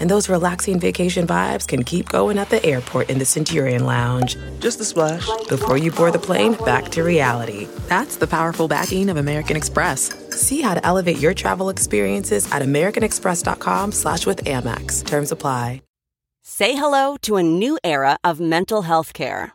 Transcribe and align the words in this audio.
And 0.00 0.10
those 0.10 0.28
relaxing 0.28 0.80
vacation 0.80 1.26
vibes 1.26 1.66
can 1.68 1.84
keep 1.84 2.08
going 2.08 2.38
at 2.38 2.50
the 2.50 2.64
airport 2.64 3.10
in 3.10 3.18
the 3.18 3.24
Centurion 3.24 3.84
Lounge. 3.86 4.36
Just 4.58 4.80
a 4.80 4.84
splash. 4.84 5.28
Before 5.48 5.76
you 5.76 5.92
board 5.92 6.14
the 6.14 6.18
plane, 6.18 6.54
back 6.64 6.88
to 6.90 7.02
reality. 7.02 7.68
That's 7.88 8.16
the 8.16 8.26
powerful 8.26 8.66
backing 8.66 9.08
of 9.08 9.16
American 9.16 9.56
Express. 9.56 10.12
See 10.30 10.60
how 10.62 10.74
to 10.74 10.84
elevate 10.84 11.18
your 11.18 11.34
travel 11.34 11.68
experiences 11.68 12.50
at 12.50 12.62
americanexpress.com 12.62 13.92
slash 13.92 14.26
with 14.26 14.44
Amex. 14.44 15.06
Terms 15.06 15.30
apply. 15.30 15.82
Say 16.42 16.74
hello 16.74 17.16
to 17.22 17.36
a 17.36 17.42
new 17.42 17.78
era 17.84 18.16
of 18.24 18.40
mental 18.40 18.82
health 18.82 19.12
care. 19.12 19.54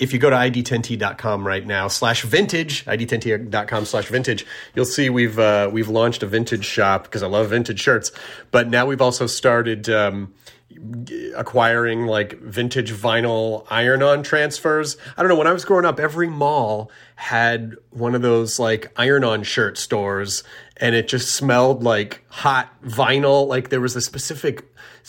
if 0.00 0.12
you 0.12 0.18
go 0.18 0.30
to 0.30 0.36
id10t.com 0.36 1.46
right 1.46 1.66
now 1.66 1.86
slash 1.86 2.22
vintage 2.22 2.84
id10t.com 2.86 3.84
slash 3.84 4.06
vintage 4.06 4.46
you'll 4.74 4.84
see 4.84 5.10
we've 5.10 5.38
uh, 5.38 5.68
we've 5.72 5.88
launched 5.88 6.22
a 6.22 6.26
vintage 6.26 6.64
shop 6.64 7.04
because 7.04 7.22
i 7.22 7.26
love 7.26 7.50
vintage 7.50 7.80
shirts. 7.80 8.10
But 8.50 8.68
now 8.68 8.86
we've 8.86 9.00
also 9.00 9.26
started 9.26 9.88
um, 9.88 10.34
acquiring 11.36 12.06
like 12.06 12.38
vintage 12.40 12.92
vinyl 12.92 13.66
iron 13.70 14.02
on 14.02 14.22
transfers. 14.22 14.96
I 15.16 15.22
don't 15.22 15.28
know 15.28 15.36
when 15.36 15.46
i 15.46 15.52
was 15.52 15.64
growing 15.64 15.84
up 15.84 16.00
every 16.00 16.28
mall 16.28 16.90
had 17.16 17.74
one 17.90 18.14
of 18.14 18.22
those 18.22 18.58
like 18.58 18.90
iron 18.96 19.24
on 19.24 19.42
shirt 19.42 19.76
stores 19.76 20.42
and 20.76 20.94
it 20.94 21.08
just 21.08 21.34
smelled 21.34 21.82
like 21.82 22.24
hot 22.28 22.70
vinyl. 22.82 23.46
Like 23.46 23.68
there 23.68 23.80
was 23.80 23.96
a 23.96 24.00
specific 24.00 24.64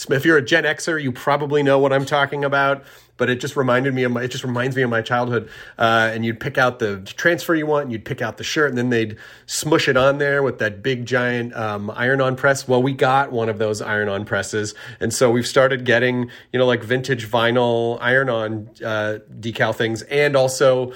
if 0.10 0.26
you're 0.26 0.38
a 0.38 0.42
gen 0.42 0.64
xer 0.64 1.02
you 1.02 1.12
probably 1.12 1.62
know 1.64 1.78
what 1.78 1.94
i'm 1.94 2.06
talking 2.06 2.44
about 2.44 2.84
but 3.18 3.30
it 3.30 3.40
just 3.40 3.56
reminded 3.56 3.94
me 3.94 4.04
of 4.04 4.12
my, 4.12 4.24
it 4.24 4.30
just 4.30 4.44
reminds 4.44 4.76
me 4.76 4.82
of 4.82 4.90
my 4.90 5.02
childhood. 5.02 5.50
Uh, 5.78 6.10
and 6.14 6.26
you'd 6.26 6.40
pick 6.40 6.58
out 6.58 6.80
the 6.80 7.02
transfer 7.02 7.54
you 7.54 7.66
want, 7.66 7.84
and 7.84 7.92
you'd 7.92 8.06
pick 8.06 8.22
out 8.22 8.38
the 8.38 8.44
shirt, 8.44 8.70
and 8.70 8.78
then 8.78 8.90
they'd 8.90 9.18
smush 9.46 9.88
it 9.88 9.98
on 9.98 10.18
there 10.18 10.42
with 10.44 10.60
that 10.60 10.82
big 10.82 11.06
giant 11.06 11.56
um, 11.56 11.92
iron-on 11.96 12.36
press. 12.36 12.68
Well, 12.68 12.82
we 12.82 12.94
got 12.94 13.32
one 13.32 13.50
of 13.50 13.58
those 13.58 13.82
iron-on 13.82 14.26
presses, 14.26 14.74
and 15.00 15.14
so 15.14 15.30
we've 15.30 15.48
started 15.48 15.86
getting 15.86 16.30
you 16.52 16.60
know 16.60 16.66
like 16.66 16.84
vintage 16.84 17.30
vinyl 17.30 17.98
iron-on 18.02 18.70
uh, 18.84 19.20
decal 19.40 19.76
things, 19.76 20.02
and 20.04 20.36
also 20.36 20.94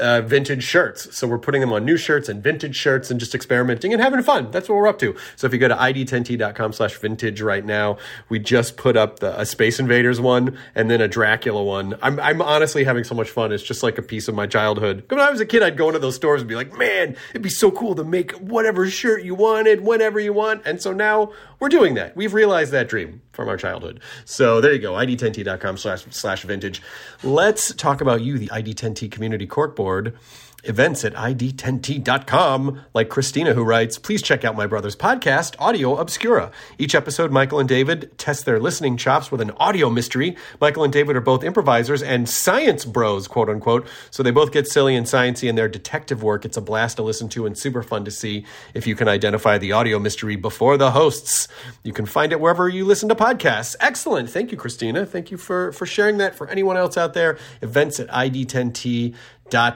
uh, 0.00 0.20
vintage 0.22 0.62
shirts. 0.64 1.16
So 1.16 1.26
we're 1.26 1.38
putting 1.38 1.60
them 1.60 1.72
on 1.72 1.84
new 1.84 1.96
shirts 1.96 2.28
and 2.28 2.42
vintage 2.42 2.76
shirts, 2.76 3.10
and 3.10 3.18
just 3.18 3.34
experimenting 3.34 3.92
and 3.92 4.02
having 4.02 4.22
fun. 4.22 4.50
That's 4.50 4.68
what 4.68 4.76
we're 4.76 4.88
up 4.88 4.98
to. 5.00 5.16
So 5.36 5.46
if 5.46 5.52
you 5.52 5.58
go 5.58 5.68
to 5.68 5.76
id10t.com/vintage 5.76 7.40
right 7.40 7.64
now, 7.64 7.98
we 8.28 8.38
just 8.38 8.76
put 8.76 8.96
up 8.96 9.20
the 9.20 9.40
a 9.40 9.46
Space 9.46 9.80
Invaders 9.80 10.20
one, 10.20 10.58
and 10.74 10.90
then 10.90 11.00
a 11.00 11.08
Dracula 11.08 11.51
one. 11.60 11.96
I'm 12.02 12.18
I'm 12.20 12.40
honestly 12.40 12.84
having 12.84 13.04
so 13.04 13.14
much 13.14 13.30
fun. 13.30 13.52
It's 13.52 13.62
just 13.62 13.82
like 13.82 13.98
a 13.98 14.02
piece 14.02 14.28
of 14.28 14.34
my 14.34 14.46
childhood. 14.46 15.04
When 15.08 15.20
I 15.20 15.30
was 15.30 15.40
a 15.40 15.46
kid, 15.46 15.62
I'd 15.62 15.76
go 15.76 15.88
into 15.88 15.98
those 15.98 16.14
stores 16.14 16.40
and 16.40 16.48
be 16.48 16.54
like, 16.54 16.76
man, 16.78 17.16
it'd 17.30 17.42
be 17.42 17.48
so 17.50 17.70
cool 17.70 17.94
to 17.96 18.04
make 18.04 18.32
whatever 18.32 18.88
shirt 18.88 19.24
you 19.24 19.34
wanted, 19.34 19.82
whenever 19.82 20.18
you 20.20 20.32
want. 20.32 20.62
And 20.64 20.80
so 20.80 20.92
now 20.92 21.32
we're 21.60 21.68
doing 21.68 21.94
that. 21.94 22.16
We've 22.16 22.34
realized 22.34 22.72
that 22.72 22.88
dream 22.88 23.20
from 23.32 23.48
our 23.48 23.56
childhood. 23.56 24.00
So 24.24 24.60
there 24.60 24.72
you 24.72 24.78
go, 24.78 24.92
id10t.com 24.92 25.76
slash 25.76 26.04
slash 26.10 26.42
vintage. 26.42 26.82
Let's 27.22 27.74
talk 27.74 28.00
about 28.00 28.22
you, 28.22 28.38
the 28.38 28.48
ID10T 28.48 29.10
Community 29.10 29.46
Cork 29.46 29.76
Board 29.76 30.16
events 30.64 31.04
at 31.04 31.14
id10t.com. 31.14 32.80
Like 32.94 33.08
Christina, 33.08 33.54
who 33.54 33.64
writes, 33.64 33.98
please 33.98 34.22
check 34.22 34.44
out 34.44 34.56
my 34.56 34.66
brother's 34.66 34.96
podcast, 34.96 35.54
Audio 35.58 35.96
Obscura. 35.96 36.50
Each 36.78 36.94
episode, 36.94 37.30
Michael 37.30 37.60
and 37.60 37.68
David 37.68 38.16
test 38.18 38.44
their 38.44 38.60
listening 38.60 38.96
chops 38.96 39.30
with 39.30 39.40
an 39.40 39.50
audio 39.52 39.90
mystery. 39.90 40.36
Michael 40.60 40.84
and 40.84 40.92
David 40.92 41.16
are 41.16 41.20
both 41.20 41.44
improvisers 41.44 42.02
and 42.02 42.28
science 42.28 42.84
bros, 42.84 43.28
quote 43.28 43.48
unquote. 43.48 43.86
So 44.10 44.22
they 44.22 44.30
both 44.30 44.52
get 44.52 44.68
silly 44.68 44.94
and 44.94 45.06
sciencey 45.06 45.48
in 45.48 45.56
their 45.56 45.68
detective 45.68 46.22
work. 46.22 46.44
It's 46.44 46.56
a 46.56 46.60
blast 46.62 46.96
to 46.96 47.02
listen 47.02 47.28
to 47.30 47.46
and 47.46 47.56
super 47.56 47.82
fun 47.82 48.04
to 48.04 48.10
see 48.10 48.44
if 48.74 48.86
you 48.86 48.94
can 48.94 49.08
identify 49.08 49.58
the 49.58 49.72
audio 49.72 49.98
mystery 49.98 50.36
before 50.36 50.76
the 50.76 50.92
hosts. 50.92 51.48
You 51.82 51.92
can 51.92 52.06
find 52.06 52.32
it 52.32 52.40
wherever 52.40 52.68
you 52.68 52.84
listen 52.84 53.08
to 53.08 53.14
podcasts. 53.14 53.76
Excellent. 53.80 54.30
Thank 54.30 54.52
you, 54.52 54.58
Christina. 54.58 55.06
Thank 55.06 55.30
you 55.30 55.36
for, 55.36 55.72
for 55.72 55.86
sharing 55.86 56.18
that. 56.18 56.34
For 56.34 56.48
anyone 56.48 56.76
else 56.76 56.96
out 56.96 57.14
there, 57.14 57.38
events 57.60 57.98
at 58.00 58.08
id10t.com 58.08 59.14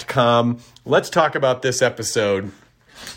com. 0.07 0.59
Let's 0.85 1.11
talk 1.11 1.35
about 1.35 1.63
this 1.63 1.83
episode. 1.83 2.51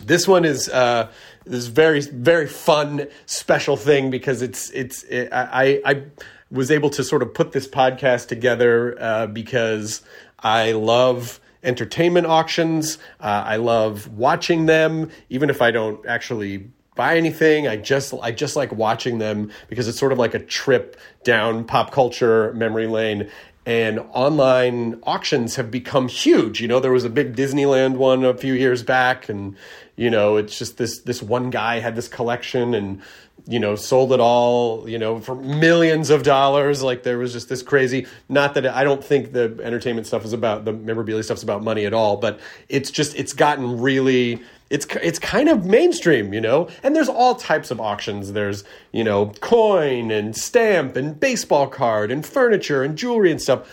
This 0.04 0.28
one 0.28 0.44
is 0.44 0.68
uh, 0.68 1.10
this 1.46 1.68
very 1.68 2.02
very 2.02 2.48
fun 2.48 3.08
special 3.26 3.78
thing 3.78 4.10
because 4.10 4.42
it's 4.42 4.70
it's 4.72 5.04
it, 5.04 5.30
I 5.32 5.82
I 5.86 6.04
was 6.52 6.70
able 6.70 6.90
to 6.92 7.04
sort 7.04 7.22
of 7.22 7.34
put 7.34 7.54
this 7.54 7.68
podcast 7.68 8.28
together 8.28 8.98
uh, 9.00 9.28
because 9.28 10.02
I 10.40 10.74
love 10.74 11.40
entertainment 11.64 12.28
auctions. 12.28 12.98
Uh, 13.22 13.44
I 13.46 13.56
love 13.56 14.08
watching 14.10 14.66
them, 14.66 15.12
even 15.30 15.50
if 15.50 15.62
I 15.62 15.72
don't 15.72 16.06
actually 16.08 16.70
buy 16.96 17.16
anything. 17.16 17.66
I 17.66 17.78
just 17.78 18.14
I 18.22 18.32
just 18.32 18.58
like 18.58 18.74
watching 18.74 19.20
them 19.20 19.50
because 19.70 19.88
it's 19.88 19.98
sort 19.98 20.12
of 20.12 20.18
like 20.18 20.34
a 20.34 20.40
trip 20.40 21.00
down 21.24 21.64
pop 21.64 21.92
culture 21.92 22.52
memory 22.54 22.88
lane 22.88 23.30
and 23.66 24.00
online 24.14 25.00
auctions 25.04 25.56
have 25.56 25.70
become 25.70 26.08
huge. 26.08 26.62
You 26.62 26.68
know, 26.68 26.80
there 26.80 26.92
was 26.92 27.06
a 27.06 27.10
big 27.10 27.36
Disneyland 27.36 27.98
one 27.98 28.26
a 28.26 28.34
few 28.34 28.54
years 28.54 28.84
back, 28.84 29.30
and 29.30 29.56
you 29.96 30.10
know, 30.10 30.38
it's 30.38 30.58
just 30.58 30.78
this 30.78 31.00
this 31.00 31.22
one 31.22 31.50
guy 31.50 31.80
had 31.80 31.96
this 31.96 32.08
collection 32.08 32.74
and 32.74 33.02
you 33.48 33.60
know 33.60 33.76
sold 33.76 34.12
it 34.12 34.20
all 34.20 34.88
you 34.88 34.98
know 34.98 35.20
for 35.20 35.36
millions 35.36 36.10
of 36.10 36.24
dollars 36.24 36.84
like 36.84 37.04
there 37.04 37.18
was 37.18 37.32
just 37.34 37.48
this 37.50 37.64
crazy 37.64 38.06
not 38.28 38.54
that 38.54 38.68
i 38.68 38.84
don't 38.84 39.04
think 39.04 39.32
the 39.32 39.58
entertainment 39.64 40.06
stuff 40.06 40.26
is 40.26 40.34
about 40.34 40.66
the 40.66 40.74
memorabilia 40.74 41.24
stuff 41.24 41.38
is 41.38 41.44
about 41.44 41.64
money 41.64 41.86
at 41.86 41.94
all 41.94 42.18
but 42.18 42.40
it's 42.68 42.92
just 42.92 43.16
it's 43.16 43.34
gotten 43.34 43.80
really 43.80 44.42
it's 44.70 44.86
it's 45.02 45.20
kind 45.20 45.50
of 45.50 45.66
mainstream, 45.66 46.34
you 46.34 46.42
know. 46.42 46.70
And 46.84 46.96
there's 46.96 47.10
all 47.10 47.36
types 47.36 47.72
of 47.72 47.80
auctions. 47.80 48.34
There's 48.34 48.64
you 48.92 49.04
know 49.04 49.34
coin 49.42 50.12
and 50.12 50.36
stamp 50.36 50.96
and 50.96 51.20
baseball 51.20 51.68
card 51.68 52.12
and 52.12 52.26
furniture 52.26 52.84
and 52.84 52.98
jewelry 52.98 53.32
and 53.32 53.42
stuff. 53.42 53.68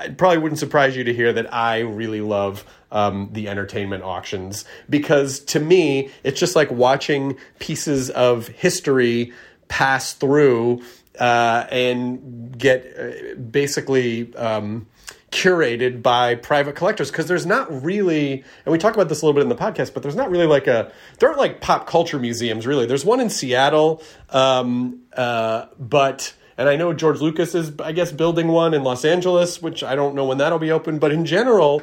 It 0.00 0.16
probably 0.16 0.38
wouldn't 0.38 0.58
surprise 0.58 0.96
you 0.96 1.04
to 1.04 1.12
hear 1.12 1.32
that 1.32 1.52
I 1.52 1.80
really 1.80 2.20
love 2.22 2.64
um, 2.90 3.28
the 3.32 3.48
entertainment 3.48 4.02
auctions 4.02 4.64
because 4.88 5.40
to 5.40 5.60
me 5.60 6.10
it's 6.24 6.40
just 6.40 6.56
like 6.56 6.70
watching 6.70 7.36
pieces 7.58 8.08
of 8.10 8.48
history 8.48 9.32
pass 9.68 10.14
through 10.14 10.82
uh, 11.18 11.66
and 11.70 12.56
get 12.58 12.94
uh, 12.98 13.34
basically. 13.36 14.34
Um, 14.34 14.86
curated 15.30 16.02
by 16.02 16.34
private 16.34 16.74
collectors 16.74 17.10
because 17.10 17.26
there's 17.26 17.46
not 17.46 17.84
really 17.84 18.32
and 18.64 18.72
we 18.72 18.78
talk 18.78 18.94
about 18.94 19.08
this 19.08 19.22
a 19.22 19.24
little 19.24 19.34
bit 19.34 19.42
in 19.42 19.48
the 19.48 19.54
podcast 19.54 19.94
but 19.94 20.02
there's 20.02 20.16
not 20.16 20.28
really 20.28 20.46
like 20.46 20.66
a 20.66 20.90
there 21.18 21.28
aren't 21.28 21.38
like 21.38 21.60
pop 21.60 21.86
culture 21.86 22.18
museums 22.18 22.66
really. 22.66 22.86
There's 22.86 23.04
one 23.04 23.20
in 23.20 23.30
seattle 23.30 24.02
um, 24.30 25.02
uh, 25.16 25.66
but 25.78 26.34
and 26.58 26.68
i 26.68 26.76
know 26.76 26.92
george 26.92 27.20
lucas 27.20 27.54
is 27.54 27.72
i 27.80 27.92
guess 27.92 28.12
building 28.12 28.48
one 28.48 28.74
in 28.74 28.82
los 28.82 29.04
angeles 29.04 29.62
which 29.62 29.82
i 29.82 29.94
don't 29.94 30.14
know 30.14 30.26
when 30.26 30.38
that'll 30.38 30.58
be 30.58 30.70
open 30.70 30.98
but 30.98 31.10
in 31.10 31.24
general 31.24 31.80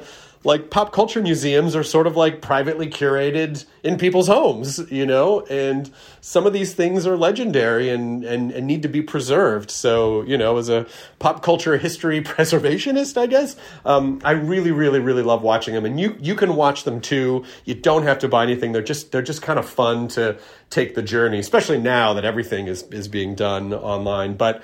like 0.48 0.70
pop 0.70 0.94
culture 0.94 1.22
museums 1.22 1.76
are 1.76 1.84
sort 1.84 2.08
of 2.08 2.16
like 2.16 2.42
privately 2.42 2.88
curated 2.88 3.66
in 3.84 3.98
people's 3.98 4.28
homes, 4.28 4.80
you 4.90 5.06
know, 5.06 5.42
and 5.48 5.92
some 6.22 6.48
of 6.48 6.54
these 6.54 6.74
things 6.74 7.06
are 7.06 7.18
legendary 7.18 7.90
and, 7.90 8.24
and, 8.24 8.54
and 8.54 8.66
need 8.66 8.82
to 8.82 8.88
be 8.88 9.02
preserved. 9.02 9.70
So, 9.70 10.22
you 10.22 10.38
know, 10.38 10.56
as 10.56 10.70
a 10.70 10.86
pop 11.20 11.44
culture 11.44 11.78
history 11.78 12.22
preservationist, 12.24 13.18
I 13.18 13.26
guess, 13.28 13.58
um, 13.84 14.22
I 14.24 14.32
really, 14.32 14.72
really, 14.72 15.02
really 15.02 15.22
love 15.22 15.42
watching 15.42 15.74
them. 15.74 15.84
And 15.84 16.00
you, 16.00 16.16
you 16.18 16.34
can 16.34 16.56
watch 16.56 16.86
them 16.86 17.02
too. 17.02 17.44
You 17.66 17.76
don't 17.76 18.04
have 18.04 18.20
to 18.20 18.30
buy 18.30 18.44
anything. 18.44 18.72
They're 18.72 18.82
just, 18.82 19.12
they're 19.12 19.22
just 19.22 19.42
kind 19.42 19.60
of 19.60 19.68
fun 19.68 20.08
to 20.10 20.40
take 20.70 20.96
the 20.96 21.02
journey, 21.02 21.40
especially 21.40 21.82
now 21.82 22.14
that 22.14 22.24
everything 22.24 22.68
is, 22.68 22.84
is 22.84 23.10
being 23.10 23.36
done 23.36 23.74
online. 23.74 24.38
But, 24.38 24.64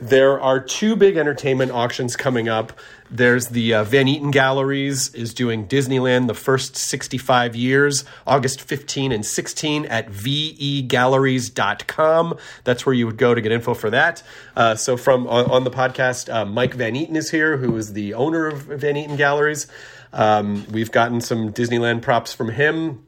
there 0.00 0.40
are 0.40 0.60
two 0.60 0.94
big 0.94 1.16
entertainment 1.16 1.72
auctions 1.72 2.14
coming 2.14 2.48
up. 2.48 2.72
There's 3.10 3.48
the 3.48 3.74
uh, 3.74 3.82
Van 3.84 4.06
Eaton 4.06 4.30
Galleries 4.30 5.12
is 5.14 5.32
doing 5.34 5.66
Disneyland 5.66 6.28
the 6.28 6.34
first 6.34 6.76
65 6.76 7.56
years, 7.56 8.04
August 8.26 8.60
15 8.60 9.10
and 9.12 9.24
16 9.26 9.86
at 9.86 10.10
vegalleries.com. 10.10 12.36
That's 12.64 12.84
where 12.86 12.94
you 12.94 13.06
would 13.06 13.16
go 13.16 13.34
to 13.34 13.40
get 13.40 13.50
info 13.50 13.74
for 13.74 13.90
that. 13.90 14.22
Uh, 14.54 14.76
so 14.76 14.96
from 14.96 15.26
on, 15.26 15.50
on 15.50 15.64
the 15.64 15.70
podcast, 15.70 16.32
uh, 16.32 16.44
Mike 16.44 16.74
Van 16.74 16.94
Eaton 16.94 17.16
is 17.16 17.30
here, 17.30 17.56
who 17.56 17.76
is 17.76 17.94
the 17.94 18.14
owner 18.14 18.46
of 18.46 18.62
Van 18.62 18.96
Eaton 18.96 19.16
Galleries. 19.16 19.66
Um, 20.12 20.64
we've 20.70 20.92
gotten 20.92 21.20
some 21.20 21.52
Disneyland 21.52 22.02
props 22.02 22.32
from 22.32 22.50
him 22.50 23.04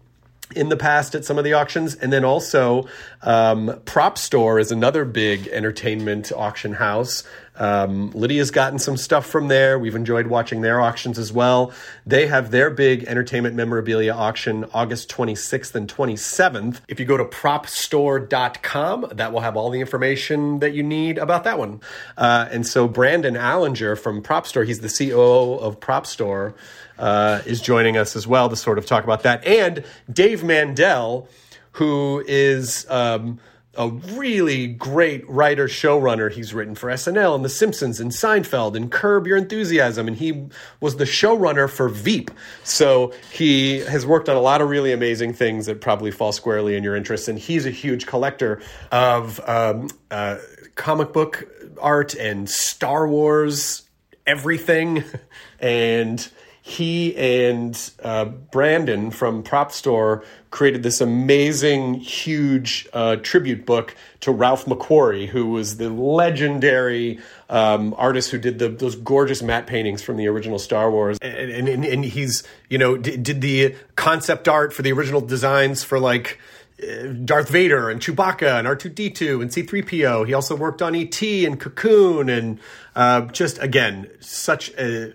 in 0.54 0.68
the 0.68 0.76
past 0.76 1.14
at 1.14 1.24
some 1.24 1.38
of 1.38 1.44
the 1.44 1.52
auctions. 1.52 1.94
And 1.94 2.12
then 2.12 2.24
also, 2.24 2.86
um, 3.22 3.80
Prop 3.84 4.18
Store 4.18 4.58
is 4.58 4.72
another 4.72 5.04
big 5.04 5.48
entertainment 5.48 6.32
auction 6.32 6.74
house. 6.74 7.24
Um, 7.60 8.10
Lydia's 8.12 8.50
gotten 8.50 8.78
some 8.78 8.96
stuff 8.96 9.26
from 9.26 9.48
there. 9.48 9.78
We've 9.78 9.94
enjoyed 9.94 10.28
watching 10.28 10.62
their 10.62 10.80
auctions 10.80 11.18
as 11.18 11.30
well. 11.30 11.72
They 12.06 12.26
have 12.26 12.50
their 12.50 12.70
big 12.70 13.04
entertainment 13.04 13.54
memorabilia 13.54 14.14
auction 14.14 14.64
August 14.72 15.10
26th 15.10 15.74
and 15.74 15.86
27th. 15.86 16.80
If 16.88 16.98
you 16.98 17.04
go 17.04 17.18
to 17.18 17.24
propstore.com, 17.24 19.08
that 19.12 19.32
will 19.32 19.40
have 19.40 19.56
all 19.56 19.68
the 19.68 19.80
information 19.80 20.60
that 20.60 20.72
you 20.72 20.82
need 20.82 21.18
about 21.18 21.44
that 21.44 21.58
one. 21.58 21.82
Uh, 22.16 22.48
and 22.50 22.66
so 22.66 22.88
Brandon 22.88 23.34
Allinger 23.34 23.98
from 23.98 24.22
Prop 24.22 24.46
Store, 24.46 24.64
he's 24.64 24.80
the 24.80 24.88
COO 24.88 25.58
of 25.58 25.78
Prop 25.80 26.06
Store 26.06 26.54
uh, 27.00 27.42
is 27.46 27.60
joining 27.60 27.96
us 27.96 28.14
as 28.14 28.26
well 28.26 28.48
to 28.48 28.56
sort 28.56 28.78
of 28.78 28.86
talk 28.86 29.02
about 29.02 29.24
that. 29.24 29.44
And 29.44 29.84
Dave 30.12 30.44
Mandel, 30.44 31.28
who 31.72 32.22
is 32.28 32.86
um, 32.88 33.40
a 33.74 33.88
really 33.88 34.66
great 34.66 35.28
writer 35.28 35.66
showrunner. 35.66 36.30
He's 36.30 36.52
written 36.52 36.74
for 36.74 36.90
SNL 36.90 37.34
and 37.34 37.44
The 37.44 37.48
Simpsons 37.48 38.00
and 38.00 38.10
Seinfeld 38.10 38.76
and 38.76 38.90
Curb 38.90 39.26
Your 39.26 39.38
Enthusiasm, 39.38 40.06
and 40.08 40.16
he 40.16 40.48
was 40.80 40.96
the 40.96 41.04
showrunner 41.04 41.70
for 41.70 41.88
Veep. 41.88 42.30
So 42.64 43.12
he 43.32 43.78
has 43.78 44.04
worked 44.04 44.28
on 44.28 44.36
a 44.36 44.40
lot 44.40 44.60
of 44.60 44.68
really 44.68 44.92
amazing 44.92 45.32
things 45.32 45.66
that 45.66 45.80
probably 45.80 46.10
fall 46.10 46.32
squarely 46.32 46.76
in 46.76 46.84
your 46.84 46.96
interests. 46.96 47.28
And 47.28 47.38
he's 47.38 47.64
a 47.64 47.70
huge 47.70 48.06
collector 48.06 48.60
of 48.92 49.40
um, 49.48 49.88
uh, 50.10 50.38
comic 50.74 51.12
book 51.12 51.48
art 51.80 52.14
and 52.14 52.50
Star 52.50 53.08
Wars 53.08 53.82
everything, 54.26 55.04
and 55.60 56.30
he 56.70 57.16
and 57.16 57.90
uh, 58.02 58.24
Brandon 58.24 59.10
from 59.10 59.42
Prop 59.42 59.72
Store 59.72 60.24
created 60.50 60.82
this 60.82 61.00
amazing, 61.00 61.94
huge 61.94 62.88
uh, 62.92 63.16
tribute 63.16 63.66
book 63.66 63.94
to 64.20 64.32
Ralph 64.32 64.66
McQuarrie, 64.66 65.26
who 65.26 65.46
was 65.46 65.76
the 65.76 65.90
legendary 65.90 67.20
um, 67.48 67.94
artist 67.96 68.30
who 68.30 68.38
did 68.38 68.58
the, 68.58 68.68
those 68.68 68.94
gorgeous 68.96 69.42
matte 69.42 69.66
paintings 69.66 70.02
from 70.02 70.16
the 70.16 70.26
original 70.26 70.58
Star 70.58 70.90
Wars. 70.90 71.18
And, 71.22 71.68
and, 71.68 71.84
and 71.84 72.04
he's, 72.04 72.42
you 72.68 72.78
know, 72.78 72.96
did, 72.96 73.22
did 73.22 73.40
the 73.40 73.74
concept 73.96 74.48
art 74.48 74.72
for 74.72 74.82
the 74.82 74.92
original 74.92 75.20
designs 75.20 75.84
for 75.84 75.98
like. 75.98 76.38
Uh, 76.80 77.08
Darth 77.26 77.50
Vader 77.50 77.90
and 77.90 78.00
Chewbacca 78.00 78.58
and 78.58 78.66
R2D2 78.66 79.42
and 79.42 79.50
C3PO. 79.50 80.26
He 80.26 80.32
also 80.32 80.56
worked 80.56 80.80
on 80.80 80.94
ET 80.94 81.20
and 81.20 81.60
Cocoon 81.60 82.30
and 82.30 82.58
uh, 82.96 83.26
just 83.26 83.58
again 83.58 84.08
such 84.20 84.70
a 84.78 85.12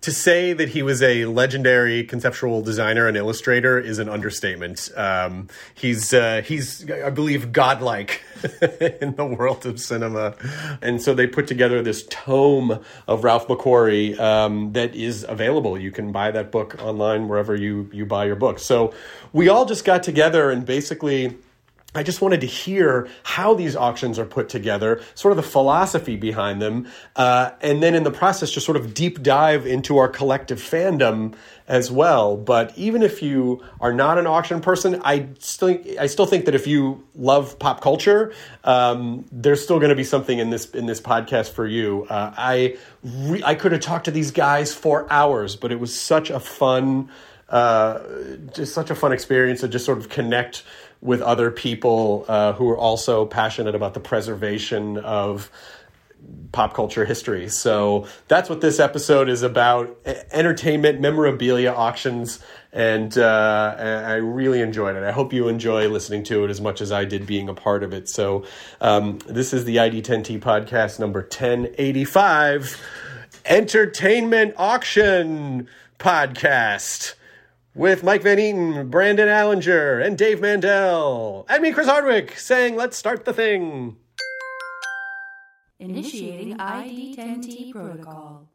to 0.00 0.12
say 0.12 0.52
that 0.52 0.70
he 0.70 0.82
was 0.82 1.02
a 1.02 1.26
legendary 1.26 2.04
conceptual 2.04 2.62
designer 2.62 3.06
and 3.06 3.16
illustrator 3.16 3.78
is 3.78 3.98
an 3.98 4.08
understatement. 4.08 4.90
Um, 4.96 5.48
he's 5.74 6.14
uh, 6.14 6.42
he's 6.44 6.90
I 6.90 7.10
believe 7.10 7.52
godlike 7.52 8.22
in 9.00 9.14
the 9.16 9.24
world 9.24 9.66
of 9.66 9.78
cinema, 9.78 10.34
and 10.80 11.02
so 11.02 11.12
they 11.12 11.26
put 11.26 11.46
together 11.46 11.82
this 11.82 12.06
tome 12.08 12.80
of 13.06 13.24
Ralph 13.24 13.48
McQuarrie 13.48 14.18
um, 14.18 14.72
that 14.72 14.94
is 14.94 15.26
available. 15.28 15.78
You 15.78 15.90
can 15.90 16.10
buy 16.12 16.30
that 16.30 16.50
book 16.50 16.76
online 16.82 17.28
wherever 17.28 17.54
you 17.54 17.90
you 17.92 18.06
buy 18.06 18.24
your 18.24 18.36
books. 18.36 18.62
So 18.62 18.94
we 19.32 19.48
all 19.48 19.66
just 19.66 19.84
got 19.84 20.02
together 20.02 20.50
and 20.50 20.64
basically 20.64 21.36
I 21.94 22.02
just 22.02 22.20
wanted 22.20 22.40
to 22.42 22.46
hear 22.46 23.08
how 23.22 23.54
these 23.54 23.74
auctions 23.74 24.18
are 24.18 24.24
put 24.24 24.48
together, 24.48 25.00
sort 25.14 25.32
of 25.32 25.36
the 25.36 25.42
philosophy 25.42 26.16
behind 26.16 26.62
them, 26.62 26.86
uh, 27.16 27.50
and 27.60 27.82
then 27.82 27.94
in 27.94 28.04
the 28.04 28.12
process, 28.12 28.50
just 28.50 28.64
sort 28.64 28.76
of 28.76 28.94
deep 28.94 29.22
dive 29.22 29.66
into 29.66 29.98
our 29.98 30.08
collective 30.08 30.58
fandom 30.60 31.34
as 31.66 31.90
well. 31.90 32.36
But 32.36 32.76
even 32.76 33.02
if 33.02 33.22
you 33.22 33.64
are 33.80 33.92
not 33.92 34.18
an 34.18 34.26
auction 34.26 34.60
person, 34.60 35.00
I 35.04 35.28
still 35.38 35.78
I 35.98 36.06
still 36.06 36.26
think 36.26 36.44
that 36.44 36.54
if 36.54 36.66
you 36.66 37.06
love 37.14 37.58
pop 37.58 37.80
culture, 37.80 38.32
um, 38.64 39.24
there's 39.32 39.62
still 39.62 39.78
going 39.78 39.90
to 39.90 39.96
be 39.96 40.04
something 40.04 40.38
in 40.38 40.50
this 40.50 40.70
in 40.70 40.86
this 40.86 41.00
podcast 41.00 41.50
for 41.50 41.66
you. 41.66 42.06
Uh, 42.08 42.32
I 42.36 42.76
re- 43.02 43.42
I 43.44 43.54
could 43.54 43.72
have 43.72 43.80
talked 43.80 44.04
to 44.04 44.10
these 44.10 44.30
guys 44.30 44.74
for 44.74 45.06
hours, 45.12 45.56
but 45.56 45.72
it 45.72 45.80
was 45.80 45.98
such 45.98 46.30
a 46.30 46.40
fun, 46.40 47.08
uh, 47.48 48.00
just 48.52 48.74
such 48.74 48.90
a 48.90 48.94
fun 48.94 49.12
experience 49.12 49.60
to 49.60 49.68
just 49.68 49.84
sort 49.84 49.98
of 49.98 50.08
connect 50.08 50.64
with 51.00 51.22
other 51.22 51.50
people 51.50 52.24
uh, 52.28 52.52
who 52.52 52.68
are 52.70 52.78
also 52.78 53.24
passionate 53.24 53.74
about 53.74 53.94
the 53.94 54.00
preservation 54.00 54.98
of 54.98 55.50
pop 56.52 56.74
culture 56.74 57.04
history. 57.04 57.48
So 57.48 58.06
that's 58.28 58.50
what 58.50 58.60
this 58.60 58.80
episode 58.80 59.28
is 59.28 59.42
about 59.42 59.96
entertainment, 60.32 61.00
memorabilia 61.00 61.70
auctions. 61.70 62.40
And 62.72 63.16
uh, 63.16 63.74
I 63.78 64.14
really 64.14 64.60
enjoyed 64.60 64.96
it. 64.96 65.02
I 65.02 65.12
hope 65.12 65.32
you 65.32 65.48
enjoy 65.48 65.88
listening 65.88 66.24
to 66.24 66.44
it 66.44 66.50
as 66.50 66.60
much 66.60 66.80
as 66.80 66.92
I 66.92 67.04
did 67.04 67.26
being 67.26 67.48
a 67.48 67.54
part 67.54 67.82
of 67.82 67.92
it. 67.92 68.08
So, 68.08 68.44
um, 68.80 69.18
this 69.26 69.52
is 69.52 69.64
the 69.64 69.76
ID10T 69.76 70.40
podcast 70.40 70.98
number 70.98 71.20
1085 71.20 72.80
Entertainment 73.46 74.54
Auction 74.56 75.68
Podcast 75.98 77.14
with 77.74 78.02
Mike 78.02 78.22
Van 78.22 78.38
Eaton, 78.38 78.88
Brandon 78.88 79.28
Allinger, 79.28 80.04
and 80.04 80.18
Dave 80.18 80.40
Mandel, 80.40 81.46
and 81.48 81.62
me, 81.62 81.72
Chris 81.72 81.86
Hardwick, 81.86 82.36
saying, 82.38 82.76
Let's 82.76 82.96
start 82.96 83.24
the 83.24 83.32
thing. 83.32 83.96
Initiating 85.78 86.58
ID10T 86.58 87.72
protocol. 87.72 88.48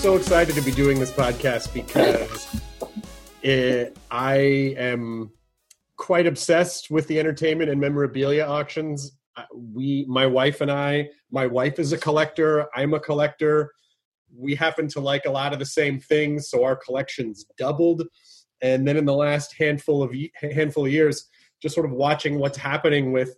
So 0.00 0.16
excited 0.16 0.54
to 0.54 0.62
be 0.62 0.70
doing 0.70 0.98
this 0.98 1.12
podcast 1.12 1.74
because 1.74 2.48
it, 3.42 3.98
I 4.10 4.34
am 4.78 5.30
quite 5.98 6.26
obsessed 6.26 6.90
with 6.90 7.06
the 7.06 7.20
entertainment 7.20 7.68
and 7.68 7.78
memorabilia 7.78 8.46
auctions. 8.46 9.18
We, 9.54 10.06
my 10.08 10.24
wife 10.24 10.62
and 10.62 10.70
I, 10.70 11.10
my 11.30 11.46
wife 11.46 11.78
is 11.78 11.92
a 11.92 11.98
collector. 11.98 12.66
I'm 12.74 12.94
a 12.94 13.00
collector. 13.00 13.74
We 14.34 14.54
happen 14.54 14.88
to 14.88 15.00
like 15.00 15.26
a 15.26 15.30
lot 15.30 15.52
of 15.52 15.58
the 15.58 15.66
same 15.66 16.00
things, 16.00 16.48
so 16.48 16.64
our 16.64 16.76
collections 16.76 17.44
doubled. 17.58 18.04
And 18.62 18.88
then 18.88 18.96
in 18.96 19.04
the 19.04 19.12
last 19.12 19.54
handful 19.58 20.02
of 20.02 20.14
handful 20.40 20.86
of 20.86 20.92
years, 20.92 21.28
just 21.60 21.74
sort 21.74 21.84
of 21.84 21.92
watching 21.92 22.38
what's 22.38 22.56
happening 22.56 23.12
with 23.12 23.36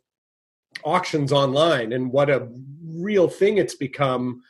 auctions 0.84 1.32
online 1.32 1.92
and 1.92 2.12
what 2.12 2.30
a 2.30 2.48
real 2.86 3.26
thing 3.26 3.58
it's 3.58 3.74
become 3.74 4.42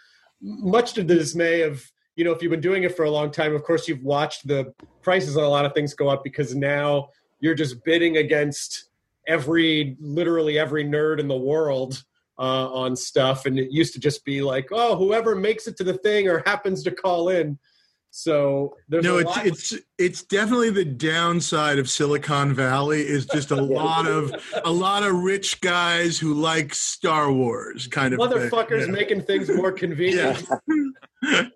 much 0.42 0.92
to 0.92 1.02
the 1.02 1.14
dismay 1.14 1.62
of 1.62 1.90
you 2.16 2.24
know, 2.24 2.32
if 2.32 2.42
you've 2.42 2.50
been 2.50 2.60
doing 2.60 2.82
it 2.84 2.96
for 2.96 3.04
a 3.04 3.10
long 3.10 3.30
time, 3.30 3.54
of 3.54 3.62
course, 3.62 3.88
you've 3.88 4.02
watched 4.02 4.46
the 4.46 4.72
prices 5.02 5.36
on 5.36 5.44
a 5.44 5.48
lot 5.48 5.64
of 5.64 5.72
things 5.72 5.94
go 5.94 6.08
up 6.08 6.22
because 6.22 6.54
now 6.54 7.08
you're 7.40 7.54
just 7.54 7.82
bidding 7.84 8.18
against 8.18 8.88
every, 9.26 9.96
literally 10.00 10.58
every 10.58 10.84
nerd 10.84 11.20
in 11.20 11.28
the 11.28 11.36
world 11.36 12.04
uh, 12.38 12.72
on 12.72 12.96
stuff. 12.96 13.46
And 13.46 13.58
it 13.58 13.70
used 13.70 13.94
to 13.94 14.00
just 14.00 14.24
be 14.24 14.42
like, 14.42 14.68
oh, 14.72 14.96
whoever 14.96 15.34
makes 15.34 15.66
it 15.66 15.76
to 15.78 15.84
the 15.84 15.94
thing 15.94 16.28
or 16.28 16.42
happens 16.44 16.82
to 16.84 16.90
call 16.90 17.28
in. 17.28 17.58
So 18.14 18.76
there's 18.90 19.04
no, 19.04 19.16
it's 19.16 19.36
it's 19.38 19.74
it's 19.96 20.22
definitely 20.22 20.68
the 20.68 20.84
downside 20.84 21.78
of 21.78 21.88
Silicon 21.88 22.52
Valley 22.52 23.00
is 23.00 23.24
just 23.24 23.50
a 23.52 23.56
lot 23.62 24.06
of 24.06 24.34
a 24.66 24.70
lot 24.70 25.02
of 25.02 25.14
rich 25.14 25.62
guys 25.62 26.18
who 26.18 26.34
like 26.34 26.74
Star 26.74 27.32
Wars 27.32 27.86
kind 27.86 28.12
of 28.12 28.20
thing. 28.20 28.28
motherfuckers 28.28 28.86
Yeah. 28.86 28.92
making 28.92 29.22
things 29.22 29.48
more 29.48 29.72
convenient. 29.84 30.46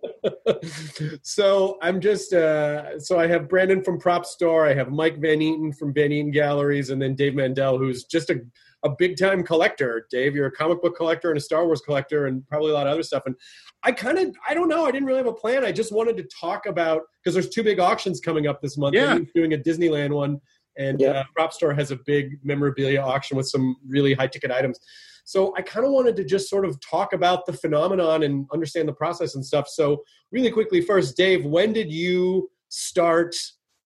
So 1.23 1.79
I'm 1.83 2.01
just 2.01 2.33
uh, 2.33 2.99
so 2.99 3.19
I 3.19 3.27
have 3.27 3.49
Brandon 3.49 3.83
from 3.83 3.99
Prop 3.99 4.25
Store, 4.27 4.67
I 4.67 4.75
have 4.75 4.91
Mike 4.91 5.19
Van 5.19 5.41
Eaton 5.43 5.73
from 5.73 5.93
Van 5.93 6.11
Eaton 6.13 6.31
Galleries, 6.31 6.91
and 6.91 7.01
then 7.01 7.15
Dave 7.15 7.35
Mandel, 7.35 7.79
who's 7.79 8.05
just 8.05 8.31
a 8.31 8.41
a 8.87 8.95
big 8.99 9.17
time 9.19 9.43
collector. 9.43 10.07
Dave, 10.11 10.35
you're 10.35 10.47
a 10.47 10.53
comic 10.53 10.81
book 10.81 10.97
collector 10.97 11.31
and 11.31 11.39
a 11.39 11.41
Star 11.41 11.67
Wars 11.67 11.81
collector, 11.81 12.27
and 12.27 12.47
probably 12.49 12.71
a 12.71 12.75
lot 12.75 12.87
of 12.87 12.93
other 12.93 13.03
stuff. 13.03 13.25
And 13.27 13.35
I 13.83 13.93
kind 13.93 14.19
of 14.19 14.35
I 14.49 14.55
don't 14.55 14.69
know. 14.69 14.87
I 14.87 14.91
didn't 14.91 15.07
really 15.07 15.19
have 15.19 15.27
a 15.27 15.33
plan. 15.33 15.65
I 15.65 15.73
just 15.73 15.93
wanted 15.93 16.17
to 16.19 16.25
talk 16.41 16.67
about 16.67 17.03
because 17.23 17.35
there's 17.35 17.49
two 17.49 17.63
big 17.63 17.79
auctions 17.81 18.21
coming 18.21 18.47
up 18.47 18.61
this 18.63 18.77
month. 18.79 18.95
Yeah. 18.95 19.19
Doing 19.35 19.53
a 19.55 19.59
Disneyland 19.59 20.11
one, 20.15 20.41
and 20.79 21.01
Yeah. 21.01 21.09
uh, 21.11 21.25
Prop 21.35 21.53
Store 21.53 21.75
has 21.75 21.91
a 21.91 21.97
big 22.07 22.39
memorabilia 22.43 23.01
auction 23.01 23.37
with 23.37 23.49
some 23.49 23.77
really 23.87 24.15
high 24.15 24.29
ticket 24.29 24.51
items. 24.51 24.79
So 25.25 25.53
I 25.57 25.63
kind 25.63 25.85
of 25.85 25.91
wanted 25.91 26.15
to 26.17 26.25
just 26.25 26.49
sort 26.49 26.65
of 26.65 26.79
talk 26.81 27.13
about 27.13 27.47
the 27.47 27.53
phenomenon 27.53 28.23
and 28.23 28.47
understand 28.53 28.87
the 28.89 28.93
process 28.93 29.35
and 29.35 29.45
stuff. 29.45 29.67
So 29.69 30.05
really 30.31 30.53
quickly, 30.53 30.81
first, 30.81 31.17
Dave, 31.17 31.45
when 31.45 31.73
did 31.73 31.91
you 31.91 32.49
start? 32.69 33.35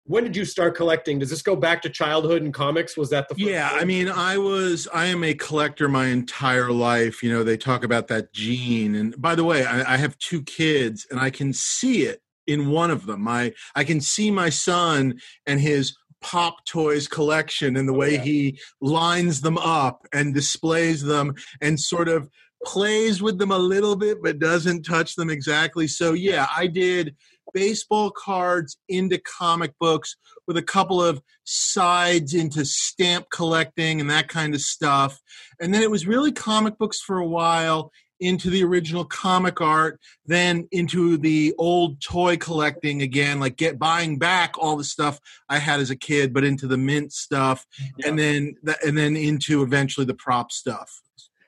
When 0.09 0.25
did 0.25 0.35
you 0.35 0.47
start 0.47 0.75
collecting? 0.75 1.19
Does 1.19 1.29
this 1.29 1.43
go 1.43 1.55
back 1.55 1.83
to 1.83 1.91
childhood 1.91 2.43
and 2.43 2.53
comics? 2.53 2.97
Was 2.97 3.11
that 3.11 3.29
the 3.29 3.35
first 3.35 3.47
Yeah, 3.47 3.69
thing? 3.69 3.79
I 3.79 3.85
mean, 3.85 4.09
I 4.09 4.39
was 4.39 4.89
I 4.93 5.05
am 5.07 5.23
a 5.23 5.35
collector 5.35 5.87
my 5.87 6.07
entire 6.07 6.73
life. 6.73 7.23
You 7.23 7.31
know, 7.31 7.45
they 7.45 7.59
talk 7.59 7.85
about 7.85 8.09
that 8.09 8.33
gene. 8.33 8.95
And 8.95 9.21
by 9.21 9.35
the 9.35 9.45
way, 9.45 9.67
I, 9.67 9.95
I 9.95 9.97
have 9.99 10.17
two 10.19 10.43
kids, 10.43 11.07
and 11.11 11.21
I 11.21 11.29
can 11.29 11.53
see 11.53 12.05
it 12.05 12.23
in 12.47 12.71
one 12.71 12.91
of 12.91 13.05
them. 13.05 13.29
I 13.29 13.53
I 13.75 13.85
can 13.85 14.01
see 14.01 14.31
my 14.31 14.49
son 14.49 15.21
and 15.47 15.61
his 15.61 15.95
pop 16.23 16.65
toys 16.65 17.07
collection 17.07 17.77
and 17.77 17.87
the 17.87 17.93
oh, 17.93 17.99
way 17.99 18.15
yeah. 18.15 18.23
he 18.23 18.59
lines 18.81 19.43
them 19.43 19.59
up 19.59 20.07
and 20.13 20.35
displays 20.35 21.03
them 21.03 21.35
and 21.61 21.79
sort 21.79 22.09
of 22.09 22.29
plays 22.65 23.23
with 23.23 23.39
them 23.39 23.53
a 23.53 23.59
little 23.59 23.95
bit 23.95 24.19
but 24.21 24.41
doesn't 24.41 24.83
touch 24.83 25.15
them 25.15 25.31
exactly 25.31 25.87
so 25.87 26.13
yeah 26.13 26.49
i 26.57 26.67
did 26.67 27.15
baseball 27.53 28.11
cards 28.11 28.79
into 28.89 29.19
comic 29.19 29.73
books 29.79 30.17
with 30.47 30.57
a 30.57 30.63
couple 30.63 31.03
of 31.03 31.21
sides 31.45 32.35
into 32.35 32.65
stamp 32.65 33.27
collecting 33.31 34.01
and 34.01 34.11
that 34.11 34.29
kind 34.29 34.55
of 34.55 34.61
stuff. 34.61 35.21
And 35.61 35.73
then 35.73 35.83
it 35.83 35.91
was 35.91 36.07
really 36.07 36.33
comic 36.33 36.79
books 36.79 37.01
for 37.01 37.19
a 37.19 37.27
while 37.27 37.91
into 38.21 38.51
the 38.51 38.65
original 38.65 39.05
comic 39.05 39.61
art, 39.61 40.01
then 40.27 40.67
into 40.73 41.17
the 41.19 41.55
old 41.59 42.01
toy 42.01 42.37
collecting 42.37 43.03
again, 43.03 43.39
like 43.39 43.57
get 43.57 43.79
buying 43.79 44.19
back 44.19 44.55
all 44.59 44.77
the 44.77 44.85
stuff 44.85 45.21
I 45.49 45.59
had 45.59 45.81
as 45.81 45.91
a 45.91 45.97
kid, 45.97 46.33
but 46.33 46.45
into 46.45 46.67
the 46.67 46.77
mint 46.77 47.13
stuff, 47.13 47.65
and 48.05 48.19
then 48.19 48.57
and 48.85 48.99
then 48.99 49.17
into 49.17 49.63
eventually 49.63 50.07
the 50.07 50.15
prop 50.15 50.51
stuff. 50.51 51.01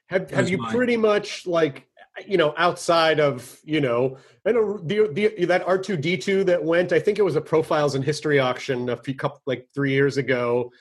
have 0.06 0.30
have 0.30 0.48
you 0.48 0.58
mine. 0.58 0.74
pretty 0.74 0.96
much 0.96 1.46
like 1.46 1.88
you 2.28 2.36
know 2.36 2.54
outside 2.56 3.20
of 3.20 3.58
you 3.64 3.80
know 3.80 4.16
I 4.46 4.52
know 4.52 4.78
the, 4.78 5.08
the 5.12 5.44
that 5.46 5.66
R 5.66 5.78
two 5.78 5.96
D 5.96 6.16
two 6.16 6.44
that 6.44 6.62
went. 6.62 6.92
I 6.92 7.00
think 7.00 7.18
it 7.18 7.22
was 7.22 7.36
a 7.36 7.40
Profiles 7.40 7.94
in 7.94 8.02
History 8.02 8.38
auction 8.38 8.88
a 8.88 8.96
few 8.96 9.14
couple 9.14 9.42
like 9.46 9.66
three 9.74 9.92
years 9.92 10.16
ago. 10.16 10.72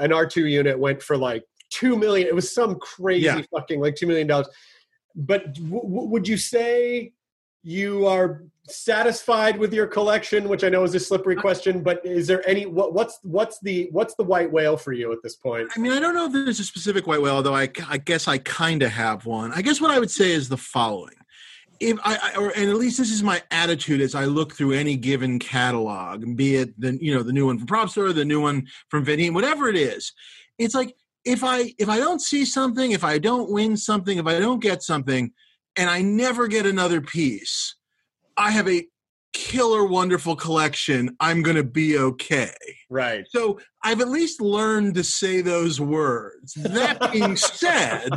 An 0.00 0.12
R 0.12 0.26
two 0.26 0.46
unit 0.46 0.78
went 0.78 1.02
for 1.02 1.16
like 1.16 1.44
two 1.70 1.96
million. 1.96 2.26
It 2.26 2.34
was 2.34 2.52
some 2.54 2.76
crazy 2.76 3.26
Yeah. 3.26 3.42
fucking 3.54 3.80
like 3.80 3.94
two 3.96 4.06
million 4.06 4.26
dollars. 4.26 4.48
But 5.14 5.54
w- 5.54 5.82
w- 5.82 6.08
would 6.08 6.26
you 6.28 6.36
say 6.36 7.12
you 7.62 8.06
are 8.06 8.44
satisfied 8.68 9.58
with 9.58 9.72
your 9.72 9.86
collection? 9.86 10.48
Which 10.48 10.64
I 10.64 10.68
know 10.68 10.84
is 10.84 10.94
a 10.94 11.00
slippery 11.00 11.36
uh, 11.36 11.40
question, 11.40 11.82
but 11.82 12.04
is 12.04 12.26
there 12.26 12.46
any 12.48 12.66
what, 12.66 12.92
what's 12.92 13.18
what's 13.22 13.58
the 13.60 13.88
what's 13.92 14.14
the 14.14 14.24
white 14.24 14.50
whale 14.50 14.76
for 14.76 14.92
you 14.92 15.12
at 15.12 15.18
this 15.22 15.36
point? 15.36 15.68
I 15.76 15.78
mean, 15.78 15.92
I 15.92 16.00
don't 16.00 16.14
know 16.14 16.26
if 16.26 16.32
there's 16.32 16.60
a 16.60 16.64
specific 16.64 17.06
white 17.06 17.20
whale, 17.20 17.36
although 17.36 17.54
I, 17.54 17.68
I 17.88 17.98
guess 17.98 18.28
I 18.28 18.38
kind 18.38 18.82
of 18.82 18.90
have 18.90 19.26
one. 19.26 19.52
I 19.52 19.62
guess 19.62 19.80
what 19.80 19.90
I 19.90 19.98
would 19.98 20.10
say 20.10 20.32
is 20.32 20.48
the 20.48 20.56
following. 20.56 21.14
If 21.78 21.98
I, 22.04 22.16
I 22.16 22.36
or 22.36 22.50
and 22.56 22.70
at 22.70 22.76
least 22.76 22.98
this 22.98 23.10
is 23.10 23.22
my 23.22 23.42
attitude 23.50 24.00
as 24.00 24.14
I 24.14 24.24
look 24.24 24.54
through 24.54 24.72
any 24.72 24.96
given 24.96 25.38
catalog, 25.38 26.36
be 26.36 26.56
it 26.56 26.80
the 26.80 26.98
you 27.00 27.14
know 27.14 27.22
the 27.22 27.32
new 27.32 27.46
one 27.46 27.58
from 27.58 27.66
Prop 27.66 27.90
Store, 27.90 28.12
the 28.12 28.24
new 28.24 28.40
one 28.40 28.66
from 28.88 29.04
Van 29.04 29.20
Eaton, 29.20 29.34
whatever 29.34 29.68
it 29.68 29.76
is, 29.76 30.12
it's 30.58 30.74
like 30.74 30.94
if 31.24 31.44
I 31.44 31.74
if 31.78 31.88
I 31.88 31.98
don't 31.98 32.22
see 32.22 32.44
something, 32.44 32.92
if 32.92 33.04
I 33.04 33.18
don't 33.18 33.50
win 33.50 33.76
something, 33.76 34.16
if 34.16 34.26
I 34.26 34.38
don't 34.38 34.62
get 34.62 34.82
something, 34.82 35.32
and 35.76 35.90
I 35.90 36.00
never 36.00 36.48
get 36.48 36.64
another 36.64 37.00
piece, 37.00 37.74
I 38.36 38.50
have 38.50 38.68
a 38.68 38.86
killer 39.32 39.84
wonderful 39.84 40.34
collection. 40.34 41.14
I'm 41.20 41.42
going 41.42 41.56
to 41.56 41.64
be 41.64 41.98
okay. 41.98 42.54
Right. 42.88 43.24
So 43.28 43.60
I've 43.82 44.00
at 44.00 44.08
least 44.08 44.40
learned 44.40 44.94
to 44.94 45.04
say 45.04 45.42
those 45.42 45.80
words. 45.80 46.54
That 46.54 47.12
being 47.12 47.36
said, 47.36 48.08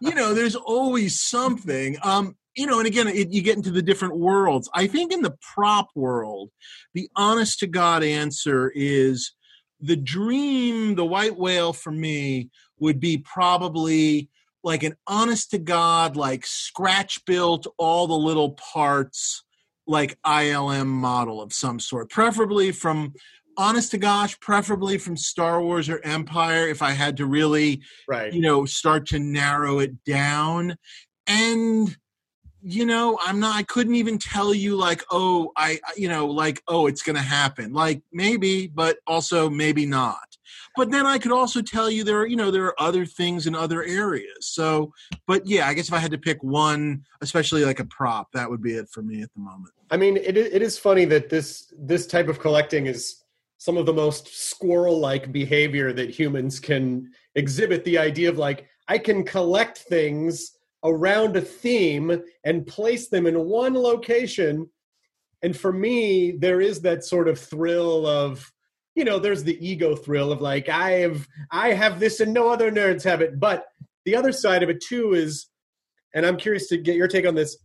you 0.00 0.14
know, 0.14 0.32
there's 0.32 0.56
always 0.56 1.20
something. 1.20 1.96
Um, 2.02 2.36
you 2.56 2.66
know, 2.66 2.78
and 2.78 2.86
again, 2.86 3.08
it, 3.08 3.30
you 3.30 3.42
get 3.42 3.56
into 3.56 3.70
the 3.70 3.82
different 3.82 4.16
worlds. 4.16 4.70
I 4.72 4.86
think 4.86 5.12
in 5.12 5.22
the 5.22 5.36
prop 5.54 5.88
world, 5.94 6.50
the 6.94 7.10
honest 7.16 7.58
to 7.60 7.66
God 7.66 8.02
answer 8.02 8.72
is 8.74 9.32
the 9.80 9.96
dream, 9.96 10.94
the 10.94 11.04
white 11.04 11.36
whale 11.36 11.72
for 11.72 11.90
me 11.90 12.50
would 12.78 13.00
be 13.00 13.18
probably 13.18 14.30
like 14.62 14.82
an 14.82 14.96
honest 15.06 15.50
to 15.50 15.58
God, 15.58 16.16
like 16.16 16.46
scratch 16.46 17.24
built 17.26 17.66
all 17.76 18.06
the 18.06 18.14
little 18.14 18.52
parts, 18.52 19.44
like 19.86 20.18
ILM 20.26 20.86
model 20.88 21.40
of 21.42 21.52
some 21.52 21.78
sort, 21.78 22.10
preferably 22.10 22.72
from 22.72 23.12
honest 23.56 23.92
to 23.92 23.98
gosh, 23.98 24.38
preferably 24.40 24.98
from 24.98 25.16
Star 25.16 25.62
Wars 25.62 25.88
or 25.88 26.00
Empire, 26.04 26.68
if 26.68 26.82
I 26.82 26.90
had 26.90 27.16
to 27.18 27.26
really, 27.26 27.82
Right. 28.08 28.32
you 28.32 28.40
know, 28.40 28.64
start 28.64 29.06
to 29.08 29.18
narrow 29.18 29.78
it 29.78 30.02
down. 30.04 30.76
And 31.26 31.96
you 32.66 32.86
know, 32.86 33.18
I'm 33.22 33.40
not. 33.40 33.56
I 33.56 33.62
couldn't 33.62 33.94
even 33.94 34.16
tell 34.16 34.54
you 34.54 34.74
like, 34.74 35.02
oh, 35.10 35.52
I, 35.54 35.78
you 35.96 36.08
know, 36.08 36.26
like, 36.26 36.62
oh, 36.66 36.86
it's 36.86 37.02
to 37.02 37.20
happen. 37.20 37.74
Like 37.74 38.00
maybe, 38.10 38.68
but 38.68 38.96
also 39.06 39.50
maybe 39.50 39.84
not. 39.84 40.38
But 40.74 40.90
then 40.90 41.04
I 41.04 41.18
could 41.18 41.30
also 41.30 41.60
tell 41.60 41.90
you 41.90 42.04
there 42.04 42.20
are, 42.20 42.26
you 42.26 42.36
know, 42.36 42.50
there 42.50 42.64
are 42.64 42.80
other 42.80 43.04
things 43.04 43.46
in 43.46 43.54
other 43.54 43.84
areas. 43.84 44.46
So, 44.46 44.92
but 45.26 45.46
yeah, 45.46 45.68
I 45.68 45.74
guess 45.74 45.88
if 45.88 45.94
I 45.94 45.98
had 45.98 46.10
to 46.12 46.18
pick 46.18 46.42
one, 46.42 47.04
especially 47.20 47.66
like 47.66 47.80
a 47.80 47.84
prop, 47.84 48.32
that 48.32 48.48
would 48.48 48.62
be 48.62 48.72
it 48.72 48.88
for 48.88 49.02
me 49.02 49.22
at 49.22 49.32
the 49.34 49.40
moment. 49.40 49.74
I 49.90 49.98
mean, 49.98 50.16
it, 50.16 50.36
it 50.38 50.62
is 50.62 50.78
funny 50.78 51.04
that 51.04 51.28
this 51.28 51.72
this 51.78 52.06
type 52.06 52.28
of 52.28 52.40
collecting 52.40 52.86
is 52.86 53.24
some 53.58 53.76
of 53.76 53.84
the 53.84 53.92
most 53.92 54.28
squirrel-like 54.28 55.32
behavior 55.32 55.92
that 55.92 56.10
humans 56.10 56.58
can 56.60 57.10
exhibit. 57.34 57.84
The 57.84 57.98
idea 57.98 58.30
of 58.30 58.38
like 58.38 58.66
I 58.88 58.96
can 58.98 59.22
collect 59.22 59.78
things 59.78 60.53
around 60.84 61.36
a 61.36 61.40
theme 61.40 62.22
and 62.44 62.66
place 62.66 63.08
them 63.08 63.26
in 63.26 63.46
one 63.46 63.74
location, 63.74 64.68
and 65.42 65.56
for 65.56 65.72
me, 65.72 66.32
there 66.32 66.60
is 66.60 66.82
that 66.82 67.04
sort 67.04 67.28
of 67.28 67.38
thrill 67.38 68.06
of 68.06 68.50
you 68.94 69.04
know, 69.04 69.18
there's 69.18 69.42
the 69.42 69.58
ego 69.66 69.96
thrill 69.96 70.30
of 70.30 70.40
like 70.40 70.68
I 70.68 70.90
have 71.00 71.26
I 71.50 71.72
have 71.72 72.00
this 72.00 72.20
and 72.20 72.32
no 72.32 72.48
other 72.48 72.70
nerds 72.70 73.02
have 73.04 73.20
it, 73.20 73.40
but 73.40 73.66
the 74.04 74.16
other 74.16 74.32
side 74.32 74.62
of 74.62 74.70
it 74.70 74.80
too 74.80 75.14
is 75.14 75.48
and 76.14 76.24
I'm 76.24 76.36
curious 76.36 76.68
to 76.68 76.76
get 76.76 76.94
your 76.94 77.08
take 77.08 77.26
on 77.26 77.34
this. 77.34 77.56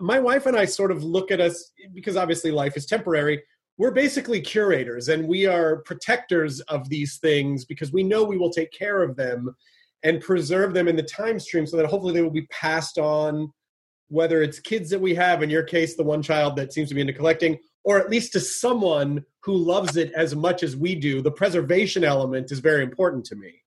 My 0.00 0.18
wife 0.18 0.46
and 0.46 0.56
I 0.56 0.64
sort 0.64 0.90
of 0.90 1.04
look 1.04 1.30
at 1.30 1.40
us 1.40 1.70
because 1.94 2.16
obviously 2.16 2.50
life 2.50 2.76
is 2.76 2.84
temporary. 2.84 3.40
We're 3.78 3.92
basically 3.92 4.40
curators 4.40 5.08
and 5.08 5.28
we 5.28 5.46
are 5.46 5.82
protectors 5.82 6.60
of 6.62 6.88
these 6.88 7.18
things 7.18 7.64
because 7.64 7.92
we 7.92 8.02
know 8.02 8.24
we 8.24 8.38
will 8.38 8.50
take 8.50 8.72
care 8.72 9.02
of 9.02 9.14
them 9.14 9.54
and 10.02 10.20
preserve 10.20 10.74
them 10.74 10.88
in 10.88 10.96
the 10.96 11.02
time 11.02 11.38
stream 11.38 11.66
so 11.66 11.76
that 11.76 11.86
hopefully 11.86 12.14
they 12.14 12.22
will 12.22 12.30
be 12.30 12.46
passed 12.46 12.98
on, 12.98 13.52
whether 14.08 14.42
it's 14.42 14.58
kids 14.58 14.90
that 14.90 15.00
we 15.00 15.14
have, 15.14 15.42
in 15.42 15.50
your 15.50 15.62
case, 15.62 15.96
the 15.96 16.02
one 16.02 16.22
child 16.22 16.56
that 16.56 16.72
seems 16.72 16.88
to 16.88 16.94
be 16.94 17.00
into 17.00 17.12
collecting, 17.12 17.58
or 17.84 17.98
at 17.98 18.10
least 18.10 18.32
to 18.32 18.40
someone 18.40 19.24
who 19.42 19.54
loves 19.54 19.96
it 19.96 20.12
as 20.12 20.34
much 20.34 20.62
as 20.62 20.76
we 20.76 20.94
do. 20.94 21.22
The 21.22 21.30
preservation 21.30 22.04
element 22.04 22.52
is 22.52 22.60
very 22.60 22.82
important 22.82 23.24
to 23.26 23.36
me. 23.36 23.62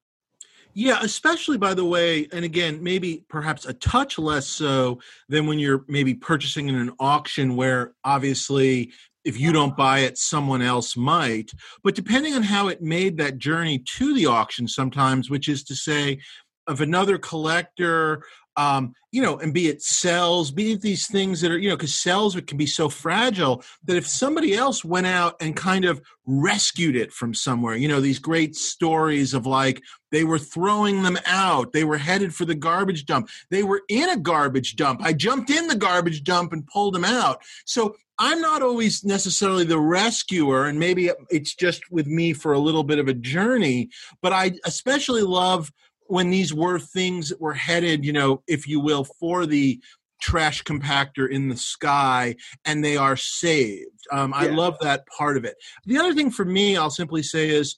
Yeah, 0.77 1.00
especially 1.01 1.58
by 1.58 1.74
the 1.74 1.86
way, 1.86 2.27
and 2.34 2.44
again, 2.44 2.84
maybe 2.84 3.24
perhaps 3.30 3.65
a 3.65 3.74
touch 3.74 4.20
less 4.20 4.46
so 4.46 5.00
than 5.30 5.48
when 5.48 5.58
you're 5.58 5.86
maybe 5.88 6.13
purchasing 6.13 6.68
in 6.68 6.75
an 6.75 6.92
auction 7.00 7.56
where 7.56 7.94
obviously 8.04 8.92
if 9.25 9.39
you 9.39 9.51
don't 9.51 9.75
buy 9.75 10.00
it, 10.00 10.17
someone 10.17 10.62
else 10.62 10.96
might. 10.96 11.51
But 11.84 11.96
depending 11.96 12.36
on 12.36 12.44
how 12.44 12.67
it 12.67 12.82
made 12.82 13.17
that 13.17 13.39
journey 13.39 13.79
to 13.98 14.13
the 14.13 14.27
auction, 14.27 14.67
sometimes, 14.67 15.29
which 15.29 15.50
is 15.50 15.63
to 15.65 15.75
say, 15.75 16.20
of 16.67 16.82
another 16.82 17.17
collector, 17.17 18.24
um, 18.58 18.94
you 19.12 19.22
know, 19.22 19.38
and 19.38 19.53
be 19.53 19.67
it 19.67 19.82
cells, 19.82 20.51
be 20.51 20.74
it 20.74 20.82
these 20.82 21.08
things 21.08 21.41
that 21.41 21.51
are, 21.51 21.58
you 21.58 21.70
know, 21.70 21.75
because 21.75 21.94
cells 21.94 22.39
can 22.48 22.58
be 22.58 22.65
so 22.65 22.88
fragile 22.88 23.63
that 23.84 23.98
if 23.98 24.08
somebody 24.08 24.55
else 24.55 24.84
went 24.84 25.08
out 25.08 25.36
and 25.41 25.55
kind 25.55 25.86
of 25.86 26.01
rescued 26.25 26.96
it 26.96 27.12
from 27.12 27.34
somewhere, 27.34 27.75
you 27.75 27.88
know, 27.88 28.00
these 28.00 28.20
great 28.20 28.55
stories 28.55 29.34
of 29.34 29.46
like 29.46 29.82
they 30.12 30.24
were 30.24 30.39
throwing 30.39 31.03
them 31.03 31.17
out, 31.25 31.74
they 31.74 31.84
were 31.84 31.98
headed 31.98 32.34
for 32.34 32.46
the 32.46 32.55
garbage 32.55 33.05
dump, 33.05 33.29
they 33.51 33.63
were 33.63 33.82
in 33.89 34.10
a 34.10 34.17
garbage 34.17 34.75
dump. 34.75 35.01
I 35.03 35.13
jumped 35.13 35.50
in 35.50 35.67
the 35.67 35.75
garbage 35.75 36.24
dump 36.24 36.53
and 36.53 36.65
pulled 36.67 36.94
them 36.94 37.05
out. 37.05 37.41
So 37.65 37.96
I'm 38.18 38.42
not 38.42 38.62
always 38.62 39.04
necessarily 39.04 39.66
the 39.66 39.80
rescuer, 39.80 40.66
and 40.66 40.80
maybe 40.80 41.12
it's 41.30 41.54
just 41.54 41.92
with 41.92 42.08
me 42.08 42.34
for 42.34 42.54
a 42.54 42.60
little 42.60 42.84
bit 42.84 43.00
of 43.00 43.08
a 43.08 43.14
journey, 43.14 43.90
but 44.22 44.32
I 44.32 44.54
especially 44.66 45.24
love 45.24 45.72
when 46.08 46.30
these 46.30 46.54
were 46.54 46.80
things 46.80 47.30
that 47.30 47.42
were 47.42 47.54
headed, 47.54 48.06
you 48.06 48.14
know, 48.14 48.44
if 48.48 48.68
you 48.68 48.80
will, 48.80 49.04
for 49.04 49.46
the 49.46 49.82
trash 50.22 50.64
compactor 50.64 51.30
in 51.30 51.50
the 51.50 51.58
sky 51.58 52.36
and 52.64 52.84
they 52.84 52.96
are 52.98 53.18
saved. 53.18 54.08
Um, 54.12 54.34
I 54.34 54.48
love 54.48 54.78
that 54.82 55.06
part 55.08 55.38
of 55.38 55.46
it. 55.46 55.56
The 55.86 55.98
other 55.98 56.14
thing 56.14 56.32
for 56.32 56.46
me, 56.46 56.78
I'll 56.78 56.90
simply 56.90 57.22
say 57.22 57.50
is 57.50 57.78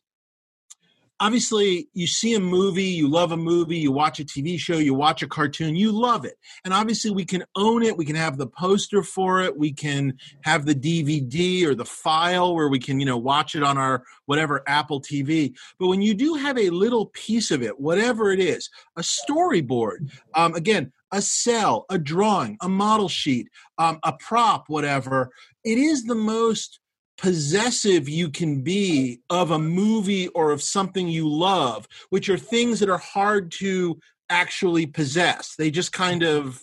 obviously 1.19 1.89
you 1.93 2.05
see 2.05 2.35
a 2.35 2.39
movie 2.39 2.83
you 2.83 3.07
love 3.07 3.31
a 3.31 3.37
movie 3.37 3.77
you 3.77 3.91
watch 3.91 4.19
a 4.19 4.25
tv 4.25 4.57
show 4.59 4.77
you 4.77 4.93
watch 4.93 5.21
a 5.21 5.27
cartoon 5.27 5.75
you 5.75 5.91
love 5.91 6.25
it. 6.25 6.35
And 6.63 6.73
obviously 6.73 7.11
we 7.11 7.25
can 7.25 7.43
own 7.55 7.83
it 7.83 7.97
we 7.97 8.05
can 8.05 8.15
have 8.15 8.37
the 8.37 8.47
poster 8.47 9.03
for 9.03 9.41
it 9.41 9.57
we 9.57 9.73
can 9.73 10.17
have 10.41 10.65
the 10.65 10.75
dvd 10.75 11.65
or 11.65 11.75
the 11.75 11.85
file 11.85 12.53
where 12.55 12.69
we 12.69 12.79
can 12.79 12.99
you 12.99 13.05
know 13.05 13.17
watch 13.17 13.55
it 13.55 13.63
on 13.63 13.77
our 13.77 14.03
whatever 14.25 14.63
apple 14.67 15.01
tv 15.01 15.53
but 15.79 15.87
when 15.87 16.01
you 16.01 16.13
do 16.13 16.35
have 16.35 16.57
a 16.57 16.69
little 16.69 17.07
piece 17.07 17.51
of 17.51 17.63
it 17.63 17.79
whatever 17.79 18.31
it 18.31 18.39
is 18.39 18.69
a 18.97 19.01
storyboard 19.01 20.11
um, 20.35 20.53
again 20.53 20.91
a 21.11 21.21
cell 21.21 21.85
a 21.89 21.97
drawing 21.97 22.57
a 22.61 22.69
model 22.69 23.09
sheet 23.09 23.47
um, 23.77 23.99
a 24.03 24.13
prop 24.13 24.65
whatever 24.67 25.31
it 25.63 25.77
is 25.77 26.03
the 26.03 26.15
most 26.15 26.79
possessive 27.17 28.07
you 28.07 28.29
can 28.29 28.61
be 28.61 29.19
of 29.29 29.51
a 29.51 29.59
movie 29.59 30.27
or 30.29 30.51
of 30.51 30.61
something 30.61 31.07
you 31.07 31.27
love, 31.27 31.87
which 32.09 32.29
are 32.29 32.37
things 32.37 32.79
that 32.79 32.89
are 32.89 32.97
hard 32.97 33.51
to 33.51 33.99
actually 34.29 34.85
possess. 34.85 35.55
They 35.55 35.71
just 35.71 35.91
kind 35.91 36.23
of 36.23 36.61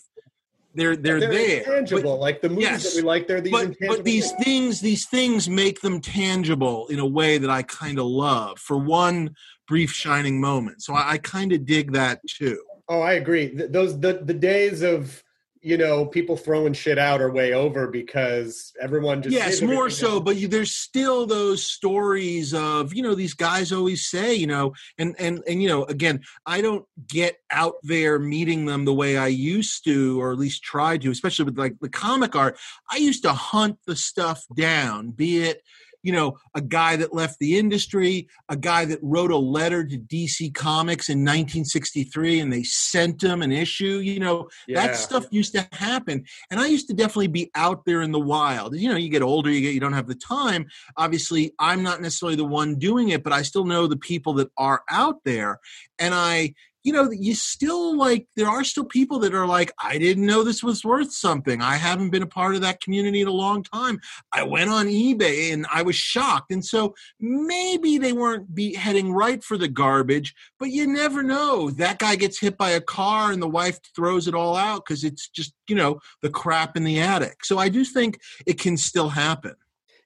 they're 0.74 0.96
they're, 0.96 1.20
they're 1.20 1.30
there. 1.30 1.58
Intangible, 1.58 2.14
but, 2.14 2.20
like 2.20 2.40
the 2.40 2.48
movies 2.48 2.64
yes, 2.64 2.94
that 2.94 3.02
we 3.02 3.06
like. 3.06 3.28
They're 3.28 3.40
these 3.40 3.52
but, 3.52 3.74
but 3.80 4.04
these 4.04 4.32
things. 4.32 4.44
things, 4.44 4.80
these 4.80 5.06
things 5.06 5.48
make 5.48 5.80
them 5.80 6.00
tangible 6.00 6.86
in 6.88 6.98
a 6.98 7.06
way 7.06 7.38
that 7.38 7.50
I 7.50 7.62
kind 7.62 7.98
of 7.98 8.06
love 8.06 8.58
for 8.58 8.76
one 8.76 9.34
brief 9.68 9.92
shining 9.92 10.40
moment. 10.40 10.82
So 10.82 10.94
I, 10.94 11.12
I 11.12 11.18
kind 11.18 11.52
of 11.52 11.64
dig 11.64 11.92
that 11.92 12.20
too. 12.28 12.60
Oh, 12.88 13.00
I 13.00 13.14
agree. 13.14 13.54
Those 13.54 13.98
the 13.98 14.20
the 14.24 14.34
days 14.34 14.82
of 14.82 15.22
you 15.64 15.78
know 15.78 16.04
people 16.04 16.36
throwing 16.36 16.74
shit 16.74 16.98
out 16.98 17.22
are 17.22 17.30
way 17.30 17.54
over 17.54 17.88
because 17.88 18.72
everyone 18.80 19.22
just 19.22 19.34
yes 19.34 19.62
more 19.62 19.88
so 19.88 20.20
but 20.20 20.36
you, 20.36 20.46
there's 20.46 20.74
still 20.74 21.26
those 21.26 21.64
stories 21.64 22.52
of 22.52 22.92
you 22.92 23.02
know 23.02 23.14
these 23.14 23.32
guys 23.32 23.72
always 23.72 24.06
say 24.06 24.34
you 24.34 24.46
know 24.46 24.74
and 24.98 25.16
and 25.18 25.42
and 25.48 25.62
you 25.62 25.68
know 25.68 25.84
again 25.84 26.20
i 26.44 26.60
don't 26.60 26.84
get 27.08 27.38
out 27.50 27.76
there 27.82 28.18
meeting 28.18 28.66
them 28.66 28.84
the 28.84 28.92
way 28.92 29.16
i 29.16 29.26
used 29.26 29.84
to 29.84 30.20
or 30.20 30.32
at 30.32 30.38
least 30.38 30.62
try 30.62 30.98
to 30.98 31.10
especially 31.10 31.46
with 31.46 31.58
like 31.58 31.78
the 31.80 31.88
comic 31.88 32.36
art. 32.36 32.58
I 32.90 32.96
used 32.96 33.22
to 33.22 33.32
hunt 33.32 33.78
the 33.86 33.96
stuff 33.96 34.44
down 34.54 35.10
be 35.10 35.38
it 35.38 35.62
you 36.04 36.12
know, 36.12 36.36
a 36.54 36.60
guy 36.60 36.96
that 36.96 37.14
left 37.14 37.38
the 37.40 37.58
industry, 37.58 38.28
a 38.50 38.56
guy 38.56 38.84
that 38.84 38.98
wrote 39.02 39.30
a 39.30 39.36
letter 39.36 39.84
to 39.84 39.98
DC 39.98 40.54
Comics 40.54 41.08
in 41.08 41.20
1963 41.20 42.40
and 42.40 42.52
they 42.52 42.62
sent 42.62 43.24
him 43.24 43.40
an 43.40 43.50
issue. 43.50 43.98
You 43.98 44.20
know, 44.20 44.48
yeah. 44.68 44.86
that 44.86 44.96
stuff 44.96 45.26
used 45.30 45.54
to 45.54 45.66
happen. 45.72 46.22
And 46.50 46.60
I 46.60 46.66
used 46.66 46.88
to 46.88 46.94
definitely 46.94 47.28
be 47.28 47.50
out 47.54 47.86
there 47.86 48.02
in 48.02 48.12
the 48.12 48.20
wild. 48.20 48.76
You 48.76 48.90
know, 48.90 48.96
you 48.96 49.08
get 49.08 49.22
older, 49.22 49.50
you 49.50 49.62
get 49.62 49.72
you 49.72 49.80
don't 49.80 49.94
have 49.94 50.06
the 50.06 50.14
time. 50.14 50.66
Obviously, 50.98 51.52
I'm 51.58 51.82
not 51.82 52.02
necessarily 52.02 52.36
the 52.36 52.44
one 52.44 52.78
doing 52.78 53.08
it, 53.08 53.24
but 53.24 53.32
I 53.32 53.40
still 53.40 53.64
know 53.64 53.86
the 53.86 53.96
people 53.96 54.34
that 54.34 54.50
are 54.58 54.82
out 54.90 55.24
there. 55.24 55.58
And 55.98 56.12
I 56.14 56.52
you 56.84 56.92
know, 56.92 57.10
you 57.10 57.34
still 57.34 57.96
like, 57.96 58.28
there 58.36 58.48
are 58.48 58.62
still 58.62 58.84
people 58.84 59.18
that 59.20 59.34
are 59.34 59.46
like, 59.46 59.72
I 59.82 59.96
didn't 59.96 60.26
know 60.26 60.44
this 60.44 60.62
was 60.62 60.84
worth 60.84 61.12
something. 61.12 61.62
I 61.62 61.76
haven't 61.76 62.10
been 62.10 62.22
a 62.22 62.26
part 62.26 62.54
of 62.54 62.60
that 62.60 62.82
community 62.82 63.22
in 63.22 63.26
a 63.26 63.32
long 63.32 63.62
time. 63.62 63.98
I 64.32 64.42
went 64.42 64.68
on 64.68 64.86
eBay 64.86 65.52
and 65.52 65.66
I 65.72 65.80
was 65.82 65.96
shocked. 65.96 66.52
And 66.52 66.62
so 66.62 66.94
maybe 67.18 67.96
they 67.96 68.12
weren't 68.12 68.54
be 68.54 68.74
heading 68.74 69.12
right 69.12 69.42
for 69.42 69.56
the 69.56 69.66
garbage, 69.66 70.34
but 70.58 70.70
you 70.70 70.86
never 70.86 71.22
know. 71.22 71.70
That 71.70 71.98
guy 71.98 72.16
gets 72.16 72.38
hit 72.38 72.58
by 72.58 72.70
a 72.70 72.82
car 72.82 73.32
and 73.32 73.40
the 73.40 73.48
wife 73.48 73.80
throws 73.96 74.28
it 74.28 74.34
all 74.34 74.54
out 74.54 74.84
because 74.84 75.04
it's 75.04 75.28
just, 75.28 75.54
you 75.66 75.74
know, 75.74 76.00
the 76.20 76.30
crap 76.30 76.76
in 76.76 76.84
the 76.84 77.00
attic. 77.00 77.46
So 77.46 77.58
I 77.58 77.70
do 77.70 77.82
think 77.82 78.20
it 78.46 78.60
can 78.60 78.76
still 78.76 79.08
happen. 79.08 79.54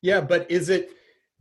Yeah, 0.00 0.20
but 0.20 0.49
is 0.49 0.68
it, 0.68 0.92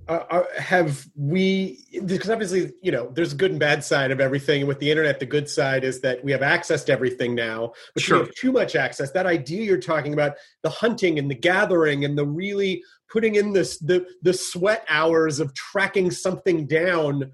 uh, 0.07 0.23
uh, 0.29 0.43
have 0.57 1.05
we 1.15 1.85
because 2.05 2.29
obviously 2.29 2.71
you 2.81 2.91
know 2.91 3.11
there's 3.13 3.33
a 3.33 3.35
good 3.35 3.51
and 3.51 3.59
bad 3.59 3.83
side 3.83 4.09
of 4.09 4.21
everything 4.21 4.61
and 4.61 4.67
with 4.67 4.79
the 4.79 4.89
internet 4.89 5.19
the 5.19 5.25
good 5.25 5.49
side 5.49 5.83
is 5.83 5.99
that 5.99 6.23
we 6.23 6.31
have 6.31 6.41
access 6.41 6.85
to 6.85 6.93
everything 6.93 7.35
now 7.35 7.71
but 7.93 8.03
sure. 8.03 8.19
we 8.19 8.25
have 8.25 8.35
too 8.35 8.51
much 8.53 8.75
access 8.75 9.11
that 9.11 9.25
idea 9.25 9.63
you're 9.63 9.77
talking 9.77 10.13
about 10.13 10.33
the 10.63 10.69
hunting 10.69 11.19
and 11.19 11.29
the 11.29 11.35
gathering 11.35 12.05
and 12.05 12.17
the 12.17 12.25
really 12.25 12.81
putting 13.11 13.35
in 13.35 13.51
this 13.51 13.79
the 13.79 14.05
the 14.21 14.33
sweat 14.33 14.85
hours 14.87 15.41
of 15.41 15.53
tracking 15.53 16.09
something 16.09 16.65
down 16.65 17.29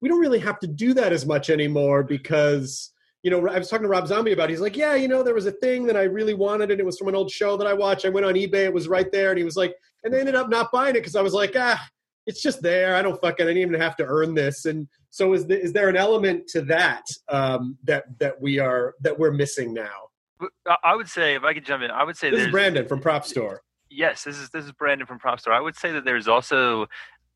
we 0.00 0.08
don't 0.08 0.20
really 0.20 0.38
have 0.38 0.58
to 0.58 0.66
do 0.66 0.94
that 0.94 1.12
as 1.12 1.26
much 1.26 1.50
anymore 1.50 2.02
because 2.02 2.90
you 3.22 3.30
know, 3.30 3.48
I 3.48 3.58
was 3.58 3.70
talking 3.70 3.84
to 3.84 3.88
Rob 3.88 4.06
Zombie 4.06 4.32
about. 4.32 4.50
It. 4.50 4.52
He's 4.52 4.60
like, 4.60 4.76
yeah, 4.76 4.94
you 4.94 5.08
know, 5.08 5.22
there 5.22 5.32
was 5.32 5.46
a 5.46 5.50
thing 5.50 5.86
that 5.86 5.96
I 5.96 6.02
really 6.02 6.34
wanted, 6.34 6.70
and 6.70 6.78
it 6.78 6.84
was 6.84 6.98
from 6.98 7.08
an 7.08 7.14
old 7.14 7.30
show 7.30 7.56
that 7.56 7.66
I 7.66 7.72
watched. 7.72 8.04
I 8.04 8.10
went 8.10 8.26
on 8.26 8.34
eBay, 8.34 8.66
it 8.66 8.72
was 8.72 8.86
right 8.86 9.10
there, 9.10 9.30
and 9.30 9.38
he 9.38 9.44
was 9.44 9.56
like, 9.56 9.74
and 10.04 10.12
they 10.12 10.20
ended 10.20 10.34
up 10.34 10.50
not 10.50 10.70
buying 10.70 10.94
it 10.94 10.98
because 11.00 11.16
I 11.16 11.22
was 11.22 11.32
like, 11.32 11.54
ah, 11.56 11.82
it's 12.26 12.42
just 12.42 12.62
there. 12.62 12.96
I 12.96 13.02
don't 13.02 13.20
fucking 13.20 13.44
I 13.44 13.50
didn't 13.50 13.62
even 13.62 13.80
have 13.80 13.96
to 13.96 14.04
earn 14.04 14.34
this. 14.34 14.64
And 14.64 14.88
so 15.10 15.32
is 15.34 15.46
the, 15.46 15.60
is 15.60 15.72
there 15.72 15.88
an 15.88 15.96
element 15.96 16.46
to 16.48 16.62
that 16.62 17.04
um, 17.28 17.76
that 17.84 18.04
that 18.18 18.40
we 18.40 18.58
are 18.58 18.94
that 19.00 19.18
we're 19.18 19.32
missing 19.32 19.72
now? 19.74 19.90
I 20.82 20.94
would 20.96 21.08
say 21.08 21.34
if 21.34 21.44
I 21.44 21.54
could 21.54 21.64
jump 21.64 21.82
in, 21.82 21.90
I 21.90 22.04
would 22.04 22.16
say 22.16 22.30
this 22.30 22.42
is 22.42 22.50
Brandon 22.50 22.86
from 22.86 23.00
Prop 23.00 23.24
Store. 23.24 23.62
Yes, 23.90 24.24
this 24.24 24.38
is 24.38 24.50
this 24.50 24.64
is 24.64 24.72
Brandon 24.72 25.06
from 25.06 25.18
Prop 25.18 25.38
Store. 25.38 25.52
I 25.52 25.60
would 25.60 25.76
say 25.76 25.92
that 25.92 26.04
there's 26.04 26.28
also 26.28 26.86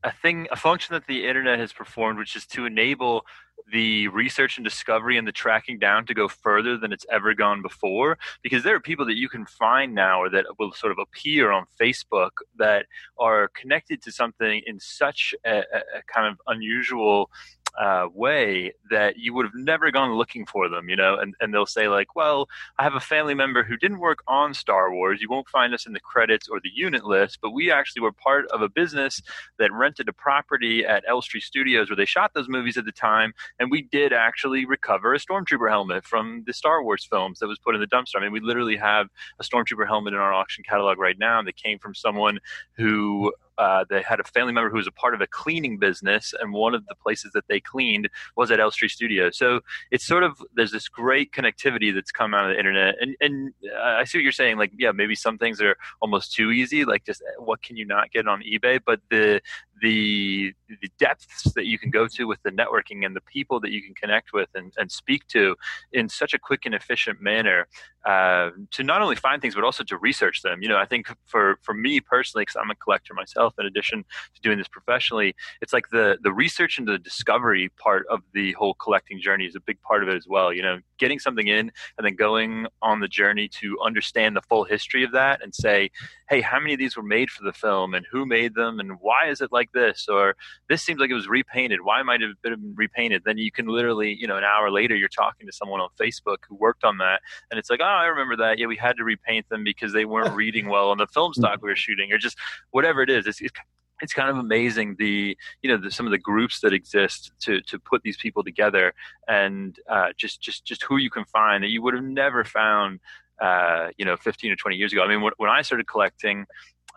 a 0.05 0.13
thing, 0.13 0.47
a 0.51 0.57
function 0.57 0.95
that 0.95 1.07
the 1.07 1.27
internet 1.27 1.59
has 1.59 1.73
performed, 1.73 2.19
which 2.19 2.37
is 2.37 2.47
to 2.47 2.67
enable 2.67 3.25
the 3.73 4.09
research 4.09 4.57
and 4.57 4.65
discovery 4.65 5.19
and 5.19 5.27
the 5.27 5.33
tracking 5.33 5.79
down 5.79 6.07
to 6.07 6.15
go 6.15 6.29
further 6.29 6.79
than 6.79 6.93
it's 6.93 7.05
ever 7.11 7.35
gone 7.35 7.61
before. 7.63 8.17
Because 8.43 8.63
there 8.63 8.75
are 8.75 8.81
people 8.81 9.05
that 9.07 9.17
you 9.17 9.29
can 9.29 9.45
find 9.47 9.95
now 9.95 10.21
or 10.21 10.31
that 10.31 10.47
will 10.59 10.73
sort 10.73 10.93
of 10.93 10.99
appear 10.99 11.51
on 11.51 11.67
Facebook 11.81 12.31
that 12.57 12.87
are 13.19 13.49
connected 13.55 14.01
to 14.03 14.13
something 14.13 14.63
in 14.67 14.79
such 14.79 15.35
a, 15.45 15.59
a 15.59 16.03
kind 16.13 16.27
of 16.27 16.41
unusual 16.47 17.31
uh, 17.79 18.09
way 18.13 18.73
that 18.91 19.19
you 19.19 19.35
would 19.35 19.47
have 19.47 19.55
never 19.55 19.91
gone 19.91 20.13
looking 20.15 20.47
for 20.47 20.69
them, 20.69 20.89
you 20.89 20.97
know, 20.97 21.17
and, 21.19 21.35
and 21.41 21.53
they'll 21.53 21.67
say 21.67 21.89
like, 21.89 22.17
well, 22.17 22.49
I 22.79 22.83
have 22.83 22.95
a 22.95 23.01
family 23.01 23.35
member 23.35 23.63
who 23.63 23.77
didn't 23.77 23.99
work 23.99 24.23
on 24.27 24.55
Star 24.55 24.93
Wars. 24.93 25.21
You 25.21 25.29
won't 25.29 25.49
find 25.49 25.75
us 25.75 25.87
in 25.87 25.93
the 25.93 26.01
credits 26.01 26.49
or 26.49 26.61
the 26.61 26.71
unit 26.75 27.05
list, 27.05 27.39
but 27.41 27.51
we 27.51 27.71
actually 27.71 28.03
were 28.03 28.13
part 28.13 28.47
of 28.49 28.63
a 28.63 28.69
business 28.69 29.23
that 29.59 29.73
rented 29.73 30.09
a 30.09 30.13
property 30.13 30.85
at 30.85 31.05
Elstree 31.09 31.41
Studios 31.41 31.89
where 31.89 31.97
they 31.97 32.05
shot 32.05 32.35
those 32.35 32.49
movies 32.49 32.77
at 32.77 32.85
the 32.85 32.93
time. 32.93 33.33
And 33.59 33.71
we 33.71 33.83
did 33.83 34.13
actually 34.13 34.65
recover 34.65 35.15
a 35.15 35.19
Stormtrooper 35.19 35.69
helmet 35.69 36.05
from 36.05 36.45
the 36.47 36.53
Star 36.53 36.83
Wars 36.83 37.05
films 37.05 37.39
that 37.39 37.49
was 37.49 37.59
put 37.59 37.75
in 37.75 37.81
the 37.81 37.87
dumpster. 37.87 38.17
I 38.17 38.21
mean, 38.21 38.33
we 38.33 38.41
literally 38.41 38.77
have 38.77 39.09
a 39.39 39.45
Stormtrooper 39.45 39.87
helmet 39.87 40.15
in 40.15 40.21
our 40.21 40.33
auction 40.33 40.65
catalog 40.65 40.99
right 40.99 41.19
now 41.19 41.43
that 41.43 41.57
came 41.57 41.79
from 41.79 41.95
someone 41.95 42.39
who 42.77 43.33
uh, 43.59 43.85
they 43.91 44.03
had 44.03 44.21
a 44.21 44.25
family 44.25 44.53
member 44.53 44.71
who 44.71 44.77
was 44.77 44.87
a 44.87 44.93
part 44.93 45.15
of 45.15 45.21
a 45.21 45.27
cleaning 45.27 45.79
business, 45.79 46.33
and 46.41 46.53
one 46.53 46.75
of 46.75 46.87
the 46.87 46.95
places 46.95 47.33
that 47.33 47.45
they 47.49 47.61
cleaned 47.61 48.09
was 48.37 48.51
at 48.51 48.61
Elstree 48.61 48.89
Studio. 48.89 49.31
So 49.31 49.61
it's 49.91 50.07
sort 50.07 50.23
of 50.23 50.43
there's 50.55 50.73
this 50.73 50.89
great 50.89 51.33
connectivity 51.33 51.93
that's 51.93 52.13
come 52.13 52.35
out 52.35 52.45
of 52.45 52.51
the 52.51 52.59
internet, 52.59 52.95
and 53.01 53.17
and 53.21 53.53
uh, 53.77 53.97
I 54.01 54.05
see 54.05 54.19
what 54.19 54.23
you're 54.23 54.33
saying. 54.33 54.59
Like, 54.59 54.73
yeah, 54.79 54.93
maybe 54.93 55.15
some 55.15 55.39
things 55.39 55.61
are 55.61 55.77
almost 56.01 56.35
too 56.35 56.53
easy. 56.53 56.85
Like, 56.85 57.05
just 57.05 57.23
what 57.39 57.63
can 57.63 57.77
you 57.77 57.85
not 57.85 58.11
get 58.13 58.29
on 58.29 58.43
eBay? 58.43 58.81
But 58.85 59.01
the 59.11 59.41
the 59.83 60.53
the 60.69 60.91
depths 60.99 61.45
that 61.55 61.67
you 61.67 61.79
can 61.79 61.91
go 61.91 62.07
to 62.07 62.25
with 62.25 62.43
the 62.43 62.51
networking 62.51 63.05
and 63.05 63.17
the 63.17 63.21
people 63.23 63.61
that 63.61 63.71
you 63.71 63.83
can 63.83 63.95
connect 63.95 64.33
with 64.33 64.49
and, 64.55 64.73
and 64.77 64.91
speak 64.91 65.27
to 65.29 65.57
in 65.93 66.09
such 66.09 66.35
a 66.35 66.39
quick 66.39 66.67
and 66.67 66.75
efficient 66.75 67.21
manner 67.21 67.67
uh, 68.05 68.51
to 68.71 68.83
not 68.83 69.03
only 69.03 69.17
find 69.17 69.43
things 69.43 69.55
but 69.55 69.65
also 69.65 69.83
to 69.85 69.97
research 69.99 70.43
them. 70.43 70.63
You 70.63 70.69
know, 70.69 70.77
I 70.77 70.87
think 70.87 71.09
for 71.27 71.59
for 71.63 71.75
me 71.75 72.01
personally, 72.01 72.43
because 72.43 72.57
I'm 72.57 72.71
a 72.71 72.75
collector 72.75 73.15
myself, 73.15 73.55
in 73.59 73.67
addition 73.67 74.05
to 74.35 74.41
doing 74.41 74.59
this 74.59 74.69
professionally, 74.69 75.35
it's 75.61 75.73
like 75.73 75.89
the 75.91 76.19
the 76.23 76.33
research 76.33 76.79
and 76.79 76.87
the 76.87 76.99
discovery 76.99 77.71
part 77.79 78.07
of 78.09 78.21
the 78.33 78.53
whole 78.53 78.75
collecting 78.75 79.21
journey 79.21 79.47
is 79.47 79.57
a 79.57 79.61
big 79.61 79.81
part 79.83 80.03
of 80.03 80.09
it 80.09 80.17
as 80.17 80.27
well. 80.29 80.53
You 80.53 80.63
know, 80.63 80.79
getting 80.99 81.19
something 81.19 81.47
in 81.47 81.71
and 81.97 82.05
then 82.05 82.15
going 82.15 82.67
on 82.83 83.01
the 83.01 83.09
journey 83.09 83.49
to 83.49 83.79
understand 83.85 84.37
the 84.37 84.43
full 84.43 84.65
history 84.65 85.05
of 85.05 85.13
that 85.13 85.43
and 85.43 85.55
say, 85.55 85.91
hey, 86.29 86.41
how 86.41 86.61
many 86.61 86.75
of 86.75 86.79
these 86.79 86.97
were 86.97 87.03
made 87.03 87.31
for 87.31 87.45
the 87.45 87.53
film 87.53 87.95
and 87.95 88.07
who 88.11 88.27
made 88.27 88.55
them 88.55 88.81
and 88.81 88.99
why 89.01 89.29
is 89.29 89.41
it 89.41 89.53
like 89.53 89.73
this 89.73 90.07
or 90.09 90.37
this 90.69 90.83
seems 90.83 91.01
like 91.01 91.11
it 91.11 91.15
was 91.15 91.29
repainted. 91.29 91.81
Why 91.83 92.03
might 92.03 92.23
it 92.23 92.29
have 92.29 92.43
been 92.43 92.75
repainted? 92.77 93.23
Then 93.25 93.39
you 93.39 93.51
can 93.51 93.67
literally, 93.67 94.15
you 94.15 94.27
know, 94.27 94.37
an 94.37 94.45
hour 94.45 94.71
later 94.71 94.95
you're 94.95 95.09
talking 95.09 95.47
to 95.47 95.53
someone 95.53 95.81
on 95.81 95.89
Facebook 96.01 96.39
who 96.49 96.57
worked 96.57 96.85
on 96.85 96.99
that 96.99 97.21
and 97.51 97.59
it's 97.59 97.71
like, 97.71 97.81
oh, 97.83 97.85
I 97.85 98.07
remember 98.07 98.37
that. 98.37 98.59
Yeah, 98.59 98.67
we 98.67 98.77
had 98.77 98.97
to 98.97 99.05
repaint 99.05 99.49
them 99.49 99.65
because 99.65 99.93
they 99.93 100.05
weren't 100.05 100.35
reading 100.37 100.69
well 100.69 100.91
on 100.91 100.99
the 100.99 101.07
film 101.07 101.35
stock 101.35 101.63
we 101.63 101.71
were 101.71 101.77
shooting 101.77 102.13
or 102.13 102.19
just 102.19 102.37
whatever 102.71 103.03
it 103.03 103.11
is. 103.11 103.27
It's, 103.27 103.41
it's 103.41 103.53
it's 104.01 104.13
kind 104.13 104.31
of 104.31 104.37
amazing 104.37 104.97
the 104.99 105.37
you 105.63 105.71
know 105.71 105.77
the, 105.77 105.91
some 105.91 106.07
of 106.07 106.13
the 106.13 106.19
groups 106.19 106.61
that 106.61 106.73
exist 106.73 107.33
to 107.41 107.61
to 107.63 107.79
put 107.79 108.03
these 108.03 108.17
people 108.17 108.45
together 108.45 108.93
and 109.27 109.79
uh, 109.89 110.09
just 110.17 110.41
just 110.41 110.65
just 110.65 110.83
who 110.85 110.97
you 110.97 111.11
can 111.11 111.25
find 111.25 111.63
that 111.63 111.71
you 111.71 111.83
would 111.83 111.95
have 111.95 112.05
never 112.05 112.45
found 112.45 113.01
uh, 113.41 113.89
you 113.97 114.05
know 114.05 114.17
15 114.17 114.53
or 114.53 114.57
20 114.57 114.77
years 114.77 114.93
ago. 114.93 115.03
I 115.03 115.09
mean 115.09 115.21
when, 115.23 115.33
when 115.37 115.51
I 115.51 115.63
started 115.63 115.87
collecting 115.87 116.47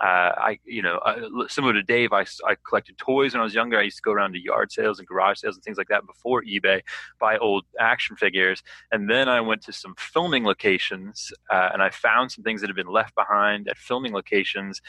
uh, 0.02 0.34
I, 0.36 0.60
you 0.66 0.82
know, 0.82 1.00
similar 1.48 1.74
to 1.74 1.84
Dave, 1.84 2.12
I, 2.12 2.22
I 2.48 2.56
collected 2.68 2.98
toys 2.98 3.34
when 3.34 3.42
I 3.42 3.44
was 3.44 3.54
younger. 3.54 3.78
I 3.78 3.84
used 3.84 3.98
to 3.98 4.02
go 4.02 4.12
around 4.12 4.34
to 4.34 4.42
yard 4.42 4.72
sales 4.72 4.98
and 4.98 5.08
garage 5.08 5.40
sales 5.40 5.56
and 5.56 5.64
things 5.64 5.78
like 5.78 5.90
that 5.90 6.08
before 6.08 6.42
eBay, 6.42 6.82
buy 7.20 7.38
old 7.38 7.66
action 7.80 8.16
figures. 8.16 8.64
And 8.92 9.08
then 9.08 9.30
I 9.30 9.42
went 9.42 9.62
to 9.64 9.74
some 9.74 9.94
filming 10.00 10.44
locations 10.44 11.32
uh, 11.52 11.70
and 11.72 11.84
I 11.84 11.92
found 11.92 12.32
some 12.32 12.44
things 12.44 12.62
that 12.62 12.68
had 12.68 12.76
been 12.76 12.88
left 12.88 13.14
behind 13.14 13.68
at 13.68 13.78
filming 13.78 14.12
locations 14.12 14.82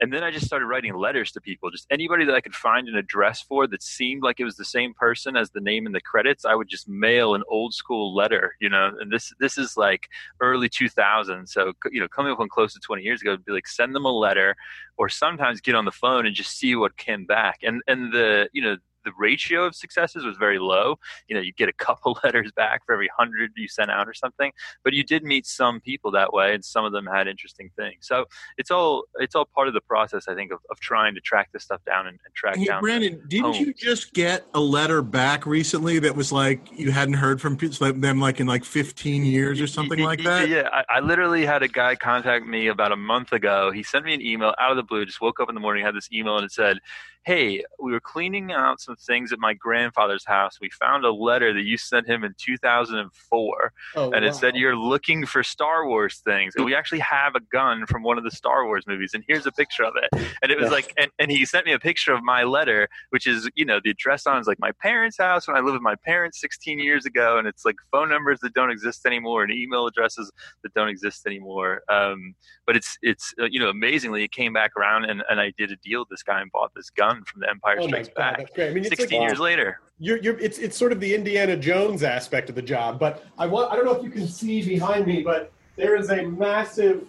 and 0.00 0.12
then 0.12 0.24
I 0.24 0.30
just 0.30 0.46
started 0.46 0.66
writing 0.66 0.94
letters 0.94 1.30
to 1.32 1.40
people, 1.40 1.70
just 1.70 1.86
anybody 1.90 2.24
that 2.24 2.34
I 2.34 2.40
could 2.40 2.54
find 2.54 2.88
an 2.88 2.96
address 2.96 3.42
for 3.42 3.66
that 3.66 3.82
seemed 3.82 4.22
like 4.22 4.40
it 4.40 4.44
was 4.44 4.56
the 4.56 4.64
same 4.64 4.94
person 4.94 5.36
as 5.36 5.50
the 5.50 5.60
name 5.60 5.86
in 5.86 5.92
the 5.92 6.00
credits. 6.00 6.44
I 6.44 6.54
would 6.54 6.68
just 6.68 6.88
mail 6.88 7.34
an 7.34 7.42
old 7.48 7.74
school 7.74 8.14
letter, 8.14 8.56
you 8.60 8.68
know. 8.68 8.92
And 8.98 9.12
this 9.12 9.32
this 9.38 9.58
is 9.58 9.76
like 9.76 10.08
early 10.40 10.68
2000s, 10.68 11.48
so 11.48 11.72
you 11.90 12.00
know, 12.00 12.08
coming 12.08 12.32
up 12.32 12.40
on 12.40 12.48
close 12.48 12.72
to 12.74 12.80
20 12.80 13.02
years 13.02 13.20
ago, 13.20 13.32
would 13.32 13.44
be 13.44 13.52
like 13.52 13.68
send 13.68 13.94
them 13.94 14.06
a 14.06 14.12
letter, 14.12 14.56
or 14.96 15.08
sometimes 15.08 15.60
get 15.60 15.74
on 15.74 15.84
the 15.84 15.92
phone 15.92 16.26
and 16.26 16.34
just 16.34 16.56
see 16.58 16.74
what 16.74 16.96
came 16.96 17.26
back. 17.26 17.60
And 17.62 17.82
and 17.86 18.12
the 18.12 18.48
you 18.52 18.62
know 18.62 18.76
the 19.04 19.12
ratio 19.18 19.64
of 19.64 19.74
successes 19.74 20.24
was 20.24 20.36
very 20.36 20.58
low. 20.58 20.96
You 21.28 21.36
know, 21.36 21.42
you'd 21.42 21.56
get 21.56 21.68
a 21.68 21.72
couple 21.72 22.18
letters 22.24 22.50
back 22.52 22.84
for 22.86 22.92
every 22.92 23.08
hundred 23.16 23.52
you 23.56 23.68
sent 23.68 23.90
out 23.90 24.08
or 24.08 24.14
something. 24.14 24.52
But 24.84 24.92
you 24.92 25.04
did 25.04 25.24
meet 25.24 25.46
some 25.46 25.80
people 25.80 26.10
that 26.12 26.32
way, 26.32 26.54
and 26.54 26.64
some 26.64 26.84
of 26.84 26.92
them 26.92 27.06
had 27.06 27.28
interesting 27.28 27.70
things. 27.76 27.98
So 28.02 28.26
it's 28.56 28.70
all 28.70 29.04
it's 29.16 29.34
all 29.34 29.44
part 29.44 29.68
of 29.68 29.74
the 29.74 29.80
process, 29.80 30.28
I 30.28 30.34
think, 30.34 30.52
of, 30.52 30.58
of 30.70 30.80
trying 30.80 31.14
to 31.14 31.20
track 31.20 31.50
this 31.52 31.64
stuff 31.64 31.80
down 31.84 32.06
and, 32.06 32.18
and 32.24 32.34
track 32.34 32.56
hey, 32.56 32.66
down. 32.66 32.80
Brandon, 32.80 33.22
didn't 33.28 33.44
homes. 33.44 33.60
you 33.60 33.74
just 33.74 34.12
get 34.12 34.46
a 34.54 34.60
letter 34.60 35.02
back 35.02 35.46
recently 35.46 35.98
that 36.00 36.14
was 36.14 36.32
like 36.32 36.68
you 36.72 36.90
hadn't 36.90 37.14
heard 37.14 37.40
from 37.40 37.56
them 37.56 38.20
like 38.20 38.40
in 38.40 38.46
like 38.46 38.64
15 38.64 39.24
years 39.24 39.60
or 39.60 39.66
something 39.66 39.98
like 39.98 40.22
that? 40.24 40.40
Yeah, 40.50 40.68
I, 40.72 40.96
I 40.96 41.00
literally 41.00 41.46
had 41.46 41.62
a 41.62 41.68
guy 41.68 41.94
contact 41.94 42.44
me 42.44 42.68
about 42.68 42.90
a 42.90 42.96
month 42.96 43.32
ago. 43.32 43.70
He 43.70 43.82
sent 43.82 44.04
me 44.04 44.14
an 44.14 44.22
email 44.22 44.54
out 44.58 44.70
of 44.70 44.76
the 44.76 44.82
blue. 44.82 45.04
Just 45.04 45.20
woke 45.20 45.38
up 45.38 45.48
in 45.48 45.54
the 45.54 45.60
morning, 45.60 45.84
had 45.84 45.94
this 45.94 46.08
email, 46.12 46.36
and 46.36 46.44
it 46.44 46.50
said 46.50 46.78
hey, 47.24 47.62
we 47.78 47.92
were 47.92 48.00
cleaning 48.00 48.50
out 48.50 48.80
some 48.80 48.96
things 48.96 49.32
at 49.32 49.38
my 49.38 49.52
grandfather's 49.52 50.24
house. 50.24 50.58
We 50.60 50.70
found 50.70 51.04
a 51.04 51.12
letter 51.12 51.52
that 51.52 51.62
you 51.62 51.76
sent 51.76 52.08
him 52.08 52.24
in 52.24 52.34
2004, 52.38 53.72
oh, 53.96 54.10
and 54.10 54.24
it 54.24 54.28
wow. 54.28 54.32
said 54.32 54.56
you're 54.56 54.76
looking 54.76 55.26
for 55.26 55.42
Star 55.42 55.86
Wars 55.86 56.22
things. 56.24 56.54
And 56.56 56.64
we 56.64 56.74
actually 56.74 57.00
have 57.00 57.34
a 57.34 57.40
gun 57.52 57.86
from 57.86 58.02
one 58.02 58.16
of 58.16 58.24
the 58.24 58.30
Star 58.30 58.64
Wars 58.64 58.84
movies, 58.86 59.10
and 59.12 59.22
here's 59.28 59.46
a 59.46 59.52
picture 59.52 59.84
of 59.84 59.94
it. 59.96 60.22
And 60.42 60.50
it 60.50 60.58
was 60.58 60.70
like, 60.70 60.92
and, 60.96 61.10
and 61.18 61.30
he 61.30 61.44
sent 61.44 61.66
me 61.66 61.72
a 61.72 61.78
picture 61.78 62.14
of 62.14 62.22
my 62.22 62.44
letter, 62.44 62.88
which 63.10 63.26
is, 63.26 63.48
you 63.54 63.66
know, 63.66 63.80
the 63.82 63.90
address 63.90 64.26
on 64.26 64.40
is 64.40 64.46
like 64.46 64.58
my 64.58 64.72
parents' 64.80 65.18
house 65.18 65.46
when 65.46 65.56
I 65.56 65.60
lived 65.60 65.74
with 65.74 65.82
my 65.82 65.96
parents 65.96 66.40
16 66.40 66.78
years 66.78 67.04
ago, 67.04 67.36
and 67.36 67.46
it's 67.46 67.64
like 67.66 67.76
phone 67.92 68.08
numbers 68.08 68.40
that 68.40 68.54
don't 68.54 68.70
exist 68.70 69.04
anymore 69.04 69.42
and 69.42 69.52
email 69.52 69.86
addresses 69.86 70.30
that 70.62 70.72
don't 70.72 70.88
exist 70.88 71.26
anymore. 71.26 71.82
Um, 71.90 72.34
but 72.66 72.76
it's 72.76 72.96
it's 73.02 73.34
uh, 73.40 73.46
you 73.50 73.60
know 73.60 73.68
amazingly 73.68 74.24
it 74.24 74.32
came 74.32 74.52
back 74.52 74.70
around, 74.76 75.04
and, 75.04 75.22
and 75.28 75.40
I 75.40 75.52
did 75.58 75.70
a 75.70 75.76
deal 75.76 76.00
with 76.00 76.08
this 76.08 76.22
guy 76.22 76.40
and 76.40 76.50
bought 76.50 76.70
this 76.74 76.88
gun 76.88 77.09
from 77.16 77.40
The 77.40 77.50
Empire 77.50 77.78
oh 77.80 77.86
Strikes 77.86 78.08
Back. 78.08 78.50
That's. 78.54 78.70
I 78.70 78.74
mean, 78.74 78.84
16 78.84 79.20
like, 79.20 79.28
years 79.28 79.40
later. 79.40 79.80
You're, 79.98 80.18
you're, 80.18 80.38
it's, 80.38 80.58
it's 80.58 80.76
sort 80.76 80.92
of 80.92 81.00
the 81.00 81.14
Indiana 81.14 81.56
Jones 81.56 82.02
aspect 82.02 82.48
of 82.48 82.54
the 82.54 82.62
job. 82.62 82.98
But 82.98 83.24
I, 83.38 83.46
want, 83.46 83.70
I 83.72 83.76
don't 83.76 83.84
know 83.84 83.94
if 83.94 84.02
you 84.02 84.10
can 84.10 84.26
see 84.26 84.62
behind 84.62 85.06
me, 85.06 85.22
but 85.22 85.52
there 85.76 85.96
is 85.96 86.10
a 86.10 86.22
massive 86.22 87.06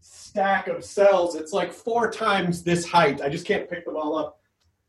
stack 0.00 0.68
of 0.68 0.84
cells. 0.84 1.34
It's 1.34 1.52
like 1.52 1.72
four 1.72 2.10
times 2.10 2.62
this 2.62 2.86
height. 2.86 3.20
I 3.20 3.28
just 3.28 3.46
can't 3.46 3.68
pick 3.68 3.84
them 3.84 3.96
all 3.96 4.16
up. 4.16 4.40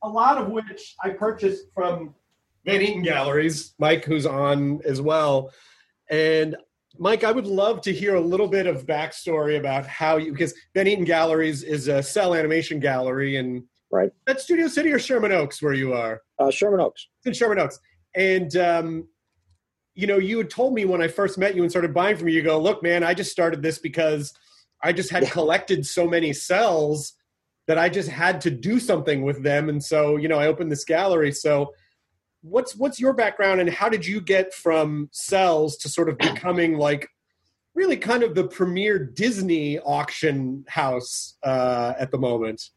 A 0.03 0.09
lot 0.09 0.37
of 0.37 0.49
which 0.49 0.95
I 1.03 1.09
purchased 1.09 1.67
from 1.73 2.13
Van 2.65 2.81
Eaton 2.81 3.01
Galleries, 3.01 3.73
Mike, 3.79 4.03
who's 4.03 4.25
on 4.25 4.81
as 4.83 5.01
well. 5.01 5.51
And 6.09 6.55
Mike, 6.99 7.23
I 7.23 7.31
would 7.31 7.47
love 7.47 7.81
to 7.81 7.93
hear 7.93 8.15
a 8.15 8.21
little 8.21 8.47
bit 8.47 8.67
of 8.67 8.85
backstory 8.85 9.59
about 9.59 9.85
how 9.87 10.17
you, 10.17 10.31
because 10.31 10.53
Van 10.73 10.87
Eaton 10.87 11.05
Galleries 11.05 11.63
is 11.63 11.87
a 11.87 12.03
cell 12.03 12.35
animation 12.35 12.79
gallery 12.79 13.37
in 13.37 13.63
Right. 13.91 14.11
At 14.27 14.41
Studio 14.41 14.67
City 14.67 14.91
or 14.91 14.99
Sherman 14.99 15.31
Oaks, 15.31 15.61
where 15.61 15.73
you 15.73 15.93
are? 15.93 16.21
Uh, 16.37 16.51
Sherman 16.51 16.81
Oaks. 16.81 17.07
It's 17.19 17.27
in 17.27 17.33
Sherman 17.33 17.59
Oaks. 17.59 17.79
And, 18.15 18.55
um, 18.57 19.07
you 19.95 20.07
know, 20.07 20.17
you 20.17 20.37
had 20.37 20.49
told 20.49 20.73
me 20.73 20.85
when 20.85 21.01
I 21.01 21.07
first 21.07 21.37
met 21.37 21.55
you 21.55 21.61
and 21.63 21.71
started 21.71 21.93
buying 21.93 22.17
from 22.17 22.27
you, 22.27 22.35
you 22.35 22.43
go, 22.43 22.59
look, 22.59 22.83
man, 22.83 23.03
I 23.03 23.13
just 23.13 23.31
started 23.31 23.61
this 23.61 23.79
because 23.79 24.33
I 24.83 24.93
just 24.93 25.09
had 25.09 25.23
yeah. 25.23 25.29
collected 25.29 25.85
so 25.85 26.07
many 26.07 26.33
cells 26.33 27.13
that 27.67 27.77
I 27.77 27.89
just 27.89 28.09
had 28.09 28.41
to 28.41 28.51
do 28.51 28.79
something 28.79 29.23
with 29.23 29.43
them. 29.43 29.69
And 29.69 29.83
so, 29.83 30.17
you 30.17 30.27
know, 30.27 30.39
I 30.39 30.47
opened 30.47 30.71
this 30.71 30.85
gallery. 30.85 31.31
So, 31.31 31.73
what's 32.41 32.75
what's 32.75 32.99
your 32.99 33.13
background 33.13 33.59
and 33.59 33.69
how 33.69 33.89
did 33.89 34.05
you 34.05 34.21
get 34.21 34.53
from 34.53 35.09
cells 35.11 35.75
to 35.77 35.89
sort 35.89 36.09
of 36.09 36.17
becoming 36.19 36.77
like 36.77 37.09
really 37.75 37.97
kind 37.97 38.23
of 38.23 38.35
the 38.35 38.47
premier 38.47 38.97
Disney 38.97 39.79
auction 39.79 40.65
house 40.67 41.37
uh, 41.43 41.93
at 41.97 42.11
the 42.11 42.17
moment? 42.17 42.69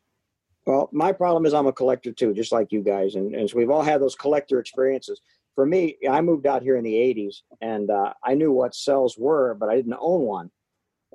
Well, 0.70 0.88
my 0.92 1.10
problem 1.10 1.46
is 1.46 1.52
I'm 1.52 1.66
a 1.66 1.72
collector 1.72 2.12
too, 2.12 2.32
just 2.32 2.52
like 2.52 2.70
you 2.70 2.80
guys, 2.80 3.16
and, 3.16 3.34
and 3.34 3.50
so 3.50 3.56
we've 3.56 3.70
all 3.70 3.82
had 3.82 4.00
those 4.00 4.14
collector 4.14 4.60
experiences. 4.60 5.20
For 5.56 5.66
me, 5.66 5.96
I 6.08 6.20
moved 6.20 6.46
out 6.46 6.62
here 6.62 6.76
in 6.76 6.84
the 6.84 6.94
'80s, 6.94 7.38
and 7.60 7.90
uh, 7.90 8.12
I 8.24 8.34
knew 8.34 8.52
what 8.52 8.76
cells 8.76 9.16
were, 9.18 9.56
but 9.58 9.68
I 9.68 9.74
didn't 9.74 9.96
own 9.98 10.20
one. 10.20 10.52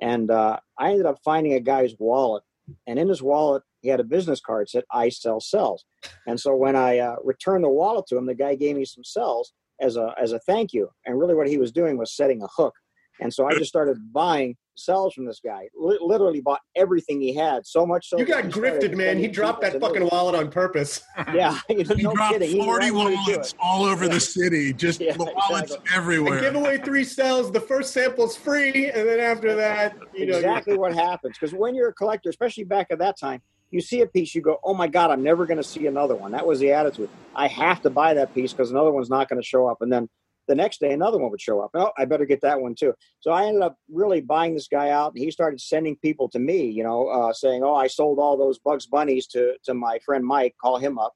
And 0.02 0.30
uh, 0.30 0.58
I 0.78 0.90
ended 0.90 1.06
up 1.06 1.20
finding 1.24 1.54
a 1.54 1.60
guy's 1.60 1.94
wallet, 1.98 2.44
and 2.86 2.98
in 2.98 3.08
his 3.08 3.22
wallet 3.22 3.62
he 3.80 3.88
had 3.88 3.98
a 3.98 4.04
business 4.04 4.42
card 4.42 4.66
that 4.66 4.70
said 4.72 4.84
"I 4.92 5.08
sell 5.08 5.40
cells." 5.40 5.86
And 6.26 6.38
so 6.38 6.54
when 6.54 6.76
I 6.76 6.98
uh, 6.98 7.16
returned 7.24 7.64
the 7.64 7.70
wallet 7.70 8.04
to 8.08 8.18
him, 8.18 8.26
the 8.26 8.34
guy 8.34 8.56
gave 8.56 8.76
me 8.76 8.84
some 8.84 9.04
cells 9.04 9.54
as 9.80 9.96
a 9.96 10.14
as 10.20 10.32
a 10.32 10.38
thank 10.40 10.74
you. 10.74 10.90
And 11.06 11.18
really, 11.18 11.34
what 11.34 11.48
he 11.48 11.56
was 11.56 11.72
doing 11.72 11.96
was 11.96 12.14
setting 12.14 12.42
a 12.42 12.48
hook. 12.58 12.74
And 13.20 13.32
so 13.32 13.46
I 13.46 13.52
just 13.52 13.68
started 13.68 14.12
buying 14.12 14.56
cells 14.78 15.14
from 15.14 15.24
this 15.24 15.40
guy. 15.44 15.68
L- 15.80 16.06
literally 16.06 16.40
bought 16.40 16.60
everything 16.74 17.20
he 17.20 17.34
had. 17.34 17.66
So 17.66 17.86
much 17.86 18.08
so. 18.08 18.18
You 18.18 18.24
got 18.24 18.44
grifted, 18.44 18.96
man. 18.96 19.18
He 19.18 19.28
dropped 19.28 19.62
that 19.62 19.80
fucking 19.80 20.08
wallet 20.10 20.34
on 20.34 20.50
purpose. 20.50 21.02
yeah, 21.34 21.58
you 21.68 21.84
know, 21.84 21.94
he 21.94 22.02
no 22.02 22.14
dropped 22.14 22.38
kidding. 22.38 22.62
forty 22.62 22.90
wallets 22.90 23.54
all 23.60 23.84
over 23.84 24.08
the 24.08 24.20
city. 24.20 24.72
Just 24.72 25.00
yeah, 25.00 25.16
wallets 25.16 25.72
exactly. 25.72 25.96
everywhere. 25.96 26.34
And 26.34 26.42
give 26.42 26.54
away 26.54 26.78
three 26.78 27.04
cells. 27.04 27.50
The 27.50 27.60
first 27.60 27.92
sample's 27.92 28.36
free, 28.36 28.90
and 28.90 29.08
then 29.08 29.20
after 29.20 29.54
that, 29.56 29.96
you 30.14 30.26
know 30.26 30.36
exactly 30.36 30.76
what 30.76 30.94
happens. 30.94 31.36
Because 31.38 31.54
when 31.54 31.74
you're 31.74 31.88
a 31.88 31.94
collector, 31.94 32.30
especially 32.30 32.64
back 32.64 32.88
at 32.90 32.98
that 32.98 33.18
time. 33.18 33.42
You 33.72 33.80
see 33.80 34.00
a 34.00 34.06
piece, 34.06 34.32
you 34.32 34.42
go, 34.42 34.60
"Oh 34.62 34.74
my 34.74 34.86
God, 34.86 35.10
I'm 35.10 35.24
never 35.24 35.44
going 35.44 35.56
to 35.56 35.62
see 35.62 35.88
another 35.88 36.14
one." 36.14 36.30
That 36.30 36.46
was 36.46 36.60
the 36.60 36.70
attitude. 36.70 37.10
I 37.34 37.48
have 37.48 37.82
to 37.82 37.90
buy 37.90 38.14
that 38.14 38.32
piece 38.32 38.52
because 38.52 38.70
another 38.70 38.92
one's 38.92 39.10
not 39.10 39.28
going 39.28 39.42
to 39.42 39.46
show 39.46 39.66
up. 39.66 39.78
And 39.82 39.92
then 39.92 40.08
the 40.48 40.54
next 40.54 40.80
day 40.80 40.92
another 40.92 41.18
one 41.18 41.30
would 41.30 41.40
show 41.40 41.60
up. 41.60 41.70
Oh, 41.74 41.90
I 41.98 42.04
better 42.04 42.26
get 42.26 42.40
that 42.42 42.60
one 42.60 42.74
too. 42.74 42.94
So 43.20 43.32
I 43.32 43.46
ended 43.46 43.62
up 43.62 43.76
really 43.90 44.20
buying 44.20 44.54
this 44.54 44.68
guy 44.68 44.90
out, 44.90 45.12
and 45.14 45.22
he 45.22 45.30
started 45.30 45.60
sending 45.60 45.96
people 45.96 46.28
to 46.30 46.38
me, 46.38 46.66
you 46.66 46.84
know, 46.84 47.08
uh, 47.08 47.32
saying, 47.32 47.62
"Oh, 47.62 47.74
I 47.74 47.86
sold 47.86 48.18
all 48.18 48.36
those 48.36 48.58
Bugs 48.58 48.86
Bunnies 48.86 49.26
to 49.28 49.56
to 49.64 49.74
my 49.74 49.98
friend 50.04 50.24
Mike. 50.24 50.54
Call 50.60 50.78
him 50.78 50.98
up," 50.98 51.14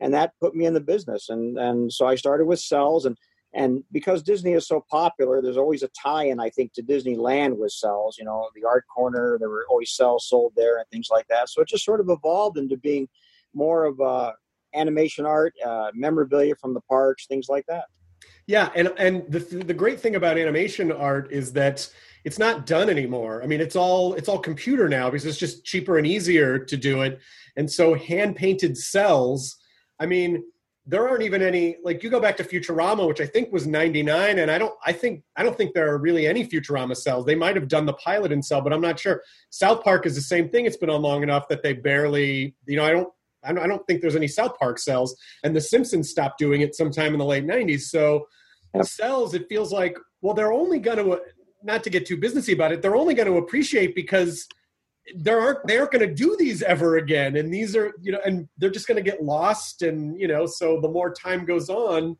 and 0.00 0.14
that 0.14 0.32
put 0.40 0.54
me 0.54 0.66
in 0.66 0.74
the 0.74 0.80
business. 0.80 1.28
And 1.28 1.58
and 1.58 1.92
so 1.92 2.06
I 2.06 2.14
started 2.14 2.46
with 2.46 2.60
cells, 2.60 3.06
and 3.06 3.16
and 3.52 3.82
because 3.90 4.22
Disney 4.22 4.52
is 4.52 4.68
so 4.68 4.84
popular, 4.90 5.42
there's 5.42 5.56
always 5.56 5.82
a 5.82 5.88
tie-in, 5.88 6.38
I 6.38 6.50
think, 6.50 6.72
to 6.74 6.82
Disneyland 6.82 7.56
with 7.56 7.72
cells. 7.72 8.16
You 8.18 8.24
know, 8.24 8.48
the 8.54 8.64
art 8.64 8.84
corner, 8.94 9.38
there 9.40 9.50
were 9.50 9.66
always 9.68 9.92
cells 9.92 10.28
sold 10.28 10.52
there 10.56 10.78
and 10.78 10.86
things 10.90 11.08
like 11.10 11.26
that. 11.28 11.48
So 11.48 11.60
it 11.62 11.68
just 11.68 11.84
sort 11.84 12.00
of 12.00 12.10
evolved 12.10 12.58
into 12.58 12.76
being 12.76 13.08
more 13.52 13.84
of 13.86 13.98
a 13.98 14.34
animation 14.74 15.26
art, 15.26 15.52
uh, 15.64 15.90
memorabilia 15.94 16.54
from 16.54 16.74
the 16.74 16.80
parks, 16.82 17.26
things 17.26 17.48
like 17.48 17.66
that. 17.66 17.86
Yeah, 18.50 18.70
and 18.74 18.92
and 18.96 19.30
the 19.30 19.38
the 19.38 19.72
great 19.72 20.00
thing 20.00 20.16
about 20.16 20.36
animation 20.36 20.90
art 20.90 21.30
is 21.30 21.52
that 21.52 21.88
it's 22.24 22.36
not 22.36 22.66
done 22.66 22.90
anymore. 22.90 23.44
I 23.44 23.46
mean, 23.46 23.60
it's 23.60 23.76
all 23.76 24.14
it's 24.14 24.28
all 24.28 24.40
computer 24.40 24.88
now 24.88 25.08
because 25.08 25.24
it's 25.24 25.38
just 25.38 25.64
cheaper 25.64 25.98
and 25.98 26.04
easier 26.04 26.58
to 26.58 26.76
do 26.76 27.02
it. 27.02 27.20
And 27.56 27.70
so 27.70 27.94
hand 27.94 28.34
painted 28.34 28.76
cells, 28.76 29.56
I 30.00 30.06
mean, 30.06 30.42
there 30.84 31.08
aren't 31.08 31.22
even 31.22 31.42
any 31.42 31.76
like 31.84 32.02
you 32.02 32.10
go 32.10 32.18
back 32.18 32.36
to 32.38 32.42
Futurama, 32.42 33.06
which 33.06 33.20
I 33.20 33.26
think 33.26 33.52
was 33.52 33.68
99 33.68 34.40
and 34.40 34.50
I 34.50 34.58
don't 34.58 34.74
I 34.84 34.94
think 34.94 35.22
I 35.36 35.44
don't 35.44 35.56
think 35.56 35.72
there 35.72 35.88
are 35.88 35.98
really 35.98 36.26
any 36.26 36.44
Futurama 36.44 36.96
cells. 36.96 37.26
They 37.26 37.36
might 37.36 37.54
have 37.54 37.68
done 37.68 37.86
the 37.86 37.92
pilot 37.92 38.32
in 38.32 38.42
cell, 38.42 38.62
but 38.62 38.72
I'm 38.72 38.80
not 38.80 38.98
sure. 38.98 39.22
South 39.50 39.84
Park 39.84 40.06
is 40.06 40.16
the 40.16 40.22
same 40.22 40.48
thing. 40.48 40.66
It's 40.66 40.76
been 40.76 40.90
on 40.90 41.02
long 41.02 41.22
enough 41.22 41.46
that 41.50 41.62
they 41.62 41.74
barely, 41.74 42.56
you 42.66 42.74
know, 42.74 42.84
I 42.84 42.90
don't 42.90 43.12
I 43.44 43.52
don't 43.68 43.86
think 43.86 44.00
there's 44.00 44.16
any 44.16 44.28
South 44.28 44.58
Park 44.58 44.80
cells, 44.80 45.16
and 45.44 45.54
The 45.54 45.60
Simpsons 45.60 46.10
stopped 46.10 46.38
doing 46.38 46.62
it 46.62 46.74
sometime 46.74 47.12
in 47.12 47.20
the 47.20 47.24
late 47.24 47.46
'90s. 47.46 47.82
So 47.82 48.26
yep. 48.74 48.84
cells, 48.86 49.34
it 49.34 49.48
feels 49.48 49.72
like 49.72 49.96
well, 50.22 50.34
they're 50.34 50.52
only 50.52 50.78
going 50.78 50.98
to 50.98 51.20
not 51.62 51.82
to 51.84 51.90
get 51.90 52.06
too 52.06 52.16
businessy 52.16 52.54
about 52.54 52.72
it. 52.72 52.82
They're 52.82 52.96
only 52.96 53.14
going 53.14 53.28
to 53.28 53.38
appreciate 53.38 53.94
because 53.94 54.46
there 55.14 55.40
aren't 55.40 55.66
they 55.66 55.78
aren't 55.78 55.92
going 55.92 56.06
to 56.06 56.14
do 56.14 56.36
these 56.38 56.62
ever 56.62 56.98
again, 56.98 57.36
and 57.36 57.52
these 57.52 57.74
are 57.76 57.92
you 58.00 58.12
know, 58.12 58.20
and 58.24 58.48
they're 58.58 58.70
just 58.70 58.86
going 58.86 59.02
to 59.02 59.10
get 59.10 59.22
lost, 59.22 59.82
and 59.82 60.18
you 60.18 60.28
know, 60.28 60.46
so 60.46 60.80
the 60.80 60.88
more 60.88 61.12
time 61.12 61.44
goes 61.44 61.68
on, 61.68 62.16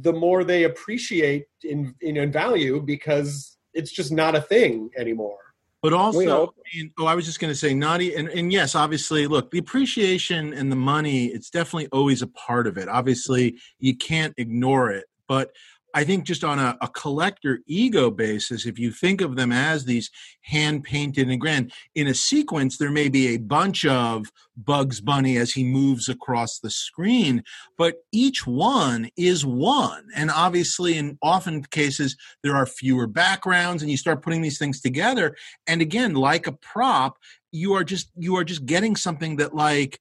the 0.00 0.12
more 0.12 0.44
they 0.44 0.64
appreciate 0.64 1.46
in 1.64 1.94
in, 2.00 2.16
in 2.16 2.32
value 2.32 2.80
because 2.80 3.58
it's 3.74 3.92
just 3.92 4.12
not 4.12 4.34
a 4.34 4.40
thing 4.40 4.90
anymore. 4.96 5.38
But 5.82 5.92
also, 5.94 6.46
I 6.46 6.76
mean, 6.76 6.92
oh, 7.00 7.06
I 7.06 7.16
was 7.16 7.26
just 7.26 7.40
going 7.40 7.52
to 7.52 7.58
say, 7.58 7.74
naughty, 7.74 8.14
and, 8.14 8.28
and 8.28 8.52
yes, 8.52 8.76
obviously, 8.76 9.26
look, 9.26 9.50
the 9.50 9.58
appreciation 9.58 10.54
and 10.54 10.70
the 10.70 10.76
money, 10.76 11.26
it's 11.26 11.50
definitely 11.50 11.88
always 11.90 12.22
a 12.22 12.28
part 12.28 12.68
of 12.68 12.78
it. 12.78 12.88
Obviously, 12.88 13.58
you 13.80 13.96
can't 13.96 14.32
ignore 14.36 14.92
it. 14.92 15.06
But 15.26 15.50
I 15.94 16.04
think 16.04 16.24
just 16.24 16.44
on 16.44 16.58
a, 16.58 16.76
a, 16.80 16.88
collector 16.88 17.60
ego 17.66 18.10
basis, 18.10 18.66
if 18.66 18.78
you 18.78 18.90
think 18.90 19.20
of 19.20 19.36
them 19.36 19.52
as 19.52 19.84
these 19.84 20.10
hand 20.42 20.84
painted 20.84 21.28
and 21.28 21.40
grand, 21.40 21.72
in 21.94 22.06
a 22.06 22.14
sequence, 22.14 22.78
there 22.78 22.90
may 22.90 23.08
be 23.08 23.28
a 23.28 23.38
bunch 23.38 23.84
of 23.84 24.26
Bugs 24.56 25.00
Bunny 25.00 25.36
as 25.36 25.52
he 25.52 25.64
moves 25.64 26.08
across 26.08 26.58
the 26.58 26.70
screen, 26.70 27.42
but 27.76 27.96
each 28.12 28.46
one 28.46 29.10
is 29.16 29.44
one. 29.44 30.06
And 30.14 30.30
obviously, 30.30 30.96
in 30.96 31.18
often 31.22 31.62
cases, 31.64 32.16
there 32.42 32.56
are 32.56 32.66
fewer 32.66 33.06
backgrounds, 33.06 33.82
and 33.82 33.90
you 33.90 33.96
start 33.96 34.22
putting 34.22 34.42
these 34.42 34.58
things 34.58 34.80
together. 34.80 35.36
And 35.66 35.82
again, 35.82 36.14
like 36.14 36.46
a 36.46 36.52
prop, 36.52 37.18
you 37.50 37.74
are 37.74 37.84
just 37.84 38.10
you 38.16 38.36
are 38.36 38.44
just 38.44 38.64
getting 38.64 38.96
something 38.96 39.36
that 39.36 39.54
like 39.54 40.00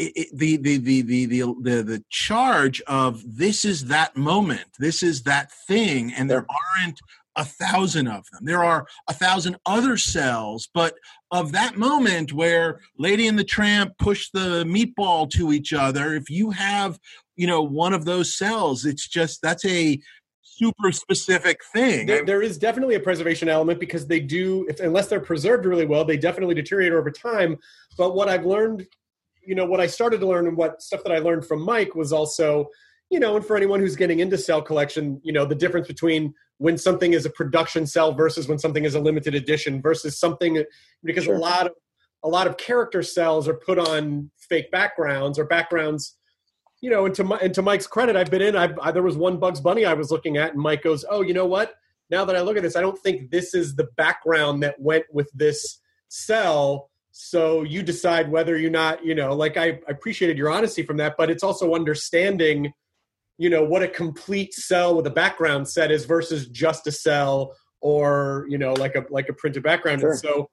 the, 0.00 0.56
the, 0.56 0.78
the, 0.78 1.02
the, 1.02 1.26
the, 1.26 1.54
the, 1.62 1.82
the 1.82 2.04
charge 2.08 2.80
of 2.86 3.22
this 3.26 3.64
is 3.64 3.86
that 3.86 4.16
moment, 4.16 4.66
this 4.78 5.02
is 5.02 5.22
that 5.24 5.52
thing, 5.68 6.12
and 6.16 6.30
there 6.30 6.46
aren't 6.78 7.00
a 7.36 7.44
thousand 7.44 8.08
of 8.08 8.24
them. 8.32 8.44
There 8.44 8.64
are 8.64 8.86
a 9.08 9.14
thousand 9.14 9.56
other 9.64 9.96
cells, 9.96 10.68
but 10.72 10.94
of 11.30 11.52
that 11.52 11.76
moment 11.76 12.32
where 12.32 12.80
Lady 12.98 13.28
and 13.28 13.38
the 13.38 13.44
Tramp 13.44 13.92
push 13.98 14.30
the 14.32 14.64
meatball 14.64 15.30
to 15.30 15.52
each 15.52 15.72
other, 15.72 16.14
if 16.14 16.28
you 16.28 16.50
have, 16.50 16.98
you 17.36 17.46
know, 17.46 17.62
one 17.62 17.92
of 17.92 18.04
those 18.04 18.36
cells, 18.36 18.84
it's 18.84 19.06
just 19.06 19.42
that's 19.42 19.64
a 19.64 20.00
super 20.42 20.92
specific 20.92 21.60
thing. 21.72 22.06
There, 22.06 22.24
there 22.24 22.42
is 22.42 22.58
definitely 22.58 22.96
a 22.96 23.00
preservation 23.00 23.48
element 23.48 23.80
because 23.80 24.06
they 24.06 24.20
do, 24.20 24.66
if, 24.68 24.80
unless 24.80 25.06
they're 25.06 25.20
preserved 25.20 25.64
really 25.64 25.86
well, 25.86 26.04
they 26.04 26.16
definitely 26.16 26.54
deteriorate 26.54 26.92
over 26.92 27.10
time. 27.10 27.56
But 27.96 28.14
what 28.14 28.28
I've 28.28 28.44
learned 28.44 28.86
you 29.44 29.54
know 29.54 29.66
what 29.66 29.80
I 29.80 29.86
started 29.86 30.20
to 30.20 30.26
learn 30.26 30.46
and 30.46 30.56
what 30.56 30.82
stuff 30.82 31.02
that 31.04 31.12
I 31.12 31.18
learned 31.18 31.46
from 31.46 31.62
Mike 31.62 31.94
was 31.94 32.12
also 32.12 32.68
you 33.10 33.18
know 33.20 33.36
and 33.36 33.44
for 33.44 33.56
anyone 33.56 33.80
who's 33.80 33.96
getting 33.96 34.20
into 34.20 34.38
cell 34.38 34.62
collection 34.62 35.20
you 35.22 35.32
know 35.32 35.44
the 35.44 35.54
difference 35.54 35.86
between 35.86 36.32
when 36.58 36.78
something 36.78 37.12
is 37.12 37.26
a 37.26 37.30
production 37.30 37.86
cell 37.86 38.12
versus 38.12 38.48
when 38.48 38.58
something 38.58 38.84
is 38.84 38.94
a 38.94 39.00
limited 39.00 39.34
edition 39.34 39.82
versus 39.82 40.18
something 40.18 40.64
because 41.04 41.24
sure. 41.24 41.36
a 41.36 41.38
lot 41.38 41.66
of 41.66 41.72
a 42.22 42.28
lot 42.28 42.46
of 42.46 42.56
character 42.56 43.02
cells 43.02 43.48
are 43.48 43.54
put 43.54 43.78
on 43.78 44.30
fake 44.36 44.70
backgrounds 44.70 45.38
or 45.38 45.44
backgrounds 45.44 46.16
you 46.80 46.90
know 46.90 47.06
and 47.06 47.14
to, 47.14 47.24
my, 47.24 47.38
and 47.38 47.52
to 47.54 47.62
mike's 47.62 47.86
credit 47.86 48.16
i've 48.16 48.30
been 48.30 48.42
in 48.42 48.56
I've, 48.56 48.78
I, 48.80 48.92
there 48.92 49.02
was 49.02 49.16
one 49.16 49.38
bugs 49.38 49.60
bunny 49.60 49.84
i 49.84 49.94
was 49.94 50.10
looking 50.10 50.36
at 50.36 50.52
and 50.52 50.62
mike 50.62 50.82
goes 50.82 51.04
oh 51.10 51.22
you 51.22 51.34
know 51.34 51.46
what 51.46 51.74
now 52.10 52.24
that 52.24 52.36
i 52.36 52.40
look 52.40 52.56
at 52.56 52.62
this 52.62 52.76
i 52.76 52.80
don't 52.80 52.98
think 52.98 53.30
this 53.30 53.54
is 53.54 53.74
the 53.74 53.88
background 53.96 54.62
that 54.62 54.80
went 54.80 55.04
with 55.12 55.30
this 55.32 55.78
cell 56.08 56.90
so 57.12 57.62
you 57.62 57.82
decide 57.82 58.30
whether 58.30 58.56
you're 58.56 58.70
not 58.70 59.04
you 59.04 59.14
know 59.14 59.34
like 59.34 59.56
I, 59.56 59.66
I 59.66 59.80
appreciated 59.88 60.38
your 60.38 60.50
honesty 60.50 60.82
from 60.82 60.96
that 60.98 61.16
but 61.18 61.30
it's 61.30 61.42
also 61.42 61.74
understanding 61.74 62.72
you 63.38 63.50
know 63.50 63.64
what 63.64 63.82
a 63.82 63.88
complete 63.88 64.52
cell 64.52 64.94
with 64.94 65.06
a 65.06 65.10
background 65.10 65.68
set 65.68 65.90
is 65.90 66.04
versus 66.04 66.46
just 66.48 66.86
a 66.86 66.92
cell 66.92 67.56
or 67.80 68.46
you 68.48 68.58
know 68.58 68.74
like 68.74 68.94
a 68.94 69.04
like 69.10 69.28
a 69.28 69.32
printed 69.32 69.62
background. 69.62 70.00
Sure. 70.00 70.10
and 70.10 70.20
so 70.20 70.50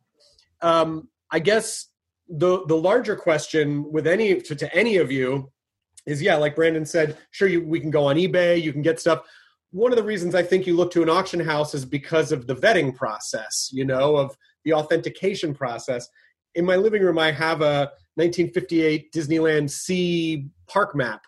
um 0.62 1.10
i 1.32 1.40
guess 1.40 1.90
the 2.30 2.66
the 2.66 2.76
larger 2.76 3.16
question 3.16 3.92
with 3.92 4.08
any 4.08 4.40
to, 4.42 4.56
to 4.56 4.74
any 4.76 4.98
of 4.98 5.12
you 5.12 5.52
is 6.06 6.22
yeah 6.22 6.38
like 6.38 6.56
brandon 6.56 6.86
said 6.86 7.18
sure 7.32 7.48
you 7.48 7.64
we 7.66 7.80
can 7.80 7.92
go 7.92 8.06
on 8.08 8.16
ebay 8.16 8.62
you 8.62 8.74
can 8.74 8.82
get 8.82 9.00
stuff. 9.00 9.22
One 9.72 9.92
of 9.92 9.98
the 9.98 10.04
reasons 10.04 10.34
i 10.34 10.42
think 10.42 10.66
you 10.66 10.76
look 10.76 10.92
to 10.92 11.04
an 11.04 11.10
auction 11.10 11.42
house 11.42 11.74
is 11.74 11.86
because 11.86 12.32
of 12.32 12.48
the 12.48 12.56
vetting 12.56 12.96
process 12.96 13.70
you 13.72 13.84
know 13.84 14.16
of 14.16 14.36
the 14.64 14.74
authentication 14.74 15.54
process 15.54 16.08
in 16.58 16.66
my 16.66 16.76
living 16.76 17.04
room, 17.04 17.20
I 17.20 17.32
have 17.32 17.62
a 17.62 17.92
1958 18.16 19.14
Disneyland 19.14 19.70
Sea 19.70 20.48
park 20.68 20.96
map. 20.96 21.22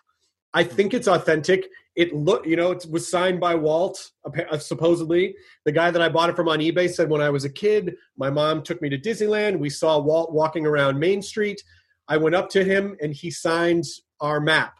I 0.52 0.64
think 0.64 0.92
it's 0.92 1.06
authentic. 1.06 1.68
It 1.94 2.12
look, 2.12 2.44
you 2.44 2.56
know, 2.56 2.72
it 2.72 2.84
was 2.90 3.08
signed 3.08 3.38
by 3.38 3.54
Walt, 3.54 4.10
uh, 4.24 4.58
supposedly. 4.58 5.36
The 5.64 5.72
guy 5.72 5.92
that 5.92 6.02
I 6.02 6.08
bought 6.08 6.30
it 6.30 6.36
from 6.36 6.48
on 6.48 6.58
eBay 6.58 6.90
said 6.90 7.08
when 7.08 7.20
I 7.20 7.30
was 7.30 7.44
a 7.44 7.50
kid, 7.50 7.94
my 8.16 8.28
mom 8.28 8.62
took 8.62 8.82
me 8.82 8.88
to 8.88 8.98
Disneyland. 8.98 9.58
We 9.58 9.70
saw 9.70 9.98
Walt 9.98 10.32
walking 10.32 10.66
around 10.66 10.98
Main 10.98 11.22
Street. 11.22 11.62
I 12.08 12.16
went 12.16 12.34
up 12.34 12.48
to 12.50 12.64
him 12.64 12.96
and 13.00 13.14
he 13.14 13.30
signed 13.30 13.84
our 14.20 14.40
map. 14.40 14.74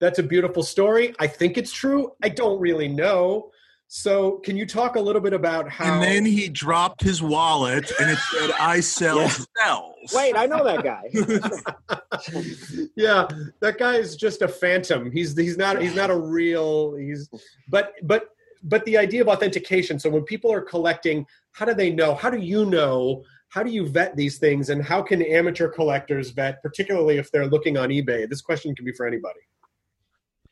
That's 0.00 0.18
a 0.18 0.24
beautiful 0.24 0.64
story. 0.64 1.14
I 1.20 1.28
think 1.28 1.56
it's 1.56 1.72
true. 1.72 2.12
I 2.20 2.30
don't 2.30 2.60
really 2.60 2.88
know. 2.88 3.50
So, 3.96 4.38
can 4.38 4.56
you 4.56 4.66
talk 4.66 4.96
a 4.96 5.00
little 5.00 5.20
bit 5.20 5.32
about 5.32 5.68
how? 5.68 5.84
And 5.94 6.02
then 6.02 6.24
he 6.26 6.48
dropped 6.48 7.00
his 7.00 7.22
wallet, 7.22 7.92
and 8.00 8.10
it 8.10 8.18
said, 8.18 8.50
"I 8.58 8.80
sell 8.98 9.18
yeah. 9.18 9.36
cells." 9.56 10.12
Wait, 10.12 10.34
I 10.36 10.46
know 10.46 10.64
that 10.64 10.82
guy. 10.82 11.04
yeah, 12.96 13.28
that 13.60 13.78
guy 13.78 13.94
is 13.94 14.16
just 14.16 14.42
a 14.42 14.48
phantom. 14.48 15.12
He's 15.12 15.36
he's 15.36 15.56
not 15.56 15.80
he's 15.80 15.94
not 15.94 16.10
a 16.10 16.18
real. 16.18 16.96
He's 16.96 17.30
but 17.68 17.92
but 18.02 18.30
but 18.64 18.84
the 18.84 18.98
idea 18.98 19.20
of 19.20 19.28
authentication. 19.28 20.00
So 20.00 20.10
when 20.10 20.24
people 20.24 20.52
are 20.52 20.60
collecting, 20.60 21.24
how 21.52 21.64
do 21.64 21.72
they 21.72 21.90
know? 21.90 22.16
How 22.16 22.30
do 22.30 22.38
you 22.38 22.66
know? 22.66 23.22
How 23.50 23.62
do 23.62 23.70
you 23.70 23.86
vet 23.86 24.16
these 24.16 24.38
things, 24.38 24.70
and 24.70 24.82
how 24.82 25.02
can 25.02 25.22
amateur 25.22 25.68
collectors 25.68 26.30
vet, 26.30 26.60
particularly 26.64 27.18
if 27.18 27.30
they're 27.30 27.46
looking 27.46 27.76
on 27.76 27.90
eBay? 27.90 28.28
This 28.28 28.40
question 28.40 28.74
can 28.74 28.84
be 28.84 28.92
for 28.92 29.06
anybody. 29.06 29.38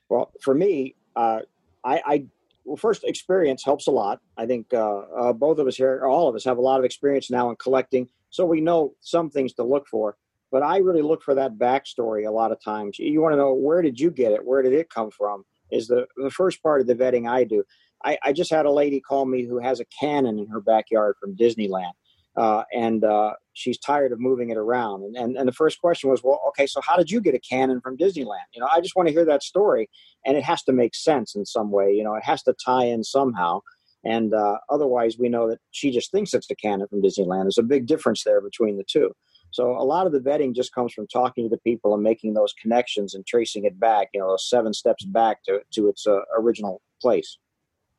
Well, 0.08 0.30
for 0.40 0.54
me, 0.54 0.94
uh, 1.16 1.40
I, 1.84 2.02
I 2.06 2.24
well, 2.64 2.76
first, 2.76 3.04
experience 3.04 3.64
helps 3.64 3.86
a 3.86 3.90
lot. 3.90 4.20
I 4.36 4.46
think 4.46 4.72
uh, 4.72 5.00
uh, 5.00 5.32
both 5.32 5.58
of 5.58 5.66
us 5.66 5.76
here, 5.76 6.06
all 6.06 6.28
of 6.28 6.34
us, 6.34 6.44
have 6.44 6.58
a 6.58 6.62
lot 6.62 6.78
of 6.78 6.84
experience 6.84 7.30
now 7.30 7.50
in 7.50 7.56
collecting, 7.56 8.08
so 8.30 8.46
we 8.46 8.60
know 8.60 8.94
some 9.00 9.30
things 9.30 9.52
to 9.54 9.64
look 9.64 9.86
for. 9.88 10.16
But 10.50 10.62
I 10.62 10.78
really 10.78 11.02
look 11.02 11.22
for 11.22 11.34
that 11.34 11.56
backstory 11.56 12.26
a 12.26 12.30
lot 12.30 12.52
of 12.52 12.62
times. 12.62 12.98
You 12.98 13.20
want 13.22 13.32
to 13.32 13.38
know 13.38 13.54
where 13.54 13.80
did 13.82 13.98
you 13.98 14.10
get 14.10 14.32
it? 14.32 14.44
Where 14.44 14.62
did 14.62 14.74
it 14.74 14.90
come 14.90 15.10
from? 15.10 15.44
Is 15.70 15.88
the 15.88 16.06
the 16.16 16.30
first 16.30 16.62
part 16.62 16.80
of 16.80 16.86
the 16.86 16.94
vetting 16.94 17.28
I 17.28 17.44
do. 17.44 17.64
I, 18.04 18.18
I 18.22 18.32
just 18.32 18.50
had 18.50 18.66
a 18.66 18.70
lady 18.70 19.00
call 19.00 19.26
me 19.26 19.44
who 19.44 19.58
has 19.58 19.80
a 19.80 19.84
cannon 19.86 20.38
in 20.38 20.48
her 20.48 20.60
backyard 20.60 21.16
from 21.20 21.36
Disneyland, 21.36 21.92
uh, 22.36 22.62
and 22.72 23.04
uh, 23.04 23.32
she's 23.52 23.78
tired 23.78 24.12
of 24.12 24.20
moving 24.20 24.50
it 24.50 24.56
around. 24.56 25.02
And, 25.02 25.16
and 25.16 25.36
and 25.36 25.48
the 25.48 25.52
first 25.52 25.80
question 25.80 26.10
was, 26.10 26.22
well, 26.22 26.40
okay, 26.48 26.66
so 26.66 26.80
how 26.80 26.96
did 26.96 27.10
you 27.10 27.20
get 27.20 27.34
a 27.34 27.40
cannon 27.40 27.80
from 27.80 27.96
Disneyland? 27.96 28.48
You 28.54 28.60
know, 28.60 28.68
I 28.72 28.80
just 28.80 28.96
want 28.96 29.08
to 29.08 29.12
hear 29.12 29.24
that 29.26 29.42
story, 29.42 29.90
and 30.24 30.36
it 30.36 30.44
has 30.44 30.62
to 30.64 30.72
make 30.72 30.94
sense 30.94 31.34
in 31.34 31.44
some 31.44 31.70
way. 31.70 31.92
You 31.92 32.04
know, 32.04 32.14
it 32.14 32.24
has 32.24 32.42
to 32.44 32.54
tie 32.64 32.84
in 32.84 33.04
somehow. 33.04 33.60
And 34.04 34.34
uh, 34.34 34.58
otherwise, 34.68 35.16
we 35.16 35.28
know 35.28 35.48
that 35.48 35.60
she 35.70 35.92
just 35.92 36.10
thinks 36.10 36.34
it's 36.34 36.48
the 36.48 36.56
cannon 36.56 36.88
from 36.88 37.02
Disneyland. 37.02 37.44
There's 37.44 37.58
a 37.58 37.62
big 37.62 37.86
difference 37.86 38.24
there 38.24 38.40
between 38.40 38.76
the 38.76 38.84
two. 38.84 39.12
So 39.52 39.70
a 39.70 39.84
lot 39.84 40.06
of 40.06 40.12
the 40.12 40.18
vetting 40.18 40.54
just 40.54 40.74
comes 40.74 40.92
from 40.92 41.06
talking 41.06 41.44
to 41.44 41.50
the 41.50 41.60
people 41.60 41.94
and 41.94 42.02
making 42.02 42.34
those 42.34 42.54
connections 42.60 43.14
and 43.14 43.24
tracing 43.26 43.64
it 43.64 43.78
back. 43.78 44.08
You 44.14 44.20
know, 44.20 44.36
seven 44.38 44.72
steps 44.72 45.04
back 45.04 45.44
to 45.44 45.60
to 45.74 45.88
its 45.88 46.06
uh, 46.06 46.20
original 46.36 46.80
place. 47.00 47.38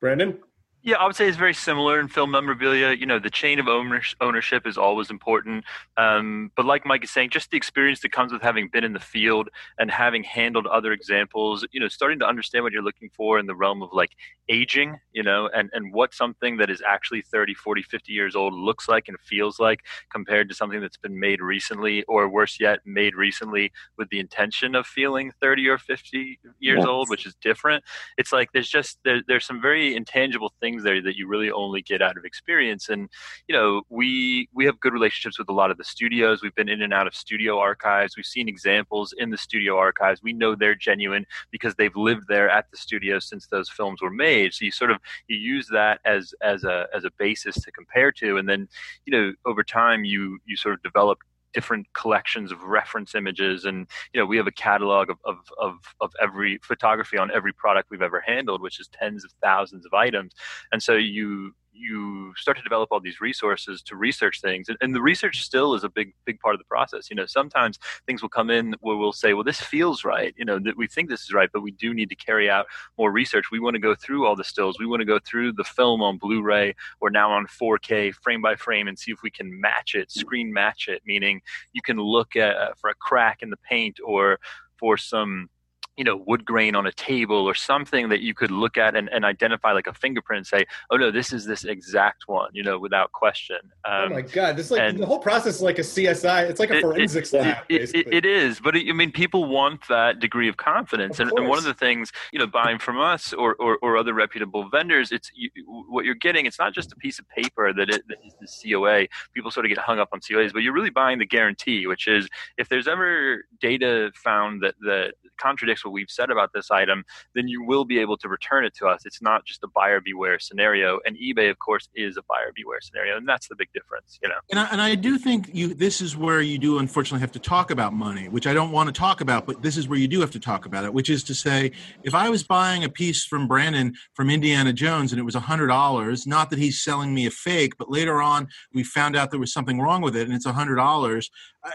Brandon. 0.02 0.40
Yeah, 0.86 0.98
I 0.98 1.06
would 1.06 1.16
say 1.16 1.30
it's 1.30 1.38
very 1.38 1.54
similar 1.54 1.98
in 1.98 2.10
film 2.10 2.32
memorabilia. 2.32 2.92
You 2.92 3.06
know, 3.06 3.18
the 3.18 3.30
chain 3.30 3.58
of 3.58 3.70
ownership 3.70 4.68
is 4.68 4.78
always 4.78 5.10
important. 5.10 5.64
Um, 5.96 6.52
but 6.58 6.66
like 6.66 6.86
Mike 6.86 7.06
is 7.06 7.12
saying, 7.12 7.30
just 7.30 7.52
the 7.52 7.58
experience 7.58 8.02
that 8.02 8.12
comes 8.12 8.34
with 8.34 8.42
having 8.42 8.68
been 8.68 8.84
in 8.84 8.92
the 8.92 9.00
field 9.00 9.48
and 9.80 9.90
having 9.90 10.24
handled 10.24 10.68
other 10.68 10.92
examples, 10.92 11.66
you 11.72 11.80
know, 11.80 11.88
starting 11.88 12.20
to 12.20 12.28
understand 12.28 12.66
what 12.66 12.74
you're 12.74 12.84
looking 12.84 13.10
for 13.16 13.40
in 13.40 13.46
the 13.46 13.56
realm 13.56 13.82
of 13.82 13.92
like 13.94 14.12
aging, 14.50 15.00
you 15.14 15.24
know, 15.24 15.50
and, 15.56 15.70
and 15.72 15.94
what 15.94 16.14
something 16.14 16.58
that 16.58 16.70
is 16.70 16.84
actually 16.86 17.22
30, 17.22 17.54
40, 17.54 17.82
50 17.84 18.12
years 18.12 18.36
old 18.36 18.54
looks 18.54 18.90
like 18.90 19.08
and 19.08 19.18
feels 19.22 19.62
like 19.62 19.80
compared 20.12 20.50
to 20.50 20.56
something 20.56 20.82
that's 20.82 20.98
been 20.98 21.18
made 21.18 21.42
recently 21.42 22.04
or 22.10 22.28
worse 22.28 22.60
yet, 22.60 22.80
made 22.84 23.16
recently 23.16 23.72
with 23.98 24.10
the 24.10 24.20
intention 24.20 24.76
of 24.76 24.86
feeling 24.86 25.32
30 25.40 25.66
or 25.70 25.78
50 25.78 26.40
years 26.60 26.80
yes. 26.80 26.86
old, 26.86 27.10
which 27.10 27.26
is 27.26 27.36
different. 27.36 27.86
It's 28.18 28.34
like 28.34 28.52
there's 28.52 28.70
just, 28.70 29.00
there, 29.06 29.22
there's 29.26 29.46
some 29.46 29.62
very 29.62 29.96
intangible 29.96 30.52
things 30.60 30.73
things 30.74 30.84
there 30.84 31.02
that 31.02 31.16
you 31.16 31.28
really 31.28 31.52
only 31.52 31.82
get 31.82 32.02
out 32.02 32.18
of 32.18 32.26
experience. 32.26 32.90
And 32.90 33.10
you 33.48 33.56
know, 33.56 33.84
we 33.90 34.50
we 34.54 34.66
have 34.66 34.80
good 34.80 34.94
relationships 34.94 35.40
with 35.40 35.50
a 35.50 35.54
lot 35.54 35.72
of 35.72 35.78
the 35.78 35.84
studios. 35.84 36.42
We've 36.42 36.56
been 36.56 36.70
in 36.70 36.82
and 36.82 36.94
out 36.94 37.08
of 37.08 37.16
studio 37.16 37.60
archives. 37.60 38.16
We've 38.18 38.26
seen 38.26 38.48
examples 38.48 39.14
in 39.18 39.30
the 39.30 39.38
studio 39.38 39.78
archives. 39.78 40.22
We 40.24 40.34
know 40.34 40.56
they're 40.56 40.76
genuine 40.76 41.26
because 41.52 41.76
they've 41.76 41.96
lived 41.96 42.28
there 42.28 42.50
at 42.50 42.70
the 42.72 42.78
studio 42.78 43.20
since 43.20 43.48
those 43.48 43.70
films 43.70 44.02
were 44.02 44.10
made. 44.10 44.54
So 44.54 44.66
you 44.66 44.72
sort 44.72 44.92
of 44.92 44.98
you 45.28 45.38
use 45.38 45.68
that 45.72 46.00
as 46.06 46.34
as 46.42 46.64
a 46.64 46.88
as 46.94 47.04
a 47.06 47.12
basis 47.18 47.56
to 47.56 47.72
compare 47.72 48.12
to, 48.14 48.38
and 48.38 48.48
then 48.48 48.68
you 49.06 49.12
know 49.12 49.34
over 49.46 49.64
time 49.64 50.04
you 50.04 50.40
you 50.46 50.56
sort 50.56 50.76
of 50.76 50.84
develop 50.84 51.20
different 51.54 51.88
collections 51.94 52.52
of 52.52 52.64
reference 52.64 53.16
images 53.16 53.66
and 53.66 53.88
you 54.14 54.20
know 54.20 54.26
we 54.26 54.38
have 54.38 54.48
a 54.48 54.52
catalog 54.52 55.10
of, 55.10 55.18
of, 55.26 55.38
of, 55.60 55.76
of 56.02 56.12
every 56.22 56.60
photography 56.64 57.18
on 57.18 57.32
every 57.32 57.54
product 57.54 57.90
we've 57.90 58.02
ever 58.02 58.24
handled 58.26 58.62
which 58.62 58.80
is 58.80 58.88
tens 58.88 59.24
of 59.24 59.32
thousands 59.42 59.86
of 59.86 59.94
items. 59.94 60.34
And 60.72 60.82
so 60.82 60.94
you 60.94 61.54
you 61.74 62.34
start 62.38 62.58
to 62.58 62.64
develop 62.64 62.90
all 62.92 63.00
these 63.00 63.20
resources 63.20 63.82
to 63.82 63.96
research 63.96 64.42
things 64.42 64.70
and, 64.70 64.78
and, 64.82 64.94
the 64.94 65.02
research 65.02 65.42
still 65.42 65.74
is 65.74 65.84
a 65.84 65.90
big 65.90 66.14
big 66.26 66.40
part 66.40 66.54
of 66.54 66.60
the 66.60 66.66
process. 66.66 67.10
You 67.10 67.16
know 67.16 67.26
sometimes 67.26 67.80
things 68.06 68.22
will 68.22 68.30
come 68.30 68.52
in 68.52 68.76
where 68.82 68.96
we'll 68.96 69.12
say 69.12 69.34
well 69.34 69.44
this 69.44 69.60
feels 69.60 70.06
right 70.06 70.34
you 70.38 70.46
know 70.46 70.60
that 70.60 70.78
we 70.78 70.88
think 70.88 71.10
this 71.10 71.24
is 71.24 71.34
right 71.34 71.50
but 71.52 71.62
we 71.62 71.72
do 71.72 71.94
need 71.94 72.10
to 72.10 72.16
carry 72.16 72.50
out 72.50 72.68
more 72.98 73.12
research. 73.12 73.46
We 73.52 73.60
want 73.60 73.74
to 73.74 73.80
go 73.80 73.96
through 73.96 74.26
all 74.26 74.36
the 74.36 74.44
stills. 74.44 74.78
We 74.80 74.86
want 74.86 75.02
to 75.02 75.06
go 75.06 75.20
through 75.26 75.54
the 75.54 75.64
film 75.64 76.02
on 76.02 76.18
blu-ray 76.18 76.76
or 77.02 77.10
now 77.10 77.32
on 77.32 77.48
4k 77.48 78.14
frame 78.14 78.42
by 78.42 78.56
frame 78.56 78.88
and 78.88 78.98
see 78.98 79.12
if 79.12 79.24
we 79.24 79.32
can 79.32 79.60
match 79.60 79.96
it 79.96 80.12
screen 80.12 80.54
match 80.54 80.88
it 80.88 81.02
meaning 81.06 81.42
you 81.74 81.82
can 81.82 81.98
look 81.98 82.36
at 82.36 82.56
uh, 82.56 82.74
for 82.80 82.90
a 82.90 82.96
crack 82.96 83.42
in 83.42 83.50
the 83.50 83.58
paint 83.58 83.98
or 84.04 84.40
for 84.78 84.98
some 84.98 85.50
you 85.98 86.04
know 86.04 86.22
wood 86.26 86.46
grain 86.46 86.76
on 86.76 86.86
a 86.86 86.92
table 86.92 87.48
or 87.48 87.54
something 87.54 88.10
that 88.10 88.22
you 88.22 88.34
could 88.34 88.52
look 88.52 88.78
at 88.78 88.96
and, 88.96 89.10
and 89.10 89.24
identify 89.26 89.72
like 89.72 89.88
a 89.88 89.94
fingerprint 89.94 90.40
and 90.40 90.48
say 90.48 90.66
oh 90.92 90.98
no 90.98 91.12
this 91.12 91.32
is 91.32 91.46
this 91.46 91.64
exact 91.64 92.24
one 92.28 92.50
you 92.54 92.64
know 92.64 92.78
without 92.80 93.12
question 93.12 93.58
oh 93.86 94.04
um, 94.06 94.14
my 94.14 94.22
god, 94.22 94.56
this 94.58 94.68
is 94.68 94.72
like 94.72 94.98
the 94.98 95.06
whole 95.06 95.20
process 95.20 95.56
is 95.56 95.62
like 95.62 95.80
a 95.80 95.82
CSI. 95.82 96.50
It's 96.50 96.60
like 96.60 96.72
a 96.72 96.78
It- 96.78 96.82
forensics 96.82 97.34
it, 97.34 97.42
lab, 97.42 97.64
it, 97.70 97.80
basically. 97.80 98.16
it, 98.16 98.26
is, 98.26 98.60
but 98.60 98.76
it, 98.76 98.90
I 98.90 98.94
mean, 98.94 99.12
people 99.12 99.46
want 99.46 99.88
that 99.88 100.20
degree 100.20 100.50
of 100.50 100.58
confidence, 100.58 101.20
Of 101.20 101.30
and, 101.30 101.40
and 101.40 101.48
one 101.48 101.58
of 101.58 101.64
the 101.64 101.74
things, 101.74 102.12
you 102.32 102.40
know, 102.40 102.48
buying 102.48 102.80
from 102.80 103.00
us 103.00 103.34
or, 103.34 103.56
or, 103.56 103.78
or 103.82 103.98
other 103.98 104.14
reputable 104.14 104.70
vendors, 104.70 105.12
it's 105.12 105.32
you, 105.36 105.50
what 105.90 106.06
you're 106.06 106.16
getting. 106.16 106.46
It's 106.46 106.60
not 106.60 106.74
just 106.74 106.92
a 106.92 106.96
piece 106.96 107.20
of 107.20 107.28
paper 107.30 107.74
that, 107.74 107.90
it, 107.90 108.04
that 108.08 108.18
is 108.26 108.34
the 108.42 108.72
COA. 108.72 109.08
People 109.34 109.52
sort 109.52 109.66
of 109.66 109.70
get 109.70 109.78
hung 109.78 110.00
up 110.00 110.10
on 110.12 110.20
COAs, 110.20 110.54
but 110.54 110.60
you're 110.60 110.74
really 110.74 110.90
buying 110.90 111.20
the 111.20 111.26
guarantee, 111.26 111.88
which 111.88 112.08
is 112.08 112.28
if 112.58 112.70
there's 112.70 112.88
ever 112.88 113.46
data 113.60 114.12
found 114.16 114.62
that 114.64 114.76
that 114.82 115.14
contradicts 115.40 115.83
what 115.84 115.94
we've 115.94 116.10
said 116.10 116.30
about 116.30 116.52
this 116.54 116.72
item, 116.72 117.04
then 117.36 117.48
you 117.48 117.64
will 117.64 117.86
be 117.86 118.00
able 118.00 118.18
to 118.18 118.30
return 118.30 118.66
it 118.66 118.74
to 118.76 118.88
us. 118.88 119.06
It's 119.06 119.22
not 119.22 119.46
just 119.46 119.64
a 119.64 119.68
buyer 119.68 120.02
beware 120.02 120.40
scenario, 120.40 121.00
and 121.06 121.18
eBay, 121.18 121.50
of 121.50 121.60
course, 121.60 121.90
is 121.96 122.18
a 122.18 122.24
buyer 122.24 122.52
beware 122.56 122.80
scenario, 122.82 123.18
and 123.18 123.28
that's 123.28 123.48
the 123.48 123.56
big 123.56 123.70
difference, 123.74 124.20
you 124.22 124.30
know. 124.30 124.36
And 124.52 124.60
I, 124.60 124.68
and 124.72 124.82
I 124.82 124.96
do 124.96 125.18
think 125.18 125.50
you. 125.54 125.74
This 125.74 126.02
is 126.02 126.16
where 126.16 126.42
you 126.42 126.58
do 126.58 126.80
unfortunately 126.80 127.22
have 127.22 127.32
to 127.34 127.40
talk 127.40 127.72
about 127.72 127.94
money, 127.94 128.30
which 128.30 128.48
I 128.48 128.54
don't 128.54 128.72
want 128.72 128.88
to 128.88 128.94
talk 128.94 129.22
about, 129.22 129.46
but 129.46 129.62
this 129.62 129.78
is 129.78 129.88
where 129.88 130.00
you 130.00 130.08
do 130.08 130.22
have 130.22 130.32
to 130.32 130.40
talk 130.40 130.66
about 130.66 130.86
it. 130.86 130.94
Which 130.94 131.10
is 131.10 131.24
to 131.26 131.36
say, 131.36 131.72
if 132.04 132.14
I 132.16 132.30
was 132.30 132.44
buying 132.44 132.84
a 132.84 132.90
piece 132.90 133.26
from 133.26 133.48
Brandon 133.48 133.94
from 134.14 134.30
Indiana 134.30 134.74
Jones 134.74 135.12
and 135.12 135.20
it 135.20 135.24
was 135.24 135.36
hundred 135.36 135.68
dollars, 135.68 136.26
not 136.26 136.50
that 136.50 136.60
he's 136.60 136.82
selling 136.82 137.14
me 137.14 137.26
a 137.26 137.32
fake, 137.32 137.78
but 137.78 137.90
later 137.90 138.22
on 138.22 138.48
we 138.74 138.84
found 138.84 139.16
out 139.16 139.32
there 139.32 139.40
was 139.40 139.54
something 139.54 139.80
wrong 139.80 140.02
with 140.02 140.16
it 140.16 140.28
and 140.28 140.34
it's 140.36 140.46
hundred 140.46 140.76
dollars. 140.76 141.30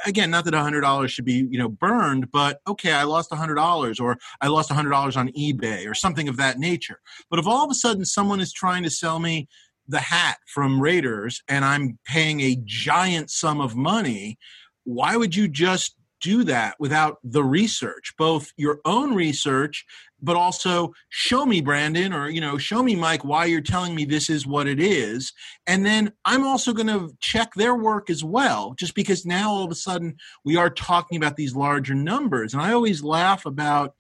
Again, 0.05 0.31
not 0.31 0.45
that 0.45 0.55
a 0.55 0.63
hundred 0.63 0.83
dollars 0.83 1.13
should 1.13 1.25
be 1.25 1.47
you 1.51 1.59
know 1.59 1.69
burned, 1.69 2.31
but 2.31 2.61
okay, 2.67 2.93
I 2.93 3.05
lost 3.05 3.33
a 3.33 3.37
hundred 3.37 3.55
dollars, 3.55 3.99
or 4.01 4.19
I 4.41 4.49
lost 4.49 4.71
a 4.71 4.75
hundred 4.75 4.91
dollars 4.91 5.17
on 5.17 5.29
eBay, 5.31 5.89
or 5.89 5.95
something 5.95 6.29
of 6.29 6.37
that 6.37 6.59
nature. 6.59 7.01
But 7.31 7.39
if 7.39 7.47
all 7.47 7.65
of 7.65 7.71
a 7.71 7.75
sudden 7.75 8.05
someone 8.05 8.41
is 8.41 8.53
trying 8.53 8.83
to 8.83 8.91
sell 8.91 9.19
me 9.19 9.49
the 9.89 10.01
hat 10.01 10.39
from 10.47 10.81
Raiders 10.81 11.43
and 11.49 11.65
I'm 11.65 11.99
paying 12.05 12.41
a 12.41 12.59
giant 12.65 13.31
sum 13.31 13.61
of 13.61 13.75
money, 13.75 14.39
why 14.85 15.17
would 15.17 15.35
you 15.35 15.49
just 15.49 15.97
do 16.21 16.45
that 16.45 16.77
without 16.79 17.19
the 17.23 17.45
research, 17.45 18.15
both 18.17 18.53
your 18.57 18.81
own 18.85 19.15
research, 19.15 19.85
but 20.21 20.37
also 20.37 20.93
show 21.09 21.47
me, 21.47 21.61
Brandon, 21.61 22.13
or 22.13 22.29
you 22.29 22.41
know, 22.41 22.59
show 22.59 22.83
me, 22.83 22.97
Mike, 22.97 23.25
why 23.25 23.45
you're 23.45 23.61
telling 23.61 23.95
me 23.95 24.05
this 24.05 24.29
is 24.29 24.47
what 24.47 24.67
it 24.67 24.81
is, 24.81 25.33
and 25.67 25.85
then 25.85 26.13
I'm 26.25 26.45
also 26.45 26.73
going 26.73 26.89
to 26.89 27.11
check 27.21 27.55
their 27.55 27.75
work 27.75 28.11
as 28.11 28.25
well, 28.25 28.75
just 28.79 28.95
because 28.95 29.25
now 29.25 29.51
all 29.51 29.65
of 29.65 29.71
a 29.71 29.77
sudden 29.77 30.17
we 30.45 30.57
are 30.57 30.71
talking 30.71 31.17
about 31.17 31.37
these 31.37 31.55
larger 31.55 31.95
numbers, 31.95 32.53
and 32.53 32.63
I 32.63 32.73
always 32.73 33.03
laugh 33.03 33.47
about 33.47 33.95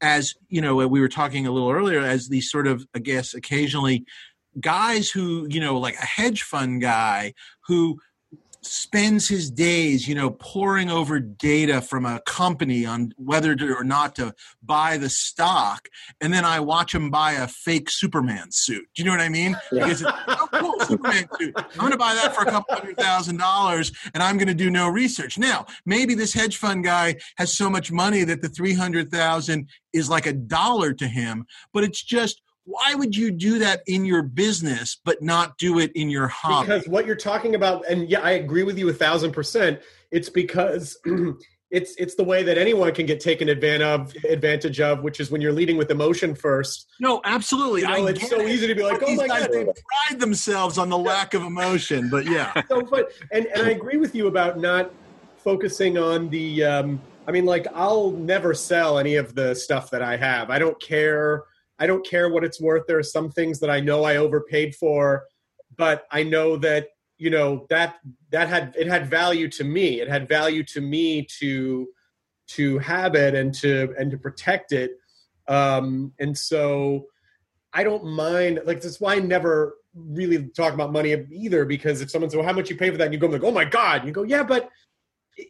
as 0.00 0.34
you 0.48 0.60
know 0.60 0.76
we 0.86 1.00
were 1.00 1.08
talking 1.08 1.46
a 1.46 1.50
little 1.50 1.70
earlier 1.70 2.00
as 2.00 2.28
these 2.28 2.48
sort 2.48 2.68
of 2.68 2.86
i 2.94 3.00
guess 3.00 3.34
occasionally 3.34 4.04
guys 4.60 5.10
who 5.10 5.46
you 5.50 5.60
know 5.60 5.78
like 5.78 5.96
a 5.96 6.06
hedge 6.06 6.42
fund 6.42 6.80
guy 6.80 7.32
who 7.66 7.98
spends 8.68 9.28
his 9.28 9.50
days 9.50 10.06
you 10.06 10.14
know 10.14 10.30
poring 10.30 10.90
over 10.90 11.18
data 11.18 11.80
from 11.80 12.04
a 12.04 12.20
company 12.26 12.84
on 12.84 13.12
whether 13.16 13.54
to, 13.54 13.74
or 13.74 13.84
not 13.84 14.14
to 14.14 14.34
buy 14.62 14.96
the 14.96 15.08
stock 15.08 15.88
and 16.20 16.32
then 16.32 16.44
i 16.44 16.60
watch 16.60 16.94
him 16.94 17.10
buy 17.10 17.32
a 17.32 17.48
fake 17.48 17.90
superman 17.90 18.50
suit. 18.50 18.86
Do 18.94 19.02
you 19.02 19.06
know 19.06 19.12
what 19.12 19.20
i 19.20 19.28
mean? 19.28 19.56
Yeah. 19.72 19.84
because 19.84 20.02
it's, 20.02 20.10
oh 20.28 20.48
cool 20.52 20.80
superman 20.80 21.28
suit. 21.38 21.54
I'm 21.56 21.78
going 21.78 21.92
to 21.92 21.98
buy 21.98 22.14
that 22.14 22.34
for 22.34 22.42
a 22.42 22.50
couple 22.50 22.74
hundred 22.74 22.96
thousand 22.96 23.38
dollars 23.38 23.92
and 24.14 24.22
i'm 24.22 24.36
going 24.36 24.48
to 24.48 24.54
do 24.54 24.70
no 24.70 24.88
research. 24.88 25.38
Now 25.38 25.66
maybe 25.86 26.14
this 26.14 26.32
hedge 26.32 26.56
fund 26.56 26.84
guy 26.84 27.16
has 27.36 27.56
so 27.56 27.70
much 27.70 27.90
money 27.90 28.24
that 28.24 28.42
the 28.42 28.48
300000 28.48 29.68
is 29.92 30.10
like 30.10 30.26
a 30.26 30.32
dollar 30.32 30.92
to 30.92 31.08
him 31.08 31.46
but 31.72 31.84
it's 31.84 32.02
just 32.02 32.42
why 32.68 32.94
would 32.94 33.16
you 33.16 33.30
do 33.30 33.58
that 33.58 33.82
in 33.86 34.04
your 34.04 34.22
business 34.22 35.00
but 35.04 35.22
not 35.22 35.56
do 35.56 35.78
it 35.78 35.90
in 35.94 36.10
your 36.10 36.28
hobby 36.28 36.66
because 36.66 36.86
what 36.86 37.06
you're 37.06 37.16
talking 37.16 37.54
about 37.54 37.84
and 37.88 38.08
yeah 38.10 38.20
i 38.20 38.32
agree 38.32 38.62
with 38.62 38.78
you 38.78 38.88
a 38.88 38.92
thousand 38.92 39.32
percent 39.32 39.80
it's 40.10 40.28
because 40.28 40.98
it's 41.70 41.94
it's 41.96 42.14
the 42.14 42.24
way 42.24 42.42
that 42.42 42.58
anyone 42.58 42.92
can 42.94 43.06
get 43.06 43.20
taken 43.20 43.48
advantage 43.48 43.82
of 43.82 44.24
advantage 44.24 44.80
of 44.80 45.02
which 45.02 45.18
is 45.18 45.30
when 45.30 45.40
you're 45.40 45.52
leading 45.52 45.76
with 45.76 45.90
emotion 45.90 46.34
first 46.34 46.86
No, 47.00 47.20
absolutely. 47.24 47.82
You 47.82 47.88
know, 47.88 48.06
it's 48.06 48.28
so 48.28 48.40
it. 48.40 48.48
easy 48.48 48.66
to 48.66 48.74
be 48.74 48.82
like, 48.82 49.00
But 49.00 49.08
"Oh 49.10 49.14
my 49.14 49.28
guys, 49.28 49.46
God." 49.46 49.52
They 49.52 49.64
pride 49.64 50.20
themselves 50.20 50.78
on 50.78 50.88
the 50.88 50.98
lack 50.98 51.34
of 51.34 51.42
emotion, 51.42 52.08
but 52.10 52.24
yeah. 52.24 52.62
so 52.68 52.82
but 52.82 53.12
and, 53.32 53.46
and 53.46 53.62
i 53.66 53.70
agree 53.70 53.98
with 53.98 54.14
you 54.14 54.26
about 54.28 54.58
not 54.58 54.90
focusing 55.36 55.98
on 55.98 56.28
the 56.30 56.64
um 56.64 57.00
i 57.26 57.30
mean 57.30 57.44
like 57.44 57.66
i'll 57.74 58.10
never 58.10 58.54
sell 58.54 58.98
any 58.98 59.14
of 59.16 59.34
the 59.34 59.54
stuff 59.54 59.90
that 59.90 60.02
i 60.02 60.16
have 60.16 60.50
i 60.50 60.58
don't 60.58 60.80
care 60.80 61.44
i 61.78 61.86
don't 61.86 62.06
care 62.06 62.28
what 62.28 62.44
it's 62.44 62.60
worth. 62.60 62.86
There 62.86 62.98
are 62.98 63.02
some 63.02 63.30
things 63.30 63.60
that 63.60 63.70
i 63.70 63.80
know 63.80 64.04
i 64.04 64.16
overpaid 64.16 64.74
for 64.74 65.24
but 65.76 66.06
i 66.10 66.22
know 66.22 66.56
that 66.58 66.88
you 67.18 67.30
know 67.30 67.66
that 67.68 67.96
that 68.30 68.48
had 68.48 68.74
it 68.78 68.86
had 68.86 69.10
value 69.10 69.48
to 69.48 69.64
me. 69.64 70.00
It 70.00 70.08
had 70.08 70.28
value 70.28 70.62
to 70.64 70.80
me 70.80 71.26
to 71.40 71.88
to 72.48 72.78
have 72.78 73.14
it 73.14 73.34
and 73.34 73.52
to 73.54 73.94
and 73.98 74.10
to 74.10 74.16
protect 74.16 74.72
it. 74.72 74.92
Um 75.48 76.12
and 76.18 76.36
so 76.36 77.06
i 77.74 77.84
don't 77.84 78.04
mind 78.04 78.60
like 78.64 78.80
that's 78.80 78.98
why 78.98 79.16
i 79.16 79.18
never 79.18 79.74
really 79.94 80.46
talk 80.56 80.72
about 80.72 80.90
money 80.90 81.26
either 81.30 81.64
because 81.66 82.00
if 82.00 82.10
someone 82.10 82.30
says 82.30 82.36
well, 82.36 82.46
how 82.46 82.52
much 82.52 82.70
you 82.70 82.76
pay 82.76 82.90
for 82.90 82.96
that? 82.96 83.04
And 83.04 83.12
you 83.12 83.20
go 83.20 83.26
like 83.26 83.44
oh 83.44 83.50
my 83.50 83.64
god. 83.64 84.00
And 84.00 84.08
you 84.08 84.12
go 84.12 84.22
yeah 84.22 84.42
but 84.42 84.70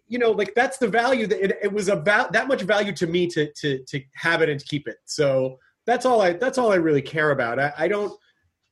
you 0.06 0.18
know 0.18 0.32
like 0.32 0.54
that's 0.54 0.78
the 0.78 0.88
value 0.88 1.26
that 1.26 1.44
it, 1.44 1.58
it 1.62 1.72
was 1.72 1.88
about 1.88 2.32
that 2.32 2.48
much 2.48 2.62
value 2.62 2.92
to 2.92 3.06
me 3.06 3.26
to 3.28 3.52
to 3.52 3.84
to 3.84 4.02
have 4.14 4.42
it 4.42 4.48
and 4.48 4.58
to 4.58 4.66
keep 4.66 4.88
it. 4.88 4.96
So 5.04 5.58
that's 5.88 6.04
all 6.06 6.20
i 6.20 6.32
that's 6.34 6.58
all 6.58 6.70
i 6.70 6.76
really 6.76 7.02
care 7.02 7.30
about. 7.32 7.58
I, 7.58 7.72
I 7.76 7.88
don't 7.88 8.12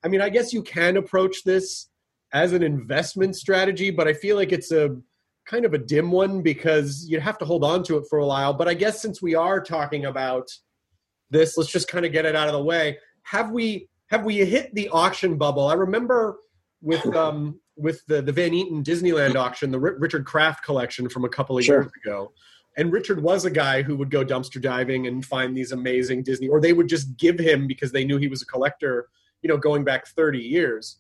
i 0.05 0.09
mean 0.09 0.21
i 0.21 0.29
guess 0.29 0.53
you 0.53 0.63
can 0.63 0.97
approach 0.97 1.43
this 1.45 1.89
as 2.33 2.53
an 2.53 2.63
investment 2.63 3.35
strategy 3.35 3.91
but 3.91 4.07
i 4.07 4.13
feel 4.13 4.37
like 4.37 4.53
it's 4.53 4.71
a 4.71 4.97
kind 5.47 5.65
of 5.65 5.73
a 5.75 5.79
dim 5.79 6.11
one 6.11 6.43
because 6.43 7.07
you'd 7.09 7.23
have 7.23 7.39
to 7.39 7.45
hold 7.45 7.65
on 7.65 7.83
to 7.85 7.97
it 7.99 8.05
for 8.11 8.19
a 8.19 8.27
while. 8.27 8.53
But 8.53 8.69
i 8.69 8.75
guess 8.75 9.01
since 9.01 9.23
we 9.23 9.35
are 9.35 9.61
talking 9.61 10.05
about 10.05 10.49
this 11.31 11.57
let's 11.57 11.71
just 11.71 11.89
kind 11.89 12.05
of 12.05 12.13
get 12.13 12.27
it 12.27 12.37
out 12.37 12.49
of 12.49 12.53
the 12.55 12.63
way. 12.63 12.99
Have 13.23 13.51
we 13.51 13.89
have 14.11 14.25
we 14.25 14.37
hit 14.45 14.75
the 14.75 14.89
auction 14.91 15.37
bubble? 15.39 15.67
I 15.69 15.75
remember 15.75 16.37
with 16.83 17.07
um 17.25 17.61
with 17.77 18.05
the 18.07 18.23
the 18.23 18.33
van 18.33 18.55
eaton 18.55 18.83
disneyland 18.83 19.35
auction 19.37 19.71
the 19.71 19.79
richard 19.79 20.25
kraft 20.25 20.65
collection 20.65 21.09
from 21.09 21.25
a 21.25 21.29
couple 21.29 21.57
of 21.59 21.65
Sure. 21.65 21.83
years 21.83 21.93
ago 22.05 22.33
and 22.77 22.93
richard 22.93 23.23
was 23.23 23.45
a 23.45 23.51
guy 23.51 23.83
who 23.83 23.97
would 23.97 24.11
go 24.11 24.25
dumpster 24.25 24.61
diving 24.61 25.07
and 25.07 25.25
find 25.25 25.57
these 25.57 25.73
amazing 25.73 26.23
disney 26.23 26.49
or 26.49 26.61
they 26.61 26.73
would 26.73 26.89
just 26.89 27.17
give 27.17 27.39
him 27.39 27.67
because 27.67 27.93
they 27.93 28.05
knew 28.05 28.19
he 28.19 28.29
was 28.29 28.43
a 28.43 28.47
collector 28.47 29.09
you 29.43 29.49
know 29.49 29.57
going 29.57 29.85
back 29.85 30.07
30 30.07 30.39
years. 30.39 30.97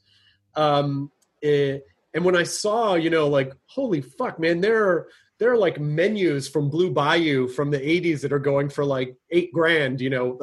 Um 0.54 1.10
eh, 1.42 1.78
and 2.14 2.24
when 2.24 2.36
i 2.36 2.42
saw 2.42 2.94
you 2.94 3.10
know 3.10 3.28
like 3.28 3.52
holy 3.66 4.00
fuck 4.00 4.38
man 4.38 4.60
there 4.60 4.84
are 4.84 5.08
there 5.38 5.52
are 5.52 5.56
like 5.58 5.78
menus 5.78 6.48
from 6.48 6.70
blue 6.70 6.90
bayou 6.90 7.46
from 7.46 7.70
the 7.70 7.78
80s 7.78 8.22
that 8.22 8.32
are 8.32 8.38
going 8.38 8.70
for 8.70 8.84
like 8.84 9.14
eight 9.30 9.52
grand 9.52 10.00
you 10.00 10.08
know 10.08 10.38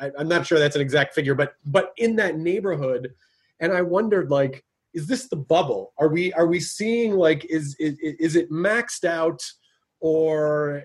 I, 0.00 0.10
i'm 0.18 0.28
not 0.28 0.46
sure 0.46 0.58
that's 0.58 0.76
an 0.76 0.80
exact 0.80 1.14
figure 1.14 1.34
but 1.34 1.54
but 1.66 1.92
in 1.98 2.16
that 2.16 2.38
neighborhood 2.38 3.12
and 3.60 3.72
i 3.72 3.82
wondered 3.82 4.30
like 4.30 4.64
is 4.94 5.06
this 5.06 5.28
the 5.28 5.36
bubble? 5.36 5.92
Are 5.98 6.08
we 6.08 6.32
are 6.34 6.46
we 6.46 6.60
seeing 6.60 7.14
like 7.14 7.44
is 7.46 7.76
is, 7.78 7.98
is 8.00 8.36
it 8.36 8.50
maxed 8.50 9.04
out 9.04 9.42
or 10.02 10.82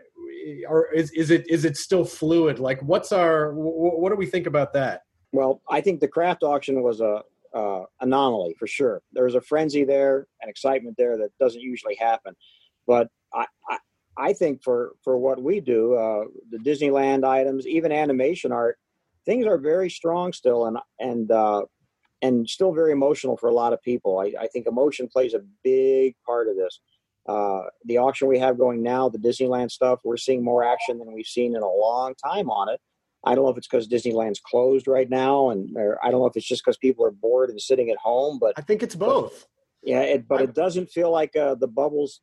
or 0.69 0.93
is, 0.93 1.11
is 1.11 1.31
it 1.31 1.49
is 1.49 1.65
it 1.65 1.75
still 1.75 2.05
fluid 2.05 2.59
like 2.59 2.81
what's 2.83 3.11
our 3.11 3.51
wh- 3.51 3.99
what 3.99 4.09
do 4.09 4.15
we 4.15 4.25
think 4.25 4.47
about 4.47 4.71
that 4.71 5.01
Well, 5.33 5.61
I 5.69 5.81
think 5.81 5.99
the 5.99 6.07
Kraft 6.07 6.43
auction 6.43 6.81
was 6.81 7.01
a 7.01 7.23
uh, 7.53 7.83
anomaly 8.01 8.55
for 8.59 8.67
sure. 8.67 9.01
There 9.13 9.23
was 9.23 9.35
a 9.35 9.41
frenzy 9.41 9.83
there, 9.83 10.27
an 10.41 10.49
excitement 10.49 10.95
there 10.97 11.17
that 11.17 11.31
doesn't 11.39 11.61
usually 11.61 11.95
happen. 11.95 12.35
But 12.85 13.07
I, 13.33 13.45
I, 13.69 13.77
I 14.17 14.33
think 14.33 14.63
for 14.63 14.93
for 15.03 15.17
what 15.17 15.41
we 15.41 15.59
do, 15.59 15.95
uh, 15.95 16.25
the 16.51 16.59
Disneyland 16.59 17.25
items, 17.25 17.67
even 17.67 17.91
animation 17.91 18.51
art, 18.51 18.77
things 19.25 19.45
are 19.45 19.57
very 19.57 19.89
strong 19.89 20.33
still, 20.33 20.67
and 20.67 20.77
and 20.99 21.31
uh, 21.31 21.63
and 22.21 22.47
still 22.49 22.73
very 22.73 22.91
emotional 22.91 23.37
for 23.37 23.49
a 23.49 23.53
lot 23.53 23.73
of 23.73 23.81
people. 23.81 24.19
I, 24.19 24.33
I 24.39 24.47
think 24.47 24.67
emotion 24.67 25.07
plays 25.07 25.33
a 25.33 25.41
big 25.63 26.15
part 26.25 26.47
of 26.47 26.55
this. 26.55 26.79
Uh, 27.27 27.63
the 27.85 27.97
auction 27.97 28.27
we 28.27 28.39
have 28.39 28.57
going 28.57 28.81
now, 28.81 29.09
the 29.09 29.17
Disneyland 29.17 29.69
stuff, 29.71 29.99
we're 30.03 30.17
seeing 30.17 30.43
more 30.43 30.63
action 30.63 30.97
than 30.97 31.11
we've 31.11 31.25
seen 31.25 31.55
in 31.55 31.61
a 31.61 31.69
long 31.69 32.15
time 32.23 32.49
on 32.49 32.69
it. 32.69 32.79
I 33.25 33.35
don't 33.35 33.43
know 33.43 33.49
if 33.49 33.57
it's 33.57 33.67
because 33.67 33.87
Disneyland's 33.87 34.39
closed 34.39 34.87
right 34.87 35.09
now, 35.09 35.49
and 35.49 35.75
or 35.75 35.99
I 36.03 36.11
don't 36.11 36.21
know 36.21 36.27
if 36.27 36.37
it's 36.37 36.47
just 36.47 36.63
because 36.63 36.77
people 36.77 37.05
are 37.05 37.11
bored 37.11 37.49
and 37.49 37.59
sitting 37.59 37.89
at 37.89 37.97
home. 37.97 38.39
But 38.39 38.53
i 38.57 38.61
think 38.61 38.83
it's 38.83 38.95
both 38.95 39.47
yeah, 39.87 40.01
it, 40.01 40.27
but 40.27 40.41
it 40.41 40.53
doesn't 40.53 40.89
feel 40.89 41.11
like 41.11 41.35
uh, 41.35 41.55
the 41.55 41.67
bubbles. 41.67 42.21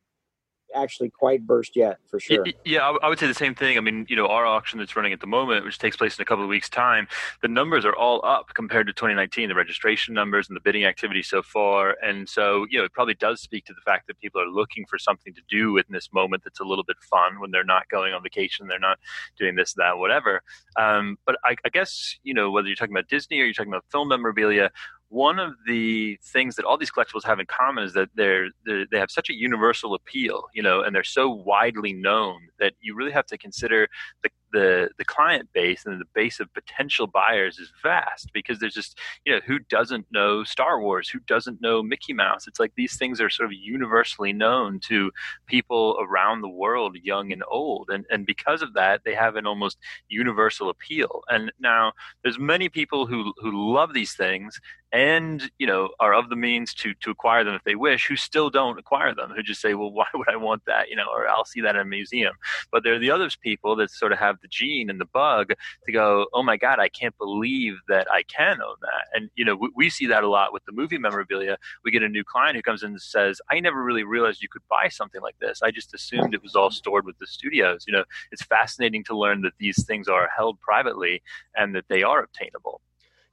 Actually 0.75 1.09
quite 1.09 1.45
burst 1.45 1.75
yet, 1.75 1.97
for 2.09 2.19
sure. 2.19 2.45
Yeah, 2.63 2.95
I 3.01 3.07
would 3.07 3.19
say 3.19 3.27
the 3.27 3.33
same 3.33 3.55
thing. 3.55 3.77
I 3.77 3.81
mean, 3.81 4.05
you 4.09 4.15
know, 4.15 4.27
our 4.27 4.45
auction 4.45 4.79
that's 4.79 4.95
running 4.95 5.13
at 5.13 5.19
the 5.19 5.27
moment, 5.27 5.65
which 5.65 5.77
takes 5.77 5.95
place 5.95 6.17
in 6.17 6.21
a 6.21 6.25
couple 6.25 6.43
of 6.43 6.49
weeks' 6.49 6.69
time, 6.69 7.07
the 7.41 7.47
numbers 7.47 7.85
are 7.85 7.95
all 7.95 8.23
up 8.25 8.53
compared 8.53 8.87
to 8.87 8.93
2019. 8.93 9.49
The 9.49 9.55
registration 9.55 10.13
numbers 10.13 10.47
and 10.49 10.55
the 10.55 10.61
bidding 10.61 10.85
activity 10.85 11.23
so 11.23 11.41
far, 11.41 11.95
and 12.03 12.27
so 12.27 12.65
you 12.69 12.79
know, 12.79 12.85
it 12.85 12.93
probably 12.93 13.15
does 13.15 13.41
speak 13.41 13.65
to 13.65 13.73
the 13.73 13.81
fact 13.81 14.07
that 14.07 14.19
people 14.19 14.41
are 14.41 14.47
looking 14.47 14.85
for 14.85 14.97
something 14.97 15.33
to 15.33 15.41
do 15.49 15.77
in 15.77 15.85
this 15.89 16.09
moment 16.13 16.43
that's 16.43 16.59
a 16.59 16.63
little 16.65 16.83
bit 16.83 16.97
fun 17.01 17.39
when 17.39 17.51
they're 17.51 17.63
not 17.63 17.87
going 17.89 18.13
on 18.13 18.21
vacation, 18.23 18.67
they're 18.67 18.79
not 18.79 18.99
doing 19.37 19.55
this, 19.55 19.73
that, 19.73 19.97
whatever. 19.97 20.41
Um, 20.77 21.17
but 21.25 21.37
I, 21.43 21.55
I 21.65 21.69
guess 21.69 22.17
you 22.23 22.33
know 22.33 22.51
whether 22.51 22.67
you're 22.67 22.75
talking 22.75 22.95
about 22.95 23.07
Disney 23.07 23.39
or 23.39 23.45
you're 23.45 23.53
talking 23.53 23.71
about 23.71 23.85
film 23.91 24.09
memorabilia, 24.09 24.71
one 25.09 25.39
of 25.39 25.53
the 25.67 26.17
things 26.23 26.55
that 26.55 26.65
all 26.65 26.77
these 26.77 26.91
collectibles 26.91 27.23
have 27.25 27.39
in 27.39 27.45
common 27.45 27.83
is 27.83 27.93
that 27.93 28.09
they're, 28.15 28.49
they're, 28.65 28.85
they 28.91 28.99
have 28.99 29.11
such 29.11 29.29
a 29.29 29.33
universal 29.33 29.93
appeal, 29.93 30.45
you 30.53 30.63
know, 30.63 30.81
and 30.81 30.95
they're 30.95 31.03
so 31.03 31.29
widely 31.29 31.93
known 31.93 32.39
that 32.59 32.73
you 32.81 32.95
really 32.95 33.11
have 33.11 33.25
to 33.27 33.37
consider 33.37 33.87
the 34.23 34.29
the 34.55 34.89
the 34.97 35.03
client 35.03 35.49
base 35.53 35.85
and 35.85 35.99
the 35.99 36.05
base 36.13 36.39
of 36.39 36.51
potential 36.53 37.07
buyers 37.07 37.59
is 37.59 37.71
vast 37.83 38.31
because 38.33 38.57
there's 38.59 38.73
just 38.73 38.97
you 39.25 39.33
know 39.33 39.41
who 39.45 39.59
doesn't 39.59 40.07
know 40.11 40.45
Star 40.45 40.81
Wars, 40.81 41.09
who 41.09 41.19
doesn't 41.19 41.61
know 41.61 41.83
Mickey 41.83 42.13
Mouse. 42.13 42.47
It's 42.47 42.59
like 42.59 42.71
these 42.75 42.97
things 42.97 43.19
are 43.19 43.29
sort 43.29 43.47
of 43.47 43.53
universally 43.53 44.31
known 44.31 44.79
to 44.87 45.11
people 45.45 45.97
around 45.99 46.41
the 46.41 46.49
world, 46.49 46.95
young 47.03 47.33
and 47.33 47.43
old, 47.49 47.89
and 47.89 48.05
and 48.09 48.25
because 48.25 48.61
of 48.61 48.73
that, 48.73 49.01
they 49.03 49.13
have 49.13 49.35
an 49.35 49.45
almost 49.45 49.77
universal 50.07 50.69
appeal. 50.69 51.23
And 51.27 51.51
now 51.59 51.91
there's 52.23 52.39
many 52.39 52.69
people 52.69 53.05
who 53.05 53.33
who 53.37 53.73
love 53.73 53.93
these 53.93 54.13
things 54.13 54.61
and 54.95 55.51
you 55.59 55.67
know 55.67 55.89
are 55.99 56.13
of 56.13 56.29
the 56.29 56.35
means 56.37 56.73
to 56.73 56.93
to 56.95 57.11
acquire 57.11 57.43
them 57.43 57.53
if 57.53 57.63
they 57.65 57.75
wish 57.75 58.07
who 58.07 58.15
still 58.15 58.49
don't 58.49 58.79
acquire 58.79 59.13
them 59.13 59.29
who 59.35 59.43
just 59.43 59.61
say 59.61 59.73
well 59.73 59.91
why 59.99 60.05
would 60.13 60.29
i 60.29 60.37
want 60.37 60.63
that 60.65 60.89
you 60.89 60.95
know 60.95 61.07
or 61.13 61.27
i'll 61.27 61.45
see 61.45 61.59
that 61.59 61.75
in 61.75 61.81
a 61.81 61.85
museum 61.85 62.33
but 62.71 62.83
there 62.83 62.93
are 62.93 62.99
the 62.99 63.11
other 63.11 63.29
people 63.41 63.75
that 63.75 63.91
sort 63.91 64.13
of 64.13 64.17
have 64.17 64.39
the 64.45 64.49
gene 64.49 64.89
and 64.89 65.01
the 65.01 65.05
bug 65.05 65.53
to 65.85 65.91
go 65.91 66.27
oh 66.33 66.43
my 66.43 66.55
god 66.57 66.79
i 66.79 66.87
can't 66.87 67.17
believe 67.17 67.75
that 67.87 68.07
i 68.11 68.21
can 68.23 68.61
own 68.61 68.75
that. 68.81 69.07
And 69.13 69.29
you 69.35 69.43
know 69.43 69.55
we, 69.55 69.69
we 69.75 69.89
see 69.89 70.05
that 70.07 70.23
a 70.23 70.29
lot 70.29 70.53
with 70.53 70.63
the 70.65 70.71
movie 70.71 70.97
memorabilia. 70.97 71.57
We 71.83 71.91
get 71.91 72.03
a 72.03 72.09
new 72.09 72.23
client 72.23 72.55
who 72.55 72.61
comes 72.61 72.83
in 72.83 72.91
and 72.91 73.01
says 73.01 73.41
i 73.49 73.59
never 73.59 73.83
really 73.83 74.03
realized 74.03 74.41
you 74.41 74.49
could 74.49 74.67
buy 74.69 74.87
something 74.89 75.21
like 75.21 75.37
this. 75.39 75.61
I 75.63 75.71
just 75.71 75.93
assumed 75.93 76.33
it 76.33 76.43
was 76.43 76.55
all 76.55 76.71
stored 76.71 77.05
with 77.05 77.17
the 77.17 77.27
studios. 77.27 77.85
You 77.87 77.93
know 77.93 78.03
it's 78.31 78.43
fascinating 78.43 79.03
to 79.05 79.17
learn 79.17 79.41
that 79.41 79.53
these 79.59 79.83
things 79.85 80.07
are 80.07 80.29
held 80.35 80.59
privately 80.61 81.23
and 81.55 81.75
that 81.75 81.85
they 81.89 82.03
are 82.03 82.23
obtainable. 82.23 82.81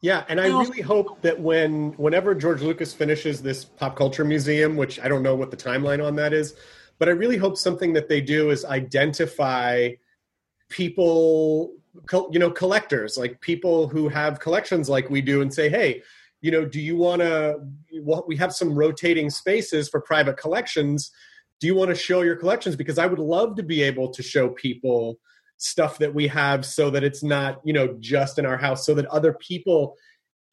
Yeah, 0.01 0.25
and 0.29 0.41
I 0.41 0.49
really 0.49 0.81
hope 0.81 1.23
that 1.23 1.39
when 1.39 1.93
whenever 1.93 2.35
George 2.35 2.61
Lucas 2.61 2.93
finishes 2.93 3.41
this 3.41 3.65
pop 3.65 3.95
culture 3.95 4.25
museum, 4.25 4.77
which 4.77 4.99
I 4.99 5.07
don't 5.07 5.23
know 5.23 5.37
what 5.37 5.53
the 5.53 5.57
timeline 5.57 6.05
on 6.05 6.17
that 6.17 6.33
is, 6.33 6.57
but 6.99 7.09
I 7.09 7.13
really 7.13 7.37
hope 7.37 7.57
something 7.57 7.93
that 7.93 8.09
they 8.09 8.21
do 8.21 8.51
is 8.51 8.65
identify 8.65 9.91
people, 10.73 11.75
you 12.31 12.39
know, 12.39 12.51
collectors, 12.51 13.17
like 13.17 13.41
people 13.41 13.87
who 13.89 14.09
have 14.09 14.41
collections 14.41 14.89
like 14.89 15.11
we 15.11 15.21
do, 15.21 15.43
and 15.43 15.53
say, 15.53 15.69
hey, 15.69 16.03
you 16.41 16.51
know, 16.51 16.65
do 16.65 16.81
you 16.81 16.97
want 16.97 17.21
to? 17.21 17.59
Well, 18.01 18.25
we 18.27 18.37
have 18.37 18.53
some 18.53 18.75
rotating 18.75 19.31
spaces 19.31 19.89
for 19.89 20.01
private 20.01 20.37
collections. 20.37 21.13
Do 21.61 21.67
you 21.69 21.75
want 21.75 21.91
to 21.91 21.95
show 21.95 22.23
your 22.23 22.37
collections? 22.37 22.75
Because 22.75 22.99
I 22.99 23.07
would 23.07 23.21
love 23.21 23.55
to 23.57 23.63
be 23.63 23.83
able 23.83 24.11
to 24.11 24.23
show 24.23 24.49
people 24.49 25.21
stuff 25.59 25.99
that 25.99 26.13
we 26.13 26.27
have 26.27 26.67
so 26.67 26.91
that 26.91 27.05
it's 27.05 27.23
not 27.23 27.61
you 27.63 27.73
know 27.73 27.97
just 28.01 28.39
in 28.39 28.45
our 28.45 28.57
house 28.57 28.85
so 28.85 28.95
that 28.95 29.07
other 29.07 29.33
people 29.35 29.97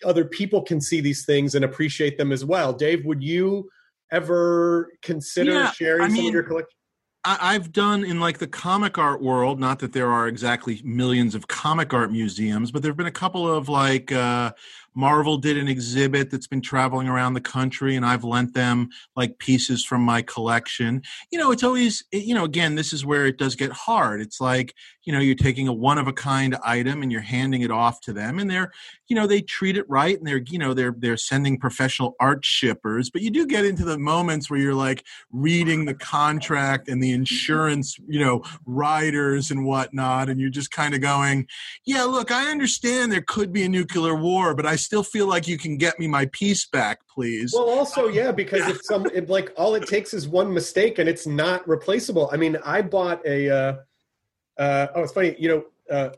other 0.05 0.23
people 0.23 0.61
can 0.61 0.79
see 0.79 1.01
these 1.01 1.25
things 1.25 1.55
and 1.55 1.65
appreciate 1.65 2.15
them 2.15 2.31
as 2.31 2.45
well 2.45 2.71
dave 2.71 3.03
would 3.05 3.23
you 3.23 3.67
ever 4.11 4.91
consider 5.01 5.51
yeah, 5.51 5.71
sharing 5.71 6.03
I 6.03 6.07
mean, 6.09 6.17
some 6.17 6.27
of 6.27 6.33
your 6.33 6.43
collection 6.43 6.78
I've 7.25 7.73
done 7.73 8.05
in 8.05 8.21
like 8.21 8.37
the 8.37 8.47
comic 8.47 8.97
art 8.97 9.21
world, 9.21 9.59
not 9.59 9.79
that 9.79 9.91
there 9.91 10.09
are 10.09 10.27
exactly 10.27 10.81
millions 10.85 11.35
of 11.35 11.47
comic 11.47 11.93
art 11.93 12.11
museums, 12.11 12.71
but 12.71 12.81
there 12.81 12.89
have 12.89 12.97
been 12.97 13.07
a 13.07 13.11
couple 13.11 13.45
of 13.45 13.67
like 13.67 14.11
uh, 14.11 14.53
Marvel 14.99 15.37
did 15.37 15.57
an 15.57 15.69
exhibit 15.69 16.29
that's 16.29 16.45
been 16.45 16.59
traveling 16.59 17.07
around 17.07 17.33
the 17.33 17.39
country, 17.39 17.95
and 17.95 18.05
I've 18.05 18.25
lent 18.25 18.53
them 18.53 18.89
like 19.15 19.39
pieces 19.39 19.85
from 19.85 20.01
my 20.01 20.21
collection. 20.21 21.01
You 21.31 21.39
know, 21.39 21.51
it's 21.51 21.63
always, 21.63 22.03
you 22.11 22.35
know, 22.35 22.43
again, 22.43 22.75
this 22.75 22.91
is 22.91 23.05
where 23.05 23.25
it 23.25 23.37
does 23.37 23.55
get 23.55 23.71
hard. 23.71 24.19
It's 24.19 24.41
like, 24.41 24.75
you 25.05 25.13
know, 25.13 25.19
you're 25.19 25.35
taking 25.35 25.69
a 25.69 25.73
one 25.73 25.97
of 25.97 26.09
a 26.09 26.13
kind 26.13 26.57
item 26.65 27.01
and 27.01 27.13
you're 27.13 27.21
handing 27.21 27.61
it 27.61 27.71
off 27.71 28.01
to 28.01 28.13
them, 28.13 28.39
and 28.39 28.51
they're, 28.51 28.73
you 29.07 29.15
know, 29.15 29.25
they 29.25 29.39
treat 29.41 29.77
it 29.77 29.89
right, 29.89 30.17
and 30.17 30.27
they're, 30.27 30.43
you 30.49 30.59
know, 30.59 30.73
they're 30.73 30.93
they're 30.97 31.15
sending 31.15 31.57
professional 31.57 32.15
art 32.19 32.43
shippers. 32.43 33.09
But 33.09 33.21
you 33.21 33.31
do 33.31 33.47
get 33.47 33.63
into 33.63 33.85
the 33.85 33.97
moments 33.97 34.49
where 34.49 34.59
you're 34.59 34.75
like 34.75 35.05
reading 35.31 35.85
the 35.85 35.95
contract 35.95 36.89
and 36.89 37.01
the 37.01 37.13
insurance, 37.13 37.97
you 38.05 38.19
know, 38.19 38.43
riders 38.65 39.49
and 39.49 39.65
whatnot, 39.65 40.27
and 40.29 40.41
you're 40.41 40.49
just 40.49 40.71
kind 40.71 40.93
of 40.93 40.99
going, 40.99 41.47
yeah, 41.85 42.03
look, 42.03 42.31
I 42.31 42.51
understand 42.51 43.13
there 43.13 43.21
could 43.21 43.53
be 43.53 43.63
a 43.63 43.69
nuclear 43.69 44.13
war, 44.13 44.53
but 44.53 44.65
I 44.65 44.75
still 44.89 45.03
feel 45.03 45.27
like 45.27 45.47
you 45.47 45.55
can 45.55 45.77
get 45.77 45.99
me 45.99 46.07
my 46.07 46.25
piece 46.31 46.65
back, 46.65 47.01
please. 47.07 47.53
Well, 47.55 47.69
also, 47.69 48.07
yeah, 48.07 48.31
because 48.31 48.67
if 48.67 48.83
some 48.83 49.05
if 49.13 49.29
like 49.29 49.53
all 49.55 49.75
it 49.75 49.85
takes 49.85 50.15
is 50.15 50.27
one 50.27 50.51
mistake 50.51 50.97
and 50.97 51.07
it's 51.07 51.27
not 51.27 51.67
replaceable. 51.67 52.27
I 52.33 52.37
mean, 52.37 52.57
I 52.65 52.81
bought 52.81 53.23
a. 53.23 53.49
Uh, 53.51 53.73
uh, 54.57 54.87
oh, 54.95 55.03
it's 55.03 55.11
funny. 55.13 55.35
You 55.37 55.49
know, 55.49 55.95
uh, 55.95 56.09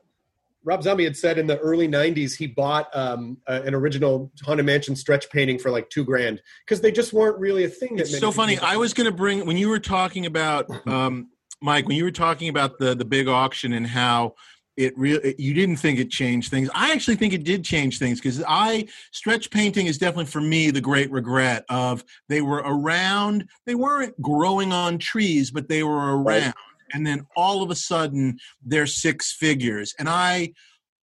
Rob 0.63 0.83
Zombie 0.83 1.03
had 1.03 1.17
said 1.17 1.37
in 1.37 1.47
the 1.47 1.59
early 1.59 1.89
'90s 1.89 2.37
he 2.37 2.47
bought 2.47 2.87
um, 2.95 3.39
uh, 3.45 3.59
an 3.65 3.75
original 3.75 4.31
Haunted 4.45 4.65
Mansion 4.65 4.95
stretch 4.95 5.29
painting 5.31 5.59
for 5.59 5.69
like 5.69 5.89
two 5.89 6.05
grand 6.05 6.41
because 6.65 6.79
they 6.79 6.93
just 6.93 7.11
weren't 7.11 7.37
really 7.39 7.65
a 7.65 7.69
thing. 7.69 7.97
That 7.97 8.03
it's 8.03 8.19
so 8.19 8.31
funny. 8.31 8.57
I 8.57 8.77
was 8.77 8.93
going 8.93 9.09
to 9.09 9.15
bring 9.15 9.45
when 9.45 9.57
you 9.57 9.67
were 9.67 9.79
talking 9.79 10.25
about 10.25 10.69
um, 10.87 11.27
Mike 11.61 11.89
when 11.89 11.97
you 11.97 12.05
were 12.05 12.11
talking 12.11 12.47
about 12.47 12.79
the 12.79 12.95
the 12.95 13.05
big 13.05 13.27
auction 13.27 13.73
and 13.73 13.85
how 13.85 14.35
it 14.81 14.97
really 14.97 15.35
you 15.37 15.53
didn't 15.53 15.77
think 15.77 15.99
it 15.99 16.09
changed 16.09 16.49
things. 16.49 16.69
I 16.73 16.91
actually 16.91 17.15
think 17.15 17.33
it 17.33 17.43
did 17.43 17.63
change 17.63 17.99
things 17.99 18.19
because 18.19 18.43
i 18.47 18.87
stretch 19.11 19.51
painting 19.51 19.85
is 19.85 19.97
definitely 19.97 20.25
for 20.25 20.41
me 20.41 20.71
the 20.71 20.81
great 20.81 21.11
regret 21.11 21.65
of 21.69 22.03
they 22.29 22.41
were 22.41 22.63
around 22.65 23.47
they 23.65 23.75
weren't 23.75 24.19
growing 24.21 24.71
on 24.73 24.97
trees 24.97 25.51
but 25.51 25.69
they 25.69 25.83
were 25.83 26.17
around. 26.17 26.53
And 26.93 27.07
then 27.07 27.25
all 27.37 27.63
of 27.63 27.69
a 27.71 27.75
sudden 27.75 28.37
they're 28.65 28.87
six 28.87 29.31
figures. 29.31 29.93
And 29.99 30.09
i 30.09 30.53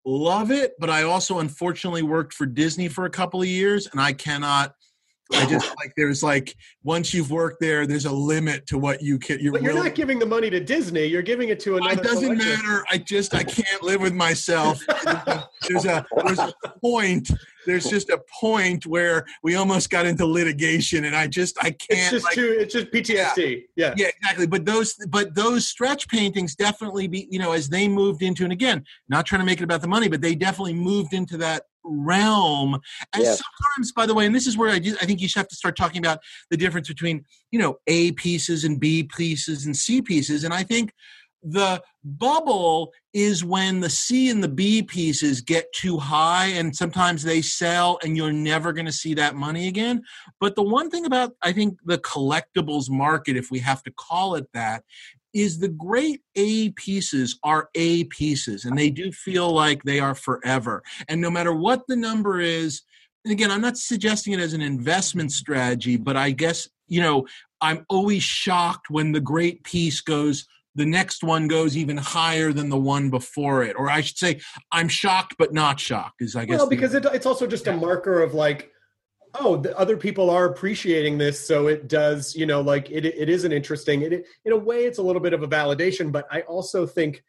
love 0.05 0.51
it 0.51 0.73
but 0.79 0.89
i 0.89 1.03
also 1.03 1.39
unfortunately 1.39 2.01
worked 2.01 2.33
for 2.33 2.45
disney 2.45 2.89
for 2.89 3.05
a 3.05 3.09
couple 3.09 3.41
of 3.41 3.47
years 3.47 3.87
and 3.89 4.01
i 4.01 4.11
cannot 4.11 4.75
I 5.33 5.45
just 5.49 5.67
like 5.77 5.93
there's 5.95 6.23
like 6.23 6.55
once 6.83 7.13
you've 7.13 7.31
worked 7.31 7.59
there, 7.59 7.85
there's 7.85 8.05
a 8.05 8.11
limit 8.11 8.67
to 8.67 8.77
what 8.77 9.01
you 9.01 9.19
can. 9.19 9.39
You're, 9.39 9.53
but 9.53 9.61
you're 9.61 9.73
not 9.73 9.95
giving 9.95 10.19
the 10.19 10.25
money 10.25 10.49
to 10.49 10.59
Disney. 10.59 11.05
You're 11.05 11.21
giving 11.21 11.49
it 11.49 11.59
to 11.61 11.77
another. 11.77 12.01
It 12.01 12.03
doesn't 12.03 12.37
matter. 12.37 12.83
I 12.89 12.97
just 12.97 13.33
I 13.33 13.43
can't 13.43 13.81
live 13.81 14.01
with 14.01 14.13
myself. 14.13 14.81
there's 15.67 15.85
a 15.85 16.05
there's 16.23 16.39
a 16.39 16.53
point. 16.81 17.31
There's 17.65 17.85
just 17.85 18.09
a 18.09 18.21
point 18.41 18.85
where 18.85 19.25
we 19.41 19.55
almost 19.55 19.89
got 19.89 20.05
into 20.05 20.25
litigation, 20.25 21.05
and 21.05 21.15
I 21.15 21.27
just 21.27 21.57
I 21.59 21.71
can't. 21.71 21.79
It's 21.89 22.09
just 22.09 22.25
like, 22.25 22.35
too. 22.35 22.55
It's 22.59 22.73
just 22.73 22.87
PTSD. 22.87 23.63
Yeah. 23.75 23.87
yeah. 23.87 23.93
Yeah. 23.97 24.07
Exactly. 24.17 24.47
But 24.47 24.65
those 24.65 24.95
but 25.09 25.33
those 25.33 25.67
stretch 25.67 26.07
paintings 26.07 26.55
definitely 26.55 27.07
be 27.07 27.27
you 27.29 27.39
know 27.39 27.53
as 27.53 27.69
they 27.69 27.87
moved 27.87 28.21
into 28.21 28.43
and 28.43 28.53
again 28.53 28.83
not 29.09 29.25
trying 29.25 29.39
to 29.39 29.45
make 29.45 29.59
it 29.59 29.63
about 29.63 29.81
the 29.81 29.87
money, 29.87 30.07
but 30.09 30.21
they 30.21 30.35
definitely 30.35 30.73
moved 30.73 31.13
into 31.13 31.37
that 31.37 31.63
realm. 31.83 32.79
And 33.13 33.23
yes. 33.23 33.41
sometimes, 33.41 33.91
by 33.91 34.05
the 34.05 34.13
way, 34.13 34.25
and 34.25 34.35
this 34.35 34.47
is 34.47 34.57
where 34.57 34.69
I, 34.69 34.79
do, 34.79 34.95
I 35.01 35.05
think 35.05 35.21
you 35.21 35.27
should 35.27 35.39
have 35.39 35.47
to 35.49 35.55
start 35.55 35.75
talking 35.75 35.99
about 35.99 36.19
the 36.49 36.57
difference 36.57 36.87
between, 36.87 37.25
you 37.51 37.59
know, 37.59 37.77
A 37.87 38.11
pieces 38.13 38.63
and 38.63 38.79
B 38.79 39.03
pieces 39.03 39.65
and 39.65 39.75
C 39.75 40.01
pieces. 40.01 40.43
And 40.43 40.53
I 40.53 40.63
think 40.63 40.93
the 41.43 41.81
bubble 42.05 42.93
is 43.13 43.43
when 43.43 43.81
the 43.81 43.89
C 43.89 44.29
and 44.29 44.41
the 44.41 44.47
B 44.47 44.81
pieces 44.81 45.41
get 45.41 45.71
too 45.73 45.97
high 45.97 46.47
and 46.47 46.75
sometimes 46.75 47.23
they 47.23 47.41
sell 47.41 47.99
and 48.03 48.15
you're 48.15 48.31
never 48.31 48.71
going 48.71 48.85
to 48.85 48.93
see 48.93 49.13
that 49.15 49.35
money 49.35 49.67
again. 49.67 50.03
But 50.39 50.55
the 50.55 50.63
one 50.63 50.89
thing 50.89 51.05
about, 51.05 51.33
I 51.41 51.51
think, 51.51 51.79
the 51.83 51.97
collectibles 51.97 52.89
market, 52.89 53.35
if 53.35 53.51
we 53.51 53.59
have 53.59 53.83
to 53.83 53.91
call 53.91 54.35
it 54.35 54.47
that, 54.53 54.83
is 55.33 55.59
the 55.59 55.69
great 55.69 56.21
A 56.35 56.69
pieces 56.71 57.39
are 57.43 57.69
A 57.75 58.03
pieces 58.05 58.65
and 58.65 58.77
they 58.77 58.89
do 58.89 59.11
feel 59.11 59.51
like 59.51 59.83
they 59.83 59.99
are 59.99 60.15
forever. 60.15 60.83
And 61.07 61.19
no 61.19 61.31
matter 61.31 61.53
what 61.53 61.87
the 61.87 61.95
number 61.95 62.39
is, 62.39 62.81
and 63.25 63.31
again, 63.31 63.51
I'm 63.51 63.61
not 63.61 63.77
suggesting 63.77 64.33
it 64.33 64.39
as 64.39 64.53
an 64.53 64.61
investment 64.61 65.31
strategy, 65.31 65.97
but 65.97 66.17
I 66.17 66.31
guess, 66.31 66.69
you 66.87 67.01
know, 67.01 67.25
I'm 67.61 67.85
always 67.89 68.21
shocked 68.21 68.89
when 68.89 69.13
the 69.13 69.21
great 69.21 69.63
piece 69.63 70.01
goes, 70.01 70.45
the 70.75 70.85
next 70.85 71.23
one 71.23 71.47
goes 71.47 71.77
even 71.77 71.97
higher 71.97 72.51
than 72.51 72.69
the 72.69 72.77
one 72.77 73.09
before 73.09 73.63
it. 73.63 73.75
Or 73.77 73.89
I 73.89 74.01
should 74.01 74.17
say, 74.17 74.41
I'm 74.71 74.89
shocked 74.89 75.35
but 75.39 75.53
not 75.53 75.79
shocked, 75.79 76.21
is 76.21 76.35
I 76.35 76.45
guess. 76.45 76.59
Well, 76.59 76.69
because 76.69 76.93
it, 76.93 77.05
it's 77.05 77.25
also 77.25 77.47
just 77.47 77.67
a 77.67 77.73
marker 77.73 78.21
of 78.21 78.33
like, 78.33 78.72
oh 79.35 79.57
the 79.57 79.77
other 79.77 79.97
people 79.97 80.29
are 80.29 80.45
appreciating 80.45 81.17
this 81.17 81.45
so 81.45 81.67
it 81.67 81.87
does 81.87 82.35
you 82.35 82.45
know 82.45 82.61
like 82.61 82.89
it, 82.91 83.05
it 83.05 83.29
is 83.29 83.43
an 83.43 83.51
interesting 83.51 84.01
it, 84.01 84.25
in 84.45 84.51
a 84.51 84.57
way 84.57 84.85
it's 84.85 84.99
a 84.99 85.03
little 85.03 85.21
bit 85.21 85.33
of 85.33 85.43
a 85.43 85.47
validation 85.47 86.11
but 86.11 86.25
i 86.31 86.41
also 86.41 86.85
think 86.85 87.23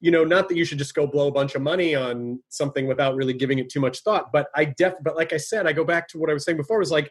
you 0.00 0.10
know 0.10 0.24
not 0.24 0.48
that 0.48 0.56
you 0.56 0.64
should 0.64 0.78
just 0.78 0.94
go 0.94 1.06
blow 1.06 1.28
a 1.28 1.32
bunch 1.32 1.54
of 1.54 1.62
money 1.62 1.94
on 1.94 2.42
something 2.48 2.86
without 2.86 3.14
really 3.14 3.32
giving 3.32 3.58
it 3.58 3.70
too 3.70 3.80
much 3.80 4.00
thought 4.00 4.32
but 4.32 4.48
i 4.54 4.64
def 4.64 4.94
but 5.02 5.16
like 5.16 5.32
i 5.32 5.36
said 5.36 5.66
i 5.66 5.72
go 5.72 5.84
back 5.84 6.08
to 6.08 6.18
what 6.18 6.28
i 6.28 6.32
was 6.32 6.44
saying 6.44 6.56
before 6.56 6.78
was 6.78 6.90
like 6.90 7.10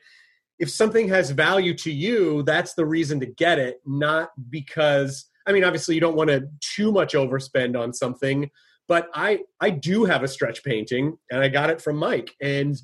if 0.60 0.70
something 0.70 1.10
has 1.10 1.32
value 1.32 1.74
to 1.74 1.91
you, 1.91 2.44
that's 2.44 2.74
the 2.74 2.86
reason 2.86 3.20
to 3.20 3.26
get 3.26 3.60
it, 3.60 3.82
not 3.86 4.30
because 4.50 5.26
I 5.46 5.52
mean, 5.52 5.64
obviously 5.66 5.96
you 5.96 6.02
don't 6.02 6.16
want 6.16 6.30
to 6.30 6.48
too 6.62 6.91
much 6.91 7.14
overspend 7.14 7.78
on 7.78 7.94
something, 7.94 8.50
but 8.88 9.10
I 9.14 9.39
I 9.60 9.72
do 9.72 10.06
have 10.06 10.24
a 10.24 10.28
stretch 10.28 10.64
painting 10.64 11.18
and 11.32 11.41
I 11.44 11.50
got 11.50 11.70
it 11.70 11.82
from 11.82 11.98
Mike 11.98 12.34
and 12.41 12.80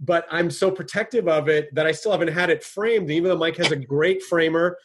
but 0.00 0.26
I'm 0.30 0.50
so 0.50 0.70
protective 0.70 1.28
of 1.28 1.48
it 1.48 1.74
that 1.74 1.86
I 1.86 1.92
still 1.92 2.12
haven't 2.12 2.28
had 2.28 2.50
it 2.50 2.62
framed 2.62 3.10
even 3.10 3.30
though 3.30 3.38
Mike 3.38 3.56
has 3.56 3.70
a 3.72 3.76
great 3.76 4.22
framer 4.22 4.76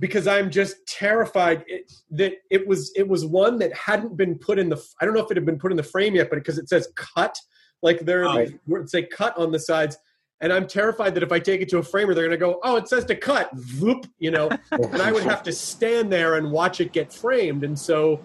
because 0.00 0.26
I'm 0.26 0.50
just 0.50 0.76
terrified 0.86 1.64
it, 1.68 1.92
that 2.12 2.32
it 2.50 2.66
was 2.66 2.92
it 2.96 3.06
was 3.06 3.24
one 3.24 3.58
that 3.58 3.72
hadn't 3.74 4.16
been 4.16 4.36
put 4.36 4.58
in 4.58 4.68
the 4.68 4.82
I 5.00 5.04
don't 5.04 5.14
know 5.14 5.24
if 5.24 5.30
it 5.30 5.36
had 5.36 5.46
been 5.46 5.58
put 5.58 5.70
in 5.70 5.76
the 5.76 5.82
frame 5.82 6.14
yet 6.14 6.30
but 6.30 6.36
because 6.36 6.58
it 6.58 6.68
says 6.68 6.88
cut 6.96 7.36
like 7.82 8.00
there 8.00 8.24
Right. 8.24 8.58
would 8.66 8.90
say 8.90 9.04
cut 9.04 9.36
on 9.38 9.52
the 9.52 9.58
sides 9.58 9.96
and 10.40 10.52
I'm 10.52 10.66
terrified 10.66 11.14
that 11.14 11.22
if 11.22 11.32
I 11.32 11.38
take 11.38 11.60
it 11.60 11.68
to 11.68 11.78
a 11.78 11.82
framer 11.82 12.14
they're 12.14 12.26
going 12.26 12.38
to 12.38 12.44
go 12.44 12.58
oh 12.64 12.76
it 12.76 12.88
says 12.88 13.04
to 13.06 13.14
cut 13.14 13.54
Voop, 13.54 14.08
you 14.18 14.32
know 14.32 14.50
and 14.72 15.00
I 15.00 15.12
would 15.12 15.24
have 15.24 15.42
to 15.44 15.52
stand 15.52 16.12
there 16.12 16.36
and 16.36 16.50
watch 16.50 16.80
it 16.80 16.92
get 16.92 17.12
framed 17.12 17.62
and 17.62 17.78
so 17.78 18.20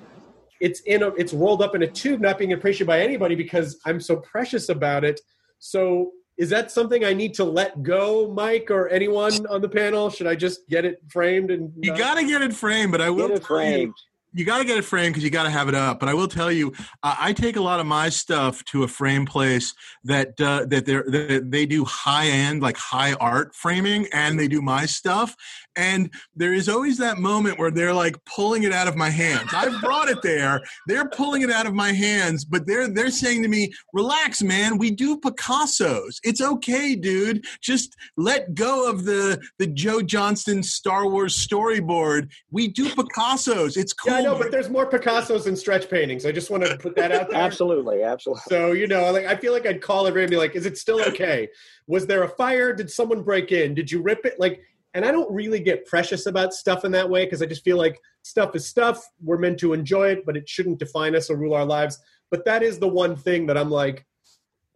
it's 0.61 0.79
in 0.81 1.03
a 1.03 1.09
it's 1.09 1.33
rolled 1.33 1.61
up 1.61 1.75
in 1.75 1.83
a 1.83 1.87
tube 1.87 2.21
not 2.21 2.39
being 2.39 2.53
appreciated 2.53 2.87
by 2.87 3.01
anybody 3.01 3.35
because 3.35 3.77
I'm 3.85 3.99
so 3.99 4.15
precious 4.17 4.69
about 4.69 5.03
it 5.03 5.19
so 5.59 6.11
is 6.37 6.49
that 6.49 6.69
something 6.71 7.05
I 7.05 7.13
need 7.13 7.33
to 7.35 7.45
let 7.45 7.81
go, 7.81 8.31
Mike, 8.33 8.69
or 8.69 8.89
anyone 8.89 9.45
on 9.47 9.61
the 9.61 9.69
panel? 9.69 10.09
Should 10.09 10.27
I 10.27 10.35
just 10.35 10.67
get 10.69 10.83
it 10.83 10.99
framed 11.09 11.49
and 11.49 11.71
You 11.81 11.95
got 11.95 12.15
to 12.15 12.25
get 12.25 12.41
it 12.41 12.53
framed, 12.53 12.91
but 12.91 13.01
I 13.01 13.09
will 13.09 13.29
Get 13.29 13.37
it 13.37 13.41
you, 13.41 13.45
framed. 13.47 13.93
you 14.33 14.43
got 14.43 14.57
to 14.57 14.65
get 14.65 14.77
it 14.77 14.83
framed 14.83 15.13
because 15.13 15.23
you 15.23 15.29
got 15.29 15.43
to 15.43 15.49
have 15.49 15.69
it 15.69 15.75
up. 15.75 15.97
But 16.01 16.09
I 16.09 16.13
will 16.13 16.27
tell 16.27 16.51
you, 16.51 16.73
uh, 17.03 17.15
I 17.17 17.31
take 17.31 17.55
a 17.55 17.61
lot 17.61 17.79
of 17.79 17.85
my 17.85 18.09
stuff 18.09 18.65
to 18.65 18.83
a 18.83 18.87
frame 18.87 19.25
place 19.25 19.73
that 20.03 20.39
uh, 20.41 20.65
that 20.65 20.85
they 20.85 20.93
that 20.93 21.47
they 21.51 21.65
do 21.65 21.85
high 21.85 22.27
end, 22.27 22.61
like 22.61 22.75
high 22.75 23.13
art 23.13 23.55
framing, 23.55 24.07
and 24.11 24.37
they 24.37 24.49
do 24.49 24.61
my 24.61 24.85
stuff. 24.85 25.37
And 25.75 26.13
there 26.35 26.53
is 26.53 26.69
always 26.69 26.97
that 26.99 27.17
moment 27.17 27.59
where 27.59 27.71
they're 27.71 27.93
like 27.93 28.15
pulling 28.25 28.63
it 28.63 28.71
out 28.71 28.87
of 28.87 28.95
my 28.95 29.09
hands. 29.09 29.49
I've 29.53 29.81
brought 29.81 30.09
it 30.09 30.21
there. 30.21 30.61
They're 30.87 31.09
pulling 31.09 31.41
it 31.41 31.51
out 31.51 31.65
of 31.65 31.73
my 31.73 31.91
hands, 31.91 32.45
but 32.45 32.65
they're 32.65 32.87
they're 32.87 33.11
saying 33.11 33.43
to 33.43 33.47
me, 33.47 33.73
"Relax, 33.93 34.41
man. 34.41 34.77
We 34.77 34.91
do 34.91 35.17
Picasso's. 35.17 36.19
It's 36.23 36.41
okay, 36.41 36.95
dude. 36.95 37.45
Just 37.61 37.95
let 38.17 38.53
go 38.53 38.89
of 38.89 39.05
the 39.05 39.41
the 39.59 39.67
Joe 39.67 40.01
Johnston 40.01 40.63
Star 40.63 41.09
Wars 41.09 41.35
storyboard. 41.35 42.31
We 42.51 42.67
do 42.67 42.89
Picasso's. 42.89 43.77
It's 43.77 43.93
cool." 43.93 44.13
Yeah, 44.13 44.19
I 44.19 44.21
know, 44.23 44.37
but 44.37 44.51
there's 44.51 44.69
more 44.69 44.85
Picasso's 44.85 45.45
than 45.45 45.55
stretch 45.55 45.89
paintings. 45.89 46.25
I 46.25 46.31
just 46.31 46.49
wanted 46.49 46.69
to 46.69 46.77
put 46.77 46.95
that 46.95 47.11
out 47.11 47.29
there. 47.29 47.39
Absolutely, 47.39 48.03
absolutely. 48.03 48.43
So 48.47 48.71
you 48.71 48.87
know, 48.87 49.11
like 49.11 49.25
I 49.25 49.35
feel 49.35 49.53
like 49.53 49.65
I'd 49.65 49.81
call 49.81 50.07
everybody 50.07 50.23
and 50.25 50.31
be 50.31 50.37
like, 50.37 50.55
"Is 50.55 50.65
it 50.65 50.77
still 50.77 51.01
okay? 51.01 51.49
Was 51.87 52.07
there 52.07 52.23
a 52.23 52.29
fire? 52.29 52.73
Did 52.73 52.89
someone 52.89 53.23
break 53.23 53.51
in? 53.51 53.73
Did 53.73 53.91
you 53.91 54.01
rip 54.01 54.25
it?" 54.25 54.39
Like, 54.39 54.61
and 54.95 55.05
I 55.05 55.11
don't 55.11 55.29
really 55.29 55.59
get 55.59 55.85
precious 55.85 56.25
about 56.25 56.53
stuff 56.53 56.85
in 56.85 56.91
that 56.93 57.07
way 57.07 57.25
because 57.25 57.41
I 57.41 57.45
just 57.45 57.63
feel 57.63 57.77
like 57.77 57.99
stuff 58.23 58.55
is 58.55 58.65
stuff. 58.65 59.05
We're 59.21 59.37
meant 59.37 59.59
to 59.59 59.73
enjoy 59.73 60.09
it, 60.11 60.25
but 60.25 60.37
it 60.37 60.47
shouldn't 60.47 60.79
define 60.79 61.15
us 61.15 61.29
or 61.29 61.35
rule 61.35 61.53
our 61.53 61.65
lives. 61.65 61.99
But 62.31 62.45
that 62.45 62.63
is 62.63 62.79
the 62.79 62.87
one 62.87 63.17
thing 63.17 63.45
that 63.47 63.57
I'm 63.57 63.69
like, 63.69 64.05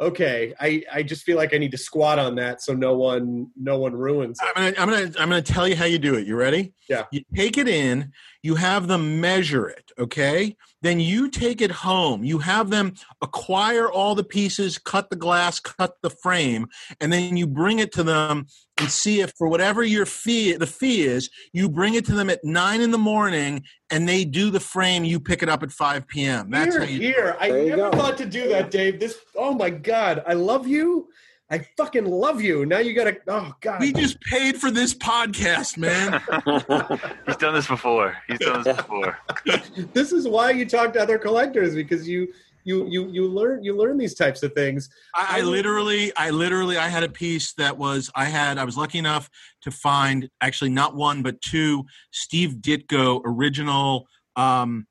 okay, 0.02 0.54
I 0.60 0.84
I 0.92 1.04
just 1.04 1.24
feel 1.24 1.38
like 1.38 1.54
I 1.54 1.58
need 1.58 1.72
to 1.72 1.78
squat 1.78 2.20
on 2.20 2.36
that 2.36 2.62
so 2.62 2.74
no 2.74 2.98
one 2.98 3.48
no 3.56 3.80
one 3.80 3.94
ruins 3.94 4.40
it. 4.42 4.48
I'm 4.56 4.76
gonna, 4.76 4.82
I'm 4.82 4.90
gonna, 4.90 5.22
I'm 5.22 5.30
gonna 5.30 5.42
tell 5.42 5.68
you 5.68 5.78
how 5.78 5.86
you 5.86 6.00
do 6.00 6.16
it. 6.16 6.28
You 6.28 6.36
ready? 6.36 6.74
Yeah. 6.90 7.06
You 7.12 7.22
take 7.34 7.58
it 7.58 7.70
in. 7.70 8.12
You 8.42 8.56
have 8.56 8.88
them 8.88 9.20
measure 9.20 9.68
it. 9.68 9.92
Okay. 10.00 10.56
Then 10.82 11.00
you 11.02 11.30
take 11.30 11.62
it 11.62 11.72
home. 11.72 12.24
You 12.24 12.40
have 12.40 12.70
them 12.70 12.94
acquire 13.22 13.90
all 13.90 14.16
the 14.16 14.24
pieces, 14.24 14.78
cut 14.78 15.10
the 15.10 15.18
glass, 15.18 15.60
cut 15.60 15.96
the 16.02 16.10
frame, 16.10 16.68
and 17.02 17.12
then 17.12 17.36
you 17.36 17.48
bring 17.48 17.80
it 17.80 17.92
to 17.94 18.04
them 18.04 18.48
and 18.78 18.90
see 18.90 19.20
if 19.20 19.34
for 19.38 19.50
whatever 19.50 19.84
your 19.84 20.06
fee, 20.06 20.54
the 20.54 20.66
fee 20.66 21.02
is, 21.02 21.30
you 21.52 21.68
bring 21.68 21.96
it 21.96 22.06
to 22.06 22.14
them 22.14 22.30
at 22.30 22.40
nine 22.46 22.80
in 22.80 22.92
the 22.92 22.98
morning, 22.98 23.62
and 23.92 24.08
they 24.08 24.24
do 24.24 24.50
the 24.50 24.60
frame. 24.62 25.04
You 25.04 25.20
pick 25.20 25.44
it 25.44 25.50
up 25.50 25.64
at 25.64 25.72
five 25.72 26.08
p.m. 26.08 26.50
That's 26.50 26.76
here, 26.76 26.86
how 26.86 26.90
you. 26.90 27.00
here. 27.02 27.38
I 27.42 27.50
There 27.50 27.76
never 27.76 27.92
go. 27.92 27.98
thought 27.98 28.18
to 28.20 28.26
do 28.26 28.48
that, 28.48 28.72
Dave. 28.72 29.02
This. 29.02 29.18
Oh 29.36 29.54
my 29.54 29.70
God, 29.70 30.24
I 30.26 30.34
love 30.34 30.66
you. 30.66 31.10
I 31.52 31.66
fucking 31.78 32.06
love 32.06 32.42
you. 32.42 32.66
Now 32.66 32.78
you 32.78 32.94
gotta. 32.94 33.18
Oh 33.28 33.54
God. 33.60 33.80
We 33.80 33.92
just 33.92 34.22
paid 34.22 34.58
for 34.58 34.70
this 34.70 34.94
podcast, 34.94 35.78
man. 35.78 36.22
He's 37.26 37.38
done 37.38 37.56
this 37.56 37.68
before. 37.68 38.16
He's 38.28 38.40
done 38.40 38.64
this 38.64 38.78
before. 38.78 39.18
this 39.94 40.12
is 40.12 40.28
why 40.28 40.52
you 40.52 40.66
talk 40.68 40.94
to 40.94 41.02
other 41.02 41.18
collectors 41.18 41.74
because 41.74 42.08
you 42.08 42.28
you 42.66 42.86
you 42.88 43.10
you 43.10 43.28
learn 43.28 43.64
you 43.64 43.76
learn 43.76 43.98
these 43.98 44.14
types 44.14 44.44
of 44.44 44.54
things. 44.54 44.90
I, 45.16 45.40
I 45.40 45.42
literally, 45.42 46.16
I 46.16 46.30
literally, 46.30 46.78
I 46.78 46.88
had 46.88 47.04
a 47.04 47.10
piece 47.10 47.54
that 47.54 47.78
was, 47.78 48.12
I 48.14 48.26
had, 48.26 48.60
I 48.60 48.64
was 48.64 48.78
lucky 48.78 49.00
enough 49.00 49.28
to 49.64 49.72
find 49.72 50.30
actually 50.42 50.70
not 50.70 50.96
one 50.96 51.24
but 51.24 51.42
two 51.42 51.86
Steve 52.12 52.58
Ditko 52.62 53.22
original 53.26 54.08
um, 54.36 54.86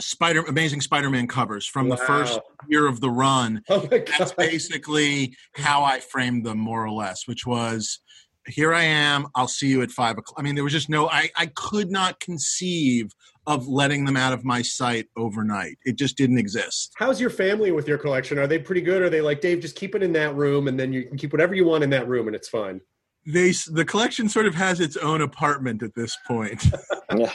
Spider, 0.00 0.42
Amazing 0.42 0.80
Spider-Man 0.80 1.26
covers 1.26 1.66
from 1.66 1.88
the 1.88 1.96
first 1.96 2.40
year 2.68 2.86
of 2.86 3.00
the 3.00 3.10
run. 3.10 3.62
Oh 3.70 3.86
That's 4.18 4.32
basically 4.32 5.36
how 5.54 5.84
I 5.84 6.00
framed 6.00 6.44
them, 6.44 6.58
more 6.58 6.84
or 6.84 6.90
less, 6.90 7.26
which 7.26 7.46
was. 7.46 8.00
Here 8.46 8.72
I 8.72 8.82
am. 8.82 9.26
I'll 9.34 9.46
see 9.48 9.68
you 9.68 9.82
at 9.82 9.90
five 9.90 10.16
o'clock. 10.18 10.36
I 10.38 10.42
mean, 10.42 10.54
there 10.54 10.64
was 10.64 10.72
just 10.72 10.88
no. 10.88 11.08
I, 11.08 11.30
I 11.36 11.46
could 11.46 11.90
not 11.90 12.18
conceive 12.20 13.12
of 13.46 13.68
letting 13.68 14.04
them 14.04 14.16
out 14.16 14.32
of 14.32 14.44
my 14.44 14.62
sight 14.62 15.06
overnight. 15.16 15.76
It 15.84 15.96
just 15.96 16.16
didn't 16.16 16.38
exist. 16.38 16.92
How's 16.96 17.20
your 17.20 17.30
family 17.30 17.70
with 17.70 17.86
your 17.86 17.98
collection? 17.98 18.38
Are 18.38 18.46
they 18.46 18.58
pretty 18.58 18.80
good? 18.80 19.02
Are 19.02 19.10
they 19.10 19.20
like 19.20 19.40
Dave? 19.40 19.60
Just 19.60 19.76
keep 19.76 19.94
it 19.94 20.02
in 20.02 20.12
that 20.14 20.34
room, 20.34 20.68
and 20.68 20.80
then 20.80 20.92
you 20.92 21.04
can 21.04 21.16
keep 21.16 21.32
whatever 21.32 21.54
you 21.54 21.64
want 21.64 21.84
in 21.84 21.90
that 21.90 22.08
room, 22.08 22.26
and 22.26 22.34
it's 22.34 22.48
fine. 22.48 22.80
They 23.26 23.52
the 23.70 23.84
collection 23.84 24.28
sort 24.28 24.46
of 24.46 24.54
has 24.54 24.80
its 24.80 24.96
own 24.96 25.20
apartment 25.20 25.82
at 25.82 25.94
this 25.94 26.16
point. 26.26 26.64
Yeah. 27.12 27.32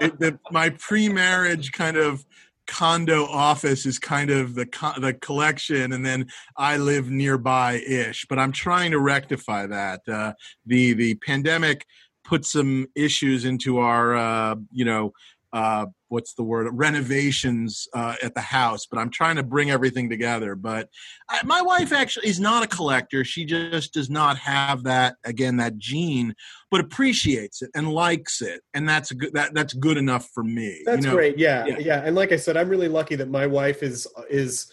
it, 0.00 0.18
the, 0.18 0.38
my 0.50 0.70
pre-marriage 0.70 1.72
kind 1.72 1.98
of 1.98 2.24
condo 2.66 3.26
office 3.26 3.84
is 3.84 3.98
kind 3.98 4.30
of 4.30 4.54
the 4.54 4.64
co- 4.64 4.98
the 4.98 5.12
collection, 5.12 5.92
and 5.92 6.06
then 6.06 6.26
I 6.56 6.78
live 6.78 7.10
nearby 7.10 7.82
ish. 7.86 8.24
But 8.30 8.38
I'm 8.38 8.50
trying 8.50 8.92
to 8.92 8.98
rectify 8.98 9.66
that. 9.66 10.00
Uh, 10.08 10.32
the 10.64 10.94
the 10.94 11.16
pandemic 11.16 11.84
put 12.24 12.46
some 12.46 12.86
issues 12.94 13.44
into 13.44 13.78
our 13.78 14.16
uh, 14.16 14.54
you 14.72 14.86
know. 14.86 15.12
Uh, 15.52 15.86
what's 16.10 16.34
the 16.34 16.42
word 16.42 16.68
renovations 16.72 17.88
uh, 17.94 18.16
at 18.22 18.34
the 18.34 18.40
house 18.40 18.86
but 18.86 18.98
i'm 18.98 19.10
trying 19.10 19.36
to 19.36 19.42
bring 19.42 19.70
everything 19.70 20.10
together 20.10 20.54
but 20.54 20.88
I, 21.28 21.42
my 21.44 21.62
wife 21.62 21.92
actually 21.92 22.28
is 22.28 22.38
not 22.38 22.62
a 22.62 22.66
collector 22.68 23.24
she 23.24 23.44
just 23.44 23.94
does 23.94 24.10
not 24.10 24.36
have 24.38 24.82
that 24.84 25.16
again 25.24 25.56
that 25.56 25.78
gene 25.78 26.34
but 26.70 26.80
appreciates 26.80 27.62
it 27.62 27.70
and 27.74 27.92
likes 27.92 28.42
it 28.42 28.60
and 28.74 28.88
that's 28.88 29.10
a 29.10 29.14
good 29.14 29.32
that 29.34 29.54
that's 29.54 29.72
good 29.72 29.96
enough 29.96 30.28
for 30.34 30.44
me 30.44 30.82
That's 30.84 31.04
you 31.04 31.10
know? 31.10 31.16
great. 31.16 31.38
Yeah, 31.38 31.66
Yeah. 31.66 31.78
yeah, 31.78 32.02
And 32.04 32.14
like 32.16 32.32
I 32.32 32.36
said, 32.36 32.56
I'm 32.56 32.68
really 32.68 32.88
lucky 32.88 33.16
that 33.16 33.28
my 33.30 33.46
wife 33.46 33.82
is 33.82 34.06
is 34.28 34.70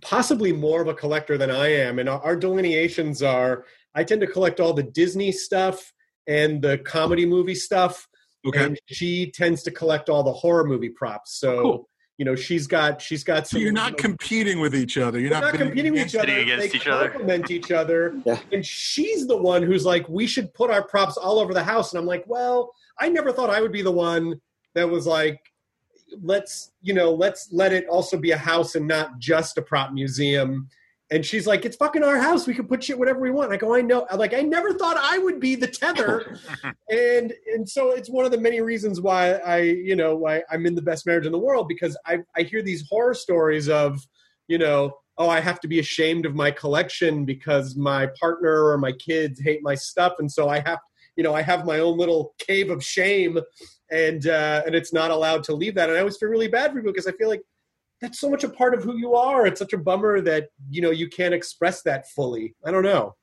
possibly 0.00 0.52
more 0.52 0.80
of 0.80 0.88
a 0.88 0.94
collector 0.94 1.36
than 1.38 1.50
I 1.50 1.68
am. 1.68 1.98
And 1.98 2.08
our, 2.08 2.20
our 2.22 2.36
delineations 2.36 3.22
are: 3.22 3.64
I 3.94 4.04
tend 4.04 4.20
to 4.22 4.26
collect 4.26 4.60
all 4.60 4.72
the 4.72 4.82
Disney 4.82 5.32
stuff 5.32 5.92
and 6.26 6.62
the 6.62 6.78
comedy 6.78 7.26
movie 7.26 7.54
stuff, 7.54 8.08
okay 8.46 8.64
and 8.64 8.78
she 8.86 9.30
tends 9.30 9.62
to 9.62 9.70
collect 9.70 10.08
all 10.08 10.22
the 10.22 10.32
horror 10.32 10.64
movie 10.64 10.88
props. 10.88 11.38
So 11.38 11.62
Cool. 11.62 11.88
you 12.18 12.24
know, 12.24 12.34
she's 12.34 12.66
got 12.66 13.00
she's 13.00 13.24
got. 13.24 13.46
so 13.46 13.58
you're 13.58 13.72
not 13.72 13.92
you 13.92 13.96
know, 13.96 13.96
competing 14.08 14.60
with 14.60 14.74
each 14.74 14.98
other 14.98 15.18
you're 15.18 15.30
not, 15.30 15.42
not 15.42 15.54
competing 15.54 15.92
with 15.92 16.06
each 16.06 16.14
other. 16.14 16.32
Against 16.38 16.72
they 16.72 16.76
each 16.78 16.86
other. 16.86 17.08
complement 17.10 17.50
each 17.50 17.70
other. 17.70 18.14
Yeah. 18.24 18.38
And 18.52 18.64
she's 18.64 19.26
the 19.26 19.36
one 19.36 19.62
who's 19.62 19.84
like, 19.84 20.08
we 20.08 20.26
should 20.26 20.52
put 20.54 20.70
our 20.70 20.82
props 20.86 21.16
all 21.16 21.38
over 21.38 21.54
the 21.54 21.64
house. 21.64 21.92
And 21.92 22.00
I'm 22.00 22.06
like, 22.06 22.24
well, 22.26 22.72
I 22.98 23.08
never 23.08 23.32
thought 23.32 23.50
I 23.50 23.60
would 23.60 23.72
be 23.72 23.82
the 23.82 23.92
one 23.92 24.40
that 24.74 24.88
was 24.88 25.06
like, 25.06 25.40
let's, 26.22 26.72
you 26.82 26.94
know, 26.94 27.12
let's 27.12 27.48
let 27.52 27.72
it 27.72 27.86
also 27.88 28.16
be 28.18 28.32
a 28.32 28.36
house 28.36 28.74
and 28.74 28.86
not 28.86 29.18
just 29.18 29.58
a 29.58 29.62
prop 29.62 29.92
museum. 29.92 30.68
And 31.12 31.26
she's 31.26 31.46
like, 31.46 31.66
it's 31.66 31.76
fucking 31.76 32.02
our 32.02 32.16
house. 32.16 32.46
We 32.46 32.54
can 32.54 32.66
put 32.66 32.82
shit 32.82 32.98
whatever 32.98 33.20
we 33.20 33.30
want. 33.30 33.52
I 33.52 33.58
go, 33.58 33.74
I 33.74 33.82
know. 33.82 34.06
I'm 34.10 34.18
like, 34.18 34.32
I 34.32 34.40
never 34.40 34.72
thought 34.72 34.96
I 34.98 35.18
would 35.18 35.40
be 35.40 35.54
the 35.54 35.66
tether. 35.66 36.38
and 36.90 37.34
and 37.52 37.68
so 37.68 37.90
it's 37.90 38.08
one 38.08 38.24
of 38.24 38.30
the 38.30 38.38
many 38.38 38.62
reasons 38.62 38.98
why 38.98 39.34
I, 39.34 39.58
you 39.58 39.94
know, 39.94 40.16
why 40.16 40.42
I'm 40.50 40.64
in 40.64 40.74
the 40.74 40.80
best 40.80 41.06
marriage 41.06 41.26
in 41.26 41.32
the 41.32 41.38
world 41.38 41.68
because 41.68 41.98
I 42.06 42.20
I 42.34 42.42
hear 42.42 42.62
these 42.62 42.88
horror 42.88 43.12
stories 43.12 43.68
of, 43.68 44.00
you 44.48 44.56
know, 44.56 44.94
oh, 45.18 45.28
I 45.28 45.40
have 45.40 45.60
to 45.60 45.68
be 45.68 45.80
ashamed 45.80 46.24
of 46.24 46.34
my 46.34 46.50
collection 46.50 47.26
because 47.26 47.76
my 47.76 48.08
partner 48.18 48.64
or 48.64 48.78
my 48.78 48.92
kids 48.92 49.38
hate 49.38 49.60
my 49.62 49.74
stuff, 49.74 50.14
and 50.18 50.32
so 50.32 50.48
I 50.48 50.60
have, 50.60 50.78
you 51.16 51.22
know, 51.22 51.34
I 51.34 51.42
have 51.42 51.66
my 51.66 51.80
own 51.80 51.98
little 51.98 52.34
cave 52.38 52.70
of 52.70 52.82
shame, 52.82 53.38
and 53.90 54.26
uh, 54.26 54.62
and 54.64 54.74
it's 54.74 54.94
not 54.94 55.10
allowed 55.10 55.44
to 55.44 55.54
leave 55.54 55.74
that. 55.74 55.90
And 55.90 55.98
I 55.98 56.00
always 56.00 56.16
feel 56.16 56.30
really 56.30 56.48
bad 56.48 56.70
for 56.70 56.78
people 56.78 56.92
because 56.92 57.06
I 57.06 57.12
feel 57.12 57.28
like 57.28 57.42
that's 58.02 58.18
so 58.18 58.28
much 58.28 58.42
a 58.44 58.48
part 58.48 58.74
of 58.74 58.82
who 58.82 58.96
you 58.96 59.14
are. 59.14 59.46
It's 59.46 59.60
such 59.60 59.72
a 59.72 59.78
bummer 59.78 60.20
that 60.22 60.48
you 60.68 60.82
know 60.82 60.90
you 60.90 61.08
can't 61.08 61.32
express 61.32 61.82
that 61.82 62.10
fully. 62.10 62.54
I 62.66 62.72
don't 62.72 62.82
know. 62.82 63.14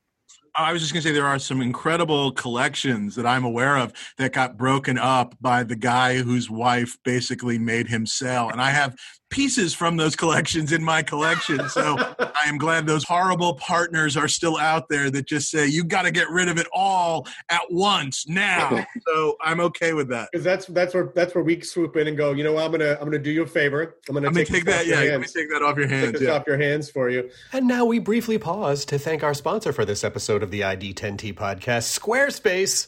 I 0.56 0.74
was 0.74 0.82
just 0.82 0.94
going 0.94 1.02
to 1.04 1.08
say 1.08 1.14
there 1.14 1.26
are 1.26 1.40
some 1.40 1.62
incredible 1.62 2.32
collections 2.32 3.16
that 3.16 3.26
I'm 3.26 3.44
aware 3.44 3.78
of 3.78 3.94
that 4.18 4.34
got 4.34 4.58
broken 4.58 4.98
up 4.98 5.36
by 5.42 5.64
the 5.64 5.76
guy 5.76 6.18
whose 6.18 6.50
wife 6.50 6.98
basically 7.04 7.58
made 7.60 7.88
him 7.88 8.06
sell. 8.06 8.50
And 8.50 8.62
I 8.62 8.72
have 8.72 8.96
pieces 9.30 9.76
from 9.76 9.96
those 9.96 10.16
collections 10.16 10.72
in 10.72 10.84
my 10.84 11.04
collection. 11.04 11.70
So 11.70 11.98
I 12.20 12.46
am 12.48 12.58
glad 12.58 12.88
those 12.88 13.04
horrible 13.04 13.54
partners 13.54 14.18
are 14.18 14.28
still 14.28 14.58
out 14.58 14.90
there 14.90 15.12
that 15.12 15.28
just 15.28 15.52
say, 15.52 15.68
you 15.68 15.84
got 15.84 16.02
to 16.04 16.12
get 16.12 16.28
rid 16.32 16.50
of 16.50 16.58
it 16.58 16.66
all 16.74 17.28
at 17.50 17.62
once 17.70 18.28
now. 18.28 18.84
so 19.08 19.38
I'm 19.42 19.60
okay 19.60 19.94
with 19.94 20.10
that. 20.10 20.30
Because 20.32 20.44
that's 20.44 20.66
that's 20.66 20.96
where 20.96 21.12
that's 21.14 21.36
where 21.36 21.44
we 21.44 21.62
swoop 21.62 21.96
in 21.98 22.08
and 22.08 22.18
go. 22.18 22.32
You 22.32 22.44
know, 22.44 22.54
what, 22.54 22.64
I'm 22.66 22.72
gonna 22.72 22.94
I'm 23.00 23.06
gonna 23.06 23.20
do 23.20 23.30
you 23.30 23.44
a 23.44 23.48
favor. 23.48 23.98
I'm 24.08 24.16
gonna 24.16 24.32
take, 24.34 24.48
take 24.48 24.66
that. 24.66 24.82
off 24.82 24.88
your 24.88 24.96
Yeah, 24.96 25.02
let 25.02 25.06
me 25.06 25.12
hands. 25.22 25.34
take 25.34 25.50
that 25.52 25.62
off 25.62 25.78
your 25.78 25.88
hands. 25.88 26.06
Take 26.06 26.14
this 26.14 26.22
Yeah. 26.24 26.32
off 26.32 26.48
your 26.48 26.58
hands 26.58 26.90
for 26.90 27.10
you. 27.12 27.30
And 27.54 27.68
now 27.68 27.86
we 27.86 28.00
briefly 28.00 28.40
pause 28.40 28.84
to 28.86 28.98
thank 28.98 29.24
our 29.24 29.36
sponsor 29.36 29.72
for 29.74 29.86
this 29.86 30.04
episode 30.04 30.39
of 30.44 30.52
the 30.52 30.62
ID10T 30.62 31.34
podcast, 31.34 31.98
Squarespace. 31.98 32.88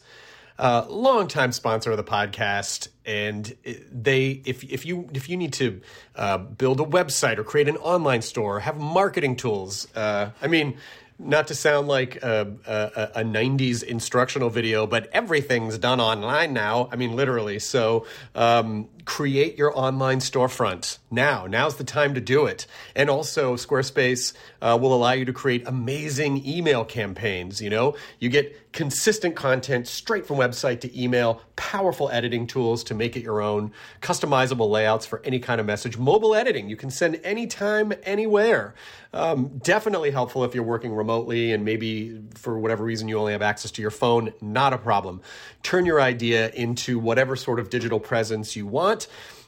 Uh, 0.60 0.86
longtime 0.90 1.52
sponsor 1.52 1.90
of 1.90 1.98
the 1.98 2.04
podcast, 2.04 2.90
and 3.04 3.56
they 3.92 4.44
if 4.46 4.64
if 4.66 4.86
you 4.86 5.10
if 5.12 5.28
you 5.28 5.36
need 5.36 5.54
to 5.54 5.82
uh, 6.16 6.38
build 6.38 6.80
a 6.80 6.84
website 6.84 7.40
or 7.40 7.44
create 7.44 7.68
an 7.68 7.78
online 7.78 8.22
store, 8.22 8.60
have 8.60 8.78
marketing 8.78 9.36
tools. 9.36 9.88
Uh, 9.96 10.30
I 10.40 10.46
mean, 10.46 10.78
not 11.24 11.48
to 11.48 11.56
sound 11.56 11.88
like 11.88 12.22
a, 12.24 12.54
a, 12.66 13.22
a 13.22 13.24
90s 13.24 13.84
instructional 13.84 14.50
video, 14.50 14.88
but 14.88 15.10
everything's 15.14 15.78
done 15.78 16.00
online 16.00 16.54
now. 16.54 16.90
I 16.92 16.96
mean, 16.96 17.16
literally. 17.16 17.60
So 17.60 18.06
um, 18.36 18.90
create 19.06 19.58
your 19.58 19.78
online 19.78 20.20
storefront 20.20 20.98
now. 21.10 21.46
Now's 21.48 21.76
the 21.76 21.84
time 21.84 22.14
to 22.14 22.22
do 22.22 22.46
it. 22.46 22.66
And 22.96 23.10
also, 23.10 23.56
Squarespace 23.56 24.34
uh, 24.62 24.78
will 24.80 24.94
allow 24.94 25.12
you 25.12 25.26
to 25.26 25.34
create 25.34 25.64
amazing 25.68 26.46
email 26.46 26.86
campaigns. 26.86 27.62
You 27.62 27.70
know, 27.70 27.96
you 28.20 28.30
get 28.30 28.72
consistent 28.72 29.36
content 29.36 29.88
straight 29.88 30.26
from 30.26 30.38
website 30.38 30.80
to 30.82 31.02
email, 31.02 31.42
powerful 31.56 32.10
editing 32.10 32.48
tools 32.48 32.84
to 32.86 32.94
make 32.94 33.18
it 33.18 33.24
your 33.24 33.42
own, 33.42 33.72
customizable 34.02 34.70
layouts 34.70 35.06
for 35.06 35.22
any 35.26 35.40
kind 35.40 35.60
of 35.60 35.68
message, 35.68 35.98
mobile 35.98 36.36
editing. 36.36 36.70
You 36.70 36.78
can 36.78 36.90
send 36.90 37.20
anytime, 37.24 37.94
anywhere. 38.04 38.74
Um, 39.14 39.58
definitely 39.58 40.12
helpful 40.12 40.46
if 40.46 40.56
you're 40.56 40.64
working 40.64 40.94
remotely 40.94 41.52
and 41.52 41.66
maybe 41.66 42.22
for 42.34 42.58
whatever 42.58 42.84
reason 42.84 43.10
you 43.10 43.18
only 43.20 43.34
have 43.34 43.42
access 43.42 43.72
to 43.72 43.82
your 43.82 43.92
phone. 43.92 44.34
Not 44.40 44.72
a 44.72 44.78
problem. 44.78 45.22
Turn 45.64 45.86
your 45.86 46.00
idea 46.00 46.50
into 46.52 46.98
whatever 46.98 47.36
sort 47.36 47.60
of 47.60 47.70
digital 47.70 48.00
presence 48.00 48.56
you 48.56 48.66
want. 48.66 48.91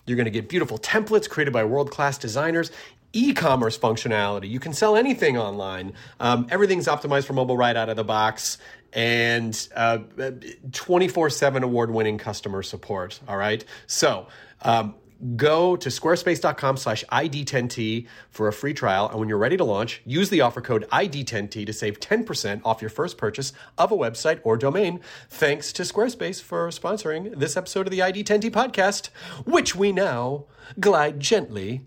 You're 0.06 0.18
going 0.18 0.26
to 0.26 0.32
get 0.32 0.50
beautiful 0.50 0.78
templates 0.78 1.30
created 1.30 1.52
by 1.52 1.64
world 1.64 1.92
class 1.92 2.18
designers. 2.18 2.72
E-commerce 3.14 3.78
functionality. 3.78 4.50
You 4.50 4.60
can 4.60 4.74
sell 4.74 4.96
anything 4.96 5.38
online. 5.38 5.94
Um, 6.20 6.48
everything's 6.50 6.88
optimized 6.88 7.26
for 7.26 7.34
mobile 7.34 7.56
right 7.56 7.76
out 7.76 7.88
of 7.90 7.96
the 7.96 8.04
box, 8.04 8.58
and 8.92 9.56
uh, 9.76 10.00
24/7 10.18 11.62
award-winning 11.64 12.18
customer 12.18 12.64
support. 12.64 13.20
All 13.28 13.38
right, 13.38 13.64
so 13.86 14.28
um, 14.64 14.96
go 15.36 15.76
to 15.76 15.90
squarespace.com 15.90 16.78
slash 16.78 17.04
id10t 17.12 18.08
for 18.30 18.48
a 18.48 18.54
free 18.54 18.74
trial. 18.74 19.10
And 19.10 19.20
when 19.20 19.30
you're 19.30 19.38
ready 19.38 19.58
to 19.58 19.64
launch 19.64 20.02
use 20.06 20.30
the 20.30 20.42
offer 20.42 20.62
code 20.62 20.88
id10t 20.92 21.66
to 21.66 21.74
save 21.74 22.00
10% 22.00 22.62
off 22.64 22.82
your 22.82 22.90
first 22.90 23.18
purchase 23.18 23.54
of 23.78 23.92
a 23.92 23.98
website 23.98 24.40
or 24.44 24.58
domain. 24.58 25.00
Thanks 25.30 25.72
to 25.74 25.84
squarespace 25.84 26.42
for 26.42 26.68
sponsoring 26.70 27.38
this 27.38 27.58
episode 27.58 27.88
of 27.88 27.92
the 27.92 28.00
id10t 28.00 28.52
podcast 28.52 29.10
which 29.46 29.76
we 29.76 29.92
now 29.92 30.46
glide 30.80 31.20
gently 31.20 31.86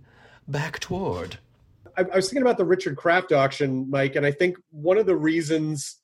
back 0.49 0.78
toward. 0.78 1.39
I, 1.97 2.03
I 2.03 2.16
was 2.16 2.26
thinking 2.26 2.43
about 2.43 2.59
the 2.59 2.64
Richard 2.64 2.97
Kraft 2.97 3.32
auction, 3.32 3.89
Mike, 3.91 4.16
and 4.16 4.26
I 4.26 4.30
think 4.30 4.57
one 4.70 4.99
of 4.99 5.07
the 5.07 5.16
reasons, 5.16 5.97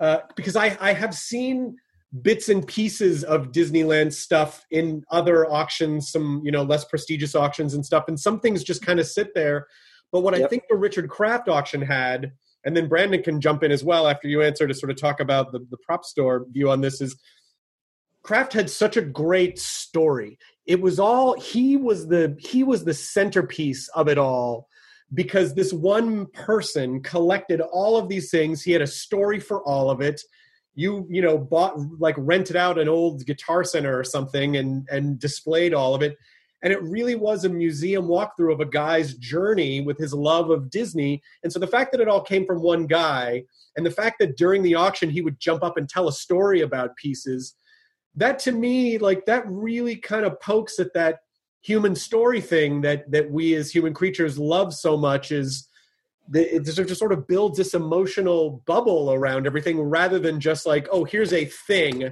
uh, 0.00 0.18
because 0.36 0.56
I, 0.56 0.76
I 0.80 0.92
have 0.92 1.14
seen 1.14 1.76
bits 2.22 2.48
and 2.48 2.66
pieces 2.66 3.22
of 3.24 3.52
Disneyland 3.52 4.12
stuff 4.12 4.64
in 4.70 5.02
other 5.10 5.50
auctions, 5.50 6.10
some 6.10 6.42
you 6.44 6.50
know 6.50 6.62
less 6.62 6.84
prestigious 6.84 7.34
auctions 7.34 7.74
and 7.74 7.84
stuff, 7.84 8.04
and 8.08 8.18
some 8.18 8.40
things 8.40 8.64
just 8.64 8.84
kind 8.84 9.00
of 9.00 9.06
sit 9.06 9.34
there. 9.34 9.66
But 10.10 10.22
what 10.22 10.34
I 10.34 10.46
think 10.46 10.64
the 10.68 10.76
Richard 10.76 11.10
Kraft 11.10 11.48
auction 11.48 11.82
had, 11.82 12.32
and 12.64 12.76
then 12.76 12.88
Brandon 12.88 13.22
can 13.22 13.40
jump 13.40 13.62
in 13.62 13.70
as 13.70 13.84
well 13.84 14.08
after 14.08 14.26
you 14.26 14.42
answer 14.42 14.66
to 14.66 14.74
sort 14.74 14.90
of 14.90 14.96
talk 14.96 15.20
about 15.20 15.52
the, 15.52 15.58
the 15.70 15.76
prop 15.78 16.04
store 16.04 16.46
view 16.50 16.70
on 16.70 16.80
this 16.80 17.00
is 17.02 17.14
Kraft 18.22 18.52
had 18.52 18.70
such 18.70 18.96
a 18.96 19.02
great 19.02 19.58
story. 19.58 20.38
It 20.66 20.80
was 20.80 20.98
all 20.98 21.38
he 21.38 21.76
was 21.76 22.08
the 22.08 22.36
he 22.38 22.64
was 22.64 22.84
the 22.84 22.94
centerpiece 22.94 23.88
of 23.88 24.08
it 24.08 24.18
all 24.18 24.68
because 25.14 25.54
this 25.54 25.72
one 25.72 26.26
person 26.26 27.02
collected 27.02 27.60
all 27.60 27.96
of 27.96 28.08
these 28.08 28.30
things. 28.30 28.62
He 28.62 28.72
had 28.72 28.82
a 28.82 28.86
story 28.86 29.40
for 29.40 29.62
all 29.62 29.90
of 29.90 30.00
it. 30.00 30.20
You 30.78 31.06
you 31.10 31.20
know 31.20 31.36
bought 31.36 31.74
like 31.98 32.14
rented 32.16 32.54
out 32.54 32.78
an 32.78 32.88
old 32.88 33.26
guitar 33.26 33.64
center 33.64 33.98
or 33.98 34.04
something 34.04 34.56
and 34.56 34.86
and 34.90 35.18
displayed 35.18 35.74
all 35.74 35.94
of 35.94 36.02
it. 36.02 36.16
And 36.62 36.72
it 36.72 36.80
really 36.82 37.16
was 37.16 37.44
a 37.44 37.48
museum 37.48 38.06
walkthrough 38.06 38.52
of 38.52 38.60
a 38.60 38.64
guy's 38.64 39.14
journey 39.14 39.80
with 39.80 39.98
his 39.98 40.12
love 40.12 40.50
of 40.50 40.70
Disney. 40.70 41.22
And 41.42 41.52
so 41.52 41.58
the 41.58 41.66
fact 41.66 41.92
that 41.92 42.00
it 42.00 42.08
all 42.08 42.20
came 42.20 42.46
from 42.46 42.62
one 42.62 42.86
guy, 42.86 43.44
and 43.76 43.84
the 43.84 43.90
fact 43.90 44.16
that 44.20 44.36
during 44.36 44.62
the 44.62 44.76
auction 44.76 45.10
he 45.10 45.20
would 45.20 45.40
jump 45.40 45.64
up 45.64 45.76
and 45.76 45.88
tell 45.88 46.08
a 46.08 46.12
story 46.12 46.60
about 46.60 46.96
pieces, 46.96 47.54
that 48.14 48.38
to 48.40 48.52
me 48.52 48.98
like 48.98 49.26
that 49.26 49.44
really 49.48 49.96
kind 49.96 50.24
of 50.24 50.40
pokes 50.40 50.78
at 50.78 50.94
that 50.94 51.20
human 51.60 51.94
story 51.94 52.40
thing 52.40 52.80
that 52.82 53.10
that 53.10 53.30
we 53.30 53.54
as 53.54 53.70
human 53.70 53.92
creatures 53.92 54.38
love 54.38 54.72
so 54.72 54.96
much 54.96 55.32
is 55.32 55.67
it 56.34 56.64
just, 56.64 56.96
sort 56.96 57.12
of 57.12 57.26
builds 57.26 57.56
this 57.58 57.74
emotional 57.74 58.62
bubble 58.66 59.12
around 59.12 59.46
everything 59.46 59.80
rather 59.80 60.18
than 60.18 60.40
just 60.40 60.66
like 60.66 60.88
oh 60.90 61.04
here's 61.04 61.32
a 61.32 61.44
thing 61.44 62.10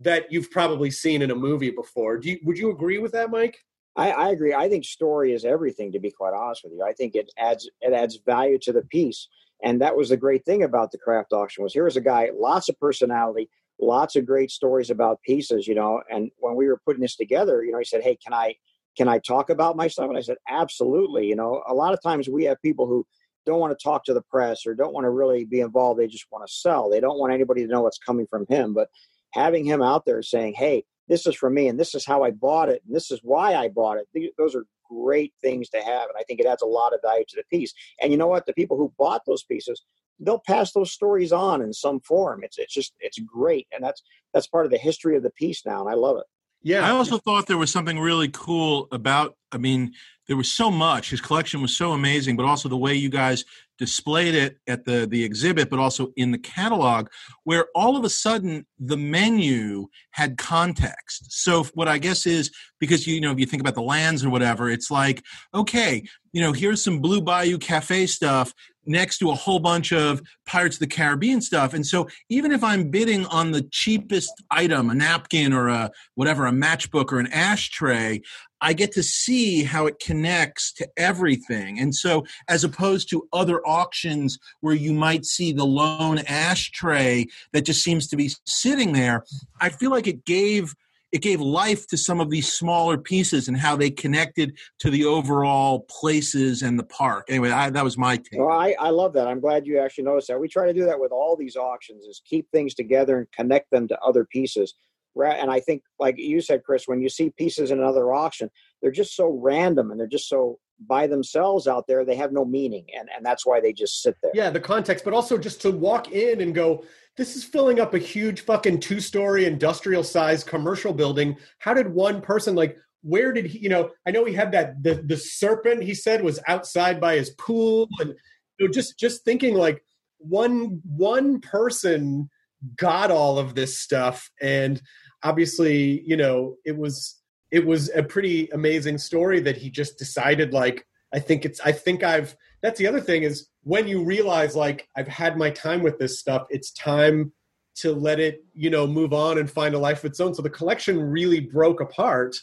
that 0.00 0.30
you've 0.30 0.50
probably 0.50 0.90
seen 0.90 1.22
in 1.22 1.30
a 1.30 1.34
movie 1.34 1.70
before 1.70 2.18
do 2.18 2.30
you, 2.30 2.38
would 2.44 2.58
you 2.58 2.70
agree 2.70 2.98
with 2.98 3.12
that 3.12 3.30
mike 3.30 3.58
I, 3.98 4.10
I 4.12 4.28
agree. 4.30 4.54
I 4.54 4.68
think 4.68 4.84
story 4.84 5.32
is 5.32 5.44
everything. 5.44 5.90
To 5.90 5.98
be 5.98 6.12
quite 6.12 6.32
honest 6.32 6.62
with 6.62 6.72
you, 6.72 6.84
I 6.84 6.92
think 6.92 7.16
it 7.16 7.30
adds 7.36 7.68
it 7.80 7.92
adds 7.92 8.20
value 8.24 8.58
to 8.60 8.72
the 8.72 8.82
piece, 8.82 9.28
and 9.62 9.82
that 9.82 9.96
was 9.96 10.10
the 10.10 10.16
great 10.16 10.44
thing 10.44 10.62
about 10.62 10.92
the 10.92 10.98
Kraft 10.98 11.32
auction 11.32 11.64
was 11.64 11.72
here 11.72 11.84
was 11.84 11.96
a 11.96 12.00
guy, 12.00 12.30
lots 12.32 12.68
of 12.68 12.78
personality, 12.78 13.50
lots 13.80 14.14
of 14.14 14.24
great 14.24 14.52
stories 14.52 14.90
about 14.90 15.20
pieces, 15.22 15.66
you 15.66 15.74
know. 15.74 16.00
And 16.08 16.30
when 16.38 16.54
we 16.54 16.68
were 16.68 16.80
putting 16.84 17.02
this 17.02 17.16
together, 17.16 17.64
you 17.64 17.72
know, 17.72 17.78
he 17.78 17.84
said, 17.84 18.04
"Hey, 18.04 18.16
can 18.16 18.32
I 18.32 18.54
can 18.96 19.08
I 19.08 19.18
talk 19.18 19.50
about 19.50 19.76
my 19.76 19.88
stuff?" 19.88 20.08
And 20.08 20.16
I 20.16 20.20
said, 20.20 20.38
"Absolutely." 20.48 21.26
You 21.26 21.34
know, 21.34 21.64
a 21.66 21.74
lot 21.74 21.92
of 21.92 22.00
times 22.00 22.28
we 22.28 22.44
have 22.44 22.62
people 22.62 22.86
who 22.86 23.04
don't 23.48 23.60
want 23.60 23.76
to 23.76 23.82
talk 23.82 24.04
to 24.04 24.14
the 24.14 24.22
press 24.22 24.66
or 24.66 24.74
don't 24.74 24.92
want 24.92 25.04
to 25.04 25.10
really 25.10 25.44
be 25.44 25.60
involved. 25.60 25.98
They 25.98 26.06
just 26.06 26.26
want 26.30 26.46
to 26.46 26.52
sell. 26.52 26.88
They 26.88 27.00
don't 27.00 27.18
want 27.18 27.32
anybody 27.32 27.62
to 27.62 27.72
know 27.72 27.82
what's 27.82 27.98
coming 27.98 28.26
from 28.28 28.46
him. 28.48 28.74
But 28.74 28.88
having 29.32 29.64
him 29.64 29.82
out 29.82 30.04
there 30.04 30.22
saying, 30.22 30.54
"Hey, 30.54 30.84
this 31.08 31.26
is 31.26 31.34
for 31.34 31.50
me, 31.50 31.68
and 31.68 31.80
this 31.80 31.94
is 31.94 32.04
how 32.06 32.22
I 32.22 32.30
bought 32.30 32.68
it, 32.68 32.82
and 32.86 32.94
this 32.94 33.10
is 33.10 33.20
why 33.22 33.54
I 33.54 33.68
bought 33.68 33.98
it," 33.98 34.34
those 34.38 34.54
are 34.54 34.66
great 34.88 35.32
things 35.42 35.68
to 35.70 35.78
have, 35.78 36.08
and 36.08 36.16
I 36.18 36.22
think 36.22 36.40
it 36.40 36.46
adds 36.46 36.62
a 36.62 36.66
lot 36.66 36.94
of 36.94 37.00
value 37.02 37.24
to 37.28 37.36
the 37.36 37.56
piece. 37.56 37.72
And 38.00 38.12
you 38.12 38.18
know 38.18 38.28
what? 38.28 38.46
The 38.46 38.54
people 38.54 38.76
who 38.76 38.92
bought 38.98 39.22
those 39.26 39.42
pieces, 39.44 39.82
they'll 40.20 40.42
pass 40.46 40.72
those 40.72 40.92
stories 40.92 41.32
on 41.32 41.62
in 41.62 41.72
some 41.72 42.00
form. 42.00 42.44
It's 42.44 42.58
it's 42.58 42.74
just 42.74 42.94
it's 43.00 43.18
great, 43.20 43.66
and 43.72 43.82
that's 43.82 44.02
that's 44.32 44.46
part 44.46 44.66
of 44.66 44.72
the 44.72 44.78
history 44.78 45.16
of 45.16 45.22
the 45.22 45.30
piece 45.30 45.64
now, 45.66 45.80
and 45.80 45.90
I 45.90 45.94
love 45.94 46.18
it. 46.18 46.26
Yeah 46.62 46.86
I 46.86 46.90
also 46.90 47.18
thought 47.18 47.46
there 47.46 47.58
was 47.58 47.70
something 47.70 47.98
really 47.98 48.28
cool 48.28 48.88
about. 48.92 49.34
I 49.50 49.58
mean, 49.58 49.92
there 50.26 50.36
was 50.36 50.52
so 50.52 50.70
much. 50.70 51.10
His 51.10 51.22
collection 51.22 51.62
was 51.62 51.76
so 51.76 51.92
amazing, 51.92 52.36
but 52.36 52.44
also 52.44 52.68
the 52.68 52.76
way 52.76 52.94
you 52.94 53.08
guys 53.08 53.44
displayed 53.78 54.34
it 54.34 54.58
at 54.66 54.84
the 54.84 55.06
the 55.08 55.24
exhibit, 55.24 55.70
but 55.70 55.78
also 55.78 56.12
in 56.16 56.32
the 56.32 56.38
catalog, 56.38 57.08
where 57.44 57.66
all 57.74 57.96
of 57.96 58.04
a 58.04 58.10
sudden 58.10 58.66
the 58.78 58.96
menu 58.96 59.86
had 60.10 60.36
context. 60.36 61.32
So 61.32 61.64
what 61.74 61.88
I 61.88 61.98
guess 61.98 62.26
is 62.26 62.50
because 62.78 63.06
you 63.06 63.20
know 63.20 63.32
if 63.32 63.38
you 63.38 63.46
think 63.46 63.62
about 63.62 63.74
the 63.74 63.82
lands 63.82 64.24
or 64.24 64.30
whatever, 64.30 64.68
it's 64.68 64.90
like 64.90 65.24
okay, 65.54 66.04
you 66.32 66.42
know, 66.42 66.52
here's 66.52 66.82
some 66.82 67.00
Blue 67.00 67.22
Bayou 67.22 67.58
Cafe 67.58 68.06
stuff 68.06 68.52
next 68.88 69.18
to 69.18 69.30
a 69.30 69.34
whole 69.34 69.58
bunch 69.58 69.92
of 69.92 70.22
Pirates 70.46 70.76
of 70.76 70.80
the 70.80 70.86
Caribbean 70.86 71.40
stuff. 71.40 71.74
And 71.74 71.86
so 71.86 72.08
even 72.28 72.52
if 72.52 72.64
I'm 72.64 72.90
bidding 72.90 73.26
on 73.26 73.52
the 73.52 73.62
cheapest 73.70 74.32
item, 74.50 74.90
a 74.90 74.94
napkin 74.94 75.52
or 75.52 75.68
a 75.68 75.90
whatever, 76.14 76.46
a 76.46 76.50
matchbook 76.50 77.12
or 77.12 77.18
an 77.18 77.28
ashtray, 77.32 78.20
I 78.60 78.72
get 78.72 78.92
to 78.92 79.02
see 79.02 79.62
how 79.62 79.86
it 79.86 80.00
connects 80.00 80.72
to 80.74 80.88
everything. 80.96 81.78
And 81.78 81.94
so 81.94 82.24
as 82.48 82.64
opposed 82.64 83.08
to 83.10 83.28
other 83.32 83.60
auctions 83.66 84.38
where 84.60 84.74
you 84.74 84.92
might 84.92 85.24
see 85.24 85.52
the 85.52 85.66
lone 85.66 86.18
ashtray 86.26 87.26
that 87.52 87.62
just 87.62 87.84
seems 87.84 88.08
to 88.08 88.16
be 88.16 88.32
sitting 88.46 88.92
there, 88.92 89.24
I 89.60 89.68
feel 89.68 89.90
like 89.90 90.06
it 90.06 90.24
gave 90.24 90.74
it 91.12 91.22
gave 91.22 91.40
life 91.40 91.86
to 91.88 91.96
some 91.96 92.20
of 92.20 92.30
these 92.30 92.52
smaller 92.52 92.98
pieces 92.98 93.48
and 93.48 93.56
how 93.56 93.76
they 93.76 93.90
connected 93.90 94.58
to 94.80 94.90
the 94.90 95.04
overall 95.04 95.86
places 95.90 96.62
and 96.62 96.78
the 96.78 96.84
park. 96.84 97.26
Anyway, 97.28 97.50
I, 97.50 97.70
that 97.70 97.84
was 97.84 97.96
my 97.96 98.16
take. 98.16 98.38
Well, 98.38 98.50
I, 98.50 98.74
I 98.78 98.90
love 98.90 99.12
that. 99.14 99.26
I'm 99.26 99.40
glad 99.40 99.66
you 99.66 99.78
actually 99.78 100.04
noticed 100.04 100.28
that. 100.28 100.40
We 100.40 100.48
try 100.48 100.66
to 100.66 100.74
do 100.74 100.84
that 100.84 101.00
with 101.00 101.12
all 101.12 101.36
these 101.36 101.56
auctions: 101.56 102.04
is 102.04 102.20
keep 102.24 102.46
things 102.50 102.74
together 102.74 103.18
and 103.18 103.32
connect 103.32 103.70
them 103.70 103.88
to 103.88 103.98
other 104.00 104.24
pieces. 104.24 104.74
And 105.16 105.50
I 105.50 105.58
think, 105.58 105.82
like 105.98 106.16
you 106.16 106.40
said, 106.40 106.62
Chris, 106.62 106.84
when 106.86 107.00
you 107.00 107.08
see 107.08 107.30
pieces 107.30 107.72
in 107.72 107.80
another 107.80 108.12
auction, 108.12 108.50
they're 108.80 108.92
just 108.92 109.16
so 109.16 109.28
random 109.42 109.90
and 109.90 109.98
they're 109.98 110.06
just 110.06 110.28
so 110.28 110.60
by 110.86 111.06
themselves 111.06 111.66
out 111.66 111.86
there, 111.86 112.04
they 112.04 112.16
have 112.16 112.32
no 112.32 112.44
meaning, 112.44 112.86
and 112.96 113.08
and 113.14 113.24
that's 113.24 113.44
why 113.44 113.60
they 113.60 113.72
just 113.72 114.02
sit 114.02 114.16
there. 114.22 114.32
Yeah, 114.34 114.50
the 114.50 114.60
context, 114.60 115.04
but 115.04 115.14
also 115.14 115.38
just 115.38 115.60
to 115.62 115.70
walk 115.70 116.12
in 116.12 116.40
and 116.40 116.54
go, 116.54 116.84
this 117.16 117.36
is 117.36 117.44
filling 117.44 117.80
up 117.80 117.94
a 117.94 117.98
huge 117.98 118.42
fucking 118.42 118.80
two 118.80 119.00
story 119.00 119.44
industrial 119.44 120.04
size 120.04 120.44
commercial 120.44 120.92
building. 120.92 121.36
How 121.58 121.74
did 121.74 121.92
one 121.92 122.20
person 122.20 122.54
like? 122.54 122.76
Where 123.02 123.32
did 123.32 123.46
he? 123.46 123.58
You 123.60 123.68
know, 123.68 123.90
I 124.06 124.10
know 124.10 124.24
he 124.24 124.34
had 124.34 124.52
that 124.52 124.82
the 124.82 125.02
the 125.06 125.16
serpent. 125.16 125.82
He 125.82 125.94
said 125.94 126.22
was 126.22 126.40
outside 126.48 127.00
by 127.00 127.16
his 127.16 127.30
pool, 127.30 127.88
and 128.00 128.14
you 128.58 128.66
know, 128.66 128.72
just 128.72 128.98
just 128.98 129.24
thinking 129.24 129.54
like 129.54 129.84
one 130.18 130.80
one 130.84 131.40
person 131.40 132.28
got 132.76 133.10
all 133.10 133.38
of 133.38 133.54
this 133.54 133.78
stuff, 133.78 134.30
and 134.40 134.82
obviously, 135.22 136.02
you 136.06 136.16
know, 136.16 136.56
it 136.64 136.76
was 136.76 137.17
it 137.50 137.64
was 137.64 137.90
a 137.94 138.02
pretty 138.02 138.48
amazing 138.50 138.98
story 138.98 139.40
that 139.40 139.56
he 139.56 139.70
just 139.70 139.98
decided 139.98 140.52
like 140.52 140.86
I 141.12 141.18
think 141.18 141.44
it's 141.44 141.60
I 141.60 141.72
think 141.72 142.02
I've 142.02 142.36
that's 142.62 142.78
the 142.78 142.86
other 142.86 143.00
thing 143.00 143.22
is 143.22 143.48
when 143.62 143.88
you 143.88 144.04
realize 144.04 144.56
like 144.56 144.88
I've 144.96 145.08
had 145.08 145.36
my 145.36 145.50
time 145.50 145.82
with 145.82 145.98
this 145.98 146.18
stuff, 146.18 146.46
it's 146.50 146.72
time 146.72 147.32
to 147.76 147.92
let 147.92 148.18
it, 148.18 148.44
you 148.54 148.70
know, 148.70 148.86
move 148.86 149.12
on 149.12 149.38
and 149.38 149.50
find 149.50 149.74
a 149.74 149.78
life 149.78 149.98
of 149.98 150.06
its 150.06 150.20
own. 150.20 150.34
So 150.34 150.42
the 150.42 150.50
collection 150.50 151.00
really 151.00 151.40
broke 151.40 151.80
apart. 151.80 152.36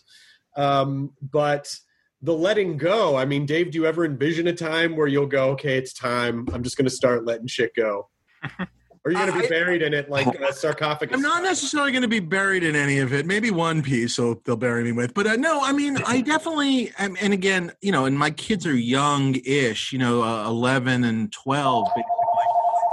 Um, 0.55 1.11
but 1.21 1.73
the 2.21 2.33
letting 2.33 2.77
go, 2.77 3.17
I 3.17 3.25
mean, 3.25 3.45
Dave, 3.45 3.71
do 3.71 3.79
you 3.79 3.85
ever 3.85 4.05
envision 4.05 4.47
a 4.47 4.53
time 4.53 4.95
where 4.95 5.07
you'll 5.07 5.27
go, 5.27 5.49
okay, 5.51 5.77
it's 5.77 5.93
time. 5.93 6.47
I'm 6.53 6.63
just 6.63 6.77
going 6.77 6.85
to 6.85 6.91
start 6.91 7.25
letting 7.25 7.47
shit 7.47 7.75
go? 7.75 8.09
Or 9.05 9.09
are 9.09 9.11
you 9.11 9.19
going 9.19 9.33
to 9.33 9.39
be 9.39 9.45
I- 9.45 9.49
buried 9.49 9.81
in 9.83 9.93
it 9.93 10.09
like 10.09 10.25
a 10.25 10.51
sarcophagus? 10.51 11.15
I'm 11.15 11.21
not 11.21 11.43
necessarily 11.43 11.91
going 11.91 12.01
to 12.01 12.07
be 12.07 12.19
buried 12.19 12.63
in 12.63 12.75
any 12.75 12.97
of 12.97 13.13
it. 13.13 13.27
Maybe 13.27 13.51
one 13.51 13.83
piece 13.83 14.15
so 14.15 14.41
they'll 14.45 14.55
bury 14.55 14.83
me 14.83 14.93
with. 14.93 15.13
But 15.13 15.27
uh, 15.27 15.35
no, 15.35 15.61
I 15.61 15.73
mean, 15.73 15.97
I 16.07 16.21
definitely, 16.21 16.91
um, 16.97 17.15
and 17.21 17.31
again, 17.31 17.71
you 17.81 17.91
know, 17.91 18.05
and 18.05 18.17
my 18.17 18.31
kids 18.31 18.65
are 18.65 18.75
young-ish, 18.75 19.93
you 19.93 19.99
know, 19.99 20.23
uh, 20.23 20.47
11 20.47 21.03
and 21.03 21.31
12, 21.31 21.85
basically. 21.85 22.03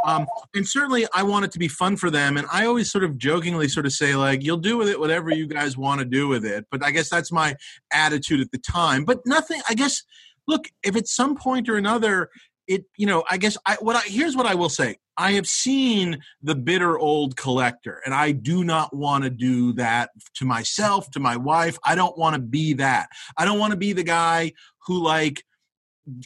Um, 0.05 0.27
and 0.55 0.69
certainly, 0.69 1.07
I 1.15 1.23
want 1.23 1.47
it 1.47 1.53
to 1.53 1.59
be 1.59 1.69
fun 1.69 1.97
for 1.97 2.11
them. 2.11 2.37
And 2.37 2.47
I 2.53 2.67
always 2.67 2.91
sort 2.91 3.05
of 3.05 3.17
jokingly 3.17 3.69
sort 3.69 3.87
of 3.87 3.93
say, 3.93 4.15
like, 4.15 4.43
you'll 4.43 4.59
do 4.59 4.77
with 4.77 4.89
it 4.89 5.01
whatever 5.01 5.31
you 5.31 5.47
guys 5.47 5.79
want 5.79 6.01
to 6.01 6.05
do 6.05 6.29
with 6.29 6.45
it. 6.45 6.67
But 6.71 6.85
I 6.85 6.91
guess 6.91 7.09
that's 7.09 7.33
my 7.33 7.55
attitude 7.93 8.41
at 8.41 8.51
the 8.51 8.59
time. 8.59 9.05
But 9.05 9.21
nothing. 9.25 9.63
I 9.69 9.75
guess. 9.75 10.03
Look, 10.49 10.69
if 10.83 10.97
at 10.97 11.07
some 11.07 11.37
point 11.37 11.69
or 11.69 11.77
another, 11.77 12.29
it, 12.67 12.85
you 12.97 13.07
know, 13.07 13.25
I 13.31 13.37
guess 13.37 13.57
I 13.67 13.77
what 13.81 13.97
I 13.97 14.01
here's 14.01 14.37
what 14.37 14.47
I 14.47 14.55
will 14.55 14.69
say. 14.69 14.99
I 15.17 15.33
have 15.33 15.47
seen 15.47 16.21
the 16.43 16.55
bitter 16.55 16.99
old 16.99 17.37
collector, 17.37 18.01
and 18.05 18.15
I 18.15 18.33
do 18.33 18.65
not 18.65 18.95
want 18.97 19.25
to 19.25 19.31
do 19.31 19.73
that 19.75 20.11
to 20.35 20.45
myself, 20.45 21.11
to 21.11 21.21
my 21.21 21.37
wife. 21.37 21.79
I 21.85 21.95
don't 21.95 22.17
want 22.17 22.35
to 22.35 22.41
be 22.41 22.75
that. 22.75 23.09
I 23.37 23.45
don't 23.45 23.59
want 23.59 23.73
to 23.73 23.77
be 23.77 23.93
the 23.93 24.05
guy 24.05 24.53
who 24.87 25.03
like 25.03 25.45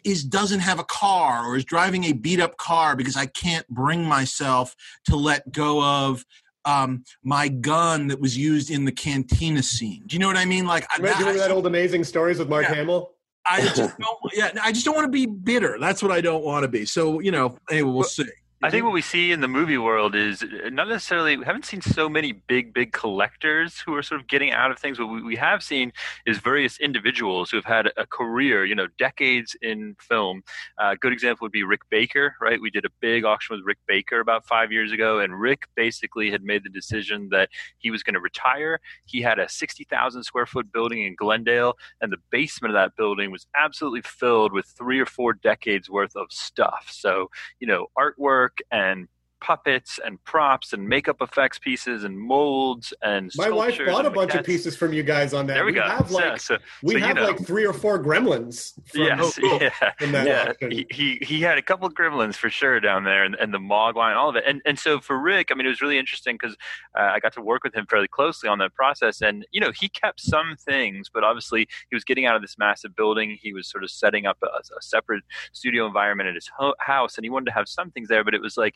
is 0.05 0.25
doesn't 0.25 0.61
have 0.61 0.79
a 0.79 0.85
car 0.85 1.47
or 1.47 1.57
is 1.57 1.65
driving 1.65 2.05
a 2.05 2.13
beat 2.13 2.41
up 2.41 2.57
car 2.57 2.97
because 2.97 3.17
I 3.17 3.27
can't 3.27 3.67
bring 3.69 4.05
myself 4.05 4.75
to 5.07 5.17
let 5.17 5.53
go 5.53 5.83
of 5.83 6.25
um, 6.65 7.05
my 7.23 7.49
gun 7.49 8.09
that 8.09 8.21
was 8.21 8.37
used 8.37 8.71
in 8.71 8.85
the 8.85 8.93
cantina 8.93 9.63
scene. 9.63 10.03
Do 10.07 10.15
you 10.17 10.21
know 10.21 10.27
what 10.27 10.37
I 10.37 10.45
mean? 10.45 10.67
Like 10.67 10.85
I- 10.91 10.97
Remember, 10.97 11.19
remember 11.21 11.39
that 11.41 11.51
old 11.51 11.67
amazing 11.67 12.05
stories 12.05 12.39
with 12.39 12.49
Mark 12.49 12.65
Yeah. 12.65 12.75
Hamill? 12.75 13.13
I 13.49 13.61
just 13.61 13.77
don't. 13.99 14.19
Yeah, 14.33 14.51
I 14.63 14.73
just 14.73 14.85
don't 14.85 14.95
want 14.95 15.07
to 15.07 15.11
be 15.11 15.27
bitter. 15.27 15.79
That's 15.79 16.03
what 16.03 16.13
I 16.13 16.21
don't 16.21 16.45
want 16.45 16.65
to 16.65 16.69
be. 16.69 16.87
So 16.87 17.21
you 17.21 17.31
know, 17.31 17.59
anyway, 17.71 17.91
we'll 17.91 18.05
see. 18.05 18.25
I 18.67 18.71
think 18.71 18.83
what 18.83 18.93
we 18.93 19.01
see 19.01 19.31
in 19.31 19.41
the 19.43 19.47
movie 19.47 19.79
world 19.79 20.17
is 20.17 20.45
not 20.73 20.89
necessarily 20.89 21.37
we 21.37 21.45
haven't 21.45 21.67
seen 21.67 21.81
so 21.81 22.09
many 22.09 22.33
big 22.33 22.75
big 22.75 22.91
collectors 22.91 23.79
who 23.79 23.95
are 23.95 24.03
sort 24.03 24.21
of 24.21 24.27
getting 24.27 24.51
out 24.51 24.73
of 24.73 24.79
things. 24.81 24.99
What 24.99 25.25
we, 25.25 25.37
have 25.37 25.63
seen 25.63 25.93
is 26.27 26.39
various 26.39 26.81
individuals 26.81 27.49
who 27.49 27.59
have 27.59 27.65
had 27.65 27.93
a 27.97 28.07
career, 28.07 28.65
you 28.65 28.75
know, 28.75 28.89
decades 28.99 29.55
in 29.63 29.95
film. 30.01 30.43
Uh, 30.83 30.95
a 30.95 30.97
good 30.97 31.13
example 31.13 31.45
would 31.45 31.53
be 31.53 31.63
Rick 31.63 31.83
Baker, 31.91 32.35
right? 32.41 32.61
We 32.61 32.71
did 32.71 32.85
a 32.85 32.91
big 33.01 33.25
auction 33.25 33.55
with 33.55 33.65
Rick 33.65 33.79
Baker 33.87 34.19
about 34.19 34.45
five 34.45 34.73
years 34.73 34.91
ago, 34.91 35.21
and 35.21 35.39
Rick 35.41 35.69
basically 35.77 36.33
had 36.33 36.43
made 36.43 36.65
the 36.65 36.71
decision 36.71 37.29
that 37.31 37.51
he 37.79 37.93
was 37.93 38.03
going 38.03 38.15
to 38.15 38.21
retire. 38.21 38.81
He 39.05 39.23
had 39.23 39.39
a 39.39 39.49
sixty 39.49 39.85
thousand 39.85 40.25
square 40.25 40.47
foot 40.47 40.73
building 40.73 41.05
in 41.05 41.15
Glendale, 41.15 41.75
and 42.01 42.11
the 42.11 42.19
basement 42.33 42.75
of 42.75 42.81
that 42.81 42.97
building 42.97 43.31
was 43.31 43.47
absolutely 43.57 44.03
filled 44.03 44.53
with 44.53 44.67
three 44.67 44.99
or 44.99 45.07
four 45.07 45.35
decades 45.35 45.89
worth 45.89 46.17
of 46.17 46.33
stuff. 46.33 46.89
So 46.91 47.31
you 47.61 47.69
know, 47.69 47.87
artwork 47.97 48.56
and 48.71 49.09
puppets 49.41 50.01
and 50.05 50.23
props 50.25 50.73
and 50.73 50.89
makeup 50.89 51.17
effects 51.21 51.59
pieces 51.59 52.05
and 52.05 52.19
molds 52.19 52.93
and 53.03 53.31
My 53.37 53.51
wife 53.51 53.79
bought 53.87 54.07
a 54.07 54.11
bunch 54.11 54.35
of 54.35 54.45
pieces 54.45 54.77
from 54.77 54.93
you 54.93 55.03
guys 55.03 55.35
on 55.35 55.47
that. 55.47 55.55
There 55.55 55.65
we, 55.65 55.73
go. 55.73 55.83
have 55.83 56.11
like 56.11 56.25
yeah, 56.25 56.37
so, 56.37 56.59
we 56.83 56.95
so, 56.95 56.99
you 56.99 57.05
have 57.05 57.17
know. 57.17 57.25
like 57.25 57.47
three 57.47 57.67
or 57.67 57.73
four 57.73 58.03
gremlins. 58.03 58.73
From, 58.91 59.03
yes, 59.03 59.39
yeah, 59.43 59.93
yeah. 60.01 60.53
He, 60.69 60.87
he 60.91 61.19
he 61.23 61.41
had 61.41 61.59
a 61.59 61.63
couple 61.63 61.87
of 61.87 61.95
gremlins 61.95 62.35
for 62.35 62.51
sure 62.51 62.81
down 62.81 63.05
there, 63.05 63.25
and, 63.25 63.35
and 63.37 63.53
the 63.53 63.59
Mogwai, 63.59 64.11
and 64.11 64.19
all 64.19 64.29
of 64.29 64.37
it. 64.37 64.45
And 64.47 64.63
and 64.65 64.79
so 64.79 65.01
for 65.01 65.19
Rick, 65.19 65.49
I 65.51 65.55
mean, 65.55 65.67
it 65.67 65.71
was 65.71 65.83
really 65.83 65.99
interesting 65.99 66.37
because 66.41 66.57
uh, 66.99 67.03
I 67.03 67.21
got 67.21 67.33
to 67.35 67.43
work 67.43 67.63
with 67.65 67.75
him 67.75 67.87
fairly 67.87 68.09
closely 68.09 68.49
on 68.49 68.59
that 68.59 68.75
process, 68.75 69.21
and 69.21 69.47
you 69.53 69.61
know, 69.61 69.73
he 69.73 69.89
kept 69.89 70.21
some 70.21 70.57
things, 70.59 71.11
but 71.13 71.25
obviously 71.25 71.69
he 71.91 71.97
was 71.97 72.05
getting 72.05 72.27
out 72.27 72.37
of 72.37 72.43
this 72.43 72.57
massive 72.59 72.97
building. 72.97 73.37
He 73.41 73.53
was 73.53 73.69
sort 73.69 73.85
of 73.85 73.91
setting 73.91 74.27
up 74.27 74.39
a, 74.43 74.47
a 74.47 74.83
separate 74.83 75.25
studio 75.53 75.87
environment 75.87 76.29
at 76.29 76.35
his 76.35 76.51
ho- 76.57 76.75
house, 76.81 77.17
and 77.17 77.25
he 77.25 77.31
wanted 77.31 77.47
to 77.47 77.53
have 77.53 77.69
some 77.69 77.91
things 77.91 78.09
there, 78.09 78.25
but 78.25 78.35
it 78.35 78.41
was 78.41 78.57
like 78.57 78.75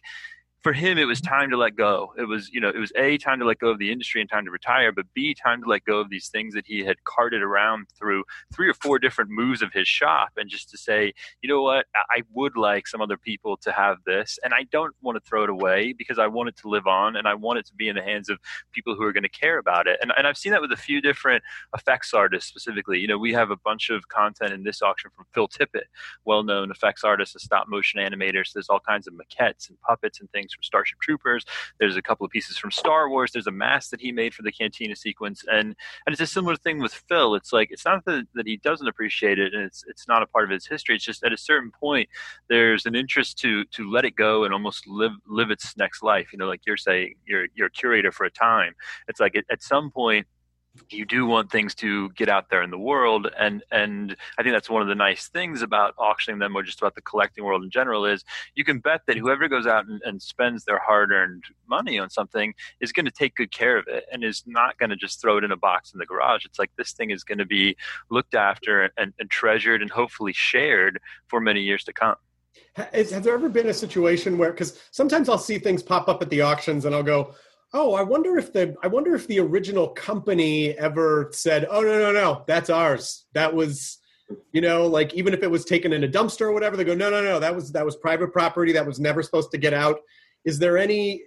for 0.62 0.72
him 0.74 0.98
it 0.98 1.04
was 1.04 1.20
time 1.20 1.50
to 1.50 1.56
let 1.56 1.74
go. 1.74 2.12
It 2.18 2.24
was 2.24 2.50
you 2.50 2.60
know 2.60 2.68
it 2.68 2.78
was 2.78 2.92
a 2.96 3.16
time 3.18 3.38
to 3.38 3.46
let 3.46 3.58
go 3.58 3.68
of 3.68 3.78
the 3.78 3.90
industry 3.90 4.20
and 4.20 4.28
time 4.28 4.44
to 4.44 4.50
retire 4.50 4.92
but 4.92 5.06
b 5.14 5.34
time 5.34 5.62
to 5.62 5.68
let 5.68 5.84
go 5.84 5.98
of 5.98 6.10
these 6.10 6.28
things 6.28 6.54
that 6.54 6.66
he 6.66 6.84
had 6.84 7.02
carted 7.04 7.42
around 7.42 7.86
through 7.98 8.24
three 8.52 8.68
or 8.68 8.74
four 8.74 8.98
different 8.98 9.30
moves 9.30 9.62
of 9.62 9.72
his 9.72 9.88
shop 9.88 10.30
and 10.36 10.50
just 10.50 10.70
to 10.70 10.78
say 10.78 11.12
you 11.42 11.48
know 11.48 11.62
what? 11.62 11.86
I 12.10 12.22
would 12.32 12.56
like 12.56 12.86
some 12.86 13.00
other 13.00 13.16
people 13.16 13.56
to 13.58 13.72
have 13.72 13.98
this 14.04 14.38
and 14.44 14.52
i 14.52 14.64
don't 14.70 14.94
want 15.00 15.16
to 15.16 15.28
throw 15.28 15.44
it 15.44 15.50
away 15.50 15.92
because 15.92 16.18
i 16.18 16.26
want 16.26 16.48
it 16.48 16.56
to 16.58 16.68
live 16.68 16.86
on 16.86 17.16
and 17.16 17.26
i 17.26 17.34
want 17.34 17.58
it 17.58 17.66
to 17.66 17.74
be 17.74 17.88
in 17.88 17.96
the 17.96 18.02
hands 18.02 18.28
of 18.28 18.38
people 18.72 18.94
who 18.94 19.04
are 19.04 19.12
going 19.12 19.22
to 19.22 19.28
care 19.28 19.58
about 19.58 19.86
it. 19.86 19.98
And, 20.02 20.12
and 20.16 20.26
i've 20.26 20.36
seen 20.36 20.52
that 20.52 20.60
with 20.60 20.72
a 20.72 20.76
few 20.76 21.00
different 21.00 21.42
effects 21.74 22.12
artists 22.12 22.48
specifically. 22.48 22.98
You 22.98 23.08
know 23.08 23.18
we 23.18 23.32
have 23.32 23.50
a 23.50 23.56
bunch 23.56 23.90
of 23.90 24.08
content 24.08 24.52
in 24.52 24.62
this 24.62 24.82
auction 24.82 25.10
from 25.14 25.24
phil 25.32 25.48
tippett 25.48 25.88
well-known 26.24 26.70
effects 26.70 27.04
artist 27.04 27.34
and 27.34 27.40
stop 27.40 27.68
motion 27.68 28.00
animator 28.00 28.46
so 28.46 28.52
there's 28.54 28.68
all 28.68 28.80
kinds 28.80 29.06
of 29.06 29.14
maquettes 29.14 29.68
and 29.68 29.80
puppets 29.80 30.20
and 30.20 30.30
things 30.30 30.49
from 30.52 30.62
Starship 30.62 30.98
Troopers. 31.00 31.44
There's 31.78 31.96
a 31.96 32.02
couple 32.02 32.24
of 32.24 32.30
pieces 32.30 32.58
from 32.58 32.70
Star 32.70 33.08
Wars. 33.08 33.32
There's 33.32 33.46
a 33.46 33.52
mask 33.52 33.90
that 33.90 34.00
he 34.00 34.12
made 34.12 34.34
for 34.34 34.42
the 34.42 34.52
Cantina 34.52 34.96
sequence, 34.96 35.44
and 35.50 35.74
and 36.06 36.12
it's 36.12 36.20
a 36.20 36.26
similar 36.26 36.56
thing 36.56 36.80
with 36.80 36.92
Phil. 36.92 37.34
It's 37.34 37.52
like 37.52 37.70
it's 37.70 37.84
not 37.84 38.04
that, 38.04 38.26
that 38.34 38.46
he 38.46 38.56
doesn't 38.58 38.86
appreciate 38.86 39.38
it, 39.38 39.54
and 39.54 39.62
it's 39.64 39.84
it's 39.88 40.08
not 40.08 40.22
a 40.22 40.26
part 40.26 40.44
of 40.44 40.50
his 40.50 40.66
history. 40.66 40.96
It's 40.96 41.04
just 41.04 41.24
at 41.24 41.32
a 41.32 41.38
certain 41.38 41.70
point, 41.70 42.08
there's 42.48 42.86
an 42.86 42.94
interest 42.94 43.38
to 43.38 43.64
to 43.64 43.90
let 43.90 44.04
it 44.04 44.16
go 44.16 44.44
and 44.44 44.52
almost 44.52 44.86
live 44.86 45.12
live 45.26 45.50
its 45.50 45.76
next 45.76 46.02
life. 46.02 46.32
You 46.32 46.38
know, 46.38 46.46
like 46.46 46.66
you're 46.66 46.76
saying, 46.76 47.14
you're 47.26 47.46
you're 47.54 47.68
a 47.68 47.70
curator 47.70 48.12
for 48.12 48.24
a 48.24 48.30
time. 48.30 48.74
It's 49.08 49.20
like 49.20 49.36
at 49.36 49.62
some 49.62 49.90
point 49.90 50.26
you 50.88 51.04
do 51.04 51.26
want 51.26 51.50
things 51.50 51.74
to 51.74 52.10
get 52.10 52.28
out 52.28 52.48
there 52.48 52.62
in 52.62 52.70
the 52.70 52.78
world. 52.78 53.28
And 53.38 53.62
and 53.70 54.16
i 54.38 54.42
think 54.42 54.54
that's 54.54 54.70
one 54.70 54.82
of 54.82 54.88
the 54.88 54.94
nice 54.94 55.28
things 55.28 55.62
about 55.62 55.94
auctioning 55.98 56.38
them 56.38 56.56
or 56.56 56.62
just 56.62 56.80
about 56.80 56.94
the 56.94 57.02
collecting 57.02 57.44
world 57.44 57.62
in 57.62 57.70
general 57.70 58.04
is 58.04 58.24
you 58.54 58.64
can 58.64 58.78
bet 58.78 59.02
that 59.06 59.16
whoever 59.16 59.48
goes 59.48 59.66
out 59.66 59.86
and, 59.86 60.00
and 60.04 60.22
spends 60.22 60.64
their 60.64 60.78
hard-earned 60.78 61.44
money 61.68 61.98
on 61.98 62.10
something 62.10 62.54
is 62.80 62.92
going 62.92 63.06
to 63.06 63.10
take 63.10 63.34
good 63.34 63.50
care 63.50 63.76
of 63.76 63.86
it 63.88 64.04
and 64.12 64.24
is 64.24 64.42
not 64.46 64.78
going 64.78 64.90
to 64.90 64.96
just 64.96 65.20
throw 65.20 65.38
it 65.38 65.44
in 65.44 65.52
a 65.52 65.56
box 65.56 65.92
in 65.92 65.98
the 65.98 66.06
garage. 66.06 66.44
It's 66.44 66.58
like 66.58 66.70
this 66.76 66.92
thing 66.92 67.10
is 67.10 67.24
going 67.24 67.38
to 67.38 67.46
be 67.46 67.76
looked 68.10 68.34
after 68.34 68.90
and, 68.96 69.12
and 69.18 69.30
treasured 69.30 69.82
and 69.82 69.90
hopefully 69.90 70.32
shared 70.32 71.00
for 71.28 71.40
many 71.40 71.60
years 71.60 71.84
to 71.84 71.92
come. 71.92 72.16
Has, 72.74 73.10
has 73.10 73.24
there 73.24 73.34
ever 73.34 73.48
been 73.48 73.68
a 73.68 73.74
situation 73.74 74.38
where 74.38 74.50
because 74.50 74.80
sometimes 74.90 75.28
I'll 75.28 75.38
see 75.38 75.58
things 75.58 75.82
pop 75.82 76.08
up 76.08 76.22
at 76.22 76.30
the 76.30 76.40
auctions 76.40 76.84
and 76.84 76.94
I'll 76.94 77.02
go, 77.02 77.34
oh, 77.72 77.94
I 77.94 78.02
wonder 78.02 78.36
if 78.36 78.52
the 78.52 78.74
I 78.82 78.88
wonder 78.88 79.14
if 79.14 79.26
the 79.26 79.40
original 79.40 79.88
company 79.88 80.76
ever 80.78 81.30
said, 81.32 81.66
oh 81.70 81.80
no 81.82 81.98
no 81.98 82.12
no, 82.12 82.44
that's 82.46 82.70
ours. 82.70 83.26
That 83.34 83.54
was, 83.54 83.98
you 84.52 84.60
know, 84.60 84.86
like 84.86 85.14
even 85.14 85.34
if 85.34 85.42
it 85.42 85.50
was 85.50 85.64
taken 85.64 85.92
in 85.92 86.04
a 86.04 86.08
dumpster 86.08 86.42
or 86.42 86.52
whatever, 86.52 86.76
they 86.76 86.84
go, 86.84 86.94
no 86.94 87.10
no 87.10 87.22
no, 87.22 87.38
that 87.38 87.54
was 87.54 87.72
that 87.72 87.84
was 87.84 87.96
private 87.96 88.32
property 88.32 88.72
that 88.72 88.86
was 88.86 89.00
never 89.00 89.22
supposed 89.22 89.50
to 89.52 89.58
get 89.58 89.74
out. 89.74 90.00
Is 90.44 90.58
there 90.58 90.78
any 90.78 91.22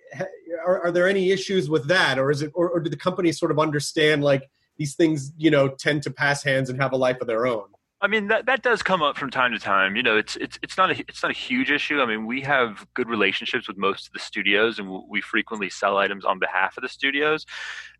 are, 0.65 0.85
are 0.85 0.91
there 0.91 1.07
any 1.07 1.31
issues 1.31 1.69
with 1.69 1.87
that, 1.87 2.17
or 2.17 2.31
is 2.31 2.41
it 2.41 2.51
or, 2.53 2.69
or 2.69 2.79
do 2.79 2.89
the 2.89 2.97
companies 2.97 3.39
sort 3.39 3.51
of 3.51 3.59
understand 3.59 4.23
like 4.23 4.49
these 4.77 4.95
things 4.95 5.31
you 5.37 5.51
know 5.51 5.69
tend 5.69 6.03
to 6.03 6.11
pass 6.11 6.43
hands 6.43 6.69
and 6.69 6.81
have 6.81 6.93
a 6.93 6.97
life 6.97 7.21
of 7.21 7.27
their 7.27 7.45
own? 7.47 7.67
I 8.03 8.07
mean 8.07 8.27
that 8.27 8.47
that 8.47 8.63
does 8.63 8.83
come 8.83 9.01
up 9.01 9.17
from 9.17 9.29
time 9.29 9.53
to 9.53 9.59
time. 9.59 9.95
You 9.95 10.03
know, 10.03 10.17
it's 10.17 10.35
it's 10.35 10.59
it's 10.61 10.75
not 10.75 10.91
a 10.91 10.99
it's 11.07 11.23
not 11.23 11.31
a 11.31 11.33
huge 11.33 11.71
issue. 11.71 12.01
I 12.01 12.05
mean, 12.05 12.25
we 12.25 12.41
have 12.41 12.85
good 12.95 13.07
relationships 13.07 13.65
with 13.65 13.77
most 13.77 14.07
of 14.07 14.11
the 14.11 14.19
studios, 14.19 14.77
and 14.77 15.03
we 15.07 15.21
frequently 15.21 15.69
sell 15.69 15.97
items 15.97 16.25
on 16.25 16.37
behalf 16.37 16.75
of 16.75 16.81
the 16.81 16.89
studios. 16.89 17.45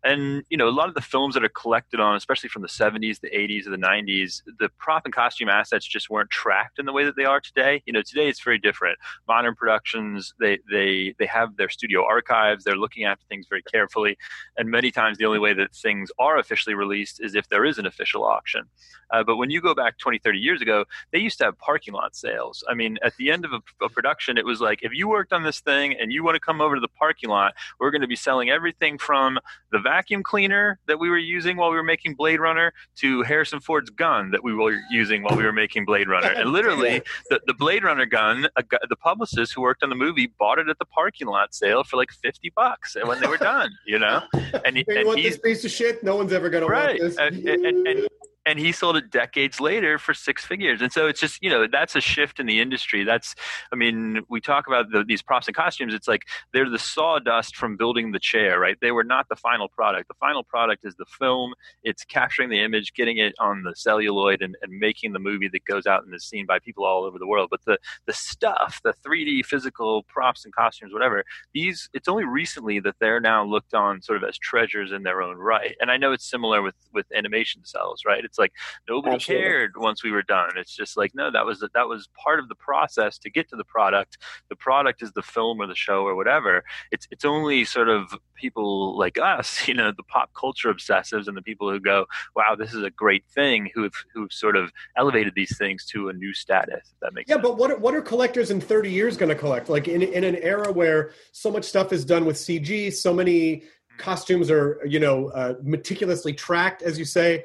And 0.04 0.44
you 0.50 0.58
know, 0.58 0.68
a 0.68 0.76
lot 0.78 0.90
of 0.90 0.94
the 0.94 1.00
films 1.00 1.32
that 1.34 1.42
are 1.42 1.48
collected 1.48 2.00
on, 2.00 2.16
especially 2.16 2.50
from 2.50 2.60
the 2.60 2.68
'70s, 2.68 3.20
the 3.20 3.30
'80s, 3.30 3.66
or 3.66 3.70
the 3.70 3.78
'90s, 3.78 4.42
the 4.58 4.68
prop 4.78 5.06
and 5.06 5.14
costume 5.14 5.48
assets 5.48 5.86
just 5.86 6.10
weren't 6.10 6.28
tracked 6.28 6.78
in 6.78 6.84
the 6.84 6.92
way 6.92 7.06
that 7.06 7.16
they 7.16 7.24
are 7.24 7.40
today. 7.40 7.82
You 7.86 7.94
know, 7.94 8.02
today 8.02 8.28
it's 8.28 8.42
very 8.42 8.58
different. 8.58 8.98
Modern 9.26 9.54
productions, 9.54 10.34
they 10.38 10.58
they 10.70 11.14
they 11.18 11.26
have 11.26 11.56
their 11.56 11.70
studio 11.70 12.04
archives. 12.04 12.62
They're 12.62 12.76
looking 12.76 13.04
after 13.04 13.24
things 13.30 13.46
very 13.48 13.62
carefully, 13.62 14.18
and 14.58 14.68
many 14.68 14.90
times 14.90 15.16
the 15.16 15.24
only 15.24 15.38
way 15.38 15.54
that 15.54 15.74
things 15.74 16.10
are 16.18 16.36
officially 16.36 16.74
released 16.74 17.22
is 17.24 17.34
if 17.34 17.48
there 17.48 17.64
is 17.64 17.78
an 17.78 17.86
official 17.86 18.22
auction. 18.22 18.64
Uh, 19.10 19.22
but 19.22 19.36
when 19.36 19.48
you 19.48 19.60
go 19.60 19.74
back 19.74 19.93
back 19.94 19.98
20, 19.98 20.18
30 20.18 20.38
years 20.38 20.60
ago, 20.60 20.84
they 21.12 21.18
used 21.18 21.38
to 21.38 21.44
have 21.44 21.58
parking 21.58 21.94
lot 21.94 22.16
sales. 22.16 22.64
I 22.68 22.74
mean, 22.74 22.98
at 23.02 23.16
the 23.16 23.30
end 23.30 23.44
of 23.44 23.52
a, 23.52 23.60
a 23.84 23.88
production, 23.88 24.38
it 24.38 24.44
was 24.44 24.60
like, 24.60 24.80
if 24.82 24.92
you 24.92 25.08
worked 25.08 25.32
on 25.32 25.42
this 25.42 25.60
thing 25.60 25.94
and 25.98 26.12
you 26.12 26.24
want 26.24 26.34
to 26.36 26.40
come 26.40 26.60
over 26.60 26.74
to 26.74 26.80
the 26.80 26.88
parking 26.88 27.30
lot, 27.30 27.54
we're 27.80 27.90
going 27.90 28.02
to 28.02 28.08
be 28.08 28.16
selling 28.16 28.50
everything 28.50 28.98
from 28.98 29.38
the 29.72 29.78
vacuum 29.78 30.22
cleaner 30.22 30.78
that 30.86 30.98
we 30.98 31.10
were 31.10 31.18
using 31.18 31.56
while 31.56 31.70
we 31.70 31.76
were 31.76 31.82
making 31.82 32.14
Blade 32.14 32.40
Runner 32.40 32.72
to 32.96 33.22
Harrison 33.22 33.60
Ford's 33.60 33.90
gun 33.90 34.30
that 34.30 34.42
we 34.42 34.54
were 34.54 34.78
using 34.90 35.22
while 35.22 35.36
we 35.36 35.44
were 35.44 35.52
making 35.52 35.84
Blade 35.84 36.08
Runner. 36.08 36.30
And 36.30 36.50
literally, 36.50 37.02
the, 37.30 37.40
the 37.46 37.54
Blade 37.54 37.84
Runner 37.84 38.06
gun, 38.06 38.48
a, 38.56 38.64
the 38.88 38.96
publicist 38.96 39.54
who 39.54 39.62
worked 39.62 39.82
on 39.82 39.88
the 39.88 39.96
movie 39.96 40.32
bought 40.38 40.58
it 40.58 40.68
at 40.68 40.78
the 40.78 40.84
parking 40.84 41.26
lot 41.26 41.54
sale 41.54 41.84
for 41.84 41.96
like 41.96 42.10
50 42.10 42.52
bucks 42.54 42.96
and 42.96 43.08
when 43.08 43.20
they 43.20 43.26
were 43.26 43.36
done, 43.36 43.70
you 43.86 43.98
know? 43.98 44.22
And, 44.64 44.76
he, 44.76 44.84
and 44.88 45.06
want 45.06 45.20
this 45.20 45.36
piece 45.36 45.64
of 45.64 45.70
shit? 45.70 46.02
No 46.02 46.16
one's 46.16 46.32
ever 46.32 46.48
going 46.48 46.64
right. 46.64 46.96
to 46.96 47.02
want 47.02 47.16
this. 47.16 47.18
And, 47.18 47.48
and, 47.48 47.86
and, 47.86 48.08
and 48.46 48.58
he 48.58 48.72
sold 48.72 48.96
it 48.96 49.10
decades 49.10 49.60
later 49.60 49.98
for 49.98 50.12
six 50.12 50.44
figures. 50.44 50.82
And 50.82 50.92
so 50.92 51.06
it's 51.06 51.20
just, 51.20 51.42
you 51.42 51.48
know, 51.48 51.66
that's 51.70 51.96
a 51.96 52.00
shift 52.00 52.38
in 52.38 52.46
the 52.46 52.60
industry. 52.60 53.04
That's, 53.04 53.34
I 53.72 53.76
mean, 53.76 54.22
we 54.28 54.40
talk 54.40 54.66
about 54.66 54.90
the, 54.90 55.04
these 55.04 55.22
props 55.22 55.46
and 55.46 55.56
costumes. 55.56 55.94
It's 55.94 56.08
like 56.08 56.22
they're 56.52 56.68
the 56.68 56.78
sawdust 56.78 57.56
from 57.56 57.76
building 57.76 58.12
the 58.12 58.18
chair, 58.18 58.60
right? 58.60 58.76
They 58.80 58.92
were 58.92 59.04
not 59.04 59.28
the 59.28 59.36
final 59.36 59.68
product. 59.68 60.08
The 60.08 60.14
final 60.14 60.44
product 60.44 60.84
is 60.84 60.94
the 60.96 61.06
film. 61.06 61.54
It's 61.82 62.04
capturing 62.04 62.50
the 62.50 62.60
image, 62.60 62.92
getting 62.94 63.18
it 63.18 63.34
on 63.38 63.62
the 63.62 63.74
celluloid, 63.74 64.42
and, 64.42 64.56
and 64.62 64.78
making 64.78 65.12
the 65.12 65.18
movie 65.18 65.48
that 65.48 65.64
goes 65.64 65.86
out 65.86 66.04
and 66.04 66.14
is 66.14 66.24
seen 66.24 66.46
by 66.46 66.58
people 66.58 66.84
all 66.84 67.04
over 67.04 67.18
the 67.18 67.26
world. 67.26 67.48
But 67.50 67.64
the 67.64 67.78
the 68.06 68.12
stuff, 68.12 68.80
the 68.84 68.94
3D 69.06 69.46
physical 69.46 70.02
props 70.04 70.44
and 70.44 70.54
costumes, 70.54 70.92
whatever, 70.92 71.24
these, 71.52 71.88
it's 71.94 72.08
only 72.08 72.24
recently 72.24 72.80
that 72.80 72.96
they're 73.00 73.20
now 73.20 73.44
looked 73.44 73.74
on 73.74 74.02
sort 74.02 74.22
of 74.22 74.28
as 74.28 74.36
treasures 74.38 74.92
in 74.92 75.02
their 75.02 75.22
own 75.22 75.36
right. 75.36 75.76
And 75.80 75.90
I 75.90 75.96
know 75.96 76.12
it's 76.12 76.28
similar 76.28 76.62
with 76.62 76.74
with 76.92 77.06
animation 77.14 77.64
cells, 77.64 78.02
right? 78.06 78.24
It's 78.24 78.33
it's 78.34 78.38
like 78.40 78.52
nobody 78.88 79.14
Absolutely. 79.14 79.44
cared 79.44 79.72
once 79.76 80.02
we 80.02 80.10
were 80.10 80.22
done. 80.22 80.50
It's 80.56 80.74
just 80.74 80.96
like 80.96 81.14
no, 81.14 81.30
that 81.30 81.46
was 81.46 81.60
that 81.60 81.88
was 81.88 82.08
part 82.20 82.40
of 82.40 82.48
the 82.48 82.56
process 82.56 83.16
to 83.18 83.30
get 83.30 83.48
to 83.50 83.56
the 83.56 83.64
product. 83.64 84.18
The 84.48 84.56
product 84.56 85.02
is 85.02 85.12
the 85.12 85.22
film 85.22 85.60
or 85.60 85.68
the 85.68 85.76
show 85.76 86.04
or 86.04 86.16
whatever. 86.16 86.64
It's 86.90 87.06
it's 87.12 87.24
only 87.24 87.64
sort 87.64 87.88
of 87.88 88.12
people 88.34 88.98
like 88.98 89.18
us, 89.18 89.68
you 89.68 89.74
know, 89.74 89.92
the 89.96 90.02
pop 90.02 90.30
culture 90.34 90.72
obsessives 90.72 91.28
and 91.28 91.36
the 91.36 91.42
people 91.42 91.70
who 91.70 91.78
go, 91.78 92.06
"Wow, 92.34 92.56
this 92.58 92.74
is 92.74 92.82
a 92.82 92.90
great 92.90 93.24
thing," 93.32 93.70
who've 93.72 93.94
who've 94.12 94.32
sort 94.32 94.56
of 94.56 94.72
elevated 94.96 95.34
these 95.36 95.56
things 95.56 95.86
to 95.86 96.08
a 96.08 96.12
new 96.12 96.34
status. 96.34 96.90
If 96.92 97.00
that 97.02 97.14
makes 97.14 97.28
yeah, 97.28 97.36
sense. 97.36 97.46
but 97.46 97.56
what 97.56 97.70
are, 97.70 97.76
what 97.76 97.94
are 97.94 98.02
collectors 98.02 98.50
in 98.50 98.60
thirty 98.60 98.90
years 98.90 99.16
going 99.16 99.28
to 99.28 99.36
collect? 99.36 99.68
Like 99.68 99.86
in 99.86 100.02
in 100.02 100.24
an 100.24 100.36
era 100.36 100.72
where 100.72 101.12
so 101.30 101.52
much 101.52 101.64
stuff 101.64 101.92
is 101.92 102.04
done 102.04 102.24
with 102.24 102.34
CG, 102.34 102.92
so 102.92 103.14
many 103.14 103.62
costumes 103.96 104.50
are 104.50 104.80
you 104.84 104.98
know 104.98 105.28
uh, 105.28 105.54
meticulously 105.62 106.32
tracked, 106.32 106.82
as 106.82 106.98
you 106.98 107.04
say 107.04 107.44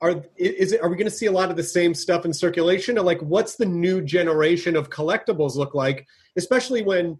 are 0.00 0.22
is 0.36 0.72
it 0.72 0.82
are 0.82 0.88
we 0.88 0.96
going 0.96 1.10
to 1.10 1.14
see 1.14 1.26
a 1.26 1.32
lot 1.32 1.50
of 1.50 1.56
the 1.56 1.62
same 1.62 1.94
stuff 1.94 2.24
in 2.24 2.32
circulation? 2.32 2.98
Or 2.98 3.02
like 3.02 3.20
what's 3.20 3.56
the 3.56 3.66
new 3.66 4.00
generation 4.02 4.76
of 4.76 4.90
collectibles 4.90 5.56
look 5.56 5.74
like? 5.74 6.06
Especially 6.36 6.82
when 6.82 7.18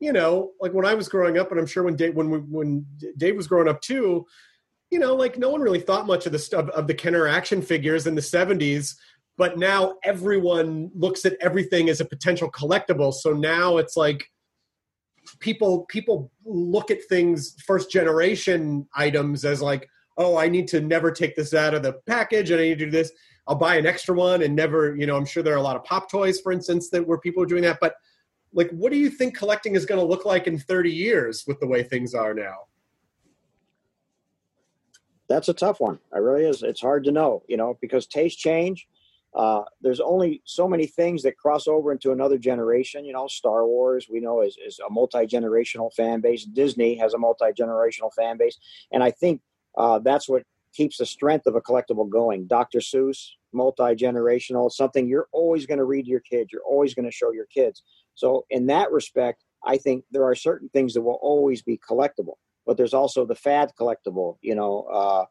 you 0.00 0.12
know 0.12 0.52
like 0.60 0.72
when 0.72 0.86
i 0.86 0.94
was 0.94 1.08
growing 1.08 1.38
up 1.38 1.50
and 1.50 1.58
i'm 1.58 1.66
sure 1.66 1.82
when 1.82 1.96
dave 1.96 2.14
when 2.14 2.30
when 2.52 2.86
dave 3.16 3.34
was 3.34 3.48
growing 3.48 3.66
up 3.66 3.80
too 3.80 4.24
you 4.92 4.98
know 5.00 5.12
like 5.12 5.36
no 5.36 5.50
one 5.50 5.60
really 5.60 5.80
thought 5.80 6.06
much 6.06 6.24
of 6.24 6.30
the 6.30 6.38
stuff 6.38 6.68
of 6.68 6.86
the 6.86 6.94
kenner 6.94 7.26
action 7.26 7.60
figures 7.60 8.06
in 8.06 8.14
the 8.14 8.20
70s 8.20 8.94
but 9.38 9.56
now 9.56 9.94
everyone 10.02 10.90
looks 10.94 11.24
at 11.24 11.36
everything 11.40 11.88
as 11.88 12.00
a 12.00 12.04
potential 12.04 12.50
collectible. 12.50 13.14
So 13.14 13.32
now 13.32 13.78
it's 13.78 13.96
like 13.96 14.28
people 15.38 15.86
people 15.88 16.32
look 16.44 16.90
at 16.90 17.04
things 17.04 17.54
first 17.64 17.90
generation 17.90 18.88
items 18.96 19.44
as 19.44 19.62
like 19.62 19.88
oh, 20.18 20.36
I 20.36 20.48
need 20.48 20.68
to 20.68 20.80
never 20.80 21.10
take 21.10 21.36
this 21.36 21.54
out 21.54 21.74
of 21.74 21.82
the 21.82 21.94
package 22.06 22.50
and 22.50 22.60
I 22.60 22.64
need 22.64 22.78
to 22.80 22.84
do 22.86 22.90
this. 22.90 23.12
I'll 23.46 23.54
buy 23.54 23.76
an 23.76 23.86
extra 23.86 24.14
one 24.14 24.42
and 24.42 24.54
never, 24.54 24.94
you 24.96 25.06
know, 25.06 25.16
I'm 25.16 25.24
sure 25.24 25.42
there 25.42 25.54
are 25.54 25.58
a 25.58 25.62
lot 25.62 25.76
of 25.76 25.84
pop 25.84 26.10
toys, 26.10 26.40
for 26.40 26.52
instance, 26.52 26.90
that 26.90 27.06
where 27.06 27.18
people 27.18 27.42
are 27.42 27.46
doing 27.46 27.62
that. 27.62 27.78
But 27.80 27.94
like, 28.52 28.70
what 28.70 28.92
do 28.92 28.98
you 28.98 29.08
think 29.08 29.36
collecting 29.36 29.74
is 29.74 29.86
going 29.86 30.00
to 30.00 30.06
look 30.06 30.26
like 30.26 30.46
in 30.46 30.58
30 30.58 30.90
years 30.90 31.44
with 31.46 31.60
the 31.60 31.66
way 31.66 31.82
things 31.82 32.14
are 32.14 32.34
now? 32.34 32.66
That's 35.28 35.48
a 35.48 35.54
tough 35.54 35.80
one. 35.80 35.98
It 36.14 36.18
really 36.18 36.44
is. 36.44 36.62
It's 36.62 36.80
hard 36.80 37.04
to 37.04 37.12
know, 37.12 37.42
you 37.48 37.56
know, 37.56 37.78
because 37.80 38.06
tastes 38.06 38.40
change. 38.40 38.88
Uh, 39.34 39.62
there's 39.82 40.00
only 40.00 40.42
so 40.44 40.66
many 40.66 40.86
things 40.86 41.22
that 41.22 41.36
cross 41.36 41.68
over 41.68 41.92
into 41.92 42.12
another 42.12 42.38
generation. 42.38 43.04
You 43.04 43.12
know, 43.12 43.28
Star 43.28 43.66
Wars, 43.66 44.08
we 44.10 44.20
know, 44.20 44.40
is, 44.40 44.56
is 44.66 44.80
a 44.80 44.90
multi 44.90 45.26
generational 45.26 45.92
fan 45.94 46.20
base. 46.20 46.44
Disney 46.44 46.96
has 46.96 47.14
a 47.14 47.18
multi 47.18 47.52
generational 47.52 48.12
fan 48.14 48.38
base. 48.38 48.58
And 48.90 49.02
I 49.02 49.10
think 49.10 49.42
uh, 49.78 50.00
that's 50.00 50.28
what 50.28 50.42
keeps 50.74 50.98
the 50.98 51.06
strength 51.06 51.46
of 51.46 51.54
a 51.54 51.60
collectible 51.60 52.08
going. 52.08 52.46
Dr. 52.46 52.80
Seuss, 52.80 53.30
multi 53.52 53.94
generational, 53.94 54.70
something 54.70 55.08
you're 55.08 55.28
always 55.32 55.64
going 55.66 55.78
to 55.78 55.84
read 55.84 56.04
to 56.04 56.10
your 56.10 56.20
kids. 56.20 56.50
You're 56.52 56.62
always 56.62 56.94
going 56.94 57.06
to 57.06 57.12
show 57.12 57.32
your 57.32 57.46
kids. 57.46 57.82
So, 58.14 58.44
in 58.50 58.66
that 58.66 58.90
respect, 58.90 59.44
I 59.64 59.78
think 59.78 60.04
there 60.10 60.24
are 60.24 60.34
certain 60.34 60.68
things 60.70 60.94
that 60.94 61.02
will 61.02 61.18
always 61.22 61.62
be 61.62 61.80
collectible, 61.88 62.34
but 62.66 62.76
there's 62.76 62.94
also 62.94 63.24
the 63.24 63.34
fad 63.34 63.72
collectible. 63.80 64.36
You 64.42 64.56
know, 64.56 64.82
uh, 64.92 65.24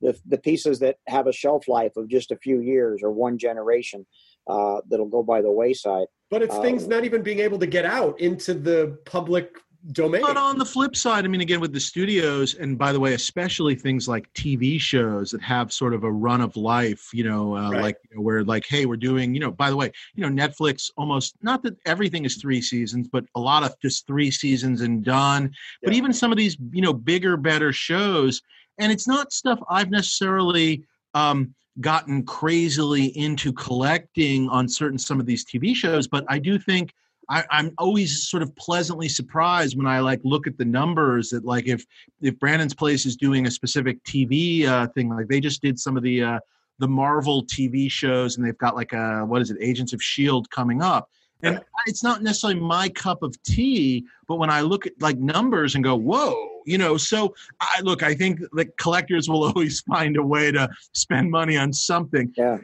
the 0.00 0.18
the 0.26 0.38
pieces 0.38 0.80
that 0.80 0.96
have 1.06 1.28
a 1.28 1.32
shelf 1.32 1.68
life 1.68 1.96
of 1.96 2.08
just 2.08 2.32
a 2.32 2.36
few 2.36 2.60
years 2.60 3.02
or 3.02 3.12
one 3.12 3.38
generation 3.38 4.04
uh, 4.48 4.80
that'll 4.90 5.06
go 5.06 5.22
by 5.22 5.40
the 5.40 5.50
wayside. 5.50 6.08
But 6.30 6.42
it's 6.42 6.58
things 6.58 6.84
uh, 6.84 6.88
not 6.88 7.04
even 7.04 7.22
being 7.22 7.38
able 7.38 7.58
to 7.60 7.66
get 7.66 7.84
out 7.84 8.20
into 8.20 8.54
the 8.54 8.98
public 9.04 9.56
domain. 9.90 10.22
But 10.22 10.36
on 10.36 10.58
the 10.58 10.64
flip 10.64 10.94
side, 10.94 11.24
I 11.24 11.28
mean, 11.28 11.40
again, 11.40 11.60
with 11.60 11.72
the 11.72 11.80
studios, 11.80 12.54
and 12.54 12.78
by 12.78 12.92
the 12.92 13.00
way, 13.00 13.14
especially 13.14 13.74
things 13.74 14.08
like 14.08 14.32
TV 14.34 14.80
shows 14.80 15.30
that 15.32 15.42
have 15.42 15.72
sort 15.72 15.94
of 15.94 16.04
a 16.04 16.12
run 16.12 16.40
of 16.40 16.56
life, 16.56 17.08
you 17.12 17.24
know, 17.24 17.56
uh, 17.56 17.70
right. 17.70 17.82
like 17.82 17.96
you 18.10 18.16
know, 18.16 18.22
where 18.22 18.44
like, 18.44 18.66
hey, 18.66 18.86
we're 18.86 18.96
doing, 18.96 19.34
you 19.34 19.40
know, 19.40 19.50
by 19.50 19.70
the 19.70 19.76
way, 19.76 19.90
you 20.14 20.28
know, 20.28 20.46
Netflix 20.46 20.90
almost 20.96 21.34
not 21.42 21.62
that 21.64 21.76
everything 21.86 22.24
is 22.24 22.36
three 22.36 22.62
seasons, 22.62 23.08
but 23.08 23.24
a 23.34 23.40
lot 23.40 23.64
of 23.64 23.74
just 23.80 24.06
three 24.06 24.30
seasons 24.30 24.82
and 24.82 25.04
done. 25.04 25.44
Yeah. 25.44 25.88
But 25.88 25.94
even 25.94 26.12
some 26.12 26.30
of 26.30 26.38
these, 26.38 26.56
you 26.70 26.82
know, 26.82 26.92
bigger, 26.92 27.36
better 27.36 27.72
shows, 27.72 28.40
and 28.78 28.92
it's 28.92 29.08
not 29.08 29.32
stuff 29.32 29.58
I've 29.68 29.90
necessarily. 29.90 30.84
Um, 31.14 31.54
gotten 31.80 32.22
crazily 32.22 33.06
into 33.16 33.50
collecting 33.50 34.46
on 34.50 34.68
certain 34.68 34.98
some 34.98 35.18
of 35.18 35.24
these 35.24 35.42
TV 35.42 35.74
shows, 35.74 36.06
but 36.06 36.22
I 36.28 36.38
do 36.38 36.58
think 36.58 36.92
I, 37.32 37.44
I'm 37.50 37.72
always 37.78 38.28
sort 38.28 38.42
of 38.42 38.54
pleasantly 38.56 39.08
surprised 39.08 39.76
when 39.76 39.86
I 39.86 40.00
like 40.00 40.20
look 40.22 40.46
at 40.46 40.58
the 40.58 40.66
numbers 40.66 41.30
that 41.30 41.46
like 41.46 41.66
if 41.66 41.84
if 42.20 42.38
Brandon's 42.38 42.74
place 42.74 43.06
is 43.06 43.16
doing 43.16 43.46
a 43.46 43.50
specific 43.50 44.04
TV 44.04 44.66
uh, 44.66 44.86
thing, 44.88 45.08
like 45.08 45.28
they 45.28 45.40
just 45.40 45.62
did 45.62 45.80
some 45.80 45.96
of 45.96 46.02
the 46.02 46.22
uh, 46.22 46.38
the 46.78 46.88
Marvel 46.88 47.44
TV 47.44 47.90
shows, 47.90 48.36
and 48.36 48.46
they've 48.46 48.58
got 48.58 48.76
like 48.76 48.92
a 48.92 49.24
what 49.24 49.40
is 49.40 49.50
it, 49.50 49.56
Agents 49.60 49.94
of 49.94 50.02
Shield 50.02 50.50
coming 50.50 50.82
up. 50.82 51.08
And 51.44 51.60
it's 51.86 52.04
not 52.04 52.22
necessarily 52.22 52.60
my 52.60 52.88
cup 52.88 53.24
of 53.24 53.42
tea, 53.42 54.04
but 54.28 54.36
when 54.36 54.48
I 54.48 54.60
look 54.60 54.86
at 54.86 54.92
like 55.00 55.18
numbers 55.18 55.74
and 55.74 55.82
go, 55.82 55.96
whoa, 55.96 56.62
you 56.66 56.78
know, 56.78 56.96
so 56.96 57.34
I 57.60 57.80
look, 57.80 58.04
I 58.04 58.14
think 58.14 58.40
that 58.52 58.76
collectors 58.76 59.28
will 59.28 59.44
always 59.48 59.80
find 59.80 60.16
a 60.16 60.22
way 60.22 60.52
to 60.52 60.68
spend 60.92 61.32
money 61.32 61.56
on 61.56 61.72
something. 61.72 62.32
Yeah. 62.36 62.58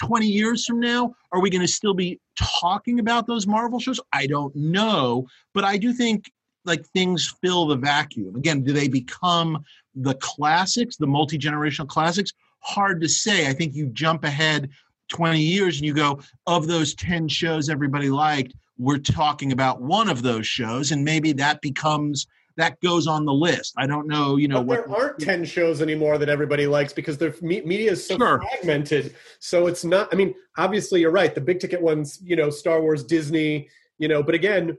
20 0.00 0.26
years 0.26 0.64
from 0.64 0.80
now, 0.80 1.14
are 1.32 1.40
we 1.40 1.50
going 1.50 1.60
to 1.60 1.68
still 1.68 1.94
be 1.94 2.18
talking 2.36 3.00
about 3.00 3.26
those 3.26 3.46
Marvel 3.46 3.78
shows? 3.78 4.00
I 4.12 4.26
don't 4.26 4.54
know, 4.56 5.26
but 5.54 5.64
I 5.64 5.76
do 5.76 5.92
think 5.92 6.30
like 6.64 6.84
things 6.86 7.34
fill 7.42 7.66
the 7.66 7.76
vacuum. 7.76 8.34
Again, 8.36 8.62
do 8.62 8.72
they 8.72 8.88
become 8.88 9.64
the 9.94 10.14
classics, 10.14 10.96
the 10.96 11.06
multi 11.06 11.38
generational 11.38 11.88
classics? 11.88 12.32
Hard 12.60 13.00
to 13.00 13.08
say. 13.08 13.48
I 13.48 13.52
think 13.52 13.74
you 13.74 13.86
jump 13.86 14.24
ahead 14.24 14.70
20 15.08 15.40
years 15.40 15.76
and 15.76 15.86
you 15.86 15.94
go, 15.94 16.20
of 16.46 16.66
those 16.66 16.94
10 16.94 17.28
shows 17.28 17.68
everybody 17.68 18.10
liked, 18.10 18.54
we're 18.78 18.98
talking 18.98 19.52
about 19.52 19.82
one 19.82 20.08
of 20.08 20.22
those 20.22 20.46
shows, 20.46 20.92
and 20.92 21.04
maybe 21.04 21.32
that 21.32 21.60
becomes 21.60 22.26
that 22.60 22.80
goes 22.80 23.06
on 23.06 23.24
the 23.24 23.32
list. 23.32 23.74
I 23.76 23.86
don't 23.86 24.06
know, 24.06 24.36
you 24.36 24.46
know, 24.46 24.62
but 24.62 24.66
what, 24.66 24.88
there 24.88 24.96
aren't 24.96 25.18
ten 25.18 25.44
shows 25.44 25.80
anymore 25.80 26.18
that 26.18 26.28
everybody 26.28 26.66
likes 26.66 26.92
because 26.92 27.18
their 27.18 27.34
media 27.42 27.92
is 27.92 28.06
so 28.06 28.16
sure. 28.16 28.40
fragmented. 28.40 29.16
So 29.38 29.66
it's 29.66 29.84
not. 29.84 30.08
I 30.12 30.16
mean, 30.16 30.34
obviously, 30.56 31.00
you're 31.00 31.10
right. 31.10 31.34
The 31.34 31.40
big 31.40 31.60
ticket 31.60 31.80
ones, 31.80 32.20
you 32.22 32.36
know, 32.36 32.50
Star 32.50 32.80
Wars, 32.80 33.02
Disney, 33.02 33.68
you 33.98 34.08
know. 34.08 34.22
But 34.22 34.34
again, 34.34 34.78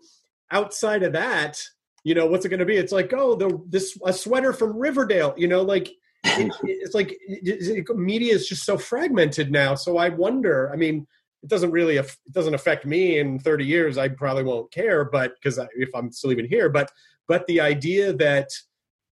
outside 0.51 1.03
of 1.03 1.13
that, 1.13 1.61
you 2.03 2.13
know, 2.13 2.27
what's 2.27 2.45
it 2.45 2.49
going 2.49 2.59
to 2.59 2.65
be? 2.65 2.77
It's 2.77 2.91
like, 2.91 3.13
oh, 3.13 3.35
the 3.35 3.61
this 3.67 3.97
a 4.05 4.13
sweater 4.13 4.53
from 4.53 4.77
Riverdale. 4.77 5.33
You 5.35 5.47
know, 5.47 5.63
like 5.63 5.89
it, 6.23 6.53
it's 6.63 6.93
like 6.93 7.11
it, 7.27 7.87
it, 7.89 7.95
media 7.95 8.33
is 8.33 8.47
just 8.47 8.63
so 8.63 8.77
fragmented 8.77 9.51
now. 9.51 9.75
So 9.75 9.97
I 9.97 10.09
wonder. 10.09 10.71
I 10.71 10.75
mean 10.75 11.07
it 11.43 11.49
doesn't 11.49 11.71
really 11.71 11.97
it 11.97 12.15
doesn't 12.31 12.53
affect 12.53 12.85
me 12.85 13.19
in 13.19 13.39
30 13.39 13.65
years 13.65 13.97
i 13.97 14.07
probably 14.07 14.43
won't 14.43 14.71
care 14.71 15.05
but 15.05 15.33
because 15.35 15.59
if 15.75 15.89
i'm 15.95 16.11
still 16.11 16.31
even 16.31 16.47
here 16.47 16.69
but 16.69 16.91
but 17.27 17.45
the 17.47 17.61
idea 17.61 18.13
that 18.13 18.49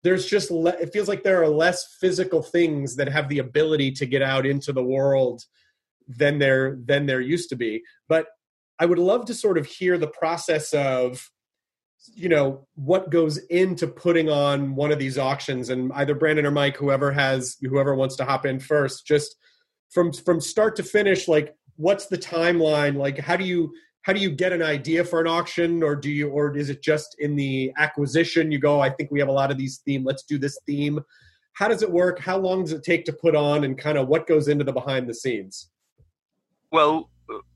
there's 0.03 0.25
just 0.25 0.49
le- 0.49 0.77
it 0.79 0.93
feels 0.93 1.07
like 1.07 1.23
there 1.23 1.41
are 1.41 1.49
less 1.49 1.97
physical 1.99 2.41
things 2.41 2.95
that 2.95 3.09
have 3.09 3.27
the 3.29 3.39
ability 3.39 3.91
to 3.91 4.05
get 4.05 4.21
out 4.21 4.45
into 4.45 4.71
the 4.71 4.83
world 4.83 5.43
than 6.07 6.39
there 6.39 6.77
than 6.85 7.05
there 7.05 7.21
used 7.21 7.49
to 7.49 7.55
be. 7.55 7.83
But 8.07 8.27
i 8.79 8.85
would 8.85 8.99
love 8.99 9.25
to 9.25 9.33
sort 9.33 9.57
of 9.57 9.65
hear 9.65 9.97
the 9.97 10.07
process 10.07 10.73
of 10.73 11.29
you 12.13 12.29
know 12.29 12.65
what 12.75 13.09
goes 13.09 13.37
into 13.49 13.87
putting 13.87 14.29
on 14.29 14.75
one 14.75 14.91
of 14.91 14.99
these 14.99 15.17
auctions 15.17 15.69
and 15.69 15.91
either 15.95 16.15
brandon 16.15 16.45
or 16.45 16.51
mike 16.51 16.77
whoever 16.77 17.11
has 17.11 17.57
whoever 17.61 17.93
wants 17.93 18.15
to 18.15 18.23
hop 18.23 18.45
in 18.45 18.57
first 18.57 19.05
just 19.05 19.35
from 19.89 20.13
from 20.13 20.39
start 20.39 20.77
to 20.77 20.83
finish 20.83 21.27
like 21.27 21.53
what's 21.79 22.07
the 22.07 22.17
timeline? 22.17 22.97
Like 22.97 23.17
how 23.17 23.37
do 23.37 23.45
you 23.45 23.73
how 24.01 24.13
do 24.13 24.19
you 24.19 24.29
get 24.29 24.53
an 24.53 24.61
idea 24.61 25.03
for 25.03 25.21
an 25.21 25.27
auction? 25.27 25.81
Or 25.81 25.95
do 25.95 26.11
you 26.11 26.29
or 26.29 26.55
is 26.55 26.69
it 26.69 26.83
just 26.83 27.15
in 27.19 27.35
the 27.35 27.71
acquisition 27.77 28.51
you 28.51 28.59
go 28.59 28.81
i 28.81 28.89
think 28.89 29.09
we 29.11 29.19
have 29.19 29.29
a 29.29 29.37
lot 29.41 29.49
of 29.49 29.57
these 29.57 29.77
theme 29.85 30.03
let's 30.03 30.23
do 30.23 30.37
this 30.37 30.59
theme. 30.65 30.99
How 31.53 31.67
does 31.67 31.81
it 31.81 31.91
work? 31.91 32.19
How 32.19 32.37
long 32.37 32.63
does 32.63 32.71
it 32.73 32.83
take 32.83 33.03
to 33.05 33.13
put 33.13 33.35
on? 33.35 33.63
And 33.63 33.77
kind 33.77 33.97
of 33.97 34.07
what 34.07 34.27
goes 34.27 34.47
into 34.47 34.63
the 34.63 34.71
behind 34.71 35.09
the 35.09 35.13
scenes? 35.13 35.69
Well 36.71 37.09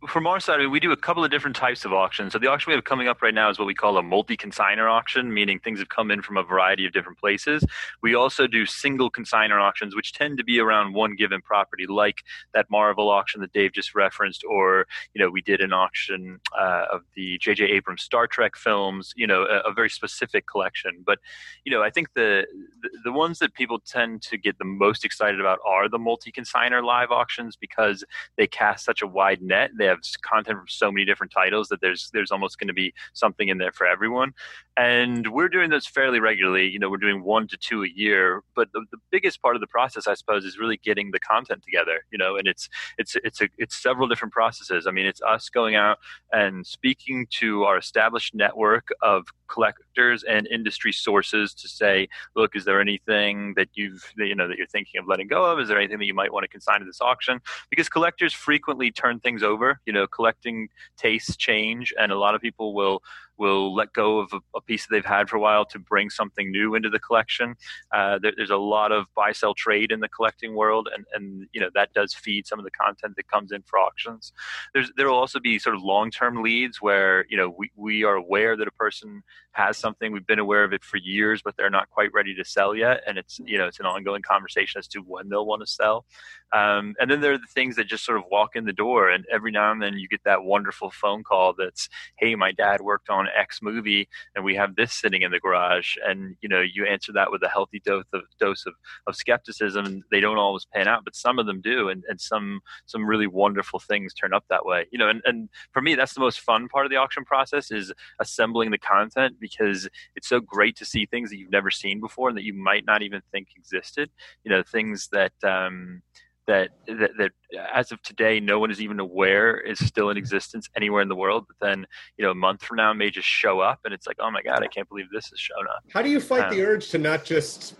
from 0.07 0.27
our 0.27 0.39
side, 0.39 0.65
we 0.67 0.79
do 0.79 0.91
a 0.91 0.97
couple 0.97 1.23
of 1.23 1.31
different 1.31 1.55
types 1.55 1.85
of 1.85 1.93
auctions. 1.93 2.33
So 2.33 2.39
the 2.39 2.47
auction 2.47 2.71
we 2.71 2.75
have 2.75 2.83
coming 2.83 3.07
up 3.07 3.21
right 3.21 3.33
now 3.33 3.49
is 3.49 3.57
what 3.57 3.65
we 3.65 3.73
call 3.73 3.97
a 3.97 4.03
multi-consigner 4.03 4.89
auction, 4.89 5.33
meaning 5.33 5.59
things 5.59 5.79
have 5.79 5.89
come 5.89 6.11
in 6.11 6.21
from 6.21 6.37
a 6.37 6.43
variety 6.43 6.85
of 6.85 6.93
different 6.93 7.17
places. 7.19 7.63
We 8.01 8.15
also 8.15 8.47
do 8.47 8.65
single 8.65 9.09
consigner 9.09 9.61
auctions, 9.61 9.95
which 9.95 10.13
tend 10.13 10.37
to 10.39 10.43
be 10.43 10.59
around 10.59 10.93
one 10.93 11.15
given 11.15 11.41
property, 11.41 11.85
like 11.87 12.23
that 12.53 12.69
Marvel 12.69 13.09
auction 13.09 13.41
that 13.41 13.53
Dave 13.53 13.71
just 13.73 13.95
referenced, 13.95 14.43
or 14.43 14.87
you 15.13 15.23
know 15.23 15.29
we 15.29 15.41
did 15.41 15.61
an 15.61 15.73
auction 15.73 16.39
uh, 16.57 16.85
of 16.91 17.01
the 17.15 17.37
J.J. 17.37 17.65
Abrams 17.65 18.01
Star 18.01 18.27
Trek 18.27 18.55
films. 18.55 19.13
You 19.15 19.27
know, 19.27 19.43
a, 19.43 19.69
a, 19.69 19.73
very 19.73 19.89
specific 19.89 20.47
collection. 20.47 21.03
But 21.05 21.19
you 21.65 21.71
know, 21.71 21.81
I 21.81 21.89
think 21.89 22.13
the, 22.13 22.45
the 22.81 22.89
the 23.05 23.11
ones 23.11 23.39
that 23.39 23.53
people 23.53 23.79
tend 23.79 24.21
to 24.23 24.37
get 24.37 24.57
the 24.57 24.65
most 24.65 25.05
excited 25.05 25.39
about 25.39 25.59
are 25.65 25.87
the 25.87 25.99
multi-consigner 25.99 26.83
live 26.83 27.11
auctions 27.11 27.55
because 27.55 28.03
they 28.37 28.47
cast 28.47 28.83
such 28.83 29.01
a 29.01 29.07
wide 29.07 29.41
net. 29.41 29.71
They 29.77 29.92
have 29.93 30.21
content 30.21 30.57
from 30.57 30.67
so 30.67 30.91
many 30.91 31.05
different 31.05 31.31
titles 31.31 31.69
that 31.69 31.81
there's 31.81 32.09
there's 32.13 32.31
almost 32.31 32.59
going 32.59 32.67
to 32.67 32.73
be 32.73 32.93
something 33.13 33.47
in 33.47 33.57
there 33.57 33.71
for 33.71 33.87
everyone. 33.87 34.33
And 34.75 35.27
we're 35.31 35.49
doing 35.49 35.69
this 35.69 35.85
fairly 35.85 36.19
regularly. 36.19 36.67
You 36.67 36.79
know, 36.79 36.89
we're 36.89 36.97
doing 36.97 37.23
one 37.23 37.47
to 37.49 37.57
two 37.57 37.83
a 37.83 37.87
year. 37.87 38.43
But 38.55 38.71
the, 38.73 38.85
the 38.91 38.97
biggest 39.11 39.41
part 39.41 39.55
of 39.55 39.61
the 39.61 39.67
process, 39.67 40.07
I 40.07 40.15
suppose, 40.15 40.45
is 40.45 40.57
really 40.57 40.77
getting 40.83 41.11
the 41.11 41.19
content 41.19 41.63
together. 41.63 42.05
You 42.11 42.17
know, 42.17 42.37
and 42.37 42.47
it's 42.47 42.69
it's 42.97 43.15
it's 43.23 43.41
a 43.41 43.49
it's 43.57 43.81
several 43.81 44.07
different 44.07 44.33
processes. 44.33 44.87
I 44.87 44.91
mean, 44.91 45.05
it's 45.05 45.21
us 45.21 45.49
going 45.49 45.75
out 45.75 45.99
and 46.31 46.65
speaking 46.65 47.27
to 47.39 47.63
our 47.63 47.77
established 47.77 48.33
network 48.33 48.89
of 49.01 49.25
collectors 49.47 50.23
and 50.23 50.47
industry 50.47 50.91
sources 50.91 51.53
to 51.53 51.67
say, 51.67 52.07
look, 52.35 52.55
is 52.55 52.65
there 52.65 52.81
anything 52.81 53.53
that 53.55 53.69
you've 53.75 54.11
you 54.17 54.35
know 54.35 54.47
that 54.47 54.57
you're 54.57 54.67
thinking 54.67 54.99
of 54.99 55.07
letting 55.07 55.27
go 55.27 55.45
of? 55.45 55.59
Is 55.59 55.67
there 55.67 55.77
anything 55.77 55.99
that 55.99 56.05
you 56.05 56.13
might 56.13 56.33
want 56.33 56.43
to 56.43 56.47
consign 56.47 56.79
to 56.79 56.85
this 56.85 57.01
auction? 57.01 57.39
Because 57.69 57.89
collectors 57.89 58.33
frequently 58.33 58.91
turn 58.91 59.19
things 59.19 59.43
over. 59.43 59.79
You 59.85 59.93
know, 59.93 60.07
collecting 60.07 60.69
tastes 60.97 61.35
change, 61.35 61.93
and 61.99 62.11
a 62.11 62.17
lot 62.17 62.35
of 62.35 62.41
people 62.41 62.73
will 62.73 63.01
will 63.43 63.75
let 63.75 63.91
go 63.91 64.19
of 64.19 64.31
a, 64.31 64.39
a, 64.55 64.61
piece 64.61 64.87
that 64.87 64.93
they've 64.93 65.05
had 65.17 65.29
for 65.29 65.35
a 65.35 65.39
while 65.39 65.65
to 65.65 65.77
bring 65.77 66.09
something 66.09 66.49
new 66.49 66.75
into 66.75 66.89
the 66.89 66.97
collection. 66.97 67.55
Uh, 67.91 68.17
there, 68.21 68.31
there's 68.37 68.49
a 68.49 68.65
lot 68.77 68.93
of 68.93 69.05
buy 69.15 69.33
sell 69.33 69.53
trade 69.53 69.91
in 69.91 69.99
the 69.99 70.07
collecting 70.07 70.55
world, 70.55 70.87
and 70.93 71.05
and 71.13 71.47
you 71.51 71.59
know 71.59 71.69
that 71.75 71.91
does 71.93 72.13
feed 72.13 72.47
some 72.47 72.57
of 72.57 72.65
the 72.65 72.71
content 72.71 73.15
that 73.17 73.27
comes 73.27 73.51
in 73.51 73.61
for 73.63 73.77
auctions. 73.77 74.31
There's 74.73 74.89
there 74.95 75.07
will 75.09 75.17
also 75.17 75.39
be 75.41 75.59
sort 75.59 75.75
of 75.75 75.83
long 75.83 76.09
term 76.09 76.41
leads 76.41 76.81
where 76.81 77.25
you 77.29 77.37
know 77.37 77.53
we 77.57 77.69
we 77.75 78.05
are 78.05 78.15
aware 78.15 78.55
that 78.55 78.67
a 78.67 78.71
person 78.71 79.23
has 79.51 79.77
something 79.77 80.11
we've 80.11 80.25
been 80.25 80.39
aware 80.39 80.63
of 80.63 80.73
it 80.73 80.83
for 80.83 80.97
years, 80.97 81.41
but 81.43 81.55
they're 81.55 81.69
not 81.69 81.89
quite 81.89 82.11
ready 82.13 82.33
to 82.35 82.45
sell 82.45 82.73
yet, 82.73 83.01
and 83.05 83.17
it's 83.17 83.39
you 83.45 83.57
know 83.57 83.67
it's 83.67 83.79
an 83.81 83.85
ongoing 83.85 84.21
conversation 84.21 84.79
as 84.79 84.87
to 84.87 84.99
when 84.99 85.29
they'll 85.29 85.45
want 85.45 85.61
to 85.61 85.67
sell. 85.67 86.05
Um, 86.53 86.95
and 86.99 87.09
then 87.09 87.21
there 87.21 87.33
are 87.33 87.37
the 87.37 87.53
things 87.53 87.75
that 87.75 87.87
just 87.87 88.05
sort 88.05 88.17
of 88.17 88.25
walk 88.31 88.55
in 88.55 88.65
the 88.65 88.73
door, 88.73 89.09
and 89.09 89.25
every 89.31 89.51
now 89.51 89.71
and 89.71 89.81
then 89.81 89.97
you 89.97 90.07
get 90.07 90.23
that 90.23 90.43
wonderful 90.43 90.91
phone 90.91 91.23
call 91.23 91.53
that's, 91.57 91.89
"Hey, 92.17 92.35
my 92.35 92.51
dad 92.51 92.81
worked 92.81 93.09
on 93.09 93.27
X 93.37 93.61
movie, 93.61 94.07
and 94.35 94.43
we 94.43 94.55
have 94.55 94.75
this 94.75 94.93
sitting 94.93 95.21
in 95.21 95.31
the 95.31 95.39
garage." 95.39 95.95
And 96.05 96.35
you 96.41 96.49
know, 96.49 96.61
you 96.61 96.85
answer 96.85 97.11
that 97.13 97.31
with 97.31 97.43
a 97.43 97.49
healthy 97.49 97.81
dose 97.85 98.05
of 98.13 98.21
dose 98.39 98.65
of, 98.65 98.73
of 99.07 99.15
skepticism. 99.15 100.03
They 100.11 100.19
don't 100.19 100.37
always 100.37 100.65
pan 100.65 100.87
out, 100.87 101.03
but 101.03 101.15
some 101.15 101.39
of 101.39 101.45
them 101.45 101.61
do, 101.61 101.89
and, 101.89 102.03
and 102.07 102.19
some 102.19 102.61
some 102.85 103.05
really 103.05 103.27
wonderful 103.27 103.79
things 103.79 104.13
turn 104.13 104.33
up 104.33 104.45
that 104.49 104.65
way. 104.65 104.85
You 104.91 104.99
know, 104.99 105.09
and, 105.09 105.21
and 105.25 105.49
for 105.71 105.81
me, 105.81 105.95
that's 105.95 106.13
the 106.13 106.19
most 106.19 106.39
fun 106.39 106.67
part 106.67 106.85
of 106.85 106.91
the 106.91 106.97
auction 106.97 107.25
process 107.25 107.71
is 107.71 107.91
assembling 108.19 108.71
the 108.71 108.77
content 108.77 109.37
because 109.39 109.87
it's 110.15 110.27
so 110.27 110.39
great 110.39 110.75
to 110.77 110.85
see 110.85 111.05
things 111.05 111.29
that 111.29 111.37
you've 111.37 111.51
never 111.51 111.71
seen 111.71 111.99
before 111.99 112.29
and 112.29 112.37
that 112.37 112.43
you 112.43 112.53
might 112.53 112.85
not 112.85 113.01
even 113.01 113.21
think 113.31 113.49
existed. 113.55 114.09
You 114.43 114.51
know, 114.51 114.63
things 114.63 115.09
that 115.11 115.33
um, 115.43 116.01
that, 116.47 116.69
that 116.87 117.11
that 117.17 117.31
as 117.73 117.91
of 117.91 118.01
today 118.01 118.39
no 118.39 118.59
one 118.59 118.71
is 118.71 118.81
even 118.81 118.99
aware 118.99 119.57
is 119.57 119.79
still 119.79 120.09
in 120.09 120.17
existence 120.17 120.69
anywhere 120.75 121.01
in 121.01 121.07
the 121.07 121.15
world 121.15 121.45
but 121.47 121.55
then 121.65 121.85
you 122.17 122.25
know 122.25 122.31
a 122.31 122.35
month 122.35 122.63
from 122.63 122.77
now 122.77 122.93
may 122.93 123.09
just 123.09 123.27
show 123.27 123.59
up 123.59 123.79
and 123.85 123.93
it's 123.93 124.07
like 124.07 124.17
oh 124.19 124.31
my 124.31 124.41
god 124.41 124.63
i 124.63 124.67
can't 124.67 124.87
believe 124.89 125.05
this 125.11 125.29
has 125.29 125.39
shown 125.39 125.65
up. 125.69 125.83
How 125.93 126.01
do 126.01 126.09
you 126.09 126.19
fight 126.19 126.45
um, 126.45 126.53
the 126.53 126.63
urge 126.63 126.89
to 126.89 126.97
not 126.97 127.23
just 127.23 127.75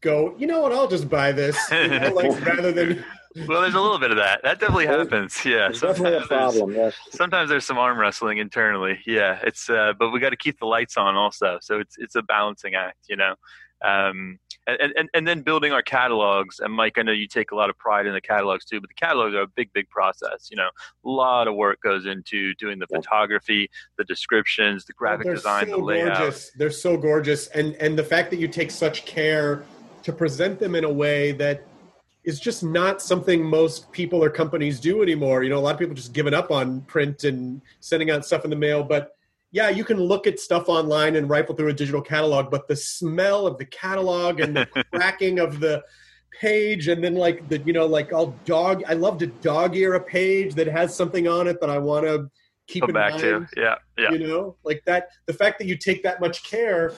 go 0.00 0.34
you 0.38 0.46
know 0.46 0.60
what? 0.60 0.72
I'll 0.72 0.88
just 0.88 1.08
buy 1.08 1.32
this 1.32 1.56
you 1.70 1.88
know, 1.88 2.12
like 2.14 2.44
rather 2.44 2.72
than 2.72 3.04
well 3.46 3.60
there's 3.60 3.74
a 3.74 3.80
little 3.80 3.98
bit 3.98 4.10
of 4.10 4.16
that. 4.16 4.40
That 4.42 4.58
definitely 4.58 4.86
happens. 4.86 5.44
Yeah. 5.44 5.68
Definitely 5.68 6.14
a 6.14 6.20
problem 6.22 6.72
yes. 6.72 6.94
sometimes 7.10 7.50
there's 7.50 7.64
some 7.64 7.78
arm 7.78 7.98
wrestling 7.98 8.38
internally. 8.38 8.98
Yeah 9.06 9.38
it's 9.44 9.68
uh, 9.70 9.92
but 9.98 10.10
we 10.10 10.20
got 10.20 10.30
to 10.30 10.36
keep 10.36 10.58
the 10.58 10.66
lights 10.66 10.96
on 10.96 11.14
also 11.14 11.58
so 11.60 11.78
it's 11.78 11.96
it's 11.98 12.14
a 12.14 12.22
balancing 12.22 12.74
act 12.74 12.98
you 13.08 13.16
know 13.16 13.34
um, 13.84 14.38
and, 14.66 14.92
and, 14.96 15.08
and 15.14 15.26
then 15.26 15.42
building 15.42 15.72
our 15.72 15.82
catalogs. 15.82 16.60
And 16.60 16.72
Mike, 16.72 16.98
I 16.98 17.02
know 17.02 17.12
you 17.12 17.26
take 17.26 17.52
a 17.52 17.54
lot 17.54 17.70
of 17.70 17.78
pride 17.78 18.06
in 18.06 18.12
the 18.12 18.20
catalogs 18.20 18.64
too, 18.64 18.80
but 18.80 18.88
the 18.88 18.94
catalogs 18.94 19.34
are 19.34 19.42
a 19.42 19.46
big, 19.46 19.72
big 19.72 19.88
process. 19.88 20.48
You 20.50 20.56
know, 20.56 20.68
a 21.04 21.08
lot 21.08 21.48
of 21.48 21.54
work 21.54 21.80
goes 21.80 22.06
into 22.06 22.54
doing 22.54 22.78
the 22.78 22.86
yeah. 22.90 22.98
photography, 22.98 23.70
the 23.96 24.04
descriptions, 24.04 24.84
the 24.84 24.92
graphic 24.92 25.26
oh, 25.28 25.34
design, 25.34 25.66
so 25.66 25.76
the 25.76 25.82
layout. 25.82 26.18
Gorgeous. 26.18 26.50
They're 26.56 26.70
so 26.70 26.96
gorgeous, 26.96 27.48
and 27.48 27.74
and 27.76 27.98
the 27.98 28.04
fact 28.04 28.30
that 28.30 28.38
you 28.38 28.48
take 28.48 28.70
such 28.70 29.04
care 29.06 29.64
to 30.02 30.12
present 30.12 30.58
them 30.58 30.74
in 30.74 30.84
a 30.84 30.92
way 30.92 31.32
that 31.32 31.62
is 32.24 32.40
just 32.40 32.62
not 32.62 33.00
something 33.00 33.42
most 33.42 33.90
people 33.90 34.22
or 34.22 34.28
companies 34.28 34.80
do 34.80 35.02
anymore. 35.02 35.42
You 35.42 35.50
know, 35.50 35.58
a 35.58 35.60
lot 35.60 35.74
of 35.74 35.78
people 35.78 35.94
just 35.94 36.12
given 36.12 36.34
up 36.34 36.50
on 36.50 36.82
print 36.82 37.24
and 37.24 37.62
sending 37.80 38.10
out 38.10 38.24
stuff 38.24 38.44
in 38.44 38.50
the 38.50 38.56
mail, 38.56 38.82
but 38.82 39.17
yeah, 39.50 39.70
you 39.70 39.84
can 39.84 39.98
look 39.98 40.26
at 40.26 40.38
stuff 40.38 40.68
online 40.68 41.16
and 41.16 41.28
rifle 41.28 41.54
through 41.54 41.68
a 41.68 41.74
digital 41.74 42.02
catalog, 42.02 42.50
but 42.50 42.68
the 42.68 42.76
smell 42.76 43.46
of 43.46 43.58
the 43.58 43.64
catalog 43.64 44.40
and 44.40 44.56
the 44.56 44.66
cracking 44.94 45.38
of 45.38 45.60
the 45.60 45.82
page 46.40 46.88
and 46.88 47.02
then 47.02 47.14
like 47.14 47.48
the 47.48 47.58
you 47.60 47.72
know 47.72 47.86
like 47.86 48.12
I'll 48.12 48.34
dog 48.44 48.84
I 48.86 48.92
love 48.92 49.18
to 49.18 49.26
dog 49.26 49.74
ear 49.74 49.94
a 49.94 50.00
page 50.00 50.54
that 50.54 50.68
has 50.68 50.94
something 50.94 51.26
on 51.26 51.48
it 51.48 51.60
that 51.60 51.70
I 51.70 51.78
want 51.78 52.04
to 52.04 52.30
keep 52.68 52.82
Come 52.82 52.90
in 52.90 52.94
back 52.94 53.12
mind. 53.12 53.22
to. 53.22 53.46
Yeah, 53.56 53.74
yeah. 53.96 54.12
You 54.12 54.18
know, 54.18 54.56
like 54.62 54.82
that 54.84 55.08
the 55.26 55.32
fact 55.32 55.58
that 55.58 55.66
you 55.66 55.76
take 55.76 56.02
that 56.02 56.20
much 56.20 56.44
care 56.44 56.92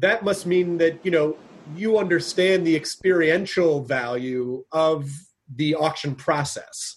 that 0.00 0.24
must 0.24 0.46
mean 0.46 0.78
that, 0.78 1.04
you 1.04 1.10
know, 1.10 1.36
you 1.76 1.98
understand 1.98 2.66
the 2.66 2.74
experiential 2.74 3.84
value 3.84 4.64
of 4.72 5.10
the 5.54 5.74
auction 5.74 6.14
process. 6.14 6.96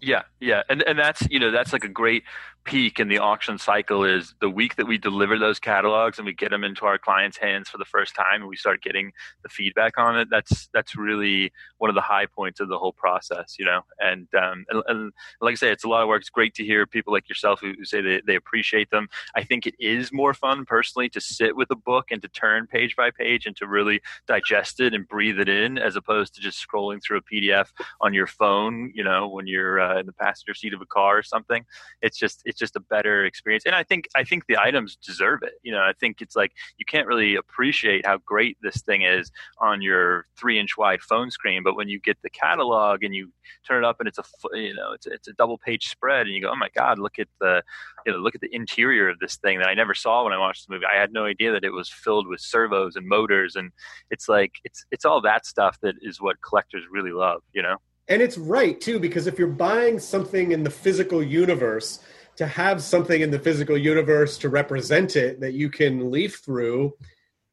Yeah, 0.00 0.22
yeah, 0.38 0.62
and 0.68 0.82
and 0.82 0.98
that's 0.98 1.26
you 1.30 1.38
know 1.38 1.50
that's 1.50 1.72
like 1.72 1.84
a 1.84 1.88
great 1.88 2.24
peak 2.64 3.00
in 3.00 3.08
the 3.08 3.18
auction 3.18 3.58
cycle 3.58 4.04
is 4.04 4.34
the 4.40 4.48
week 4.48 4.76
that 4.76 4.86
we 4.86 4.96
deliver 4.96 5.38
those 5.38 5.58
catalogs 5.58 6.18
and 6.18 6.26
we 6.26 6.32
get 6.32 6.50
them 6.50 6.64
into 6.64 6.86
our 6.86 6.98
clients' 6.98 7.36
hands 7.36 7.68
for 7.68 7.78
the 7.78 7.84
first 7.84 8.14
time 8.14 8.40
and 8.42 8.46
we 8.46 8.56
start 8.56 8.82
getting 8.82 9.12
the 9.42 9.48
feedback 9.48 9.98
on 9.98 10.18
it. 10.18 10.28
That's 10.30 10.68
that's 10.72 10.96
really 10.96 11.52
one 11.78 11.90
of 11.90 11.94
the 11.94 12.00
high 12.00 12.26
points 12.26 12.60
of 12.60 12.68
the 12.68 12.78
whole 12.78 12.92
process, 12.92 13.56
you 13.58 13.64
know. 13.64 13.82
And 13.98 14.28
um, 14.34 14.64
and, 14.68 14.82
and 14.86 15.12
like 15.40 15.52
I 15.52 15.56
say, 15.56 15.70
it's 15.70 15.84
a 15.84 15.88
lot 15.88 16.02
of 16.02 16.08
work. 16.08 16.20
It's 16.20 16.30
great 16.30 16.54
to 16.54 16.64
hear 16.64 16.86
people 16.86 17.12
like 17.12 17.28
yourself 17.28 17.60
who, 17.60 17.72
who 17.76 17.84
say 17.84 18.00
they, 18.00 18.22
they 18.26 18.36
appreciate 18.36 18.90
them. 18.90 19.08
I 19.34 19.42
think 19.42 19.66
it 19.66 19.74
is 19.78 20.12
more 20.12 20.34
fun 20.34 20.64
personally 20.64 21.08
to 21.10 21.20
sit 21.20 21.56
with 21.56 21.70
a 21.70 21.76
book 21.76 22.10
and 22.10 22.22
to 22.22 22.28
turn 22.28 22.66
page 22.66 22.94
by 22.96 23.10
page 23.10 23.46
and 23.46 23.56
to 23.56 23.66
really 23.66 24.00
digest 24.28 24.80
it 24.80 24.94
and 24.94 25.08
breathe 25.08 25.40
it 25.40 25.48
in, 25.48 25.78
as 25.78 25.96
opposed 25.96 26.34
to 26.34 26.40
just 26.40 26.64
scrolling 26.64 27.02
through 27.02 27.18
a 27.18 27.22
PDF 27.22 27.68
on 28.00 28.14
your 28.14 28.26
phone, 28.26 28.92
you 28.94 29.02
know, 29.02 29.28
when 29.28 29.46
you're 29.46 29.80
uh, 29.80 29.98
in 29.98 30.06
the 30.06 30.12
passenger 30.12 30.54
seat 30.54 30.74
of 30.74 30.80
a 30.80 30.86
car 30.86 31.18
or 31.18 31.22
something. 31.22 31.64
It's 32.00 32.18
just 32.18 32.42
it's 32.52 32.58
just 32.58 32.76
a 32.76 32.80
better 32.80 33.24
experience. 33.24 33.64
And 33.64 33.74
I 33.74 33.82
think 33.82 34.08
I 34.14 34.24
think 34.24 34.44
the 34.46 34.58
items 34.58 34.96
deserve 34.96 35.42
it. 35.42 35.54
You 35.62 35.72
know, 35.72 35.80
I 35.80 35.92
think 35.98 36.20
it's 36.20 36.36
like 36.36 36.52
you 36.76 36.84
can't 36.84 37.06
really 37.06 37.34
appreciate 37.34 38.06
how 38.06 38.18
great 38.18 38.58
this 38.62 38.82
thing 38.82 39.02
is 39.02 39.32
on 39.58 39.80
your 39.80 40.26
three 40.38 40.58
inch 40.60 40.76
wide 40.76 41.00
phone 41.00 41.30
screen, 41.30 41.62
but 41.62 41.76
when 41.76 41.88
you 41.88 41.98
get 41.98 42.18
the 42.22 42.30
catalog 42.30 43.02
and 43.02 43.14
you 43.14 43.32
turn 43.66 43.82
it 43.82 43.86
up 43.86 43.96
and 44.00 44.08
it's 44.08 44.18
a 44.18 44.24
you 44.52 44.74
know 44.74 44.92
it's 44.92 45.06
it's 45.06 45.28
a 45.28 45.32
double 45.32 45.56
page 45.56 45.88
spread 45.88 46.26
and 46.26 46.34
you 46.34 46.42
go 46.42 46.50
oh 46.50 46.56
my 46.56 46.68
god 46.76 46.98
look 46.98 47.18
at 47.18 47.28
the 47.40 47.62
you 48.06 48.12
know 48.12 48.18
look 48.18 48.34
at 48.34 48.40
the 48.40 48.54
interior 48.54 49.08
of 49.08 49.18
this 49.18 49.36
thing 49.36 49.58
that 49.58 49.68
I 49.68 49.74
never 49.74 49.94
saw 49.94 50.24
when 50.24 50.32
I 50.32 50.38
watched 50.38 50.68
the 50.68 50.74
movie. 50.74 50.86
I 50.92 51.00
had 51.00 51.12
no 51.12 51.24
idea 51.24 51.52
that 51.52 51.64
it 51.64 51.72
was 51.72 51.88
filled 51.88 52.26
with 52.28 52.40
servos 52.40 52.96
and 52.96 53.06
motors 53.08 53.56
and 53.56 53.72
it's 54.10 54.28
like 54.28 54.52
it's 54.64 54.84
it's 54.90 55.06
all 55.06 55.22
that 55.22 55.46
stuff 55.46 55.78
that 55.80 55.94
is 56.02 56.20
what 56.20 56.36
collectors 56.42 56.84
really 56.90 57.12
love. 57.12 57.40
You 57.54 57.62
know 57.62 57.78
and 58.08 58.20
it's 58.20 58.36
right 58.36 58.80
too 58.80 58.98
because 58.98 59.26
if 59.26 59.38
you're 59.38 59.48
buying 59.48 59.98
something 59.98 60.52
in 60.52 60.64
the 60.64 60.70
physical 60.70 61.22
universe 61.22 62.00
to 62.42 62.48
have 62.48 62.82
something 62.82 63.20
in 63.20 63.30
the 63.30 63.38
physical 63.38 63.78
universe 63.78 64.36
to 64.36 64.48
represent 64.48 65.14
it 65.14 65.40
that 65.40 65.52
you 65.52 65.70
can 65.70 66.10
leaf 66.10 66.40
through 66.44 66.92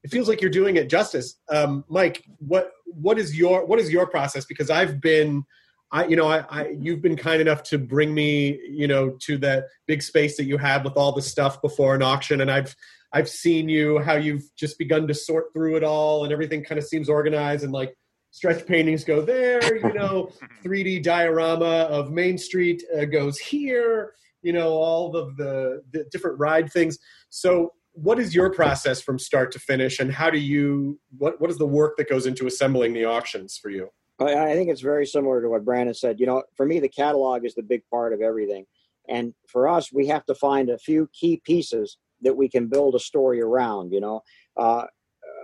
it 0.04 0.10
feels 0.10 0.28
like 0.28 0.42
you're 0.42 0.50
doing 0.50 0.78
it 0.78 0.90
justice 0.90 1.36
um, 1.50 1.86
mike 1.88 2.24
what 2.40 2.72
what 2.86 3.20
is 3.20 3.38
your 3.38 3.66
what 3.68 3.80
is 3.80 3.92
your 3.92 4.08
process 4.08 4.46
because 4.46 4.70
i've 4.70 5.00
been 5.00 5.44
I, 5.92 6.06
you 6.06 6.16
know, 6.16 6.28
I, 6.28 6.46
I, 6.50 6.76
you've 6.80 7.02
been 7.02 7.16
kind 7.16 7.42
enough 7.42 7.64
to 7.64 7.80
bring 7.80 8.14
me, 8.14 8.60
you 8.70 8.88
know, 8.88 9.18
to 9.22 9.40
that 9.40 9.66
big 9.88 10.04
space 10.04 10.38
that 10.38 10.44
you 10.44 10.60
have 10.60 10.84
with 10.84 10.96
all 10.96 11.12
the 11.14 11.22
stuff 11.24 11.64
before 11.64 11.96
an 11.96 12.04
auction, 12.04 12.42
and 12.42 12.52
I've, 12.52 12.76
I've 13.12 13.28
seen 13.28 13.70
you 13.70 13.98
how 13.98 14.14
you've 14.14 14.44
just 14.56 14.78
begun 14.78 15.08
to 15.08 15.16
sort 15.16 15.52
through 15.52 15.78
it 15.78 15.84
all, 15.84 16.26
and 16.26 16.32
everything 16.32 16.64
kind 16.64 16.78
of 16.78 16.86
seems 16.86 17.10
organized, 17.10 17.64
and 17.64 17.74
like 17.74 17.96
stretch 18.30 18.68
paintings 18.68 19.04
go 19.04 19.22
there. 19.22 19.78
You 19.78 19.94
know, 19.94 20.32
3D 20.64 21.02
diorama 21.02 21.88
of 21.90 22.12
Main 22.12 22.38
Street 22.38 22.84
uh, 22.96 23.06
goes 23.06 23.40
here. 23.40 24.14
You 24.42 24.54
know, 24.54 24.70
all 24.70 25.16
of 25.16 25.36
the, 25.38 25.82
the 25.92 26.06
different 26.12 26.40
ride 26.40 26.72
things. 26.72 26.98
So, 27.30 27.74
what 27.94 28.20
is 28.20 28.34
your 28.34 28.52
process 28.52 29.02
from 29.02 29.20
start 29.20 29.52
to 29.54 29.60
finish, 29.60 30.00
and 30.00 30.12
how 30.12 30.30
do 30.30 30.40
you? 30.40 31.00
What 31.18 31.42
What 31.42 31.50
is 31.50 31.58
the 31.58 31.68
work 31.68 31.98
that 31.98 32.10
goes 32.10 32.26
into 32.26 32.48
assembling 32.48 32.94
the 32.94 33.06
auctions 33.06 33.58
for 33.58 33.70
you? 33.70 33.90
I 34.22 34.54
think 34.54 34.70
it's 34.70 34.82
very 34.82 35.06
similar 35.06 35.42
to 35.42 35.50
what 35.50 35.64
Brandon 35.64 35.94
said. 35.94 36.20
You 36.20 36.26
know, 36.26 36.44
for 36.56 36.66
me, 36.66 36.80
the 36.80 36.90
catalog 36.90 37.46
is 37.46 37.56
the 37.56 37.64
big 37.64 37.82
part 37.90 38.14
of 38.14 38.22
everything. 38.22 38.66
And 39.08 39.34
for 39.48 39.68
us, 39.68 39.92
we 39.92 40.08
have 40.08 40.26
to 40.26 40.36
find 40.36 40.70
a 40.70 40.78
few 40.78 41.10
key 41.14 41.42
pieces 41.44 41.98
that 42.22 42.36
we 42.36 42.50
can 42.50 42.68
build 42.68 42.96
a 42.96 43.00
story 43.00 43.42
around, 43.42 43.92
you 43.92 44.02
know, 44.02 44.22
uh, 44.58 44.86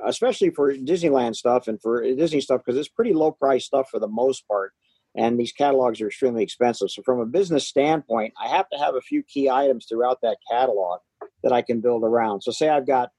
especially 0.06 0.50
for 0.50 0.74
Disneyland 0.74 1.36
stuff 1.36 1.68
and 1.68 1.82
for 1.82 2.04
Disney 2.04 2.42
stuff, 2.42 2.62
because 2.64 2.78
it's 2.78 2.90
pretty 2.90 3.14
low 3.14 3.32
price 3.32 3.66
stuff 3.66 3.88
for 3.90 4.00
the 4.00 4.08
most 4.08 4.48
part. 4.48 4.74
And 5.18 5.40
these 5.40 5.54
catalogs 5.54 6.02
are 6.02 6.08
extremely 6.08 6.44
expensive. 6.44 6.92
So, 6.92 7.02
from 7.04 7.20
a 7.20 7.26
business 7.26 7.68
standpoint, 7.68 8.34
I 8.42 8.50
have 8.50 8.68
to 8.70 8.78
have 8.78 8.96
a 8.96 9.02
few 9.02 9.24
key 9.24 9.50
items 9.50 9.86
throughout 9.88 10.20
that 10.22 10.38
catalog 10.52 11.00
that 11.44 11.54
I 11.54 11.62
can 11.62 11.80
build 11.80 12.04
around. 12.04 12.42
So, 12.42 12.52
say 12.52 12.70
I've 12.70 12.88
got 12.88 13.12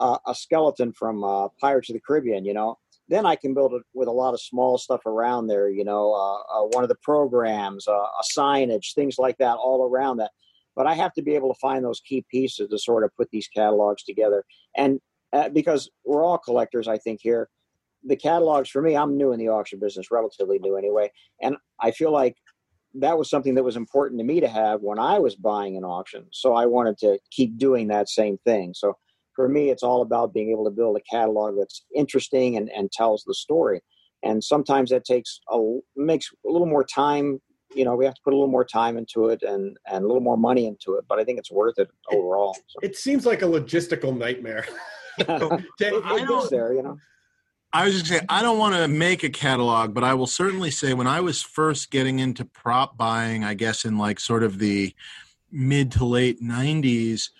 uh, 0.00 0.18
a 0.26 0.34
skeleton 0.34 0.92
from 0.92 1.22
uh, 1.22 1.48
Pirates 1.60 1.90
of 1.90 1.94
the 1.94 2.00
Caribbean, 2.00 2.44
you 2.44 2.54
know, 2.54 2.78
then 3.08 3.26
I 3.26 3.36
can 3.36 3.54
build 3.54 3.74
it 3.74 3.82
with 3.92 4.08
a 4.08 4.12
lot 4.12 4.34
of 4.34 4.40
small 4.40 4.78
stuff 4.78 5.04
around 5.06 5.46
there, 5.46 5.68
you 5.68 5.84
know, 5.84 6.12
uh, 6.12 6.60
uh, 6.60 6.66
one 6.72 6.84
of 6.84 6.88
the 6.88 6.96
programs, 6.96 7.86
uh, 7.86 7.92
a 7.92 8.22
signage, 8.36 8.94
things 8.94 9.18
like 9.18 9.36
that 9.38 9.56
all 9.56 9.88
around 9.88 10.18
that. 10.18 10.30
But 10.74 10.86
I 10.86 10.94
have 10.94 11.12
to 11.14 11.22
be 11.22 11.34
able 11.34 11.52
to 11.52 11.60
find 11.60 11.84
those 11.84 12.00
key 12.00 12.24
pieces 12.30 12.68
to 12.68 12.78
sort 12.78 13.04
of 13.04 13.14
put 13.16 13.30
these 13.30 13.48
catalogs 13.48 14.02
together. 14.04 14.44
And 14.76 15.00
uh, 15.32 15.50
because 15.50 15.90
we're 16.04 16.24
all 16.24 16.38
collectors, 16.38 16.88
I 16.88 16.96
think 16.98 17.20
here, 17.22 17.48
the 18.04 18.16
catalogs 18.16 18.68
for 18.68 18.82
me, 18.82 18.96
I'm 18.96 19.16
new 19.16 19.32
in 19.32 19.38
the 19.38 19.48
auction 19.48 19.78
business, 19.78 20.10
relatively 20.10 20.58
new 20.58 20.76
anyway. 20.76 21.10
And 21.40 21.56
I 21.80 21.90
feel 21.90 22.12
like 22.12 22.36
that 22.94 23.18
was 23.18 23.28
something 23.28 23.54
that 23.54 23.64
was 23.64 23.76
important 23.76 24.20
to 24.20 24.24
me 24.24 24.40
to 24.40 24.48
have 24.48 24.82
when 24.82 24.98
I 24.98 25.18
was 25.18 25.34
buying 25.34 25.76
an 25.76 25.84
auction. 25.84 26.26
So 26.32 26.54
I 26.54 26.66
wanted 26.66 26.98
to 26.98 27.18
keep 27.30 27.58
doing 27.58 27.88
that 27.88 28.08
same 28.08 28.38
thing. 28.44 28.72
So 28.74 28.94
for 29.34 29.48
me, 29.48 29.70
it's 29.70 29.82
all 29.82 30.02
about 30.02 30.32
being 30.32 30.50
able 30.50 30.64
to 30.64 30.70
build 30.70 30.96
a 30.96 31.00
catalog 31.10 31.56
that's 31.58 31.84
interesting 31.94 32.56
and, 32.56 32.70
and 32.70 32.92
tells 32.92 33.24
the 33.24 33.34
story. 33.34 33.80
And 34.22 34.42
sometimes 34.42 34.90
that 34.90 35.04
takes 35.04 35.40
a 35.50 35.58
makes 35.96 36.30
a 36.46 36.50
little 36.50 36.68
more 36.68 36.84
time. 36.84 37.40
You 37.74 37.84
know, 37.84 37.96
we 37.96 38.04
have 38.04 38.14
to 38.14 38.20
put 38.24 38.32
a 38.32 38.36
little 38.36 38.50
more 38.50 38.64
time 38.64 38.96
into 38.96 39.28
it 39.28 39.42
and 39.42 39.76
and 39.90 40.04
a 40.04 40.06
little 40.06 40.22
more 40.22 40.38
money 40.38 40.66
into 40.66 40.94
it. 40.94 41.04
But 41.08 41.18
I 41.18 41.24
think 41.24 41.38
it's 41.38 41.50
worth 41.50 41.78
it 41.78 41.88
overall. 42.10 42.54
So. 42.54 42.78
It 42.82 42.96
seems 42.96 43.26
like 43.26 43.42
a 43.42 43.46
logistical 43.46 44.16
nightmare. 44.16 44.66
it, 45.18 45.64
it 45.80 46.28
gets 46.28 46.48
there, 46.48 46.72
you 46.72 46.82
know. 46.82 46.96
I 47.74 47.86
was 47.86 47.94
just 47.94 48.06
saying, 48.06 48.26
I 48.28 48.40
don't 48.40 48.58
want 48.58 48.76
to 48.76 48.86
make 48.86 49.24
a 49.24 49.28
catalog, 49.28 49.94
but 49.94 50.04
I 50.04 50.14
will 50.14 50.28
certainly 50.28 50.70
say 50.70 50.94
when 50.94 51.08
I 51.08 51.20
was 51.20 51.42
first 51.42 51.90
getting 51.90 52.20
into 52.20 52.44
prop 52.44 52.96
buying, 52.96 53.42
I 53.42 53.54
guess 53.54 53.84
in 53.84 53.98
like 53.98 54.20
sort 54.20 54.44
of 54.44 54.60
the 54.60 54.94
mid 55.50 55.90
to 55.92 56.04
late 56.04 56.40
90s, 56.40 57.30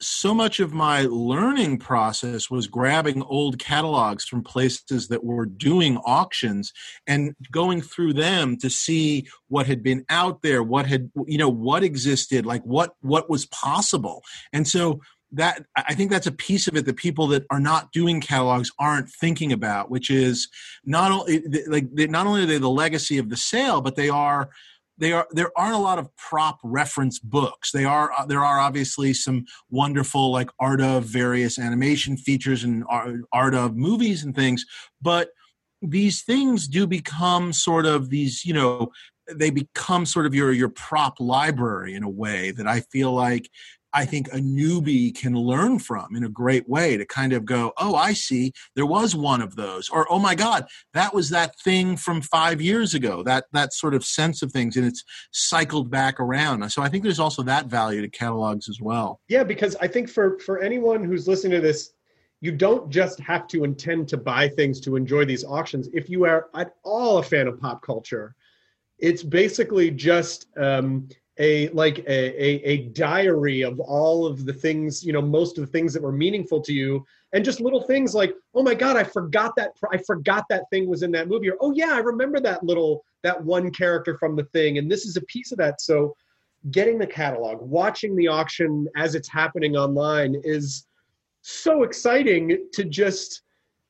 so 0.00 0.34
much 0.34 0.60
of 0.60 0.72
my 0.72 1.02
learning 1.02 1.78
process 1.78 2.50
was 2.50 2.66
grabbing 2.66 3.22
old 3.22 3.58
catalogs 3.58 4.24
from 4.24 4.42
places 4.42 5.08
that 5.08 5.24
were 5.24 5.46
doing 5.46 5.98
auctions 5.98 6.72
and 7.06 7.34
going 7.50 7.80
through 7.80 8.12
them 8.12 8.56
to 8.58 8.68
see 8.68 9.26
what 9.48 9.66
had 9.66 9.82
been 9.82 10.04
out 10.10 10.42
there 10.42 10.62
what 10.62 10.86
had 10.86 11.10
you 11.26 11.38
know 11.38 11.48
what 11.48 11.82
existed 11.82 12.44
like 12.44 12.62
what 12.62 12.92
what 13.00 13.30
was 13.30 13.46
possible. 13.46 14.22
And 14.52 14.68
so 14.68 15.00
that 15.36 15.64
i 15.76 15.94
think 15.94 16.10
that's 16.10 16.26
a 16.26 16.32
piece 16.32 16.66
of 16.66 16.76
it 16.76 16.84
that 16.84 16.96
people 16.96 17.26
that 17.26 17.44
are 17.50 17.60
not 17.60 17.92
doing 17.92 18.20
catalogs 18.20 18.70
aren't 18.78 19.08
thinking 19.08 19.52
about 19.52 19.90
which 19.90 20.10
is 20.10 20.48
not 20.84 21.12
only 21.12 21.42
like 21.68 21.86
not 21.92 22.26
only 22.26 22.42
are 22.42 22.46
they 22.46 22.58
the 22.58 22.68
legacy 22.68 23.18
of 23.18 23.28
the 23.28 23.36
sale 23.36 23.80
but 23.80 23.96
they 23.96 24.08
are 24.08 24.50
they 24.98 25.12
are 25.12 25.26
there 25.32 25.50
aren't 25.56 25.74
a 25.74 25.78
lot 25.78 25.98
of 25.98 26.14
prop 26.16 26.58
reference 26.62 27.18
books. 27.18 27.72
They 27.72 27.84
are 27.84 28.12
uh, 28.12 28.26
there 28.26 28.44
are 28.44 28.58
obviously 28.58 29.12
some 29.12 29.44
wonderful 29.70 30.32
like 30.32 30.50
art 30.58 30.80
of 30.80 31.04
various 31.04 31.58
animation 31.58 32.16
features 32.16 32.64
and 32.64 32.84
art 33.32 33.54
of 33.54 33.76
movies 33.76 34.24
and 34.24 34.34
things, 34.34 34.64
but 35.00 35.30
these 35.82 36.22
things 36.22 36.66
do 36.66 36.86
become 36.86 37.52
sort 37.52 37.84
of 37.86 38.08
these 38.08 38.44
you 38.44 38.54
know 38.54 38.90
they 39.34 39.50
become 39.50 40.06
sort 40.06 40.26
of 40.26 40.34
your 40.34 40.52
your 40.52 40.68
prop 40.68 41.20
library 41.20 41.94
in 41.94 42.02
a 42.02 42.08
way 42.08 42.50
that 42.52 42.66
I 42.66 42.80
feel 42.80 43.12
like 43.12 43.50
I 43.96 44.04
think 44.04 44.28
a 44.28 44.36
newbie 44.36 45.14
can 45.16 45.34
learn 45.34 45.78
from 45.78 46.14
in 46.14 46.24
a 46.24 46.28
great 46.28 46.68
way 46.68 46.98
to 46.98 47.06
kind 47.06 47.32
of 47.32 47.46
go, 47.46 47.72
oh, 47.78 47.94
I 47.94 48.12
see, 48.12 48.52
there 48.74 48.84
was 48.84 49.16
one 49.16 49.40
of 49.40 49.56
those, 49.56 49.88
or 49.88 50.06
oh 50.12 50.18
my 50.18 50.34
God, 50.34 50.66
that 50.92 51.14
was 51.14 51.30
that 51.30 51.58
thing 51.60 51.96
from 51.96 52.20
five 52.20 52.60
years 52.60 52.92
ago. 52.92 53.22
That 53.22 53.46
that 53.52 53.72
sort 53.72 53.94
of 53.94 54.04
sense 54.04 54.42
of 54.42 54.52
things, 54.52 54.76
and 54.76 54.84
it's 54.84 55.02
cycled 55.32 55.90
back 55.90 56.20
around. 56.20 56.70
So 56.70 56.82
I 56.82 56.90
think 56.90 57.04
there's 57.04 57.18
also 57.18 57.42
that 57.44 57.66
value 57.66 58.02
to 58.02 58.08
catalogs 58.08 58.68
as 58.68 58.82
well. 58.82 59.20
Yeah, 59.28 59.44
because 59.44 59.76
I 59.76 59.88
think 59.88 60.10
for 60.10 60.38
for 60.40 60.60
anyone 60.60 61.02
who's 61.02 61.26
listening 61.26 61.52
to 61.52 61.60
this, 61.62 61.94
you 62.42 62.52
don't 62.52 62.90
just 62.90 63.18
have 63.20 63.48
to 63.48 63.64
intend 63.64 64.08
to 64.08 64.18
buy 64.18 64.46
things 64.46 64.78
to 64.82 64.96
enjoy 64.96 65.24
these 65.24 65.42
auctions. 65.42 65.88
If 65.94 66.10
you 66.10 66.26
are 66.26 66.50
at 66.54 66.74
all 66.84 67.16
a 67.16 67.22
fan 67.22 67.46
of 67.46 67.58
pop 67.58 67.80
culture, 67.80 68.34
it's 68.98 69.22
basically 69.22 69.90
just 69.90 70.48
um, 70.58 71.08
a 71.38 71.68
like 71.68 71.98
a, 71.98 72.44
a, 72.44 72.62
a 72.64 72.76
diary 72.88 73.62
of 73.62 73.78
all 73.80 74.26
of 74.26 74.46
the 74.46 74.52
things 74.52 75.04
you 75.04 75.12
know 75.12 75.20
most 75.20 75.58
of 75.58 75.66
the 75.66 75.70
things 75.70 75.92
that 75.92 76.02
were 76.02 76.12
meaningful 76.12 76.60
to 76.60 76.72
you 76.72 77.04
and 77.34 77.44
just 77.44 77.60
little 77.60 77.82
things 77.82 78.14
like 78.14 78.34
oh 78.54 78.62
my 78.62 78.74
god 78.74 78.96
i 78.96 79.04
forgot 79.04 79.54
that 79.54 79.72
i 79.92 79.98
forgot 79.98 80.46
that 80.48 80.64
thing 80.70 80.88
was 80.88 81.02
in 81.02 81.10
that 81.10 81.28
movie 81.28 81.50
or 81.50 81.56
oh 81.60 81.72
yeah 81.74 81.92
i 81.92 81.98
remember 81.98 82.40
that 82.40 82.64
little 82.64 83.04
that 83.26 83.44
one 83.44 83.72
character 83.72 84.16
from 84.18 84.36
the 84.36 84.44
thing 84.44 84.78
and 84.78 84.90
this 84.90 85.04
is 85.04 85.16
a 85.16 85.22
piece 85.22 85.50
of 85.50 85.58
that. 85.58 85.80
So 85.80 86.16
getting 86.70 86.96
the 86.96 87.06
catalog 87.06 87.60
watching 87.60 88.14
the 88.14 88.28
auction 88.28 88.86
as 88.96 89.16
it's 89.16 89.28
happening 89.28 89.76
online 89.76 90.40
is 90.44 90.86
so 91.42 91.82
exciting 91.82 92.68
to 92.72 92.84
just 92.84 93.42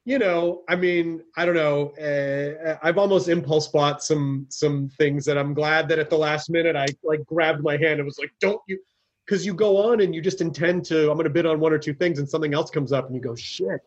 you 0.06 0.20
know, 0.20 0.62
I 0.68 0.76
mean, 0.76 1.20
I 1.36 1.44
don't 1.44 1.56
know. 1.56 1.88
Uh, 2.00 2.78
I've 2.80 2.96
almost 2.96 3.28
impulse 3.28 3.66
bought 3.66 4.04
some 4.04 4.46
some 4.48 4.88
things 4.96 5.24
that 5.24 5.36
I'm 5.36 5.52
glad 5.52 5.88
that 5.88 5.98
at 5.98 6.10
the 6.10 6.16
last 6.16 6.48
minute 6.48 6.76
I 6.76 6.86
like 7.02 7.26
grabbed 7.26 7.62
my 7.64 7.72
hand 7.72 7.98
and 7.98 8.04
was 8.04 8.16
like, 8.16 8.32
"Don't 8.40 8.62
you?" 8.68 8.78
Because 9.24 9.44
you 9.44 9.52
go 9.52 9.90
on 9.90 10.02
and 10.02 10.14
you 10.14 10.22
just 10.22 10.40
intend 10.40 10.84
to. 10.86 11.10
I'm 11.10 11.16
going 11.16 11.24
to 11.24 11.30
bid 11.30 11.44
on 11.44 11.58
one 11.58 11.72
or 11.72 11.78
two 11.78 11.92
things, 11.92 12.20
and 12.20 12.28
something 12.28 12.54
else 12.54 12.70
comes 12.70 12.92
up, 12.92 13.06
and 13.06 13.16
you 13.16 13.20
go, 13.20 13.34
"Shit, 13.34 13.80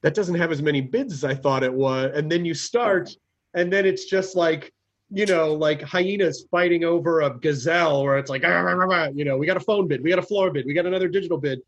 that 0.00 0.14
doesn't 0.14 0.36
have 0.36 0.50
as 0.50 0.62
many 0.62 0.80
bids 0.80 1.12
as 1.12 1.22
I 1.22 1.34
thought 1.34 1.62
it 1.62 1.74
was." 1.74 2.12
And 2.14 2.32
then 2.32 2.46
you 2.46 2.54
start, 2.54 3.14
and 3.52 3.70
then 3.70 3.84
it's 3.84 4.06
just 4.06 4.36
like, 4.36 4.72
you 5.10 5.26
know, 5.26 5.52
like 5.52 5.82
hyenas 5.82 6.46
fighting 6.50 6.84
over 6.84 7.20
a 7.20 7.38
gazelle, 7.38 8.04
where 8.04 8.16
it's 8.16 8.30
like, 8.30 8.42
ah, 8.42 8.48
rah, 8.48 8.72
rah, 8.72 8.86
rah, 8.86 9.08
you 9.14 9.26
know, 9.26 9.36
we 9.36 9.44
got 9.44 9.58
a 9.58 9.60
phone 9.60 9.86
bid, 9.86 10.02
we 10.02 10.08
got 10.08 10.18
a 10.18 10.22
floor 10.22 10.50
bid, 10.50 10.64
we 10.64 10.72
got 10.72 10.86
another 10.86 11.08
digital 11.08 11.36
bid. 11.36 11.60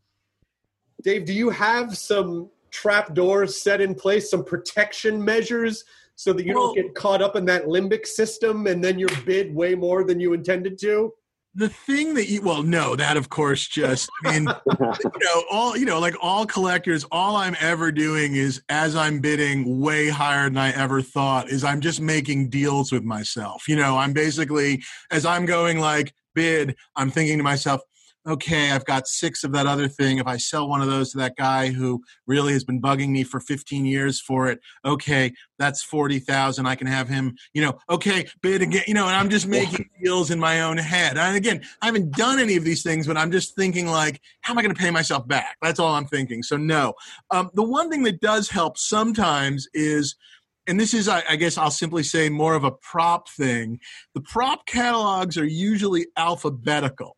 Dave, 1.03 1.25
do 1.25 1.33
you 1.33 1.51
have 1.51 1.95
some 1.95 2.49
trap 2.71 3.13
doors 3.13 3.61
set 3.61 3.81
in 3.81 3.93
place, 3.95 4.29
some 4.29 4.43
protection 4.43 5.23
measures 5.23 5.83
so 6.15 6.33
that 6.33 6.45
you 6.45 6.53
well, 6.53 6.73
don't 6.73 6.75
get 6.75 6.95
caught 6.95 7.21
up 7.21 7.35
in 7.35 7.45
that 7.45 7.65
limbic 7.65 8.05
system 8.05 8.67
and 8.67 8.83
then 8.83 8.99
you're 8.99 9.09
bid 9.25 9.53
way 9.53 9.75
more 9.75 10.03
than 10.03 10.19
you 10.19 10.33
intended 10.33 10.77
to? 10.79 11.13
the 11.53 11.67
thing 11.67 12.13
that 12.13 12.29
you 12.29 12.41
well 12.41 12.63
no 12.63 12.95
that 12.95 13.17
of 13.17 13.29
course 13.29 13.67
just 13.67 14.09
I 14.23 14.39
mean 14.39 14.47
you 14.79 15.11
know 15.21 15.43
all 15.51 15.75
you 15.75 15.85
know 15.85 15.99
like 15.99 16.15
all 16.21 16.45
collectors 16.45 17.03
all 17.11 17.35
i'm 17.35 17.57
ever 17.59 17.91
doing 17.91 18.35
is 18.35 18.61
as 18.69 18.95
i'm 18.95 19.19
bidding 19.19 19.81
way 19.81 20.07
higher 20.07 20.45
than 20.45 20.57
i 20.57 20.71
ever 20.71 21.01
thought 21.01 21.49
is 21.49 21.65
i'm 21.65 21.81
just 21.81 21.99
making 21.99 22.49
deals 22.49 22.91
with 22.91 23.03
myself 23.03 23.67
you 23.67 23.75
know 23.75 23.97
i'm 23.97 24.13
basically 24.13 24.81
as 25.11 25.25
i'm 25.25 25.45
going 25.45 25.79
like 25.79 26.13
bid 26.35 26.75
i'm 26.95 27.11
thinking 27.11 27.37
to 27.37 27.43
myself 27.43 27.81
okay, 28.27 28.71
I've 28.71 28.85
got 28.85 29.07
six 29.07 29.43
of 29.43 29.51
that 29.53 29.65
other 29.65 29.87
thing. 29.87 30.19
If 30.19 30.27
I 30.27 30.37
sell 30.37 30.67
one 30.67 30.81
of 30.81 30.87
those 30.87 31.11
to 31.11 31.17
that 31.19 31.35
guy 31.35 31.69
who 31.69 32.03
really 32.27 32.53
has 32.53 32.63
been 32.63 32.81
bugging 32.81 33.09
me 33.09 33.23
for 33.23 33.39
15 33.39 33.85
years 33.85 34.21
for 34.21 34.47
it, 34.47 34.59
okay, 34.85 35.33
that's 35.57 35.83
40,000. 35.83 36.65
I 36.65 36.75
can 36.75 36.87
have 36.87 37.07
him, 37.07 37.35
you 37.53 37.61
know, 37.61 37.79
okay, 37.89 38.27
bid 38.41 38.61
again, 38.61 38.83
you 38.87 38.93
know, 38.93 39.07
and 39.07 39.15
I'm 39.15 39.29
just 39.29 39.47
making 39.47 39.89
deals 40.03 40.29
in 40.29 40.39
my 40.39 40.61
own 40.61 40.77
head. 40.77 41.17
And 41.17 41.35
again, 41.35 41.63
I 41.81 41.87
haven't 41.87 42.11
done 42.11 42.39
any 42.39 42.55
of 42.55 42.63
these 42.63 42.83
things, 42.83 43.07
but 43.07 43.17
I'm 43.17 43.31
just 43.31 43.55
thinking 43.55 43.87
like, 43.87 44.21
how 44.41 44.53
am 44.53 44.59
I 44.59 44.61
going 44.61 44.75
to 44.75 44.79
pay 44.79 44.91
myself 44.91 45.27
back? 45.27 45.57
That's 45.61 45.79
all 45.79 45.95
I'm 45.95 46.07
thinking. 46.07 46.43
So 46.43 46.57
no. 46.57 46.93
Um, 47.31 47.49
the 47.53 47.63
one 47.63 47.89
thing 47.89 48.03
that 48.03 48.21
does 48.21 48.49
help 48.49 48.77
sometimes 48.77 49.67
is, 49.73 50.15
and 50.67 50.79
this 50.79 50.93
is, 50.93 51.07
I, 51.07 51.23
I 51.27 51.35
guess 51.37 51.57
I'll 51.57 51.71
simply 51.71 52.03
say 52.03 52.29
more 52.29 52.53
of 52.53 52.63
a 52.63 52.71
prop 52.71 53.29
thing. 53.29 53.79
The 54.13 54.21
prop 54.21 54.67
catalogs 54.67 55.37
are 55.37 55.45
usually 55.45 56.05
alphabetical. 56.15 57.17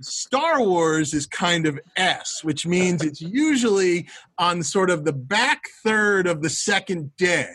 Star 0.00 0.62
Wars 0.62 1.14
is 1.14 1.26
kind 1.26 1.66
of 1.66 1.78
S, 1.96 2.42
which 2.42 2.66
means 2.66 3.02
it's 3.02 3.20
usually 3.20 4.08
on 4.38 4.62
sort 4.62 4.90
of 4.90 5.04
the 5.04 5.12
back 5.12 5.62
third 5.82 6.26
of 6.26 6.42
the 6.42 6.50
second 6.50 7.14
day. 7.16 7.48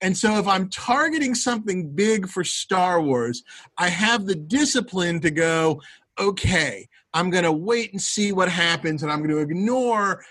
And 0.00 0.16
so 0.16 0.38
if 0.38 0.46
I'm 0.46 0.68
targeting 0.68 1.34
something 1.34 1.90
big 1.90 2.28
for 2.28 2.44
Star 2.44 3.00
Wars, 3.00 3.42
I 3.78 3.88
have 3.88 4.26
the 4.26 4.34
discipline 4.34 5.20
to 5.20 5.30
go, 5.30 5.80
okay, 6.18 6.88
I'm 7.14 7.30
going 7.30 7.44
to 7.44 7.52
wait 7.52 7.92
and 7.92 8.00
see 8.00 8.32
what 8.32 8.48
happens 8.48 9.02
and 9.02 9.10
I'm 9.10 9.18
going 9.18 9.30
to 9.30 9.38
ignore 9.38 10.24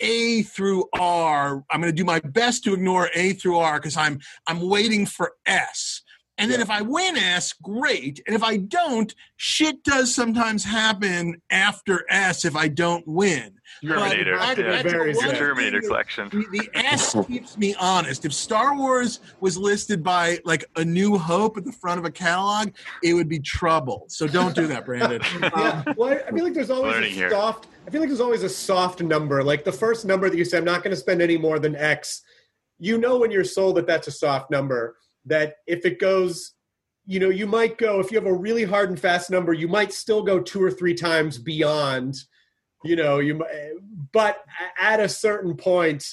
A 0.00 0.42
through 0.42 0.84
R. 0.92 1.64
I'm 1.70 1.80
going 1.80 1.92
to 1.92 1.96
do 1.96 2.04
my 2.04 2.20
best 2.20 2.64
to 2.64 2.74
ignore 2.74 3.10
A 3.14 3.32
through 3.34 3.58
R 3.58 3.78
because 3.78 3.96
I'm 3.96 4.20
I'm 4.46 4.60
waiting 4.60 5.06
for 5.06 5.32
S. 5.46 6.02
And 6.36 6.50
then 6.50 6.60
if 6.60 6.68
I 6.68 6.82
win 6.82 7.16
S, 7.16 7.52
great. 7.52 8.20
And 8.26 8.34
if 8.34 8.42
I 8.42 8.56
don't, 8.56 9.14
shit 9.36 9.84
does 9.84 10.12
sometimes 10.12 10.64
happen 10.64 11.40
after 11.50 12.04
S 12.10 12.44
if 12.44 12.56
I 12.56 12.66
don't 12.66 13.06
win. 13.06 13.52
Terminator, 13.86 14.36
But 14.36 14.58
yeah. 14.58 14.64
that's 14.82 14.90
Very 14.90 15.12
the. 15.12 15.20
Terminator 15.20 15.80
collection. 15.80 16.28
the, 16.30 16.44
the 16.50 16.70
S 16.74 17.14
keeps 17.28 17.56
me 17.56 17.76
honest. 17.78 18.24
If 18.24 18.32
Star 18.34 18.76
Wars 18.76 19.20
was 19.40 19.56
listed 19.56 20.02
by 20.02 20.40
like 20.44 20.64
A 20.76 20.84
New 20.84 21.16
Hope 21.18 21.56
at 21.56 21.64
the 21.64 21.72
front 21.72 22.00
of 22.00 22.04
a 22.04 22.10
catalog, 22.10 22.70
it 23.04 23.14
would 23.14 23.28
be 23.28 23.38
trouble. 23.38 24.06
So 24.08 24.26
don't 24.26 24.56
do 24.56 24.66
that, 24.66 24.84
Brandon. 24.84 25.20
Um, 25.34 25.50
yeah. 25.56 25.82
Well, 25.96 26.10
I- 26.14 26.22
I 26.28 26.30
feel 26.32 26.42
like 26.44 26.54
there's 26.54 26.70
always 26.70 26.94
Learning 26.94 27.12
a 27.12 27.14
here. 27.14 27.30
soft. 27.30 27.68
I 27.86 27.90
feel 27.90 28.00
like 28.00 28.08
there's 28.08 28.20
always 28.20 28.42
a 28.42 28.48
soft 28.48 29.00
number. 29.02 29.44
Like 29.44 29.62
the 29.64 29.72
first 29.72 30.04
number 30.04 30.28
that 30.28 30.36
you 30.36 30.44
say, 30.44 30.58
I'm 30.58 30.64
not 30.64 30.82
going 30.82 30.90
to 30.90 30.96
spend 31.00 31.22
any 31.22 31.36
more 31.36 31.58
than 31.60 31.76
X. 31.76 32.22
You 32.80 32.98
know 32.98 33.22
in 33.22 33.30
your 33.30 33.44
soul 33.44 33.72
that 33.74 33.86
that's 33.86 34.08
a 34.08 34.10
soft 34.10 34.50
number. 34.50 34.96
That 35.26 35.56
if 35.66 35.84
it 35.84 35.98
goes, 35.98 36.52
you 37.06 37.20
know, 37.20 37.30
you 37.30 37.46
might 37.46 37.78
go. 37.78 38.00
If 38.00 38.10
you 38.10 38.18
have 38.18 38.26
a 38.26 38.34
really 38.34 38.64
hard 38.64 38.90
and 38.90 38.98
fast 38.98 39.30
number, 39.30 39.52
you 39.52 39.68
might 39.68 39.92
still 39.92 40.22
go 40.22 40.40
two 40.40 40.62
or 40.62 40.70
three 40.70 40.94
times 40.94 41.38
beyond. 41.38 42.16
You 42.84 42.96
know, 42.96 43.18
you. 43.18 43.44
But 44.12 44.44
at 44.78 45.00
a 45.00 45.08
certain 45.08 45.56
point, 45.56 46.06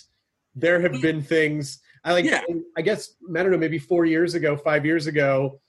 there 0.55 0.79
have 0.81 1.01
been 1.01 1.21
things. 1.21 1.79
I 2.03 2.13
like. 2.13 2.25
Yeah. 2.25 2.41
I 2.77 2.81
guess 2.81 3.15
I 3.29 3.43
don't 3.43 3.51
know. 3.51 3.57
Maybe 3.57 3.79
four 3.79 4.05
years 4.05 4.35
ago, 4.35 4.57
five 4.57 4.85
years 4.85 5.07
ago, 5.07 5.59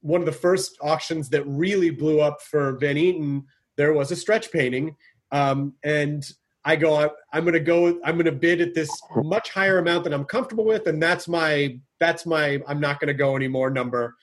one 0.00 0.20
of 0.20 0.26
the 0.26 0.32
first 0.32 0.76
auctions 0.80 1.28
that 1.30 1.44
really 1.44 1.90
blew 1.90 2.20
up 2.20 2.40
for 2.42 2.78
Van 2.78 2.96
Eaton, 2.96 3.44
there 3.76 3.92
was 3.92 4.10
a 4.10 4.16
stretch 4.16 4.50
painting, 4.50 4.96
um, 5.32 5.74
and 5.84 6.24
I 6.64 6.76
go, 6.76 6.94
I- 6.94 7.10
I'm 7.32 7.44
going 7.44 7.54
to 7.54 7.60
go, 7.60 7.98
I'm 8.04 8.16
going 8.16 8.26
to 8.26 8.32
bid 8.32 8.60
at 8.60 8.74
this 8.74 8.90
much 9.16 9.50
higher 9.50 9.78
amount 9.78 10.04
than 10.04 10.12
I'm 10.12 10.24
comfortable 10.24 10.64
with, 10.64 10.86
and 10.86 11.02
that's 11.02 11.28
my, 11.28 11.78
that's 12.00 12.26
my, 12.26 12.60
I'm 12.66 12.80
not 12.80 13.00
going 13.00 13.08
to 13.08 13.14
go 13.14 13.36
anymore 13.36 13.70
number. 13.70 14.14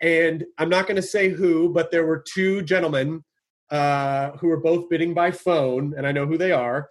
And 0.00 0.44
I'm 0.58 0.68
not 0.68 0.86
going 0.86 0.96
to 0.96 1.02
say 1.02 1.30
who, 1.30 1.70
but 1.70 1.90
there 1.90 2.06
were 2.06 2.22
two 2.34 2.62
gentlemen 2.62 3.24
uh, 3.70 4.32
who 4.32 4.48
were 4.48 4.60
both 4.60 4.88
bidding 4.88 5.14
by 5.14 5.30
phone, 5.30 5.94
and 5.96 6.06
I 6.06 6.12
know 6.12 6.26
who 6.26 6.38
they 6.38 6.52
are, 6.52 6.88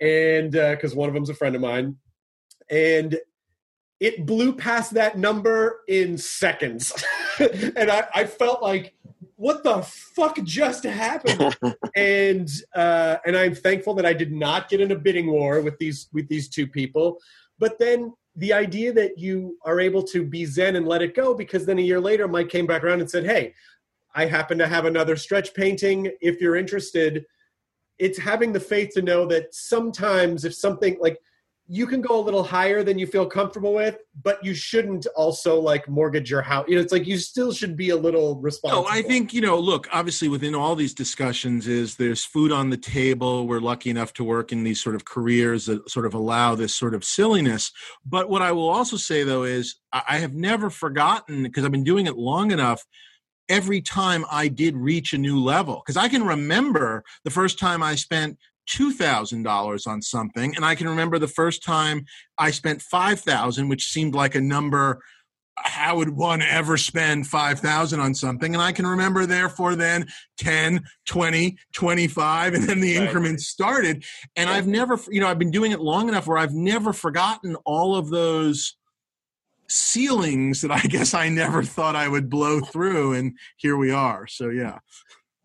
and 0.00 0.52
because 0.52 0.94
one 0.94 1.08
of 1.08 1.14
them's 1.14 1.30
a 1.30 1.34
friend 1.34 1.54
of 1.54 1.60
mine, 1.60 1.96
and 2.70 3.18
it 4.00 4.26
blew 4.26 4.54
past 4.54 4.94
that 4.94 5.18
number 5.18 5.80
in 5.88 6.16
seconds, 6.16 6.92
and 7.38 7.90
I, 7.90 8.06
I 8.14 8.24
felt 8.24 8.62
like, 8.62 8.93
what 9.36 9.64
the 9.64 9.82
fuck 9.82 10.42
just 10.44 10.84
happened? 10.84 11.56
and 11.96 12.48
uh, 12.74 13.16
and 13.26 13.36
I'm 13.36 13.54
thankful 13.54 13.94
that 13.94 14.06
I 14.06 14.12
did 14.12 14.32
not 14.32 14.68
get 14.68 14.80
in 14.80 14.92
a 14.92 14.96
bidding 14.96 15.30
war 15.30 15.60
with 15.60 15.78
these 15.78 16.08
with 16.12 16.28
these 16.28 16.48
two 16.48 16.66
people. 16.66 17.18
But 17.58 17.78
then 17.78 18.12
the 18.36 18.52
idea 18.52 18.92
that 18.92 19.18
you 19.18 19.58
are 19.64 19.80
able 19.80 20.02
to 20.02 20.24
be 20.24 20.44
zen 20.44 20.76
and 20.76 20.86
let 20.86 21.02
it 21.02 21.14
go, 21.14 21.34
because 21.34 21.66
then 21.66 21.78
a 21.78 21.82
year 21.82 22.00
later, 22.00 22.26
Mike 22.28 22.48
came 22.48 22.66
back 22.66 22.84
around 22.84 23.00
and 23.00 23.10
said, 23.10 23.24
"Hey, 23.24 23.54
I 24.14 24.26
happen 24.26 24.58
to 24.58 24.66
have 24.66 24.84
another 24.84 25.16
stretch 25.16 25.54
painting. 25.54 26.10
If 26.20 26.40
you're 26.40 26.56
interested." 26.56 27.26
It's 27.96 28.18
having 28.18 28.52
the 28.52 28.58
faith 28.58 28.90
to 28.94 29.02
know 29.02 29.24
that 29.26 29.54
sometimes 29.54 30.44
if 30.44 30.52
something 30.52 30.98
like 31.00 31.16
you 31.66 31.86
can 31.86 32.02
go 32.02 32.20
a 32.20 32.22
little 32.22 32.42
higher 32.42 32.82
than 32.82 32.98
you 32.98 33.06
feel 33.06 33.24
comfortable 33.24 33.72
with, 33.72 33.96
but 34.22 34.44
you 34.44 34.52
shouldn't 34.52 35.06
also 35.16 35.58
like 35.58 35.88
mortgage 35.88 36.30
your 36.30 36.42
house. 36.42 36.66
You 36.68 36.74
know, 36.74 36.82
it's 36.82 36.92
like 36.92 37.06
you 37.06 37.16
still 37.16 37.52
should 37.52 37.74
be 37.74 37.88
a 37.88 37.96
little 37.96 38.38
responsible. 38.40 38.82
No, 38.82 38.88
I 38.88 39.00
think 39.00 39.32
you 39.32 39.40
know. 39.40 39.58
Look, 39.58 39.88
obviously, 39.90 40.28
within 40.28 40.54
all 40.54 40.76
these 40.76 40.92
discussions, 40.92 41.66
is 41.66 41.96
there's 41.96 42.24
food 42.24 42.52
on 42.52 42.68
the 42.68 42.76
table. 42.76 43.46
We're 43.46 43.60
lucky 43.60 43.88
enough 43.88 44.12
to 44.14 44.24
work 44.24 44.52
in 44.52 44.64
these 44.64 44.82
sort 44.82 44.94
of 44.94 45.06
careers 45.06 45.64
that 45.66 45.88
sort 45.90 46.04
of 46.04 46.12
allow 46.12 46.54
this 46.54 46.74
sort 46.74 46.94
of 46.94 47.02
silliness. 47.02 47.72
But 48.04 48.28
what 48.28 48.42
I 48.42 48.52
will 48.52 48.68
also 48.68 48.98
say, 48.98 49.22
though, 49.22 49.44
is 49.44 49.76
I 49.92 50.02
I 50.08 50.18
have 50.18 50.34
never 50.34 50.68
forgotten 50.68 51.44
because 51.44 51.64
I've 51.64 51.72
been 51.72 51.82
doing 51.82 52.06
it 52.06 52.16
long 52.16 52.50
enough. 52.50 52.84
Every 53.48 53.82
time 53.82 54.24
I 54.30 54.48
did 54.48 54.76
reach 54.76 55.12
a 55.12 55.18
new 55.18 55.38
level, 55.38 55.82
because 55.84 55.98
I 55.98 56.08
can 56.08 56.24
remember 56.24 57.04
the 57.24 57.30
first 57.30 57.58
time 57.58 57.82
I 57.82 57.94
spent 57.94 58.38
two 58.66 58.92
thousand 58.92 59.42
dollars 59.42 59.86
on 59.86 60.02
something, 60.02 60.54
and 60.56 60.64
I 60.64 60.74
can 60.74 60.88
remember 60.88 61.18
the 61.18 61.28
first 61.28 61.62
time 61.62 62.04
I 62.38 62.50
spent 62.50 62.82
five 62.82 63.20
thousand, 63.20 63.68
which 63.68 63.88
seemed 63.88 64.14
like 64.14 64.34
a 64.34 64.40
number 64.40 65.00
how 65.56 65.96
would 65.96 66.10
one 66.10 66.42
ever 66.42 66.76
spend 66.76 67.26
5000 67.28 68.00
on 68.00 68.12
something 68.14 68.54
and 68.54 68.62
i 68.62 68.72
can 68.72 68.86
remember 68.86 69.24
therefore 69.24 69.76
then 69.76 70.06
10 70.38 70.82
20 71.06 71.56
25 71.72 72.54
and 72.54 72.64
then 72.64 72.80
the 72.80 72.96
Right. 72.96 73.06
increments 73.06 73.46
started 73.46 74.04
and 74.34 74.50
i've 74.50 74.66
never 74.66 74.98
you 75.10 75.20
know 75.20 75.28
i've 75.28 75.38
been 75.38 75.52
doing 75.52 75.70
it 75.70 75.80
long 75.80 76.08
enough 76.08 76.26
where 76.26 76.38
i've 76.38 76.52
never 76.52 76.92
forgotten 76.92 77.54
all 77.64 77.94
of 77.94 78.10
those 78.10 78.76
ceilings 79.68 80.60
that 80.60 80.72
i 80.72 80.80
guess 80.88 81.14
i 81.14 81.28
never 81.28 81.62
thought 81.62 81.94
i 81.94 82.08
would 82.08 82.28
blow 82.28 82.60
through 82.60 83.12
and 83.12 83.38
here 83.56 83.76
we 83.76 83.92
are 83.92 84.26
so 84.26 84.48
yeah 84.48 84.78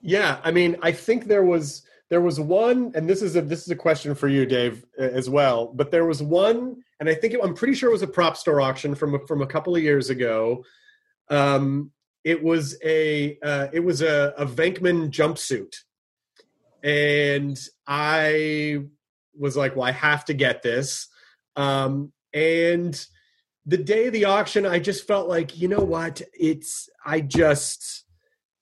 Yeah, 0.02 0.40
I 0.44 0.52
mean, 0.52 0.78
I 0.82 0.92
think 0.92 1.26
there 1.26 1.44
was 1.44 1.84
there 2.10 2.22
was 2.22 2.40
one, 2.40 2.92
and 2.96 3.08
this 3.08 3.22
is 3.22 3.36
a 3.36 3.42
this 3.42 3.62
is 3.62 3.70
a 3.70 3.76
question 3.76 4.16
for 4.16 4.28
you, 4.28 4.46
Dave, 4.46 4.84
as 4.98 5.30
well. 5.30 5.68
But 5.68 5.92
there 5.92 6.06
was 6.06 6.24
one, 6.24 6.84
and 7.00 7.08
I 7.08 7.14
think 7.14 7.34
it, 7.34 7.40
I'm 7.44 7.54
pretty 7.54 7.76
sure 7.76 7.90
it 7.90 7.94
was 7.94 8.02
a 8.02 8.08
prop 8.08 8.36
store 8.36 8.62
auction 8.62 8.96
from 8.96 9.16
a- 9.16 9.26
from 9.28 9.42
a 9.42 9.48
couple 9.48 9.76
of 9.76 9.84
years 9.84 10.10
ago. 10.10 10.64
Um, 11.30 11.92
it 12.24 12.44
was 12.44 12.78
a 12.84 13.38
uh, 13.44 13.68
it 13.72 13.82
was 13.82 14.02
a, 14.02 14.34
a 14.38 14.46
Venkman 14.46 15.12
jumpsuit, 15.12 15.76
and 16.84 17.60
I 17.88 18.82
was 19.38 19.56
like, 19.56 19.76
"Well, 19.76 19.88
I 19.88 19.92
have 19.92 20.26
to 20.26 20.34
get 20.34 20.64
this." 20.64 21.08
Um, 21.56 22.12
and 22.34 23.06
the 23.66 23.78
day 23.78 24.08
of 24.08 24.14
the 24.14 24.26
auction, 24.26 24.66
I 24.66 24.80
just 24.80 25.06
felt 25.06 25.28
like, 25.28 25.60
you 25.60 25.68
know 25.68 25.82
what? 25.82 26.22
It's 26.34 26.90
I 27.06 27.22
just 27.22 28.06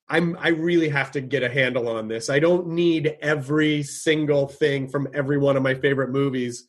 I'm 0.10 0.38
I 0.40 0.50
really 0.50 0.90
have 0.90 1.12
to 1.12 1.22
get 1.22 1.44
a 1.44 1.50
handle 1.50 1.88
on 1.90 2.08
this. 2.08 2.30
I 2.30 2.40
don't 2.40 2.68
need 2.68 3.18
every 3.22 3.84
single 3.84 4.48
thing 4.48 4.88
from 4.88 5.08
every 5.14 5.38
one 5.38 5.58
of 5.58 5.64
my 5.64 5.76
favorite 5.76 6.12
movies. 6.12 6.66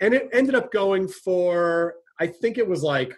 And 0.00 0.12
it 0.12 0.28
ended 0.32 0.54
up 0.54 0.70
going 0.70 1.08
for 1.08 1.94
I 2.20 2.26
think 2.26 2.58
it 2.58 2.68
was 2.68 2.82
like 2.82 3.14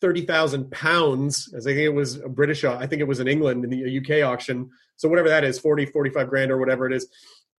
thirty 0.00 0.24
thousand 0.24 0.70
pounds, 0.72 1.52
as 1.56 1.66
I 1.66 1.70
think 1.70 1.84
it 1.84 1.94
was 1.94 2.16
a 2.16 2.28
British. 2.28 2.64
I 2.64 2.86
think 2.86 3.00
it 3.00 3.08
was 3.08 3.20
in 3.20 3.28
England 3.28 3.64
in 3.64 3.70
the 3.70 3.98
UK 3.98 4.28
auction. 4.28 4.70
So 4.96 5.08
whatever 5.08 5.28
that 5.28 5.44
is, 5.44 5.60
40, 5.60 5.86
45 5.86 6.28
grand 6.28 6.50
or 6.50 6.58
whatever 6.58 6.86
it 6.86 6.92
is. 6.92 7.06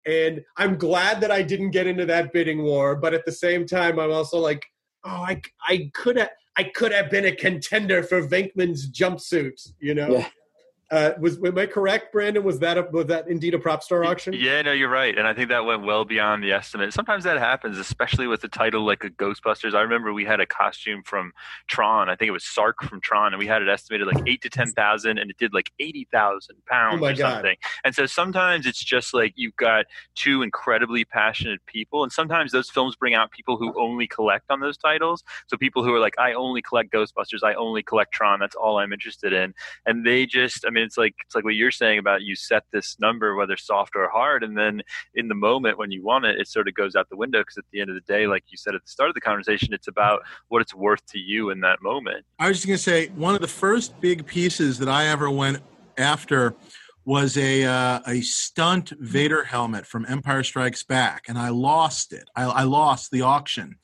And 0.05 0.43
I'm 0.57 0.77
glad 0.77 1.21
that 1.21 1.31
I 1.31 1.41
didn't 1.41 1.71
get 1.71 1.87
into 1.87 2.05
that 2.07 2.33
bidding 2.33 2.63
war. 2.63 2.97
But 2.97 3.13
at 3.13 3.25
the 3.25 3.31
same 3.31 3.65
time, 3.65 3.97
I'm 3.97 4.11
also 4.11 4.39
like, 4.39 4.65
oh, 5.05 5.09
I 5.09 5.41
I 5.65 5.89
could 5.93 6.17
have 6.17 6.31
I 6.57 6.63
could 6.63 6.91
have 6.91 7.09
been 7.09 7.25
a 7.25 7.31
contender 7.31 8.03
for 8.03 8.27
Venkman's 8.27 8.91
jumpsuit. 8.91 9.71
You 9.79 9.95
know. 9.95 10.17
Yeah. 10.17 10.27
Uh, 10.91 11.11
was 11.19 11.37
am 11.43 11.55
I 11.55 11.67
correct, 11.67 12.11
Brandon? 12.11 12.43
Was 12.43 12.57
that 12.59 12.77
a, 12.77 12.81
was 12.91 13.05
that 13.07 13.27
indeed 13.27 13.53
a 13.53 13.59
prop 13.59 13.83
store 13.83 14.03
auction? 14.03 14.33
Yeah, 14.33 14.63
no, 14.63 14.71
you're 14.71 14.89
right, 14.89 15.15
and 15.15 15.27
I 15.27 15.35
think 15.35 15.49
that 15.49 15.63
went 15.63 15.83
well 15.83 16.03
beyond 16.03 16.43
the 16.43 16.51
estimate. 16.51 16.93
Sometimes 16.93 17.25
that 17.25 17.37
happens, 17.37 17.77
especially 17.77 18.25
with 18.25 18.43
a 18.43 18.47
title 18.47 18.83
like 18.83 19.03
a 19.03 19.11
Ghostbusters. 19.11 19.75
I 19.75 19.81
remember 19.81 20.13
we 20.13 20.25
had 20.25 20.39
a 20.39 20.47
costume 20.47 21.03
from 21.03 21.31
Tron. 21.67 22.09
I 22.09 22.15
think 22.15 22.29
it 22.29 22.31
was 22.31 22.43
Sark 22.43 22.81
from 22.81 23.01
Tron, 23.01 23.33
and 23.33 23.39
we 23.39 23.45
had 23.45 23.61
it 23.61 23.69
estimated 23.69 24.07
like 24.07 24.27
eight 24.27 24.41
to 24.41 24.49
ten 24.49 24.71
thousand, 24.71 25.19
and 25.19 25.29
it 25.29 25.37
did 25.37 25.53
like 25.53 25.71
eighty 25.79 26.07
thousand 26.11 26.55
pounds 26.65 27.03
Oh 27.03 27.05
or 27.05 27.13
God. 27.13 27.17
something. 27.17 27.57
And 27.83 27.93
so 27.93 28.07
sometimes 28.07 28.65
it's 28.65 28.83
just 28.83 29.13
like 29.13 29.33
you've 29.35 29.55
got 29.57 29.85
two 30.15 30.41
incredibly 30.41 31.05
passionate 31.05 31.63
people, 31.67 32.01
and 32.01 32.11
sometimes 32.11 32.51
those 32.51 32.71
films 32.71 32.95
bring 32.95 33.13
out 33.13 33.29
people 33.29 33.57
who 33.57 33.79
only 33.79 34.07
collect 34.07 34.49
on 34.49 34.59
those 34.59 34.77
titles. 34.77 35.23
So 35.45 35.55
people 35.55 35.83
who 35.83 35.93
are 35.93 35.99
like, 35.99 36.15
I 36.17 36.33
only 36.33 36.63
collect 36.63 36.91
Ghostbusters, 36.91 37.43
I 37.43 37.53
only 37.53 37.83
collect 37.83 38.11
Tron. 38.11 38.39
That's 38.39 38.55
all 38.55 38.79
I'm 38.79 38.91
interested 38.91 39.33
in, 39.33 39.53
and 39.85 40.03
they 40.03 40.25
just, 40.25 40.65
I 40.65 40.71
mean, 40.71 40.78
it's 40.83 40.97
like 40.97 41.15
it's 41.25 41.35
like 41.35 41.43
what 41.43 41.55
you're 41.55 41.71
saying 41.71 41.99
about 41.99 42.21
you 42.21 42.35
set 42.35 42.63
this 42.71 42.97
number, 42.99 43.35
whether 43.35 43.57
soft 43.57 43.95
or 43.95 44.09
hard, 44.09 44.43
and 44.43 44.57
then 44.57 44.81
in 45.15 45.27
the 45.27 45.35
moment 45.35 45.77
when 45.77 45.91
you 45.91 46.03
want 46.03 46.25
it, 46.25 46.39
it 46.39 46.47
sort 46.47 46.67
of 46.67 46.73
goes 46.73 46.95
out 46.95 47.09
the 47.09 47.17
window 47.17 47.39
because 47.39 47.57
at 47.57 47.65
the 47.71 47.81
end 47.81 47.89
of 47.89 47.95
the 47.95 48.13
day, 48.13 48.27
like 48.27 48.43
you 48.49 48.57
said 48.57 48.75
at 48.75 48.83
the 48.83 48.89
start 48.89 49.09
of 49.09 49.15
the 49.15 49.21
conversation, 49.21 49.73
it's 49.73 49.87
about 49.87 50.21
what 50.47 50.61
it's 50.61 50.73
worth 50.73 51.05
to 51.07 51.19
you 51.19 51.49
in 51.49 51.59
that 51.61 51.81
moment. 51.81 52.25
I 52.39 52.47
was 52.47 52.57
just 52.57 52.67
to 52.67 52.77
say 52.77 53.07
one 53.09 53.35
of 53.35 53.41
the 53.41 53.47
first 53.47 53.99
big 53.99 54.25
pieces 54.25 54.79
that 54.79 54.89
I 54.89 55.07
ever 55.07 55.29
went 55.29 55.59
after 55.97 56.55
was 57.05 57.37
a 57.37 57.65
uh, 57.65 57.99
a 58.07 58.21
stunt 58.21 58.91
Vader 58.99 59.43
helmet 59.43 59.85
from 59.85 60.05
Empire 60.07 60.43
Strikes 60.43 60.83
Back, 60.83 61.25
and 61.27 61.37
I 61.37 61.49
lost 61.49 62.13
it. 62.13 62.29
I, 62.35 62.43
I 62.43 62.63
lost 62.63 63.11
the 63.11 63.21
auction, 63.21 63.77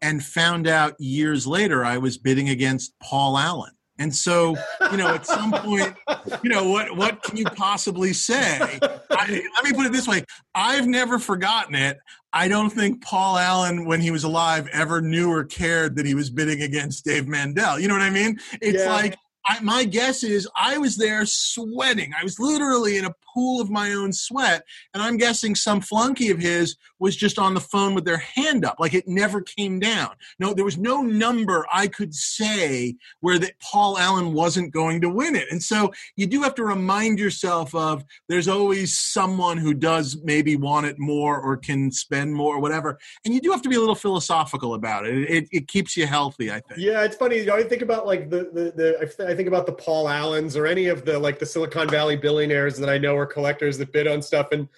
and 0.00 0.22
found 0.22 0.68
out 0.68 0.94
years 1.00 1.46
later 1.46 1.84
I 1.84 1.98
was 1.98 2.18
bidding 2.18 2.48
against 2.48 2.92
Paul 3.00 3.36
Allen. 3.36 3.72
And 3.98 4.14
so, 4.14 4.56
you 4.92 4.96
know, 4.96 5.08
at 5.08 5.26
some 5.26 5.52
point, 5.52 5.94
you 6.42 6.50
know, 6.50 6.68
what 6.70 6.96
what 6.96 7.22
can 7.22 7.36
you 7.36 7.44
possibly 7.44 8.12
say? 8.12 8.78
I, 9.10 9.42
let 9.56 9.64
me 9.64 9.72
put 9.72 9.86
it 9.86 9.92
this 9.92 10.06
way: 10.06 10.24
I've 10.54 10.86
never 10.86 11.18
forgotten 11.18 11.74
it. 11.74 11.98
I 12.32 12.46
don't 12.46 12.70
think 12.70 13.02
Paul 13.02 13.38
Allen, 13.38 13.86
when 13.86 14.00
he 14.00 14.10
was 14.10 14.22
alive, 14.24 14.68
ever 14.72 15.00
knew 15.00 15.30
or 15.30 15.44
cared 15.44 15.96
that 15.96 16.06
he 16.06 16.14
was 16.14 16.30
bidding 16.30 16.62
against 16.62 17.04
Dave 17.04 17.26
Mandel. 17.26 17.80
You 17.80 17.88
know 17.88 17.94
what 17.94 18.02
I 18.02 18.10
mean? 18.10 18.38
It's 18.60 18.84
Yeah. 18.84 18.92
like 18.92 19.16
I, 19.48 19.60
my 19.60 19.84
guess 19.84 20.22
is 20.22 20.46
I 20.54 20.76
was 20.78 20.96
there 20.96 21.24
sweating. 21.24 22.12
I 22.18 22.22
was 22.22 22.38
literally 22.38 22.98
in 22.98 23.06
a 23.06 23.14
pool 23.34 23.60
of 23.60 23.70
my 23.70 23.92
own 23.92 24.12
sweat, 24.12 24.64
and 24.92 25.02
I'm 25.02 25.16
guessing 25.16 25.54
some 25.54 25.80
flunky 25.80 26.30
of 26.30 26.38
his 26.38 26.76
was 26.98 27.16
just 27.16 27.38
on 27.38 27.54
the 27.54 27.60
phone 27.60 27.94
with 27.94 28.04
their 28.04 28.18
hand 28.18 28.64
up, 28.64 28.76
like 28.78 28.92
it 28.92 29.06
never 29.06 29.40
came 29.40 29.78
down. 29.78 30.10
No, 30.38 30.52
there 30.52 30.64
was 30.64 30.76
no 30.76 31.02
number 31.02 31.64
I 31.72 31.86
could 31.86 32.14
say 32.14 32.96
where 33.20 33.38
that 33.38 33.58
Paul 33.60 33.96
Allen 33.98 34.32
wasn't 34.32 34.72
going 34.72 35.00
to 35.02 35.08
win 35.08 35.36
it, 35.36 35.46
and 35.50 35.62
so 35.62 35.92
you 36.16 36.26
do 36.26 36.42
have 36.42 36.54
to 36.56 36.64
remind 36.64 37.18
yourself 37.18 37.74
of 37.74 38.04
there's 38.28 38.48
always 38.48 38.98
someone 38.98 39.56
who 39.56 39.72
does 39.72 40.18
maybe 40.24 40.56
want 40.56 40.86
it 40.86 40.98
more 40.98 41.40
or 41.40 41.56
can 41.56 41.90
spend 41.90 42.34
more 42.34 42.56
or 42.56 42.60
whatever, 42.60 42.98
and 43.24 43.32
you 43.32 43.40
do 43.40 43.50
have 43.50 43.62
to 43.62 43.68
be 43.68 43.76
a 43.76 43.80
little 43.80 43.94
philosophical 43.94 44.74
about 44.74 45.06
it. 45.06 45.16
It, 45.16 45.30
it, 45.30 45.48
it 45.52 45.68
keeps 45.68 45.96
you 45.96 46.06
healthy, 46.06 46.50
I 46.50 46.60
think. 46.60 46.80
Yeah, 46.80 47.04
it's 47.04 47.16
funny. 47.16 47.38
You 47.38 47.46
know, 47.46 47.56
I 47.56 47.62
think 47.62 47.82
about 47.82 48.06
like 48.06 48.28
the, 48.28 48.50
the 48.52 48.72
the 48.74 49.28
I 49.28 49.34
think 49.38 49.48
about 49.48 49.66
the 49.66 49.72
Paul 49.72 50.08
Allens 50.08 50.56
or 50.56 50.66
any 50.66 50.86
of 50.86 51.04
the 51.04 51.16
like 51.16 51.38
the 51.38 51.46
Silicon 51.46 51.88
Valley 51.88 52.16
billionaires 52.16 52.76
that 52.76 52.90
I 52.90 52.98
know 52.98 53.16
are 53.16 53.24
collectors 53.24 53.78
that 53.78 53.92
bid 53.92 54.08
on 54.08 54.20
stuff, 54.20 54.48
and 54.50 54.68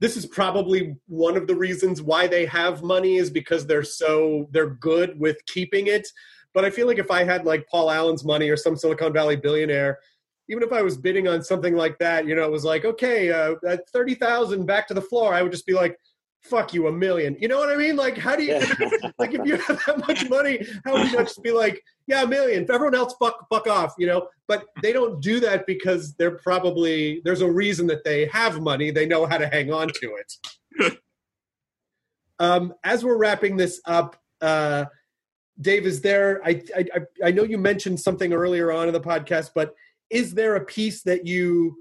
this 0.00 0.16
is 0.16 0.24
probably 0.24 0.96
one 1.08 1.36
of 1.36 1.48
the 1.48 1.56
reasons 1.56 2.00
why 2.00 2.28
they 2.28 2.46
have 2.46 2.84
money 2.84 3.16
is 3.16 3.28
because 3.28 3.66
they're 3.66 3.82
so 3.82 4.48
they're 4.52 4.70
good 4.70 5.18
with 5.18 5.44
keeping 5.46 5.88
it. 5.88 6.06
But 6.54 6.64
I 6.64 6.70
feel 6.70 6.86
like 6.86 6.98
if 6.98 7.10
I 7.10 7.24
had 7.24 7.44
like 7.44 7.66
Paul 7.68 7.90
Allen's 7.90 8.24
money 8.24 8.48
or 8.48 8.56
some 8.56 8.76
Silicon 8.76 9.12
Valley 9.12 9.34
billionaire, 9.34 9.98
even 10.48 10.62
if 10.62 10.72
I 10.72 10.80
was 10.82 10.96
bidding 10.96 11.26
on 11.26 11.42
something 11.42 11.74
like 11.74 11.98
that, 11.98 12.24
you 12.24 12.36
know, 12.36 12.44
it 12.44 12.52
was 12.52 12.64
like, 12.64 12.84
okay, 12.84 13.32
uh, 13.32 13.56
at 13.66 13.90
thirty 13.90 14.14
thousand 14.14 14.64
back 14.64 14.86
to 14.88 14.94
the 14.94 15.02
floor, 15.02 15.34
I 15.34 15.42
would 15.42 15.52
just 15.52 15.66
be 15.66 15.74
like, 15.74 15.98
fuck 16.42 16.72
you 16.72 16.86
a 16.86 16.92
million. 16.92 17.36
You 17.40 17.48
know 17.48 17.58
what 17.58 17.70
I 17.70 17.76
mean? 17.76 17.96
Like, 17.96 18.16
how 18.16 18.36
do 18.36 18.44
you 18.44 18.54
like 19.18 19.34
if 19.34 19.46
you 19.46 19.56
have 19.56 19.82
that 19.86 20.06
much 20.06 20.28
money, 20.28 20.66
how 20.84 20.94
would 20.94 21.10
you 21.10 21.16
not 21.16 21.26
just 21.26 21.42
be 21.42 21.52
like, 21.52 21.82
yeah, 22.06 22.22
a 22.22 22.26
million? 22.26 22.64
If 22.64 22.70
everyone 22.70 22.94
else 22.94 23.14
fuck 23.20 23.46
fuck 23.48 23.66
off, 23.66 23.94
you 23.98 24.06
know? 24.06 24.28
But 24.46 24.66
they 24.82 24.92
don't 24.92 25.20
do 25.20 25.40
that 25.40 25.66
because 25.66 26.14
they're 26.14 26.38
probably 26.38 27.20
there's 27.24 27.42
a 27.42 27.50
reason 27.50 27.86
that 27.88 28.04
they 28.04 28.26
have 28.26 28.60
money. 28.60 28.90
They 28.90 29.06
know 29.06 29.26
how 29.26 29.38
to 29.38 29.48
hang 29.48 29.72
on 29.72 29.88
to 29.88 30.16
it. 30.16 30.98
um, 32.38 32.74
as 32.84 33.04
we're 33.04 33.18
wrapping 33.18 33.56
this 33.56 33.80
up, 33.84 34.16
uh, 34.40 34.86
Dave, 35.60 35.86
is 35.86 36.00
there? 36.00 36.40
I, 36.44 36.62
I 36.76 37.00
I 37.24 37.30
know 37.32 37.42
you 37.42 37.58
mentioned 37.58 38.00
something 38.00 38.32
earlier 38.32 38.72
on 38.72 38.86
in 38.86 38.94
the 38.94 39.00
podcast, 39.00 39.50
but 39.54 39.74
is 40.08 40.32
there 40.32 40.54
a 40.54 40.64
piece 40.64 41.02
that 41.02 41.26
you 41.26 41.76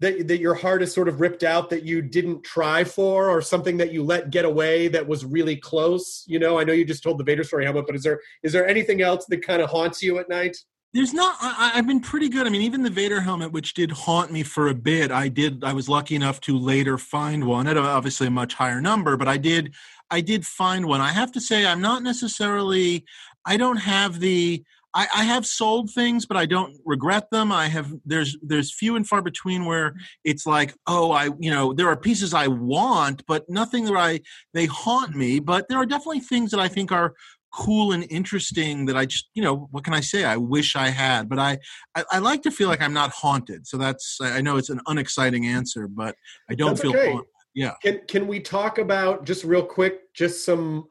that 0.00 0.28
that 0.28 0.38
your 0.38 0.54
heart 0.54 0.82
is 0.82 0.92
sort 0.92 1.08
of 1.08 1.20
ripped 1.20 1.42
out 1.42 1.70
that 1.70 1.82
you 1.82 2.00
didn't 2.02 2.44
try 2.44 2.84
for 2.84 3.28
or 3.28 3.42
something 3.42 3.76
that 3.78 3.92
you 3.92 4.02
let 4.02 4.30
get 4.30 4.44
away 4.44 4.88
that 4.88 5.06
was 5.06 5.24
really 5.24 5.56
close 5.56 6.24
you 6.26 6.38
know? 6.38 6.58
I 6.58 6.64
know 6.64 6.72
you 6.72 6.84
just 6.84 7.02
told 7.02 7.18
the 7.18 7.24
vader 7.24 7.44
story 7.44 7.64
helmet 7.64 7.86
but 7.86 7.96
is 7.96 8.02
there 8.02 8.20
is 8.42 8.52
there 8.52 8.66
anything 8.66 9.02
else 9.02 9.26
that 9.26 9.46
kind 9.46 9.62
of 9.62 9.70
haunts 9.70 10.02
you 10.02 10.18
at 10.18 10.28
night? 10.28 10.56
There's 10.94 11.12
not 11.12 11.36
I, 11.40 11.72
i've 11.74 11.86
been 11.86 12.00
pretty 12.00 12.28
good. 12.28 12.46
I 12.46 12.50
mean 12.50 12.62
even 12.62 12.82
the 12.82 12.90
vader 12.90 13.20
helmet 13.20 13.52
which 13.52 13.74
did 13.74 13.90
haunt 13.90 14.32
me 14.32 14.42
for 14.42 14.68
a 14.68 14.74
bit 14.74 15.10
i 15.10 15.28
did 15.28 15.64
i 15.64 15.72
was 15.72 15.88
lucky 15.88 16.14
enough 16.14 16.40
to 16.42 16.58
later 16.58 16.96
find 16.98 17.44
one 17.44 17.66
at 17.66 17.76
obviously 17.76 18.26
a 18.26 18.30
much 18.30 18.54
higher 18.54 18.80
number 18.80 19.16
but 19.16 19.28
i 19.28 19.36
did 19.36 19.74
i 20.10 20.20
did 20.20 20.46
find 20.46 20.86
one. 20.86 21.00
I 21.00 21.12
have 21.12 21.32
to 21.32 21.40
say 21.40 21.66
i'm 21.66 21.80
not 21.80 22.02
necessarily 22.02 23.04
i 23.44 23.56
don't 23.56 23.76
have 23.76 24.20
the 24.20 24.64
I, 24.94 25.06
I, 25.14 25.24
have 25.24 25.46
sold 25.46 25.90
things, 25.90 26.24
but 26.24 26.36
I 26.36 26.46
don't 26.46 26.76
regret 26.84 27.30
them. 27.30 27.52
I 27.52 27.68
have 27.68 27.92
there's 28.04 28.36
there's 28.42 28.74
few 28.74 28.96
and 28.96 29.06
far 29.06 29.20
between 29.20 29.64
where 29.64 29.94
it's 30.24 30.46
like, 30.46 30.74
oh, 30.86 31.12
I 31.12 31.30
you 31.38 31.50
know 31.50 31.72
there 31.72 31.88
are 31.88 31.96
pieces 31.96 32.32
I 32.32 32.46
want, 32.46 33.22
but 33.26 33.48
nothing 33.48 33.84
that 33.84 33.96
I 33.96 34.20
they 34.54 34.66
haunt 34.66 35.14
me. 35.14 35.40
But 35.40 35.68
there 35.68 35.78
are 35.78 35.86
definitely 35.86 36.20
things 36.20 36.50
that 36.52 36.60
I 36.60 36.68
think 36.68 36.90
are 36.90 37.14
cool 37.52 37.92
and 37.92 38.06
interesting 38.10 38.84
that 38.86 38.96
I 38.96 39.06
just 39.06 39.28
you 39.34 39.42
know 39.42 39.68
what 39.70 39.84
can 39.84 39.94
I 39.94 40.00
say? 40.00 40.24
I 40.24 40.36
wish 40.36 40.74
I 40.74 40.88
had, 40.88 41.28
but 41.28 41.38
I 41.38 41.58
I, 41.94 42.04
I 42.12 42.18
like 42.18 42.42
to 42.42 42.50
feel 42.50 42.68
like 42.68 42.80
I'm 42.80 42.94
not 42.94 43.10
haunted. 43.10 43.66
So 43.66 43.76
that's 43.76 44.18
I 44.22 44.40
know 44.40 44.56
it's 44.56 44.70
an 44.70 44.80
unexciting 44.86 45.46
answer, 45.46 45.86
but 45.86 46.14
I 46.50 46.54
don't 46.54 46.70
that's 46.70 46.80
feel 46.80 46.90
okay. 46.90 47.12
haunted. 47.12 47.28
Yeah. 47.54 47.74
Can 47.82 48.00
can 48.08 48.26
we 48.26 48.40
talk 48.40 48.78
about 48.78 49.24
just 49.24 49.44
real 49.44 49.64
quick 49.64 50.14
just 50.14 50.44
some 50.44 50.88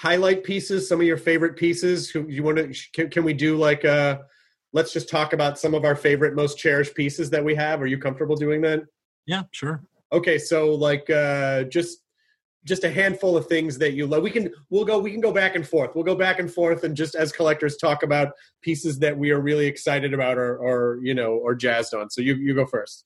highlight 0.00 0.44
pieces, 0.44 0.88
some 0.88 1.00
of 1.00 1.06
your 1.06 1.18
favorite 1.18 1.56
pieces? 1.56 2.08
Who 2.10 2.26
You 2.28 2.42
want 2.42 2.56
to? 2.56 2.74
Can, 2.92 3.10
can 3.10 3.24
we 3.24 3.34
do 3.34 3.56
like 3.56 3.84
a? 3.84 3.92
Uh, 3.92 4.18
let's 4.72 4.92
just 4.92 5.08
talk 5.08 5.32
about 5.32 5.58
some 5.58 5.74
of 5.74 5.84
our 5.84 5.96
favorite, 5.96 6.34
most 6.34 6.56
cherished 6.56 6.94
pieces 6.94 7.28
that 7.30 7.44
we 7.44 7.54
have. 7.54 7.82
Are 7.82 7.86
you 7.86 7.98
comfortable 7.98 8.36
doing 8.36 8.60
that? 8.62 8.80
Yeah, 9.26 9.42
sure. 9.50 9.82
Okay, 10.12 10.38
so 10.38 10.74
like 10.74 11.10
uh, 11.10 11.64
just 11.64 11.98
just 12.64 12.84
a 12.84 12.90
handful 12.90 13.36
of 13.36 13.46
things 13.46 13.78
that 13.78 13.92
you 13.92 14.06
love. 14.06 14.22
We 14.22 14.30
can 14.30 14.50
we'll 14.70 14.84
go 14.84 14.98
we 14.98 15.10
can 15.10 15.20
go 15.20 15.32
back 15.32 15.54
and 15.54 15.66
forth. 15.66 15.94
We'll 15.94 16.04
go 16.04 16.14
back 16.14 16.38
and 16.38 16.50
forth 16.50 16.84
and 16.84 16.96
just 16.96 17.14
as 17.14 17.30
collectors 17.32 17.76
talk 17.76 18.02
about 18.02 18.32
pieces 18.62 18.98
that 19.00 19.16
we 19.16 19.30
are 19.30 19.40
really 19.40 19.66
excited 19.66 20.14
about 20.14 20.38
or 20.38 20.56
or 20.56 20.98
you 21.02 21.14
know 21.14 21.32
or 21.32 21.54
jazzed 21.54 21.94
on. 21.94 22.10
So 22.10 22.22
you 22.22 22.36
you 22.36 22.54
go 22.54 22.66
first. 22.66 23.04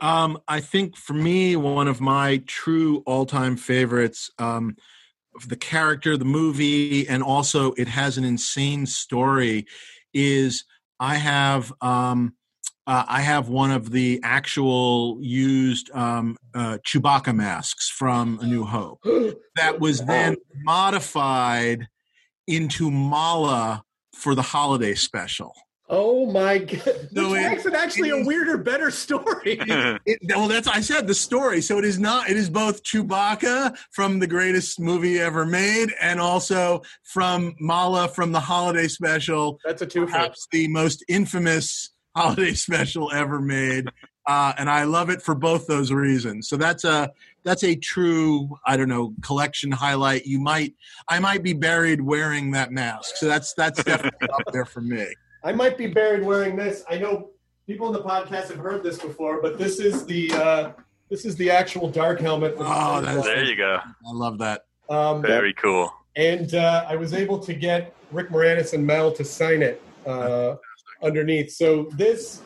Um, 0.00 0.38
I 0.48 0.60
think 0.60 0.96
for 0.96 1.12
me, 1.12 1.56
one 1.56 1.86
of 1.86 2.00
my 2.00 2.42
true 2.46 3.02
all-time 3.04 3.58
favorites 3.58 4.30
um, 4.38 4.76
the 5.46 5.56
character, 5.56 6.16
the 6.16 6.24
movie, 6.24 7.08
and 7.08 7.22
also 7.22 7.72
it 7.72 7.88
has 7.88 8.18
an 8.18 8.24
insane 8.24 8.86
story. 8.86 9.66
Is 10.12 10.64
I 10.98 11.14
have 11.16 11.72
um, 11.80 12.34
uh, 12.86 13.04
I 13.06 13.20
have 13.20 13.48
one 13.48 13.70
of 13.70 13.90
the 13.90 14.20
actual 14.24 15.18
used 15.20 15.90
um, 15.92 16.36
uh, 16.54 16.78
Chewbacca 16.86 17.34
masks 17.34 17.88
from 17.88 18.38
A 18.42 18.46
New 18.46 18.64
Hope 18.64 19.00
that 19.56 19.78
was 19.78 20.04
then 20.04 20.36
modified 20.64 21.86
into 22.46 22.90
Malla 22.90 23.84
for 24.14 24.34
the 24.34 24.42
holiday 24.42 24.94
special. 24.94 25.54
Oh 25.92 26.24
my 26.30 26.58
god! 26.58 26.80
No, 27.12 27.34
it, 27.34 27.42
makes 27.48 27.66
it 27.66 27.74
actually 27.74 28.10
it 28.10 28.22
a 28.22 28.24
weirder, 28.24 28.56
better 28.58 28.90
story. 28.92 29.58
It, 29.60 30.00
it, 30.06 30.18
well, 30.36 30.46
that's 30.46 30.68
I 30.68 30.80
said 30.80 31.08
the 31.08 31.14
story. 31.14 31.60
So 31.60 31.78
it 31.78 31.84
is 31.84 31.98
not. 31.98 32.30
It 32.30 32.36
is 32.36 32.48
both 32.48 32.84
Chewbacca 32.84 33.76
from 33.90 34.20
the 34.20 34.26
greatest 34.28 34.78
movie 34.78 35.18
ever 35.18 35.44
made, 35.44 35.92
and 36.00 36.20
also 36.20 36.82
from 37.02 37.56
Malla 37.58 38.06
from 38.08 38.30
the 38.30 38.40
holiday 38.40 38.86
special. 38.86 39.58
That's 39.64 39.82
a 39.82 39.86
two. 39.86 40.06
Perhaps 40.06 40.46
the 40.52 40.68
most 40.68 41.04
infamous 41.08 41.90
holiday 42.14 42.52
special 42.54 43.10
ever 43.12 43.40
made, 43.40 43.88
uh, 44.28 44.52
and 44.56 44.70
I 44.70 44.84
love 44.84 45.10
it 45.10 45.20
for 45.20 45.34
both 45.34 45.66
those 45.66 45.90
reasons. 45.90 46.48
So 46.48 46.56
that's 46.56 46.84
a 46.84 47.10
that's 47.42 47.64
a 47.64 47.74
true 47.74 48.56
I 48.64 48.76
don't 48.76 48.88
know 48.88 49.14
collection 49.22 49.72
highlight. 49.72 50.24
You 50.24 50.38
might 50.38 50.74
I 51.08 51.18
might 51.18 51.42
be 51.42 51.52
buried 51.52 52.00
wearing 52.00 52.52
that 52.52 52.70
mask. 52.70 53.16
So 53.16 53.26
that's 53.26 53.54
that's 53.54 53.82
definitely 53.82 54.28
up 54.28 54.52
there 54.52 54.66
for 54.66 54.80
me. 54.80 55.06
I 55.42 55.52
might 55.52 55.78
be 55.78 55.86
buried 55.86 56.24
wearing 56.24 56.56
this. 56.56 56.84
I 56.88 56.98
know 56.98 57.30
people 57.66 57.86
in 57.86 57.92
the 57.92 58.02
podcast 58.02 58.48
have 58.48 58.58
heard 58.58 58.82
this 58.82 58.98
before, 58.98 59.40
but 59.40 59.58
this 59.58 59.78
is 59.78 60.04
the 60.04 60.32
uh, 60.32 60.72
this 61.08 61.24
is 61.24 61.36
the 61.36 61.50
actual 61.50 61.88
dark 61.88 62.20
helmet. 62.20 62.54
Oh, 62.58 63.00
the 63.00 63.22
there 63.22 63.44
you 63.44 63.56
go. 63.56 63.78
I 63.82 64.12
love 64.12 64.38
that. 64.38 64.66
Um, 64.88 65.22
Very 65.22 65.54
cool. 65.54 65.92
And 66.16 66.54
uh, 66.54 66.84
I 66.86 66.96
was 66.96 67.14
able 67.14 67.38
to 67.38 67.54
get 67.54 67.94
Rick 68.12 68.30
Moranis 68.30 68.74
and 68.74 68.84
Mel 68.84 69.12
to 69.12 69.24
sign 69.24 69.62
it 69.62 69.82
uh, 70.06 70.56
underneath. 71.02 71.52
So 71.52 71.88
this, 71.96 72.42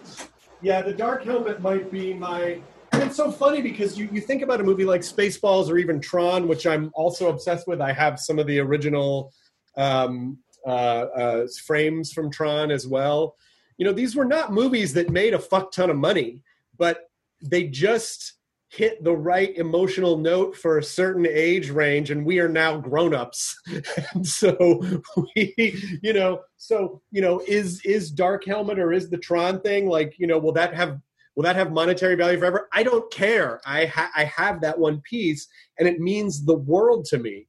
yeah, 0.62 0.82
the 0.82 0.92
dark 0.92 1.24
helmet 1.24 1.60
might 1.60 1.90
be 1.90 2.14
my. 2.14 2.60
It's 2.92 3.16
so 3.16 3.32
funny 3.32 3.60
because 3.60 3.98
you, 3.98 4.08
you 4.12 4.20
think 4.20 4.42
about 4.42 4.60
a 4.60 4.64
movie 4.64 4.84
like 4.84 5.00
Spaceballs 5.00 5.68
or 5.68 5.78
even 5.78 6.00
Tron, 6.00 6.46
which 6.46 6.64
I'm 6.66 6.90
also 6.94 7.28
obsessed 7.28 7.66
with. 7.66 7.80
I 7.80 7.92
have 7.92 8.20
some 8.20 8.38
of 8.38 8.46
the 8.46 8.60
original 8.60 9.32
um, 9.76 10.38
uh, 10.66 10.68
uh, 10.68 11.46
frames 11.64 12.12
from 12.12 12.30
Tron 12.30 12.70
as 12.70 12.86
well. 12.86 13.36
You 13.78 13.84
know, 13.84 13.92
these 13.92 14.14
were 14.14 14.24
not 14.24 14.52
movies 14.52 14.94
that 14.94 15.10
made 15.10 15.34
a 15.34 15.38
fuck 15.38 15.72
ton 15.72 15.90
of 15.90 15.96
money, 15.96 16.42
but 16.78 17.10
they 17.42 17.64
just 17.64 18.34
hit 18.74 19.04
the 19.04 19.12
right 19.12 19.56
emotional 19.56 20.18
note 20.18 20.56
for 20.56 20.78
a 20.78 20.82
certain 20.82 21.26
age 21.28 21.70
range 21.70 22.10
and 22.10 22.26
we 22.26 22.40
are 22.40 22.48
now 22.48 22.76
grown-ups. 22.76 23.56
And 24.14 24.26
so 24.26 24.82
we 25.16 25.54
you 26.02 26.12
know 26.12 26.40
so 26.56 27.00
you 27.10 27.20
know 27.20 27.40
is 27.46 27.80
is 27.84 28.10
dark 28.10 28.44
helmet 28.44 28.78
or 28.78 28.92
is 28.92 29.10
the 29.10 29.18
tron 29.18 29.60
thing 29.60 29.88
like 29.88 30.14
you 30.18 30.26
know 30.26 30.38
will 30.38 30.52
that 30.52 30.74
have 30.74 31.00
will 31.36 31.44
that 31.44 31.56
have 31.56 31.72
monetary 31.72 32.14
value 32.16 32.38
forever? 32.38 32.68
I 32.72 32.82
don't 32.82 33.10
care. 33.12 33.60
I 33.64 33.86
ha- 33.86 34.12
i 34.16 34.24
have 34.24 34.60
that 34.62 34.78
one 34.78 35.00
piece 35.02 35.46
and 35.78 35.88
it 35.88 36.00
means 36.00 36.44
the 36.44 36.56
world 36.56 37.04
to 37.06 37.18
me. 37.18 37.46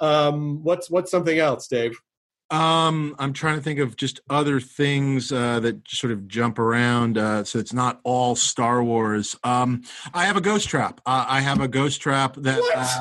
Um 0.00 0.62
what's 0.62 0.90
what's 0.90 1.10
something 1.10 1.38
else 1.38 1.66
dave 1.66 1.98
um, 2.50 3.14
I'm 3.18 3.32
trying 3.32 3.56
to 3.56 3.62
think 3.62 3.78
of 3.78 3.96
just 3.96 4.20
other 4.30 4.58
things 4.58 5.30
uh, 5.30 5.60
that 5.60 5.86
sort 5.88 6.12
of 6.12 6.26
jump 6.28 6.58
around, 6.58 7.18
uh, 7.18 7.44
so 7.44 7.58
it's 7.58 7.74
not 7.74 8.00
all 8.04 8.36
Star 8.36 8.82
Wars. 8.82 9.36
Um, 9.44 9.82
I 10.14 10.24
have 10.24 10.36
a 10.36 10.40
ghost 10.40 10.68
trap. 10.68 11.00
Uh, 11.04 11.26
I 11.28 11.40
have 11.40 11.60
a 11.60 11.68
ghost 11.68 12.00
trap 12.00 12.36
that 12.36 12.60
uh, 12.74 13.00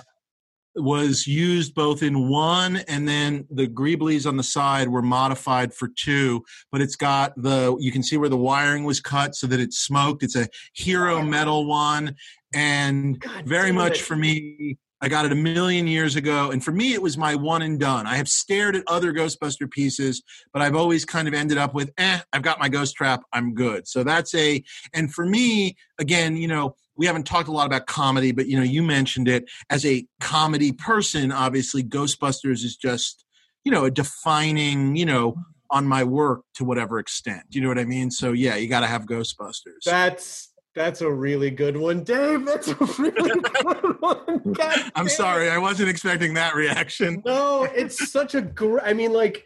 was 0.75 1.27
used 1.27 1.73
both 1.75 2.03
in 2.03 2.27
one, 2.27 2.77
and 2.89 3.07
then 3.07 3.47
the 3.49 3.67
greeblies 3.67 4.27
on 4.27 4.35
the 4.35 4.43
side 4.43 4.89
were 4.89 5.01
modified 5.01 5.73
for 5.73 5.87
two. 5.95 6.43
But 6.69 6.81
it's 6.81 6.97
got 6.97 7.33
the 7.41 7.77
you 7.79 7.91
can 7.93 8.03
see 8.03 8.17
where 8.17 8.29
the 8.29 8.37
wiring 8.37 8.83
was 8.83 8.99
cut 8.99 9.33
so 9.33 9.47
that 9.47 9.61
it 9.61 9.71
smoked. 9.73 10.23
It's 10.23 10.35
a 10.35 10.49
hero 10.73 11.23
metal 11.23 11.65
one, 11.65 12.15
and 12.53 13.17
God 13.17 13.45
very 13.45 13.71
much 13.71 13.99
it. 13.99 14.03
for 14.03 14.17
me 14.17 14.77
I 15.01 15.09
got 15.09 15.25
it 15.25 15.31
a 15.31 15.35
million 15.35 15.87
years 15.87 16.15
ago, 16.15 16.51
and 16.51 16.63
for 16.63 16.71
me, 16.71 16.93
it 16.93 17.01
was 17.01 17.17
my 17.17 17.35
one 17.35 17.61
and 17.61 17.79
done. 17.79 18.07
I 18.07 18.15
have 18.15 18.27
stared 18.27 18.75
at 18.75 18.83
other 18.87 19.13
Ghostbuster 19.13 19.69
pieces, 19.69 20.23
but 20.53 20.61
I've 20.61 20.75
always 20.75 21.05
kind 21.05 21.27
of 21.27 21.33
ended 21.33 21.57
up 21.57 21.73
with, 21.73 21.91
eh, 21.97 22.19
I've 22.33 22.41
got 22.41 22.59
my 22.59 22.67
ghost 22.67 22.95
trap, 22.95 23.21
I'm 23.31 23.53
good. 23.53 23.87
So 23.87 24.03
that's 24.03 24.33
a, 24.33 24.63
and 24.93 25.13
for 25.13 25.25
me, 25.25 25.75
again, 25.99 26.35
you 26.35 26.47
know, 26.47 26.75
we 26.97 27.05
haven't 27.05 27.25
talked 27.25 27.47
a 27.47 27.51
lot 27.51 27.67
about 27.67 27.85
comedy, 27.85 28.31
but 28.31 28.47
you 28.47 28.57
know, 28.57 28.63
you 28.63 28.81
mentioned 28.81 29.27
it 29.27 29.45
as 29.69 29.85
a 29.85 30.05
comedy 30.19 30.71
person. 30.71 31.31
Obviously, 31.31 31.83
Ghostbusters 31.83 32.63
is 32.63 32.75
just, 32.75 33.23
you 33.63 33.71
know, 33.71 33.85
a 33.85 33.91
defining, 33.91 34.95
you 34.95 35.05
know, 35.05 35.35
on 35.69 35.85
my 35.85 36.03
work 36.03 36.41
to 36.55 36.65
whatever 36.65 36.97
extent. 36.97 37.43
You 37.49 37.61
know 37.61 37.67
what 37.67 37.77
I 37.77 37.85
mean? 37.85 38.09
So 38.09 38.31
yeah, 38.31 38.55
you 38.55 38.67
got 38.67 38.79
to 38.79 38.87
have 38.87 39.05
Ghostbusters. 39.05 39.83
That's 39.85 40.49
that's 40.77 41.01
a 41.01 41.11
really 41.11 41.49
good 41.49 41.75
one, 41.75 42.03
Dave. 42.03 42.45
That's 42.45 42.67
a 42.69 42.75
really 42.99 43.11
good 43.41 44.01
one. 44.01 44.41
God 44.53 44.91
I'm 44.95 45.09
sorry, 45.09 45.49
I 45.49 45.57
wasn't 45.57 45.89
expecting 45.89 46.35
that 46.35 46.55
reaction. 46.55 47.21
No, 47.25 47.63
it's 47.63 48.11
such 48.11 48.35
a 48.35 48.41
great. 48.41 48.83
I 48.85 48.93
mean, 48.93 49.11
like, 49.11 49.45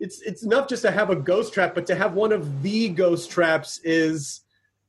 it's 0.00 0.20
it's 0.22 0.42
enough 0.42 0.68
just 0.68 0.82
to 0.82 0.90
have 0.90 1.10
a 1.10 1.16
ghost 1.16 1.54
trap, 1.54 1.74
but 1.74 1.86
to 1.86 1.94
have 1.94 2.14
one 2.14 2.32
of 2.32 2.62
the 2.62 2.88
ghost 2.88 3.30
traps 3.30 3.78
is 3.84 4.40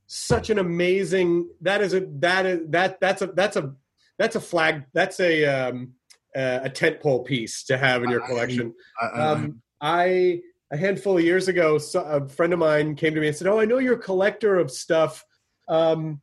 such 0.07 0.49
an 0.49 0.57
amazing. 0.59 1.47
That 1.61 1.81
is 1.81 1.93
a 1.93 2.01
that 2.19 2.45
is 2.45 2.59
that 2.69 2.99
that's 2.99 3.21
a 3.21 3.27
that's 3.27 3.55
a 3.55 3.73
that's 4.17 4.35
a 4.35 4.41
flag. 4.41 4.85
That's 4.93 5.19
a 5.19 5.45
um 5.45 5.93
uh, 6.35 6.61
a 6.63 6.69
tentpole 6.69 7.25
piece 7.25 7.63
to 7.65 7.77
have 7.77 8.03
in 8.03 8.09
your 8.09 8.21
collection. 8.21 8.73
I- 9.01 9.05
I- 9.05 9.31
Um, 9.31 9.61
I 9.79 10.41
a 10.71 10.77
handful 10.77 11.17
of 11.17 11.23
years 11.23 11.47
ago, 11.47 11.77
a 11.95 12.27
friend 12.27 12.51
of 12.51 12.57
mine 12.57 12.95
came 12.95 13.13
to 13.13 13.21
me 13.21 13.27
and 13.27 13.35
said, 13.37 13.45
"Oh, 13.47 13.59
I 13.59 13.65
know 13.65 13.77
you're 13.77 13.93
a 13.95 13.99
collector 13.99 14.57
of 14.57 14.71
stuff. 14.71 15.23
Um, 15.67 16.21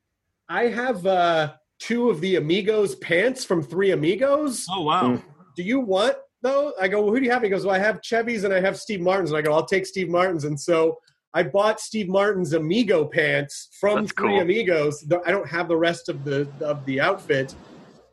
I 0.48 0.64
have 0.68 1.06
uh, 1.06 1.54
two 1.78 2.10
of 2.10 2.20
the 2.20 2.36
Amigos 2.36 2.94
pants 2.96 3.44
from 3.44 3.62
Three 3.62 3.90
Amigos. 3.92 4.66
oh 4.70 4.82
wow. 4.82 5.20
Do 5.56 5.62
you 5.62 5.80
want 5.80 6.16
though? 6.42 6.72
I 6.80 6.88
go, 6.88 7.02
well, 7.02 7.12
"Who 7.12 7.20
do 7.20 7.26
you 7.26 7.32
have?" 7.32 7.42
He 7.42 7.48
goes, 7.48 7.64
"Well, 7.64 7.74
I 7.74 7.78
have 7.78 8.00
Chevy's 8.02 8.44
and 8.44 8.52
I 8.54 8.60
have 8.60 8.78
Steve 8.78 9.00
Martin's." 9.00 9.30
And 9.30 9.38
I 9.38 9.42
go, 9.42 9.52
"I'll 9.52 9.66
take 9.66 9.86
Steve 9.86 10.08
Martin's." 10.08 10.44
And 10.44 10.58
so 10.58 10.98
I 11.34 11.42
bought 11.42 11.80
Steve 11.80 12.08
Martin's 12.08 12.52
Amigo 12.52 13.04
pants 13.06 13.68
from 13.80 14.02
That's 14.02 14.12
Three 14.12 14.28
cool. 14.30 14.40
Amigos. 14.40 15.00
The- 15.02 15.22
I 15.26 15.30
don't 15.30 15.48
have 15.48 15.68
the 15.68 15.76
rest 15.76 16.08
of 16.08 16.24
the 16.24 16.48
of 16.60 16.84
the 16.86 17.00
outfit. 17.00 17.54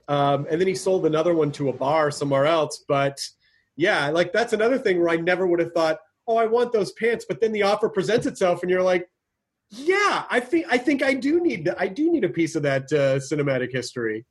Um, 0.08 0.48
and 0.50 0.60
then 0.60 0.68
he 0.68 0.74
sold 0.76 1.06
another 1.06 1.36
one 1.36 1.52
to 1.54 1.70
a 1.70 1.74
bar 1.74 2.10
somewhere 2.10 2.46
else. 2.48 2.84
But 2.88 3.22
yeah, 3.76 4.10
like 4.10 4.34
that's 4.34 4.54
another 4.54 4.78
thing 4.80 5.00
where 5.00 5.10
I 5.10 5.18
never 5.18 5.46
would 5.46 5.60
have 5.60 5.72
thought, 5.74 6.00
oh, 6.28 6.36
I 6.38 6.46
want 6.48 6.74
those 6.74 6.92
pants. 6.94 7.26
But 7.30 7.40
then 7.42 7.52
the 7.52 7.64
offer 7.64 7.90
presents 7.90 8.26
itself, 8.26 8.64
and 8.64 8.72
you're 8.72 8.82
like, 8.82 9.08
yeah, 9.72 10.26
I 10.30 10.40
think 10.40 10.66
I 10.70 10.78
think 10.78 11.04
I 11.04 11.14
do 11.14 11.42
need 11.42 11.70
I 11.78 11.88
do 11.88 12.12
need 12.12 12.24
a 12.24 12.30
piece 12.30 12.56
of 12.56 12.64
that 12.64 12.84
uh, 12.92 13.20
cinematic 13.20 13.72
history. 13.72 14.26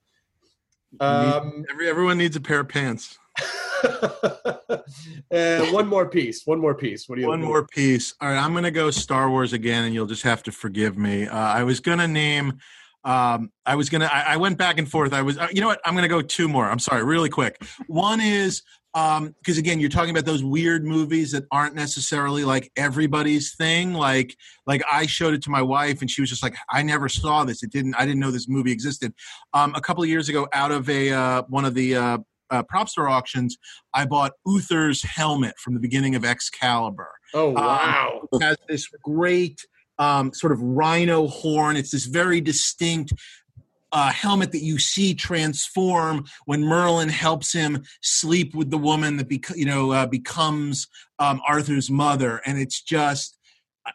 Um, 1.01 1.65
Every, 1.71 1.89
everyone 1.89 2.19
needs 2.19 2.35
a 2.37 2.41
pair 2.41 2.61
of 2.61 2.69
pants. 2.69 3.19
uh, 3.85 5.67
one 5.71 5.87
more 5.87 6.09
piece. 6.09 6.47
One 6.47 6.59
more 6.61 6.75
piece. 6.75 7.09
What 7.09 7.17
do 7.17 7.23
you? 7.23 7.29
One 7.29 7.43
more 7.43 7.67
piece. 7.67 8.15
All 8.21 8.29
right, 8.29 8.39
I'm 8.39 8.53
going 8.53 8.65
to 8.65 8.71
go 8.71 8.91
Star 8.91 9.31
Wars 9.31 9.53
again, 9.53 9.85
and 9.85 9.95
you'll 9.95 10.07
just 10.07 10.23
have 10.23 10.43
to 10.45 10.53
forgive 10.53 10.97
me. 10.97 11.29
Uh, 11.29 11.37
I 11.37 11.63
was 11.63 11.81
going 11.81 11.99
to 11.99 12.09
name. 12.09 12.59
Um, 13.05 13.53
I 13.65 13.77
was 13.77 13.89
gonna. 13.89 14.07
I, 14.07 14.35
I 14.35 14.37
went 14.37 14.59
back 14.59 14.79
and 14.79 14.91
forth. 14.91 15.13
I 15.13 15.23
was. 15.23 15.39
Uh, 15.39 15.49
you 15.53 15.61
know 15.61 15.69
what? 15.69 15.81
I'm 15.85 15.95
gonna 15.95 16.09
go 16.09 16.21
two 16.21 16.49
more. 16.49 16.69
I'm 16.69 16.81
sorry, 16.81 17.05
really 17.05 17.31
quick. 17.31 17.63
One 17.87 18.21
is 18.21 18.63
because 18.95 19.59
again, 19.59 19.81
you're 19.81 19.91
talking 19.91 20.11
about 20.11 20.25
those 20.25 20.43
weird 20.43 20.85
movies 20.85 21.33
that 21.33 21.45
aren't 21.53 21.75
necessarily 21.75 22.45
like 22.45 22.71
everybody's 22.77 23.55
thing. 23.55 23.93
Like, 23.93 24.35
like 24.67 24.83
I 24.91 25.07
showed 25.07 25.35
it 25.35 25.43
to 25.43 25.51
my 25.51 25.63
wife, 25.63 26.01
and 26.01 26.11
she 26.11 26.21
was 26.21 26.31
just 26.31 26.43
like, 26.43 26.57
"I 26.71 26.83
never 26.83 27.09
saw 27.09 27.45
this. 27.45 27.63
It 27.63 27.71
didn't. 27.71 27.95
I 27.95 28.07
didn't 28.07 28.21
know 28.21 28.31
this 28.31 28.49
movie 28.49 28.73
existed." 28.73 29.13
Um, 29.53 29.75
a 29.75 29.81
couple 29.81 30.03
of 30.03 30.09
years 30.09 30.29
ago, 30.29 30.49
out 30.53 30.73
of 30.73 30.89
a 30.89 31.13
uh, 31.13 31.43
one 31.49 31.65
of 31.65 31.75
the 31.75 31.97
uh, 31.97 32.19
uh, 32.51 32.63
prop 32.65 32.89
store 32.89 33.09
auctions, 33.09 33.57
I 33.95 34.07
bought 34.07 34.33
Uther's 34.47 35.03
helmet 35.03 35.59
from 35.59 35.75
the 35.75 35.81
beginning 35.81 36.15
of 36.15 36.25
Excalibur 36.25 37.11
Oh 37.35 37.51
wow! 37.51 38.23
it 38.33 38.43
has 38.43 38.57
this 38.69 38.89
great 39.03 39.61
um, 39.99 40.33
sort 40.33 40.53
of 40.53 40.61
rhino 40.63 41.27
horn. 41.27 41.77
It's 41.77 41.91
this 41.91 42.07
very 42.07 42.41
distinct 42.41 43.13
uh, 43.93 44.11
helmet 44.11 44.53
that 44.53 44.63
you 44.63 44.79
see 44.79 45.15
transform 45.15 46.25
when 46.45 46.63
Merlin 46.63 47.09
helps 47.09 47.53
him 47.53 47.85
sleep 48.03 48.55
with 48.55 48.71
the 48.71 48.79
woman 48.79 49.17
that 49.17 49.29
bec- 49.29 49.57
you 49.57 49.65
know 49.65 49.93
uh, 49.93 50.07
becomes 50.07 50.89
um, 51.19 51.41
Arthur's 51.47 51.91
mother, 51.91 52.41
and 52.45 52.59
it's 52.59 52.83
just 52.83 53.39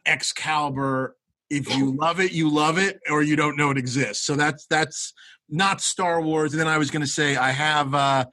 Excalibur. 0.06 1.15
If 1.49 1.70
you 1.78 1.95
love 1.95 2.20
it, 2.20 2.32
you 2.32 2.49
love 2.49 2.80
it, 2.80 2.99
or 3.11 3.22
you 3.22 3.36
don't 3.36 3.57
know 3.57 3.70
it 3.70 3.78
exists. 3.78 4.26
So 4.26 4.36
that's 4.36 4.65
that's 4.68 5.14
not 5.49 5.82
Star 5.82 6.22
Wars. 6.22 6.53
And 6.53 6.60
then 6.60 6.68
I 6.68 6.80
was 6.80 6.90
going 6.90 7.02
to 7.02 7.07
say 7.07 7.36
I 7.36 7.52
have 7.52 7.94
uh, 7.94 8.26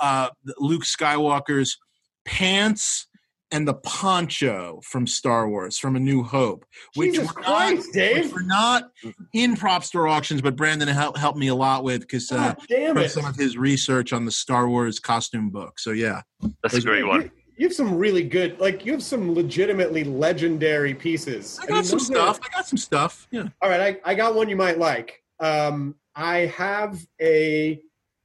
uh, 0.00 0.28
Luke 0.58 0.84
Skywalker's 0.84 1.78
pants 2.26 3.06
and 3.50 3.68
the 3.68 3.74
poncho 3.74 4.80
from 4.84 5.06
Star 5.06 5.48
Wars, 5.48 5.78
from 5.78 5.96
A 5.96 6.00
New 6.00 6.22
Hope, 6.22 6.64
which 6.94 7.14
Jesus 7.14 7.28
were 7.28 7.34
Christ, 7.42 7.86
not, 7.88 7.94
Dave! 7.94 8.24
which 8.24 8.32
were 8.32 8.42
not 8.42 8.90
in 9.32 9.56
prop 9.56 9.84
store 9.84 10.08
auctions, 10.08 10.42
but 10.42 10.56
Brandon 10.56 10.88
helped 10.88 11.18
helped 11.18 11.38
me 11.38 11.48
a 11.48 11.54
lot 11.54 11.84
with 11.84 12.00
because 12.00 12.30
uh, 12.32 12.54
from 12.92 13.08
some 13.08 13.24
of 13.24 13.36
his 13.36 13.56
research 13.56 14.12
on 14.12 14.24
the 14.24 14.30
Star 14.32 14.68
Wars 14.68 14.98
costume 14.98 15.50
book. 15.50 15.78
So 15.78 15.90
yeah, 15.90 16.22
That's 16.62 16.74
a 16.74 16.80
great 16.80 17.06
one. 17.06 17.22
You, 17.22 17.30
you 17.56 17.66
have 17.68 17.74
some 17.76 17.96
really 17.96 18.24
good, 18.24 18.58
like 18.58 18.84
you 18.84 18.92
have 18.92 19.02
some 19.02 19.32
legitimately 19.34 20.02
legendary 20.04 20.92
pieces. 20.94 21.60
I 21.62 21.66
got 21.66 21.74
mean, 21.74 21.84
some 21.84 21.98
those 21.98 22.10
are- 22.10 22.14
stuff. 22.14 22.40
I 22.42 22.48
got 22.56 22.66
some 22.66 22.78
stuff. 22.78 23.28
Yeah. 23.30 23.48
All 23.62 23.68
right, 23.68 24.00
I, 24.04 24.10
I 24.12 24.14
got 24.14 24.34
one 24.34 24.48
you 24.48 24.56
might 24.56 24.78
like. 24.78 25.22
Um, 25.38 25.94
I 26.16 26.46
have 26.56 26.98
a 27.20 27.80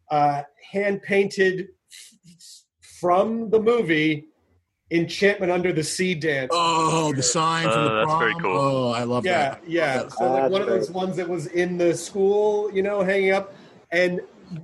uh, 0.10 0.42
hand 0.72 1.04
painted 1.04 1.68
from 3.00 3.50
the 3.50 3.60
movie 3.60 4.26
Enchantment 4.92 5.52
Under 5.52 5.72
the 5.72 5.84
Sea 5.84 6.16
dance. 6.16 6.50
Oh, 6.54 7.14
the 7.14 7.22
sign 7.24 7.64
from 7.70 7.84
the 7.86 7.92
Uh, 7.92 8.06
that's 8.06 8.20
very 8.20 8.32
prom. 8.34 8.42
cool. 8.44 8.58
Oh, 8.58 8.88
I 8.92 9.04
love 9.04 9.26
yeah, 9.26 9.50
that. 9.52 9.62
yeah. 9.68 9.96
Love 10.02 10.10
that. 10.10 10.18
So 10.18 10.32
like 10.32 10.52
one 10.52 10.62
of 10.62 10.68
those 10.68 10.90
ones 10.92 11.16
that 11.18 11.30
was 11.30 11.48
in 11.48 11.78
the 11.78 11.96
school, 11.96 12.72
you 12.74 12.82
know, 12.82 13.02
hanging 13.02 13.32
up. 13.32 13.54
And 13.92 14.22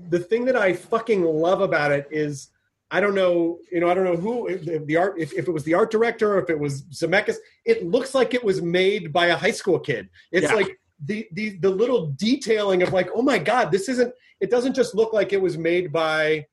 the 0.09 0.19
thing 0.19 0.45
that 0.45 0.55
I 0.55 0.73
fucking 0.73 1.23
love 1.23 1.61
about 1.61 1.91
it 1.91 2.07
is 2.11 2.49
I 2.91 2.99
don't 3.01 3.15
know, 3.15 3.59
you 3.71 3.79
know, 3.79 3.89
I 3.89 3.93
don't 3.93 4.03
know 4.05 4.15
who 4.15 4.47
if 4.47 4.67
if 4.67 4.85
the 4.85 4.97
art 4.97 5.15
if, 5.19 5.33
if 5.33 5.47
it 5.47 5.51
was 5.51 5.63
the 5.63 5.73
art 5.73 5.89
director 5.91 6.33
or 6.35 6.39
if 6.43 6.49
it 6.49 6.59
was 6.59 6.83
Zemeckis, 6.83 7.35
it 7.65 7.85
looks 7.85 8.13
like 8.15 8.33
it 8.33 8.43
was 8.43 8.61
made 8.61 9.11
by 9.11 9.27
a 9.27 9.35
high 9.35 9.51
school 9.51 9.79
kid. 9.79 10.07
It's 10.31 10.47
Yeah. 10.49 10.55
like 10.55 10.79
the 11.03 11.27
the 11.33 11.57
the 11.57 11.69
little 11.69 12.07
detailing 12.15 12.81
of 12.83 12.93
like, 12.93 13.09
oh 13.13 13.21
my 13.21 13.37
god, 13.37 13.71
this 13.71 13.89
isn't 13.89 14.13
it 14.39 14.49
doesn't 14.49 14.73
just 14.75 14.95
look 14.95 15.13
like 15.13 15.33
it 15.33 15.41
was 15.41 15.57
made 15.57 15.91
by 15.91 16.45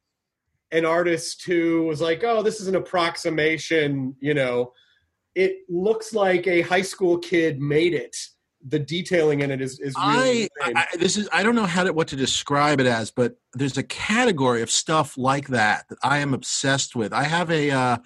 an 0.73 0.87
artist 0.87 1.45
who 1.45 1.85
was 1.85 2.01
like, 2.01 2.25
oh, 2.25 2.43
this 2.43 2.61
is 2.61 2.67
an 2.67 2.75
approximation, 2.75 4.17
you 4.21 4.35
know. 4.35 4.73
It 5.35 5.59
looks 5.69 6.13
like 6.13 6.47
a 6.47 6.63
high 6.63 6.83
school 6.83 7.19
kid 7.19 7.61
made 7.61 7.95
it. 7.95 8.17
The 8.69 8.79
detailing 8.79 9.41
in 9.41 9.51
it 9.51 9.61
is 9.61 9.81
is 9.81 9.95
really 9.97 10.49
I. 10.63 10.73
I 10.77 10.97
this 10.97 11.17
is 11.17 11.29
I 11.33 11.43
don't 11.43 11.57
know 11.57 11.67
how 11.67 11.83
to 11.83 11.93
what 11.93 12.09
to 12.09 12.17
describe 12.17 12.79
it 12.79 12.87
as, 12.87 13.11
but 13.11 13.35
there's 13.55 13.77
a 13.77 13.83
category 13.83 14.63
of 14.63 14.71
stuff 14.71 15.19
like 15.19 15.49
that 15.49 15.89
that 15.89 15.99
I 16.03 16.19
am 16.19 16.33
obsessed 16.33 16.95
with. 16.95 17.13
I 17.13 17.25
have 17.25 17.51
a 17.51 17.71
uh, 17.73 17.97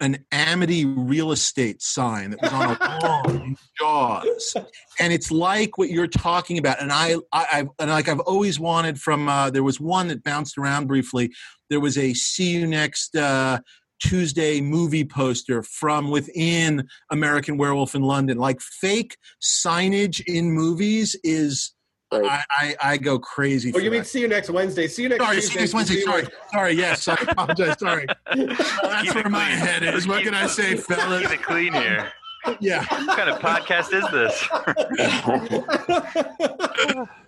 an 0.00 0.24
Amity 0.32 0.86
real 0.86 1.32
estate 1.32 1.82
sign 1.82 2.30
that 2.30 2.40
was 2.40 2.52
on 2.52 2.76
a 2.80 3.28
in 3.30 3.56
Jaws, 3.78 4.56
and 4.98 5.12
it's 5.12 5.30
like 5.30 5.76
what 5.76 5.90
you're 5.90 6.06
talking 6.06 6.56
about. 6.56 6.80
And 6.80 6.90
I, 6.90 7.16
I, 7.30 7.46
I've, 7.52 7.68
and 7.78 7.90
like 7.90 8.08
I've 8.08 8.20
always 8.20 8.58
wanted 8.58 8.98
from. 8.98 9.28
Uh, 9.28 9.50
there 9.50 9.62
was 9.62 9.78
one 9.78 10.08
that 10.08 10.24
bounced 10.24 10.56
around 10.56 10.86
briefly. 10.86 11.30
There 11.70 11.80
was 11.80 11.98
a 11.98 12.14
see 12.14 12.50
you 12.52 12.66
next. 12.66 13.16
Uh, 13.16 13.58
Tuesday 13.98 14.60
movie 14.60 15.06
poster 15.06 15.62
from 15.62 16.10
within 16.10 16.86
American 17.10 17.56
Werewolf 17.56 17.94
in 17.94 18.02
London. 18.02 18.36
Like 18.36 18.60
fake 18.60 19.16
signage 19.42 20.22
in 20.26 20.52
movies 20.52 21.16
is 21.24 21.72
Right. 22.12 22.24
I, 22.24 22.44
I, 22.50 22.92
I 22.92 22.96
go 22.98 23.18
crazy. 23.18 23.70
Oh, 23.70 23.78
for 23.78 23.80
you 23.80 23.90
mean 23.90 24.00
that. 24.02 24.06
see 24.06 24.20
you 24.20 24.28
next 24.28 24.48
Wednesday? 24.48 24.86
See 24.86 25.02
you 25.02 25.08
next 25.08 25.24
Sorry, 25.24 25.36
Tuesday. 25.36 25.48
see 25.48 25.54
you 25.54 25.60
next 25.62 25.74
Wednesday. 25.74 25.94
See 25.94 26.00
you 26.00 26.06
Sorry, 26.06 26.26
sorry. 26.52 26.72
Yes, 26.74 27.08
I 27.08 27.14
apologize. 27.14 27.78
Sorry, 27.80 28.06
that's 28.36 29.14
where 29.14 29.28
my 29.28 29.46
clean. 29.46 29.58
head 29.58 29.82
is. 29.82 30.06
What 30.06 30.22
can 30.22 30.34
I 30.34 30.46
say, 30.46 30.76
fellas? 30.76 30.86
Keep 31.22 31.30
fellas? 31.30 31.32
it 31.32 31.42
clean 31.42 31.72
here. 31.72 32.12
Yeah, 32.60 32.84
What 32.84 33.16
kind 33.16 33.28
of 33.30 33.40
podcast 33.40 33.92
is 33.92 34.04
this? 34.12 34.48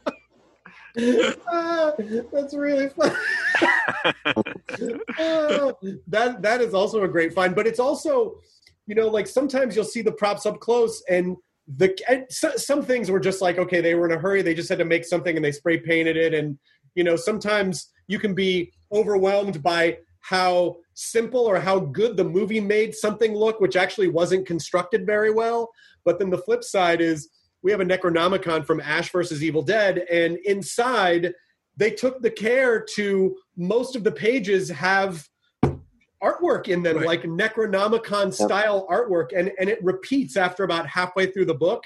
Ah, 1.49 1.93
that's 2.33 2.55
really 2.55 2.89
fun. 2.89 3.13
Ah, 3.63 4.13
that 6.09 6.43
that 6.43 6.61
is 6.61 6.75
also 6.75 7.05
a 7.05 7.09
great 7.09 7.33
find, 7.33 7.55
but 7.55 7.67
it's 7.67 7.81
also, 7.81 8.41
you 8.87 8.95
know, 8.95 9.09
like 9.09 9.27
sometimes 9.27 9.75
you'll 9.77 9.85
see 9.85 10.03
the 10.03 10.13
props 10.13 10.47
up 10.47 10.61
close, 10.61 11.03
and 11.09 11.37
the 11.77 11.97
and 12.09 12.27
so, 12.31 12.51
some 12.57 12.83
things 12.83 13.11
were 13.11 13.21
just 13.21 13.41
like, 13.41 13.59
okay, 13.59 13.81
they 13.81 13.95
were 13.95 14.07
in 14.07 14.17
a 14.17 14.19
hurry, 14.19 14.43
they 14.43 14.55
just 14.55 14.69
had 14.69 14.79
to 14.79 14.85
make 14.85 15.05
something, 15.05 15.37
and 15.37 15.45
they 15.45 15.53
spray 15.53 15.79
painted 15.79 16.17
it, 16.17 16.35
and 16.35 16.59
you 16.95 17.05
know, 17.05 17.17
sometimes 17.17 17.91
you 18.09 18.19
can 18.19 18.35
be 18.35 18.73
overwhelmed 18.93 19.63
by 19.63 19.99
how 20.21 20.77
simple 20.95 21.41
or 21.41 21.61
how 21.61 21.79
good 21.79 22.17
the 22.17 22.25
movie 22.25 22.61
made 22.61 22.95
something 22.95 23.35
look, 23.35 23.61
which 23.61 23.77
actually 23.77 24.09
wasn't 24.09 24.47
constructed 24.47 25.07
very 25.07 25.31
well. 25.31 25.71
But 26.05 26.19
then 26.19 26.31
the 26.31 26.39
flip 26.39 26.65
side 26.65 27.01
is 27.01 27.29
we 27.63 27.71
have 27.71 27.81
a 27.81 27.85
Necronomicon 27.85 28.65
from 28.67 28.81
Ash 28.81 29.11
versus 29.11 29.43
Evil 29.43 29.63
Dead, 29.63 29.99
and 30.11 30.37
inside 30.45 31.33
they 31.77 31.91
took 31.91 32.21
the 32.23 32.31
care 32.31 32.81
to 32.97 33.37
most 33.57 33.95
of 33.97 34.03
the 34.05 34.13
pages 34.13 34.69
have 34.69 35.27
artwork 36.23 36.67
in 36.69 36.83
them, 36.83 36.97
Right. 36.97 37.07
like 37.07 37.23
Necronomicon 37.23 38.33
style 38.35 38.87
artwork, 38.91 39.29
and 39.37 39.53
and 39.59 39.69
it 39.69 39.83
repeats 39.83 40.37
after 40.37 40.65
about 40.65 40.87
halfway 40.87 41.27
through 41.27 41.47
the 41.47 41.55
book. 41.55 41.85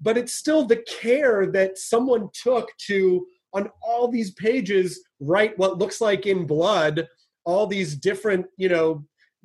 But 0.00 0.16
it's 0.16 0.32
still 0.32 0.64
the 0.64 0.82
care 1.00 1.46
that 1.52 1.76
someone 1.78 2.30
took 2.32 2.70
to 2.86 3.26
on 3.52 3.70
all 3.82 4.08
these 4.08 4.32
pages 4.32 5.02
write 5.20 5.58
what 5.58 5.78
looks 5.78 6.00
like 6.00 6.26
in 6.26 6.46
blood 6.46 7.06
all 7.44 7.66
these 7.66 7.94
different 7.96 8.44
you 8.58 8.68
know 8.68 9.04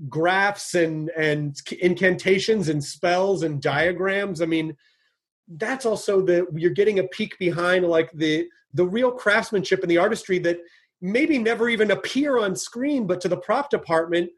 graphs 0.09 0.73
and 0.73 1.09
and 1.11 1.55
incantations 1.81 2.67
and 2.67 2.83
spells 2.83 3.43
and 3.43 3.61
diagrams 3.61 4.41
i 4.41 4.45
mean 4.45 4.75
that's 5.57 5.85
also 5.85 6.21
the 6.21 6.45
you're 6.55 6.71
getting 6.71 6.99
a 6.99 7.03
peek 7.05 7.37
behind 7.39 7.85
like 7.85 8.11
the 8.13 8.47
the 8.73 8.85
real 8.85 9.11
craftsmanship 9.11 9.81
and 9.81 9.91
the 9.91 9.97
artistry 9.97 10.39
that 10.39 10.57
maybe 11.01 11.37
never 11.37 11.67
even 11.69 11.91
appear 11.91 12.39
on 12.39 12.55
screen 12.55 13.05
but 13.07 13.19
to 13.21 13.27
the 13.27 13.37
prop 13.37 13.69
department 13.69 14.29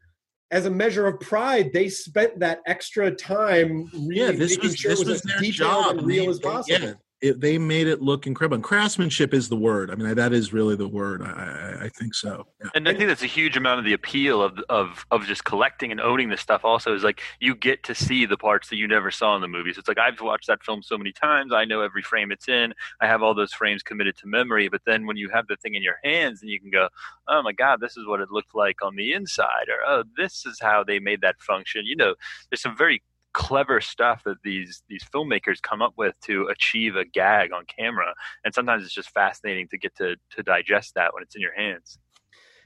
as 0.52 0.66
a 0.66 0.70
measure 0.70 1.06
of 1.08 1.20
pride 1.20 1.72
they 1.74 1.88
spent 1.90 2.40
that 2.40 2.62
extra 2.66 3.12
time 3.12 3.90
really 3.94 4.16
yeah, 4.16 4.32
this 4.32 4.52
making 4.58 4.70
was 4.70 4.76
sure 4.78 4.92
this 4.92 5.02
it 5.02 5.08
was 5.08 5.16
as 5.18 5.22
their 5.42 5.52
job. 5.52 5.98
and 5.98 6.06
real 6.08 6.24
They- 6.26 6.30
as 6.32 6.40
possible 6.40 6.88
Yeah, 6.88 6.94
it, 7.24 7.40
they 7.40 7.58
made 7.58 7.88
it 7.88 8.02
look 8.02 8.28
incredible. 8.28 8.56
And 8.56 8.64
craftsmanship 8.64 9.34
is 9.34 9.48
the 9.48 9.56
word. 9.56 9.90
I 9.90 9.96
mean, 9.96 10.14
that 10.14 10.34
is 10.34 10.52
really 10.52 10.76
the 10.76 10.90
word. 10.90 11.22
I, 11.22 11.78
I, 11.80 11.86
I 11.86 11.90
think 11.90 12.14
so. 12.14 12.46
Yeah. 12.62 12.70
And 12.76 12.90
I 12.90 12.94
think 12.94 13.08
that's 13.08 13.24
a 13.24 13.28
huge 13.28 13.56
amount 13.56 13.80
of 13.80 13.86
the 13.86 13.94
appeal 13.94 14.44
of 14.44 14.60
of 14.68 15.06
of 15.10 15.26
just 15.26 15.46
collecting 15.46 15.92
and 15.92 16.02
owning 16.02 16.28
this 16.28 16.42
stuff. 16.42 16.66
Also, 16.66 16.94
is 16.94 17.02
like 17.02 17.22
you 17.40 17.56
get 17.56 17.82
to 17.84 17.96
see 17.96 18.26
the 18.26 18.36
parts 18.36 18.68
that 18.70 18.76
you 18.76 18.90
never 18.90 19.10
saw 19.10 19.36
in 19.36 19.42
the 19.42 19.48
movies. 19.48 19.78
It's 19.78 19.88
like 19.88 19.98
I've 19.98 20.20
watched 20.20 20.48
that 20.48 20.64
film 20.64 20.84
so 20.84 20.98
many 20.98 21.14
times. 21.14 21.54
I 21.54 21.64
know 21.64 21.80
every 21.80 22.02
frame 22.02 22.30
it's 22.30 22.50
in. 22.50 22.74
I 23.00 23.08
have 23.08 23.24
all 23.24 23.34
those 23.34 23.54
frames 23.54 23.84
committed 23.84 24.18
to 24.18 24.28
memory. 24.28 24.68
But 24.68 24.82
then 24.86 25.08
when 25.08 25.16
you 25.16 25.30
have 25.30 25.48
the 25.48 25.56
thing 25.56 25.76
in 25.76 25.82
your 25.82 26.00
hands, 26.04 26.42
and 26.42 26.52
you 26.52 26.60
can 26.60 26.72
go, 26.72 26.90
"Oh 27.30 27.42
my 27.42 27.54
God, 27.54 27.80
this 27.80 27.96
is 27.96 28.06
what 28.06 28.20
it 28.20 28.32
looked 28.32 28.54
like 28.54 28.84
on 28.84 28.98
the 28.98 29.14
inside," 29.14 29.70
or 29.70 29.80
"Oh, 29.88 30.04
this 30.18 30.46
is 30.46 30.60
how 30.60 30.84
they 30.84 31.00
made 31.00 31.22
that 31.22 31.42
function." 31.42 31.86
You 31.86 31.96
know, 31.96 32.16
there's 32.50 32.62
some 32.62 32.76
very 32.76 33.02
clever 33.34 33.82
stuff 33.82 34.22
that 34.24 34.38
these 34.44 34.84
these 34.88 35.04
filmmakers 35.14 35.62
come 35.62 35.82
up 35.82 35.94
with 35.98 36.14
to 36.22 36.48
achieve 36.48 36.96
a 36.96 37.06
gag 37.06 37.52
on 37.52 37.64
camera 37.66 38.14
and 38.46 38.54
sometimes 38.54 38.84
it's 38.84 38.94
just 38.94 39.10
fascinating 39.10 39.68
to 39.68 39.78
get 39.78 39.96
to 39.96 40.16
to 40.30 40.44
digest 40.44 40.94
that 40.96 41.14
when 41.14 41.24
it's 41.24 41.36
in 41.36 41.42
your 41.42 41.56
hands 41.56 41.98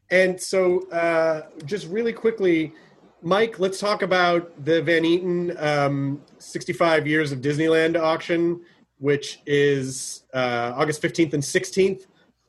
And 0.09 0.39
so, 0.39 0.89
uh, 0.89 1.47
just 1.65 1.87
really 1.87 2.13
quickly, 2.13 2.73
Mike, 3.21 3.59
let's 3.59 3.79
talk 3.79 4.03
about 4.03 4.63
the 4.63 4.81
Van 4.81 5.03
Eaton 5.03 5.55
um, 5.57 6.21
65 6.37 7.07
Years 7.07 7.31
of 7.31 7.41
Disneyland 7.41 7.99
auction, 7.99 8.61
which 8.99 9.41
is 9.45 10.23
uh, 10.33 10.73
August 10.75 11.01
15th 11.01 11.33
and 11.33 11.43
16th. 11.43 12.05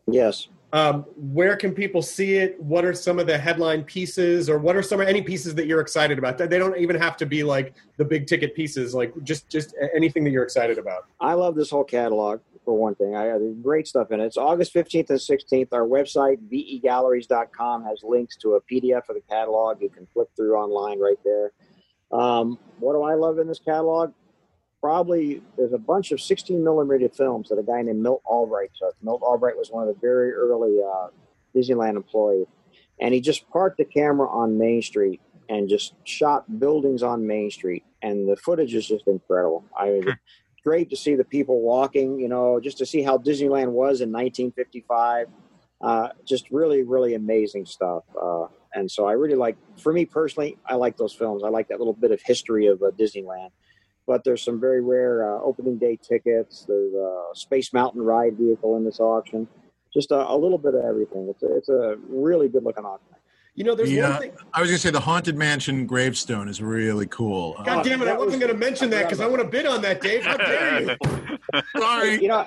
Yes. 0.06 0.48
Um, 0.72 1.06
where 1.16 1.56
can 1.56 1.72
people 1.72 2.02
see 2.02 2.34
it? 2.34 2.60
What 2.60 2.84
are 2.84 2.92
some 2.92 3.18
of 3.18 3.26
the 3.26 3.38
headline 3.38 3.84
pieces, 3.84 4.50
or 4.50 4.58
what 4.58 4.76
are 4.76 4.82
some 4.82 5.00
of 5.00 5.08
any 5.08 5.22
pieces 5.22 5.54
that 5.54 5.66
you're 5.66 5.80
excited 5.80 6.18
about? 6.18 6.36
They 6.36 6.58
don't 6.58 6.76
even 6.76 6.96
have 6.96 7.16
to 7.18 7.26
be 7.26 7.42
like 7.42 7.74
the 7.96 8.04
big 8.04 8.26
ticket 8.26 8.54
pieces. 8.54 8.94
Like 8.94 9.14
just 9.22 9.48
just 9.48 9.74
anything 9.96 10.24
that 10.24 10.30
you're 10.30 10.44
excited 10.44 10.76
about. 10.76 11.06
I 11.20 11.32
love 11.32 11.54
this 11.54 11.70
whole 11.70 11.84
catalog 11.84 12.40
for 12.68 12.76
one 12.76 12.94
thing. 12.96 13.16
I 13.16 13.24
have 13.24 13.40
great 13.62 13.88
stuff 13.88 14.10
in 14.10 14.20
it. 14.20 14.26
It's 14.26 14.36
August 14.36 14.74
15th 14.74 15.08
and 15.08 15.18
16th. 15.18 15.68
Our 15.72 15.86
website, 15.86 16.36
vegalleries.com, 16.52 17.84
has 17.84 18.02
links 18.02 18.36
to 18.38 18.56
a 18.56 18.60
PDF 18.60 19.08
of 19.08 19.14
the 19.14 19.22
catalog. 19.26 19.80
You 19.80 19.88
can 19.88 20.06
flip 20.12 20.28
through 20.36 20.54
online 20.54 21.00
right 21.00 21.16
there. 21.24 21.52
Um, 22.12 22.58
what 22.78 22.92
do 22.92 23.02
I 23.02 23.14
love 23.14 23.38
in 23.38 23.48
this 23.48 23.58
catalog? 23.58 24.12
Probably 24.80 25.42
there's 25.56 25.72
a 25.72 25.78
bunch 25.78 26.12
of 26.12 26.20
16 26.20 26.62
millimeter 26.62 27.08
films 27.08 27.48
that 27.48 27.58
a 27.58 27.62
guy 27.62 27.82
named 27.82 28.00
Milt 28.00 28.22
Albright 28.24 28.70
took. 28.78 28.94
Milt 29.02 29.22
Albright 29.22 29.56
was 29.56 29.70
one 29.70 29.88
of 29.88 29.94
the 29.94 30.00
very 30.00 30.32
early 30.32 30.78
uh, 30.82 31.08
Disneyland 31.54 31.96
employees. 31.96 32.46
And 33.00 33.14
he 33.14 33.20
just 33.20 33.48
parked 33.50 33.78
the 33.78 33.84
camera 33.84 34.28
on 34.28 34.58
Main 34.58 34.82
Street 34.82 35.20
and 35.48 35.68
just 35.68 35.94
shot 36.04 36.58
buildings 36.58 37.02
on 37.02 37.26
Main 37.26 37.50
Street. 37.50 37.84
And 38.02 38.28
the 38.28 38.36
footage 38.36 38.74
is 38.74 38.86
just 38.86 39.06
incredible. 39.06 39.64
I 39.76 39.90
mean, 39.90 40.18
great 40.64 40.90
to 40.90 40.96
see 40.96 41.14
the 41.14 41.24
people 41.24 41.60
walking, 41.60 42.20
you 42.20 42.28
know, 42.28 42.60
just 42.60 42.78
to 42.78 42.86
see 42.86 43.02
how 43.02 43.18
Disneyland 43.18 43.70
was 43.70 44.00
in 44.00 44.12
1955. 44.12 45.28
Uh, 45.80 46.08
just 46.24 46.50
really, 46.50 46.82
really 46.82 47.14
amazing 47.14 47.64
stuff. 47.64 48.02
Uh, 48.20 48.46
and 48.74 48.90
so 48.90 49.06
I 49.06 49.12
really 49.12 49.36
like, 49.36 49.56
for 49.78 49.92
me 49.92 50.04
personally, 50.04 50.58
I 50.66 50.74
like 50.74 50.96
those 50.96 51.12
films. 51.12 51.42
I 51.44 51.48
like 51.48 51.68
that 51.68 51.78
little 51.78 51.94
bit 51.94 52.10
of 52.10 52.20
history 52.22 52.66
of 52.66 52.82
uh, 52.82 52.90
Disneyland. 52.98 53.50
But 54.08 54.24
there's 54.24 54.44
some 54.44 54.60
very 54.60 54.82
rare 54.82 55.36
uh, 55.36 55.42
opening 55.42 55.78
day 55.78 55.98
tickets. 56.02 56.66
There's 56.68 56.94
a 56.94 57.26
Space 57.34 57.74
Mountain 57.74 58.02
ride 58.02 58.38
vehicle 58.38 58.76
in 58.78 58.86
this 58.86 59.00
auction. 59.00 59.48
Just 59.94 60.12
a, 60.12 60.28
a 60.30 60.36
little 60.36 60.58
bit 60.58 60.74
of 60.74 60.84
everything. 60.84 61.28
It's 61.30 61.44
a, 61.44 61.56
it's 61.56 61.70
a 61.70 61.96
really 62.08 62.48
good 62.50 62.64
looking 62.64 62.86
auction. 62.86 63.17
You 63.58 63.64
know, 63.64 63.74
there's 63.74 63.90
Yeah. 63.92 64.10
one 64.12 64.20
thing. 64.20 64.32
I 64.54 64.60
was 64.60 64.70
going 64.70 64.76
to 64.76 64.80
say 64.80 64.90
the 64.90 65.00
Haunted 65.00 65.36
Mansion 65.36 65.84
gravestone 65.84 66.48
is 66.48 66.62
really 66.62 67.06
cool. 67.06 67.56
Uh, 67.58 67.64
God 67.64 67.84
damn 67.84 68.00
it! 68.02 68.06
I 68.06 68.12
wasn't 68.12 68.26
was- 68.26 68.36
going 68.36 68.52
to 68.52 68.56
mention 68.56 68.88
that 68.90 69.02
because 69.06 69.18
I 69.20 69.26
want 69.26 69.42
to 69.42 69.48
bid 69.48 69.66
on 69.66 69.82
that, 69.82 70.00
Dave. 70.00 70.22
How 70.24 70.36
dare 70.36 70.80
you? 70.82 70.96
sorry. 71.76 72.22
you 72.22 72.28
know, 72.28 72.46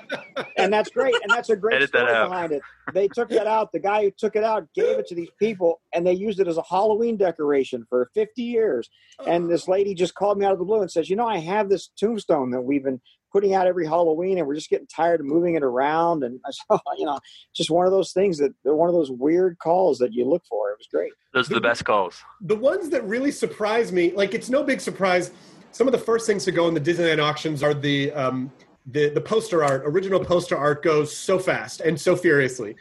and 0.55 0.71
that's 0.71 0.89
great, 0.89 1.13
and 1.21 1.29
that's 1.29 1.49
a 1.49 1.55
great 1.57 1.75
Edit 1.75 1.89
story 1.89 2.05
behind 2.05 2.53
it. 2.53 2.61
They 2.93 3.09
took 3.09 3.27
that 3.27 3.45
out. 3.45 3.73
The 3.73 3.79
guy 3.79 4.03
who 4.03 4.11
took 4.17 4.37
it 4.37 4.45
out 4.45 4.65
gave 4.73 4.99
it 4.99 5.07
to 5.07 5.15
these 5.15 5.31
people, 5.37 5.81
and 5.93 6.07
they 6.07 6.13
used 6.13 6.39
it 6.39 6.47
as 6.47 6.55
a 6.55 6.63
Halloween 6.63 7.17
decoration 7.17 7.85
for 7.89 8.09
50 8.13 8.41
years. 8.41 8.89
And 9.27 9.51
this 9.51 9.67
lady 9.67 9.93
just 9.93 10.15
called 10.15 10.37
me 10.37 10.45
out 10.45 10.53
of 10.53 10.59
the 10.59 10.65
blue 10.65 10.79
and 10.81 10.89
says, 10.89 11.09
"You 11.09 11.17
know, 11.17 11.27
I 11.27 11.39
have 11.39 11.67
this 11.67 11.89
tombstone 11.99 12.51
that 12.51 12.61
we've 12.61 12.85
been 12.85 13.01
putting 13.31 13.53
out 13.53 13.67
every 13.67 13.85
Halloween, 13.85 14.37
and 14.37 14.47
we're 14.47 14.55
just 14.55 14.69
getting 14.69 14.87
tired 14.87 15.19
of 15.19 15.25
moving 15.25 15.55
it 15.55 15.63
around." 15.63 16.23
And 16.23 16.39
I 16.45 16.51
said, 16.51 16.79
"You 16.97 17.05
know, 17.05 17.19
just 17.53 17.69
one 17.69 17.85
of 17.85 17.91
those 17.91 18.11
things 18.11 18.37
that 18.37 18.53
one 18.63 18.89
of 18.89 18.95
those 18.95 19.11
weird 19.11 19.57
calls 19.59 19.97
that 19.99 20.13
you 20.13 20.25
look 20.25 20.43
for. 20.49 20.71
It 20.71 20.77
was 20.77 20.87
great." 20.91 21.11
those 21.33 21.49
are 21.49 21.53
the 21.53 21.61
best 21.61 21.85
calls 21.85 22.21
the 22.41 22.55
ones 22.55 22.89
that 22.89 23.03
really 23.05 23.31
surprise 23.31 23.91
me, 23.91 24.11
like 24.13 24.33
it's 24.33 24.49
no 24.49 24.63
big 24.63 24.81
surprise. 24.81 25.31
Some 25.71 25.87
of 25.87 25.93
the 25.93 25.99
first 25.99 26.27
things 26.27 26.43
to 26.45 26.51
go 26.51 26.67
in 26.67 26.73
the 26.73 26.81
Disneyland 26.81 27.23
auctions 27.23 27.63
are 27.63 27.73
the 27.73 28.11
um, 28.11 28.51
the 28.87 29.09
the 29.09 29.21
poster 29.21 29.63
art. 29.63 29.83
Original 29.85 30.23
poster 30.23 30.57
art 30.57 30.83
goes 30.83 31.15
so 31.15 31.39
fast 31.39 31.81
and 31.81 31.99
so 31.99 32.15
furiously. 32.15 32.75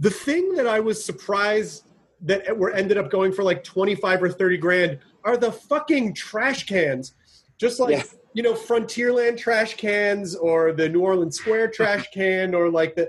The 0.00 0.10
thing 0.10 0.54
that 0.54 0.66
I 0.66 0.80
was 0.80 1.04
surprised 1.04 1.84
that 2.22 2.56
were 2.56 2.72
ended 2.72 2.98
up 2.98 3.10
going 3.10 3.32
for 3.32 3.42
like 3.42 3.62
twenty 3.62 3.94
five 3.94 4.22
or 4.22 4.30
thirty 4.30 4.56
grand 4.56 4.98
are 5.24 5.36
the 5.36 5.52
fucking 5.52 6.14
trash 6.14 6.66
cans. 6.66 7.14
Just 7.58 7.78
like 7.80 7.96
Yeah. 7.96 8.02
You 8.34 8.42
know, 8.42 8.54
Frontierland 8.54 9.38
trash 9.38 9.76
cans 9.76 10.34
or 10.34 10.72
the 10.72 10.88
New 10.88 11.00
Orleans 11.00 11.36
Square 11.36 11.68
trash 11.74 12.06
can 12.12 12.54
or 12.54 12.70
like 12.70 12.94
the 12.94 13.08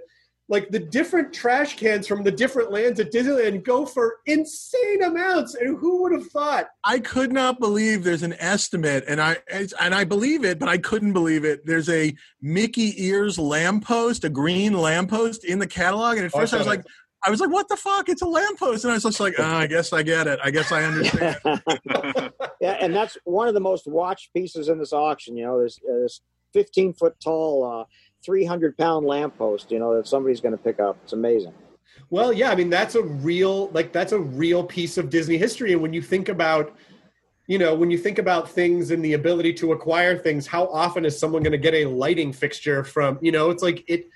like 0.49 0.69
the 0.69 0.79
different 0.79 1.31
trash 1.31 1.77
cans 1.77 2.07
from 2.07 2.23
the 2.23 2.31
different 2.31 2.71
lands 2.71 2.99
at 2.99 3.11
Disneyland 3.11 3.63
go 3.63 3.85
for 3.85 4.17
insane 4.25 5.03
amounts. 5.03 5.53
And 5.53 5.77
who 5.77 6.01
would 6.01 6.11
have 6.11 6.25
thought? 6.27 6.65
I 6.83 6.99
could 6.99 7.31
not 7.31 7.59
believe 7.59 8.03
there's 8.03 8.23
an 8.23 8.33
estimate, 8.33 9.03
and 9.07 9.21
I 9.21 9.37
and 9.79 9.93
I 9.93 10.03
believe 10.03 10.43
it, 10.43 10.57
but 10.57 10.67
I 10.67 10.79
couldn't 10.79 11.13
believe 11.13 11.45
it. 11.45 11.65
There's 11.65 11.89
a 11.89 12.15
Mickey 12.41 13.05
Ears 13.05 13.37
lamppost, 13.37 14.23
a 14.23 14.29
green 14.29 14.73
lamppost 14.73 15.45
in 15.45 15.59
the 15.59 15.67
catalog, 15.67 16.17
and 16.17 16.25
at 16.25 16.33
Oh, 16.33 16.39
I 16.39 16.41
first 16.41 16.53
I 16.55 16.57
was 16.57 16.65
saw 16.65 16.71
like, 16.71 16.85
I 17.23 17.29
was 17.29 17.39
like, 17.39 17.49
"What 17.49 17.67
the 17.67 17.75
fuck? 17.75 18.09
It's 18.09 18.21
a 18.21 18.27
lamppost," 18.27 18.85
and 18.85 18.91
I 18.91 18.95
was 18.95 19.03
just 19.03 19.19
like, 19.19 19.35
oh, 19.37 19.43
"I 19.43 19.67
guess 19.67 19.91
I 19.91 20.03
get 20.03 20.27
it. 20.27 20.39
I 20.43 20.51
guess 20.51 20.71
I 20.71 20.83
understand." 20.83 21.37
yeah, 22.61 22.77
and 22.79 22.95
that's 22.95 23.17
one 23.25 23.47
of 23.47 23.53
the 23.53 23.59
most 23.59 23.87
watched 23.87 24.33
pieces 24.33 24.69
in 24.69 24.79
this 24.79 24.93
auction. 24.93 25.35
You 25.35 25.45
know, 25.45 25.59
there's 25.59 25.79
uh, 25.89 25.99
this 26.01 26.21
15 26.53 26.93
foot 26.93 27.15
tall, 27.21 27.81
uh, 27.81 27.83
300 28.25 28.77
pound 28.77 29.05
lamppost. 29.05 29.71
You 29.71 29.79
know 29.79 29.95
that 29.95 30.07
somebody's 30.07 30.41
going 30.41 30.57
to 30.57 30.63
pick 30.63 30.79
up. 30.79 30.97
It's 31.03 31.13
amazing. 31.13 31.53
Well, 32.09 32.31
yeah, 32.31 32.51
I 32.51 32.55
mean 32.55 32.69
that's 32.69 32.95
a 32.95 33.03
real 33.03 33.69
like 33.69 33.91
that's 33.91 34.13
a 34.13 34.19
real 34.19 34.63
piece 34.63 34.97
of 34.97 35.09
Disney 35.09 35.37
history. 35.37 35.73
And 35.73 35.81
when 35.81 35.93
you 35.93 36.01
think 36.01 36.29
about 36.29 36.75
you 37.49 37.57
know, 37.57 37.73
when 37.73 37.89
you 37.89 37.97
think 37.97 38.19
about 38.19 38.47
things 38.47 38.91
and 38.91 39.03
the 39.03 39.13
ability 39.13 39.53
to 39.53 39.71
acquire 39.71 40.15
things, 40.15 40.45
how 40.45 40.67
often 40.67 41.03
is 41.03 41.17
someone 41.17 41.41
going 41.41 41.51
to 41.51 41.57
get 41.57 41.73
a 41.73 41.85
lighting 41.85 42.31
fixture 42.31 42.83
from, 42.83 43.17
you 43.23 43.31
know, 43.31 43.49
it's 43.49 43.63
like 43.63 43.83
it 43.87 44.07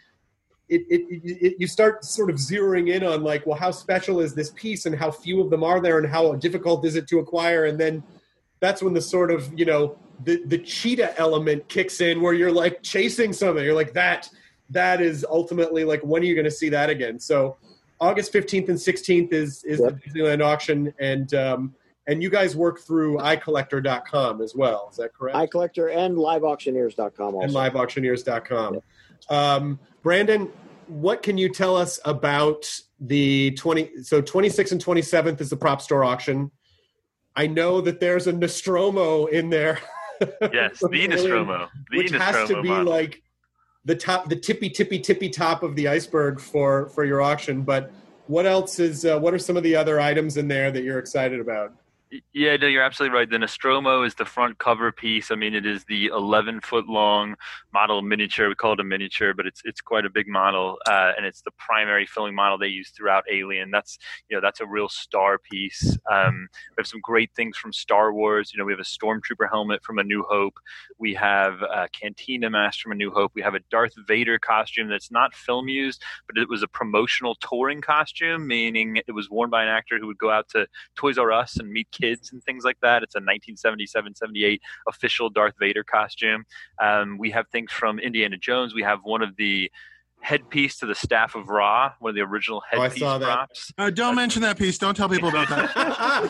it, 0.70 0.82
it, 0.90 1.22
it, 1.24 1.56
you 1.60 1.68
start 1.68 2.04
sort 2.06 2.30
of 2.30 2.38
zeroing 2.38 2.90
in 2.94 3.04
on 3.04 3.24
like, 3.24 3.46
well, 3.46 3.58
how 3.58 3.72
special 3.72 4.20
is 4.22 4.34
this 4.34 4.52
piece 4.52 4.86
and 4.86 4.96
how 4.96 5.12
few 5.12 5.42
of 5.42 5.50
them 5.50 5.64
are 5.64 5.80
there 5.82 5.98
and 6.00 6.08
how 6.08 6.34
difficult 6.36 6.86
is 6.86 6.96
it 6.96 7.08
to 7.10 7.20
acquire? 7.20 7.66
And 7.66 7.78
then 7.80 8.02
that's 8.60 8.82
when 8.82 8.94
the 8.94 9.02
sort 9.02 9.30
of, 9.30 9.52
you 9.58 9.66
know, 9.66 9.98
the, 10.24 10.42
the 10.46 10.58
cheetah 10.58 11.20
element 11.20 11.68
kicks 11.68 12.00
in 12.02 12.22
where 12.22 12.34
you're 12.34 12.52
like 12.52 12.82
chasing 12.82 13.34
something. 13.34 13.64
You're 13.64 13.74
like 13.74 13.94
that, 13.94 14.30
that 14.70 15.02
is 15.02 15.26
ultimately 15.30 15.84
like, 15.84 16.02
when 16.02 16.22
are 16.22 16.26
you 16.26 16.34
going 16.36 16.46
to 16.46 16.52
see 16.52 16.70
that 16.70 16.90
again? 16.90 17.20
So 17.20 17.58
August 18.00 18.32
15th 18.34 18.70
and 18.70 18.78
16th 18.78 19.34
is, 19.34 19.64
is 19.66 19.80
Yep. 19.82 20.00
the 20.02 20.10
Disneyland 20.20 20.44
auction. 20.44 20.94
And, 21.00 21.34
um, 21.34 21.76
and 22.08 22.22
you 22.22 22.30
guys 22.30 22.56
work 22.56 22.80
through 22.80 23.18
icollector.com 23.18 24.42
as 24.42 24.56
well. 24.56 24.90
Is 24.92 24.98
that 24.98 25.14
correct? 25.14 25.38
iCollector 25.38 25.96
and 25.96 26.16
liveauctioneers.com 26.18 27.36
also. 27.36 27.46
and 27.46 27.54
liveauctioneers.com. 27.54 28.80
Um, 29.30 29.80
Brandon, 30.02 30.52
what 30.88 31.24
can 31.24 31.38
you 31.38 31.50
tell 31.50 31.76
us 31.76 32.00
about 32.06 32.68
the 33.04 33.52
20 33.52 34.04
so 34.04 34.22
26th 34.22 34.72
and 34.72 34.84
27th 34.84 35.42
is 35.42 35.50
the 35.50 35.58
prop 35.58 35.82
store 35.82 36.04
auction. 36.04 36.52
I 37.36 37.48
know 37.48 37.82
that 37.82 38.00
there's 38.00 38.28
a 38.28 38.32
Nostromo 38.32 39.26
in 39.26 39.50
there. 39.50 39.80
yes 40.54 40.82
the 40.90 41.08
nostromo 41.08 41.68
the 41.90 41.98
which 41.98 42.12
has 42.12 42.48
to 42.48 42.62
be 42.62 42.70
model. 42.70 42.86
like 42.86 43.22
the 43.84 43.96
top, 43.96 44.30
the 44.30 44.36
tippy 44.36 44.70
tippy 44.70 45.00
tippy 45.00 45.28
top 45.28 45.64
of 45.64 45.76
the 45.76 45.88
iceberg 45.88 46.40
for 46.40 46.88
for 46.90 47.04
your 47.04 47.22
auction. 47.22 47.64
But 47.64 47.92
what 48.28 48.46
else 48.46 48.80
is? 48.80 49.06
Uh, 49.06 49.20
what 49.20 49.34
are 49.34 49.40
some 49.40 49.58
of 49.58 49.64
the 49.64 49.76
other 49.76 50.00
items 50.00 50.38
in 50.38 50.48
there 50.48 50.72
that 50.72 50.84
you're 50.84 51.00
excited 51.00 51.42
about? 51.42 51.74
Yeah, 52.32 52.58
no, 52.58 52.68
you're 52.68 52.84
absolutely 52.84 53.18
right. 53.18 53.30
The 53.30 53.40
Nostromo 53.40 54.04
is 54.04 54.14
the 54.14 54.26
front 54.26 54.60
cover 54.60 54.92
piece. 54.92 55.32
I 55.32 55.36
mean, 55.36 55.56
it 55.56 55.66
is 55.66 55.84
the 55.86 56.08
11 56.08 56.62
foot 56.62 56.88
long 56.88 57.36
model 57.74 58.04
miniature. 58.04 58.50
We 58.50 58.56
call 58.56 58.74
it 58.74 58.80
a 58.80 58.84
miniature, 58.84 59.34
but 59.34 59.48
it's 59.48 59.62
it's 59.66 59.82
quite 59.82 60.06
a 60.06 60.12
big 60.12 60.28
model, 60.28 60.78
uh, 60.88 61.14
and 61.18 61.26
it's 61.26 61.42
the 61.42 61.50
primary 61.58 62.06
filling 62.06 62.36
model 62.36 62.60
they 62.60 62.68
use 62.68 62.92
throughout 62.92 63.24
Alien. 63.32 63.72
That's 63.72 63.98
you 64.30 64.38
know 64.38 64.42
that's 64.42 64.60
a 64.60 64.66
real 64.68 64.90
star 64.90 65.40
piece. 65.40 65.98
Um, 66.12 66.48
we 66.72 66.82
have 66.82 66.88
some 66.88 67.00
great 67.02 67.32
things 67.36 67.58
from 67.58 67.74
Star 67.74 68.14
Wars. 68.14 68.52
You 68.54 68.60
know, 68.60 68.66
we 68.66 68.74
have 68.74 68.80
a 68.80 68.84
Stormtrooper 68.84 69.50
helmet 69.50 69.84
from 69.84 69.98
A 69.98 70.04
New 70.04 70.24
Hope. 70.30 70.60
We 71.00 71.16
have 71.16 71.64
a 71.64 71.88
Cantina 72.00 72.50
mask 72.50 72.82
from 72.82 72.92
A 72.92 72.96
New 72.96 73.10
Hope. 73.10 73.32
We 73.34 73.42
have 73.42 73.56
a 73.56 73.62
Darth 73.72 73.94
Vader 74.08 74.38
costume 74.38 74.88
that's 74.88 75.10
not 75.10 75.34
film 75.34 75.68
used, 75.68 76.04
but 76.28 76.38
it 76.38 76.48
was 76.48 76.62
a 76.62 76.68
promotional 76.68 77.36
touring 77.36 77.82
costume, 77.82 78.46
meaning 78.46 78.98
it 79.08 79.14
was 79.14 79.32
worn 79.32 79.50
by 79.50 79.64
an 79.64 79.70
actor 79.70 79.98
who 79.98 80.06
would 80.08 80.20
go 80.20 80.30
out 80.30 80.48
to 80.50 80.68
Toys 80.96 81.18
R 81.18 81.32
Us 81.32 81.58
and 81.58 81.72
meet 81.72 81.90
kids 81.92 82.03
and 82.04 82.44
things 82.44 82.64
like 82.64 82.78
that. 82.82 83.04
It's 83.04 83.16
a 83.16 83.20
1977 83.20 84.16
78 84.16 84.62
official 84.88 85.30
Darth 85.30 85.56
Vader 85.60 85.84
costume. 85.84 86.46
Um, 86.82 87.18
we 87.18 87.32
have 87.32 87.48
things 87.50 87.72
from 87.72 88.00
Indiana 88.00 88.38
Jones. 88.38 88.74
We 88.74 88.84
have 88.84 89.00
one 89.04 89.22
of 89.22 89.36
the 89.38 89.72
headpiece 90.24 90.78
to 90.78 90.86
the 90.86 90.96
staff 90.96 91.36
of 91.36 91.50
Ra, 91.50 91.92
one 92.00 92.10
of 92.10 92.16
the 92.16 92.22
original 92.22 92.64
Oh, 92.74 92.78
I 92.80 92.84
headpiece 92.84 93.00
saw 93.02 93.18
that. 93.18 93.26
props. 93.26 93.74
Uh, 93.78 93.90
don't 93.90 94.16
mention 94.16 94.42
that 94.44 94.58
piece. 94.58 94.78
Don't 94.78 94.96
tell 94.96 95.10
people 95.10 95.28
about 95.28 95.50
that. 95.50 95.70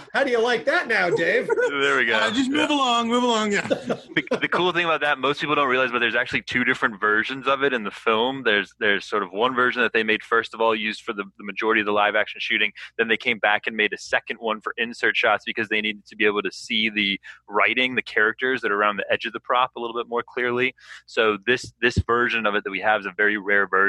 How 0.13 0.23
do 0.23 0.31
you 0.31 0.41
like 0.41 0.65
that 0.65 0.87
now, 0.87 1.11
Dave? 1.11 1.47
There 1.69 1.97
we 1.97 2.05
go. 2.05 2.15
Uh, 2.17 2.31
just 2.31 2.49
Yeah. 2.49 2.57
move 2.57 2.71
along, 2.71 3.07
move 3.07 3.23
along. 3.23 3.51
Yeah. 3.51 3.67
the, 3.67 4.39
the 4.41 4.47
cool 4.47 4.71
thing 4.73 4.85
about 4.85 5.01
that, 5.01 5.19
most 5.19 5.39
people 5.41 5.53
don't 5.55 5.67
realize, 5.69 5.91
but 5.91 5.99
there's 5.99 6.15
actually 6.15 6.41
two 6.41 6.63
different 6.63 6.99
versions 6.99 7.47
of 7.47 7.61
it 7.63 7.71
in 7.71 7.83
the 7.83 7.91
film. 7.91 8.41
There's 8.43 8.73
there's 8.79 9.05
sort 9.05 9.21
of 9.21 9.31
one 9.31 9.53
version 9.55 9.83
that 9.83 9.93
they 9.93 10.01
made 10.03 10.23
first 10.23 10.55
of 10.55 10.59
all, 10.61 10.73
used 10.75 11.01
for 11.03 11.13
the, 11.13 11.25
the 11.37 11.43
majority 11.43 11.79
of 11.81 11.85
the 11.85 11.93
live 11.93 12.15
action 12.15 12.39
shooting. 12.41 12.71
Then 12.97 13.07
they 13.09 13.17
came 13.17 13.37
back 13.37 13.67
and 13.67 13.77
made 13.77 13.93
a 13.93 13.97
second 13.99 14.37
one 14.39 14.59
for 14.59 14.73
insert 14.77 15.15
shots 15.15 15.43
because 15.45 15.69
they 15.69 15.81
needed 15.81 16.05
to 16.07 16.15
be 16.15 16.25
able 16.25 16.41
to 16.41 16.51
see 16.51 16.89
the 16.89 17.19
writing, 17.47 17.93
the 17.93 18.01
characters 18.01 18.61
that 18.61 18.71
are 18.71 18.75
around 18.75 18.97
the 18.97 19.05
edge 19.11 19.25
of 19.25 19.33
the 19.33 19.39
prop 19.39 19.69
a 19.77 19.79
little 19.79 19.95
bit 19.95 20.07
more 20.09 20.23
clearly. 20.27 20.73
So 21.05 21.37
this 21.45 21.71
this 21.79 21.99
version 22.07 22.47
of 22.47 22.55
it 22.55 22.63
that 22.63 22.71
we 22.71 22.79
have 22.79 23.01
is 23.01 23.05
a 23.05 23.13
very 23.15 23.37
rare 23.37 23.67
version. 23.67 23.82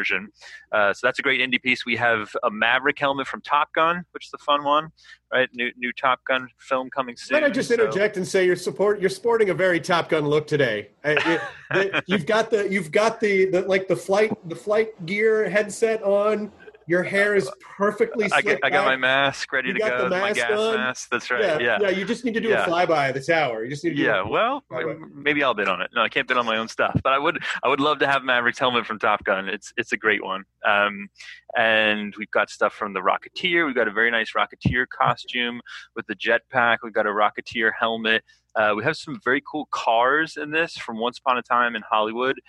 Uh, 0.73 0.93
so 0.93 1.07
that's 1.07 1.19
a 1.19 1.23
great 1.23 1.41
Indy 1.41 1.59
piece. 1.59 1.85
We 1.87 1.97
have 1.97 2.31
a 2.43 2.51
Maverick 2.51 2.99
helmet 2.99 3.27
from 3.27 3.41
Top 3.43 3.73
Gun, 3.75 4.05
which 4.13 4.27
is 4.27 4.31
the 4.31 4.39
fun 4.39 4.65
one, 4.65 4.91
right? 5.33 5.49
New 5.55 5.71
new 5.77 5.93
Top 5.93 6.21
Gun 6.27 6.49
film 6.59 6.91
coming 6.91 7.17
soon. 7.17 7.41
Might 7.41 7.45
I 7.45 7.51
just 7.51 7.69
so- 7.69 7.75
interject 7.75 8.17
and 8.17 8.27
say 8.27 8.45
you're 8.47 8.57
support 8.57 9.01
you're 9.01 9.11
sporting 9.11 9.51
a 9.51 9.55
very 9.55 9.81
Top 9.81 10.09
Gun 10.09 10.27
look 10.27 10.47
today. 10.47 10.91
I- 11.05 11.41
it- 11.73 12.05
you've 12.07 12.27
got 12.27 12.51
the 12.51 12.69
you've 12.71 12.91
got 12.93 13.21
the, 13.21 13.47
the 13.47 13.63
like 13.63 13.89
the 13.89 13.97
flight 13.97 14.33
the 14.49 14.57
flight 14.57 15.07
gear 15.07 15.49
headset 15.49 16.03
on. 16.03 16.51
Your 16.87 17.03
hair 17.03 17.35
is 17.35 17.51
perfectly. 17.61 18.27
I, 18.27 18.41
slicked 18.41 18.61
got, 18.63 18.67
I 18.67 18.71
got 18.71 18.85
my 18.85 18.97
mask 18.97 19.53
ready 19.53 19.69
You 19.69 19.75
to 19.75 19.81
got 19.81 19.99
go. 19.99 20.09
the 20.09 20.19
my 20.21 20.33
gas 20.33 20.51
on? 20.59 20.75
mask. 20.77 21.09
That's 21.11 21.31
right. 21.31 21.41
Yeah, 21.43 21.59
Yeah. 21.59 21.79
yeah. 21.83 21.89
You 21.91 22.05
just 22.05 22.25
need 22.25 22.35
to 22.35 22.41
do 22.41 22.49
Yeah. 22.49 22.65
a 22.65 22.69
flyby 22.69 23.09
of 23.09 23.15
the 23.15 23.21
tower. 23.23 23.65
You 23.65 23.71
just 23.71 23.85
need 23.85 23.91
to. 23.91 23.97
Do 23.97 24.03
Yeah, 24.03 24.23
well, 24.23 24.65
maybe 25.15 25.43
I'll 25.43 25.55
bid 25.55 25.69
on 25.69 25.81
it. 25.81 25.91
No, 25.95 26.03
I 26.03 26.09
can't 26.09 26.29
bid 26.29 26.37
on 26.37 26.45
my 26.47 26.57
own 26.59 26.69
stuff, 26.69 27.01
but 27.03 27.13
I 27.13 27.19
would. 27.19 27.43
I 27.63 27.69
would 27.69 27.81
love 27.81 27.99
to 28.01 28.07
have 28.07 28.23
Maverick's 28.23 28.59
helmet 28.59 28.87
from 28.87 28.99
Top 28.99 29.25
Gun. 29.25 29.49
It's 29.49 29.73
it's 29.77 29.93
a 29.93 29.97
great 29.97 30.23
one. 30.23 30.45
Um, 30.67 31.09
and 31.57 32.15
we've 32.19 32.31
got 32.31 32.51
stuff 32.51 32.75
from 32.75 32.93
the 32.93 33.01
Rocketeer. 33.01 33.65
We've 33.67 33.75
got 33.75 33.89
a 33.89 33.93
very 33.93 34.11
nice 34.11 34.33
Rocketeer 34.33 34.87
costume 34.89 35.61
with 35.97 36.07
the 36.07 36.15
jetpack. 36.17 36.79
We've 36.83 36.93
got 36.93 37.07
a 37.07 37.11
Rocketeer 37.11 37.71
helmet. 37.79 38.23
Uh, 38.57 38.73
we 38.77 38.85
have 38.85 38.97
some 38.97 39.19
very 39.25 39.43
cool 39.51 39.67
cars 39.73 40.37
in 40.37 40.51
this 40.51 40.77
from 40.77 40.99
Once 40.99 41.19
Upon 41.19 41.39
a 41.39 41.43
Time 41.43 41.75
in 41.77 41.83
Hollywood. 41.89 42.41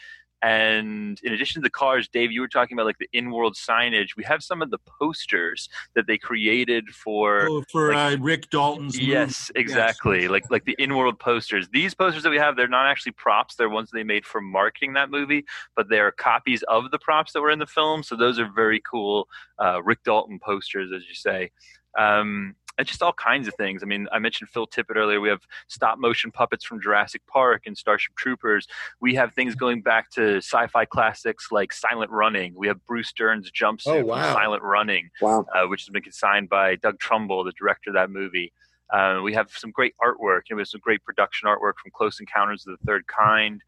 And 0.41 1.19
in 1.23 1.33
addition 1.33 1.61
to 1.61 1.65
the 1.65 1.71
cars, 1.71 2.07
Dave, 2.07 2.31
you 2.31 2.41
were 2.41 2.47
talking 2.47 2.75
about 2.75 2.85
like 2.85 2.99
the 2.99 3.09
in-world 3.13 3.55
signage. 3.55 4.15
We 4.15 4.23
have 4.25 4.43
some 4.43 4.61
of 4.61 4.69
the 4.69 4.77
posters 4.99 5.69
that 5.95 6.05
they 6.07 6.17
created 6.17 6.89
for 6.89 7.47
Oh, 7.49 7.63
for 7.71 7.93
like- 7.93 8.19
uh, 8.19 8.21
Rick 8.21 8.49
Dalton's 8.51 8.95
movie. 8.95 9.11
Yes, 9.11 9.49
exactly. 9.55 10.23
Yes. 10.23 10.31
Like 10.31 10.43
like 10.51 10.65
the 10.65 10.75
in-world 10.77 11.19
posters. 11.19 11.67
These 11.71 11.93
posters 11.95 12.23
that 12.23 12.29
we 12.29 12.37
have, 12.37 12.55
they're 12.55 12.67
not 12.67 12.85
actually 12.85 13.13
props. 13.13 13.55
They're 13.55 13.69
ones 13.69 13.89
they 13.91 14.03
made 14.03 14.25
for 14.25 14.39
marketing 14.41 14.93
that 14.93 15.09
movie, 15.09 15.45
but 15.75 15.89
they're 15.89 16.11
copies 16.11 16.63
of 16.63 16.91
the 16.91 16.99
props 16.99 17.33
that 17.33 17.41
were 17.41 17.51
in 17.51 17.59
the 17.59 17.65
film. 17.65 18.03
So 18.03 18.15
those 18.15 18.37
are 18.37 18.49
very 18.53 18.81
cool 18.89 19.27
uh, 19.57 19.81
Rick 19.83 20.03
Dalton 20.03 20.39
posters, 20.39 20.91
as 20.95 21.07
you 21.07 21.15
say. 21.15 21.51
Um, 21.97 22.55
and 22.77 22.85
just 22.87 23.01
all 23.01 23.13
kinds 23.13 23.47
of 23.47 23.53
things. 23.55 23.83
I 23.83 23.85
mean, 23.85 24.07
I 24.11 24.19
mentioned 24.19 24.49
Phil 24.49 24.67
Tippett 24.67 24.95
earlier. 24.95 25.21
We 25.21 25.29
have 25.29 25.41
stop 25.67 25.97
motion 25.97 26.31
puppets 26.31 26.65
from 26.65 26.81
Jurassic 26.81 27.21
Park 27.27 27.63
and 27.65 27.77
Starship 27.77 28.15
Troopers. 28.15 28.67
We 28.99 29.15
have 29.15 29.33
things 29.33 29.55
going 29.55 29.81
back 29.81 30.09
to 30.11 30.37
sci-fi 30.37 30.85
classics 30.85 31.51
like 31.51 31.71
Silent 31.73 32.11
Running. 32.11 32.53
We 32.55 32.67
have 32.67 32.85
Bruce 32.85 33.13
Dern's 33.13 33.49
jumpsuit 33.51 33.87
Oh, 33.87 33.99
from 33.99 34.07
wow. 34.07 34.33
Silent 34.33 34.63
Running 34.63 35.09
Wow. 35.21 35.45
uh, 35.55 35.67
which 35.67 35.83
has 35.83 35.89
been 35.89 36.01
consigned 36.03 36.49
by 36.49 36.75
Doug 36.75 36.99
Trumbull, 36.99 37.43
the 37.43 37.53
director 37.53 37.89
of 37.91 37.93
that 37.95 38.09
movie. 38.09 38.51
Uh, 38.93 39.21
we 39.23 39.33
have 39.33 39.49
some 39.51 39.71
great 39.71 39.95
artwork. 40.03 40.41
You 40.49 40.51
know, 40.51 40.57
we 40.57 40.61
have 40.61 40.67
some 40.67 40.81
great 40.83 41.03
production 41.03 41.47
artwork 41.47 41.73
from 41.81 41.91
Close 41.93 42.19
Encounters 42.19 42.67
of 42.67 42.77
the 42.77 42.85
Third 42.85 43.07
Kind. 43.07 43.63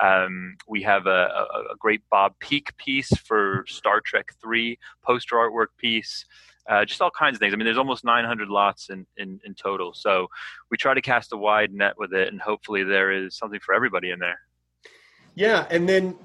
Um, 0.00 0.56
we 0.66 0.82
have 0.82 1.06
a, 1.06 1.10
a, 1.10 1.72
a 1.72 1.76
great 1.78 2.00
Bob 2.10 2.34
Peak 2.38 2.74
piece 2.78 3.10
for 3.18 3.64
Star 3.68 4.00
Trek 4.00 4.32
Three 4.40 4.78
poster 5.04 5.36
artwork 5.36 5.66
piece. 5.76 6.24
Uh, 6.68 6.84
just 6.84 7.00
all 7.00 7.10
kinds 7.10 7.34
of 7.34 7.40
things. 7.40 7.52
I 7.52 7.56
mean, 7.56 7.64
there's 7.64 7.78
almost 7.78 8.04
900 8.04 8.48
lots 8.48 8.88
in, 8.88 9.04
in, 9.16 9.40
in 9.44 9.54
total. 9.54 9.92
So 9.94 10.28
we 10.70 10.76
try 10.76 10.94
to 10.94 11.02
cast 11.02 11.32
a 11.32 11.36
wide 11.36 11.72
net 11.72 11.94
with 11.98 12.12
it, 12.12 12.28
and 12.28 12.40
hopefully 12.40 12.84
there 12.84 13.10
is 13.10 13.36
something 13.36 13.60
for 13.60 13.74
everybody 13.74 14.10
in 14.10 14.20
there. 14.20 14.38
Yeah, 15.34 15.66
and 15.70 15.88
then 15.88 16.16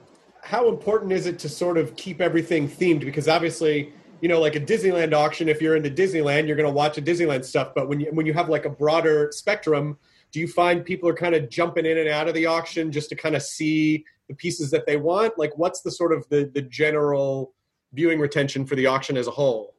how 0.44 0.70
important 0.70 1.12
is 1.12 1.26
it 1.26 1.40
to 1.40 1.50
sort 1.50 1.78
of 1.78 1.96
keep 1.96 2.22
everything 2.22 2.70
themed? 2.70 3.02
Because 3.02 3.28
obviously, 3.28 3.94
you 4.22 4.30
know, 4.30 4.40
like 4.40 4.56
a 4.56 4.60
Disneyland 4.60 5.14
auction, 5.14 5.50
if 5.50 5.62
you're 5.62 5.76
into 5.76 5.90
Disneyland, 5.90 6.48
you're 6.48 6.56
going 6.56 6.70
to 6.70 6.74
watch 6.74 6.98
a 6.98 7.02
Disneyland 7.02 7.44
stuff. 7.44 7.74
But 7.76 7.90
when 7.90 8.00
you 8.00 8.08
when 8.12 8.26
you 8.26 8.34
have 8.34 8.50
like 8.50 8.66
a 8.66 8.70
broader 8.70 9.30
spectrum, 9.32 9.98
do 10.32 10.40
you 10.40 10.48
find 10.48 10.84
people 10.84 11.10
are 11.10 11.16
kind 11.16 11.36
of 11.36 11.50
jumping 11.50 11.86
in 11.86 11.98
and 11.98 12.10
out 12.10 12.28
of 12.28 12.34
the 12.34 12.46
auction 12.46 12.92
just 12.92 13.10
to 13.10 13.16
kind 13.16 13.36
of 13.36 13.42
see 13.42 14.06
the 14.28 14.36
pieces 14.36 14.72
that 14.72 14.86
they 14.86 14.98
want? 14.98 15.38
Like, 15.38 15.58
what's 15.58 15.82
the 15.82 15.92
sort 15.92 16.14
of 16.14 16.28
the 16.30 16.50
the 16.54 16.62
general 16.62 17.54
viewing 17.94 18.20
retention 18.20 18.66
for 18.66 18.76
the 18.76 18.86
auction 18.86 19.18
as 19.18 19.28
a 19.28 19.32
whole? 19.32 19.74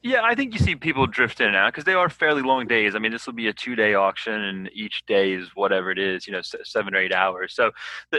Yeah, 0.00 0.22
I 0.22 0.36
think 0.36 0.54
you 0.54 0.60
see 0.60 0.76
people 0.76 1.08
drift 1.08 1.40
in 1.40 1.48
and 1.48 1.56
out 1.56 1.72
because 1.72 1.82
they 1.82 1.92
are 1.92 2.08
fairly 2.08 2.40
long 2.40 2.68
days. 2.68 2.94
I 2.94 3.00
mean, 3.00 3.10
this 3.10 3.26
will 3.26 3.34
be 3.34 3.48
a 3.48 3.52
two-day 3.52 3.94
auction, 3.94 4.32
and 4.32 4.70
each 4.72 5.04
day 5.06 5.32
is 5.32 5.50
whatever 5.56 5.90
it 5.90 5.98
is, 5.98 6.24
you 6.24 6.32
know, 6.32 6.40
seven 6.40 6.94
or 6.94 6.98
eight 6.98 7.12
hours. 7.12 7.52
So, 7.54 7.72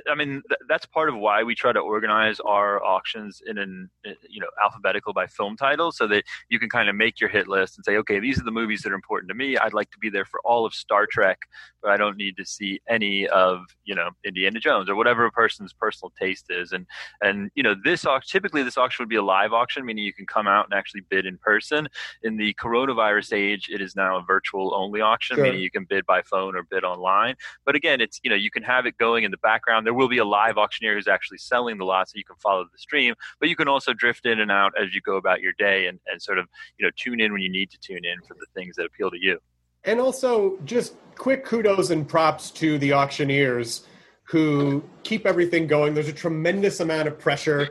I 0.10 0.14
mean, 0.14 0.42
that's 0.68 0.86
part 0.86 1.08
of 1.08 1.16
why 1.16 1.42
we 1.42 1.56
try 1.56 1.72
to 1.72 1.80
organize 1.80 2.42
our 2.42 2.84
auctions 2.84 3.42
in 3.46 3.58
an, 3.58 3.90
you 4.30 4.42
know, 4.42 4.50
alphabetical 4.62 5.14
by 5.14 5.26
film 5.26 5.56
title, 5.56 5.94
so 5.94 6.06
that 6.08 6.26
you 6.50 6.60
can 6.60 6.70
kind 6.70 6.90
of 6.90 6.96
make 6.96 7.22
your 7.22 7.30
hit 7.30 7.48
list 7.48 7.78
and 7.78 7.86
say, 7.86 7.96
okay, 7.96 8.20
these 8.20 8.38
are 8.40 8.44
the 8.44 8.52
movies 8.52 8.82
that 8.82 8.92
are 8.92 8.96
important 8.96 9.30
to 9.30 9.36
me. 9.36 9.58
I'd 9.58 9.74
like 9.74 9.90
to 9.92 10.00
be 10.00 10.10
there 10.10 10.26
for 10.26 10.42
all 10.44 10.66
of 10.66 10.74
Star 10.74 11.08
Trek, 11.10 11.40
I 11.90 11.98
don't 11.98 12.18
need 12.18 12.38
to 12.38 12.46
see 12.46 12.80
any 12.88 13.28
of, 13.28 13.62
you 13.86 13.96
know, 13.96 14.10
Indiana 14.24 14.60
Jones 14.60 14.90
or 14.90 14.96
whatever 14.96 15.26
a 15.26 15.32
person's 15.32 15.74
personal 15.74 16.12
taste 16.20 16.46
is. 16.50 16.72
And 16.72 16.86
and 17.22 17.52
you 17.56 17.64
know, 17.64 17.76
this 17.84 18.06
auction 18.06 18.30
typically 18.32 18.64
this 18.64 18.78
auction 18.78 19.04
would 19.04 19.10
be 19.10 19.16
a 19.16 19.24
live 19.24 19.54
auction, 19.54 19.86
meaning 19.86 20.04
you 20.04 20.14
can 20.14 20.26
come 20.26 20.48
out 20.48 20.66
and 20.66 20.74
actually 20.74 21.02
bid 21.10 21.26
in 21.26 21.38
person. 21.38 21.88
In 22.24 22.38
the 22.38 22.54
coronavirus 22.56 23.34
age, 23.34 23.70
it 23.72 23.82
is 23.82 23.96
now 23.96 24.18
a 24.18 24.24
virtual 24.24 24.74
only 24.76 25.02
auction, 25.02 25.36
Sure. 25.36 25.44
meaning 25.46 25.62
you 25.62 25.72
can 25.72 25.86
bid 25.86 26.06
by 26.06 26.22
phone 26.22 26.56
or 26.56 26.64
bid 26.64 26.84
online. 26.84 27.36
But 27.66 27.76
again, 27.76 28.02
it's 28.02 28.20
you 28.24 28.30
know 28.30 28.36
you 28.36 28.52
can 28.52 28.64
have 28.64 28.86
it 28.86 28.98
going 28.98 29.24
in 29.24 29.32
the 29.32 29.38
background. 29.38 29.86
There 29.86 29.94
will 29.94 30.10
be 30.10 30.18
a 30.20 30.26
live 30.26 30.58
auctioneer 30.58 30.96
who's 30.96 31.08
actually 31.08 31.38
selling 31.40 31.78
the 31.78 31.86
lot, 31.86 32.10
so 32.10 32.14
you 32.16 32.26
can 32.26 32.36
follow 32.38 32.64
the 32.64 32.78
stream. 32.78 33.16
But 33.40 33.50
you 33.50 33.56
can 33.56 33.68
also 33.68 33.94
drift 33.94 34.26
in 34.26 34.40
and 34.40 34.52
out 34.52 34.74
as 34.82 34.94
you 34.94 35.02
go 35.02 35.18
about 35.18 35.42
your 35.42 35.54
day 35.58 35.88
and, 35.88 36.00
and 36.08 36.22
sort 36.22 36.40
of 36.40 36.48
you 36.78 36.86
know 36.86 36.92
tune 36.96 37.20
in 37.20 37.32
when 37.34 37.42
you 37.42 37.50
need 37.52 37.70
to 37.72 37.78
tune 37.80 38.06
in 38.06 38.22
for 38.28 38.36
the 38.36 38.46
things 38.56 38.76
that 38.78 38.86
appeal 38.86 39.12
to 39.12 39.18
you. 39.20 39.40
And 39.86 40.00
also, 40.00 40.58
just 40.66 40.96
quick 41.16 41.46
kudos 41.46 41.90
and 41.90 42.08
props 42.08 42.52
to 42.52 42.78
the 42.78 42.94
auctioneers 42.94 43.86
who 44.24 44.84
keep 45.04 45.26
everything 45.26 45.68
going. 45.68 45.94
There's 45.94 46.08
a 46.08 46.14
tremendous 46.14 46.80
amount 46.80 47.08
of 47.08 47.20
pressure. 47.20 47.70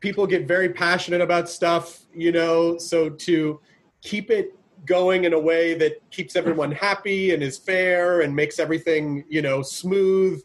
People 0.00 0.26
get 0.26 0.46
very 0.46 0.68
passionate 0.68 1.20
about 1.20 1.48
stuff, 1.48 2.00
you 2.12 2.32
know, 2.32 2.76
so 2.78 3.08
to 3.08 3.60
keep 4.02 4.30
it 4.30 4.54
going 4.84 5.24
in 5.24 5.32
a 5.32 5.38
way 5.38 5.74
that 5.74 5.98
keeps 6.10 6.36
everyone 6.36 6.70
happy 6.72 7.32
and 7.32 7.42
is 7.42 7.56
fair 7.56 8.20
and 8.20 8.34
makes 8.34 8.58
everything, 8.58 9.24
you 9.28 9.40
know, 9.40 9.62
smooth. 9.62 10.42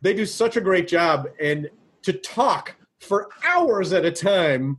They 0.00 0.14
do 0.14 0.26
such 0.26 0.56
a 0.56 0.60
great 0.60 0.88
job. 0.88 1.28
And 1.40 1.70
to 2.02 2.12
talk 2.12 2.74
for 3.00 3.28
hours 3.44 3.92
at 3.92 4.04
a 4.04 4.10
time 4.10 4.78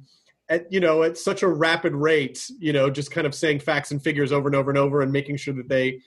at 0.50 0.72
you 0.72 0.80
know 0.80 1.04
at 1.04 1.18
such 1.18 1.44
a 1.44 1.48
rapid 1.48 1.94
rate 1.94 2.50
you 2.60 2.74
know 2.74 2.90
just 2.90 3.12
kind 3.12 3.28
of 3.28 3.36
saying 3.36 3.60
facts 3.60 3.92
and 3.92 4.04
figures 4.04 4.32
over 4.32 4.50
and 4.50 4.56
over 4.56 4.72
and 4.72 4.78
over 4.78 5.02
and 5.02 5.12
making 5.12 5.38
sure 5.38 5.54
that 5.54 5.70
they 5.70 6.00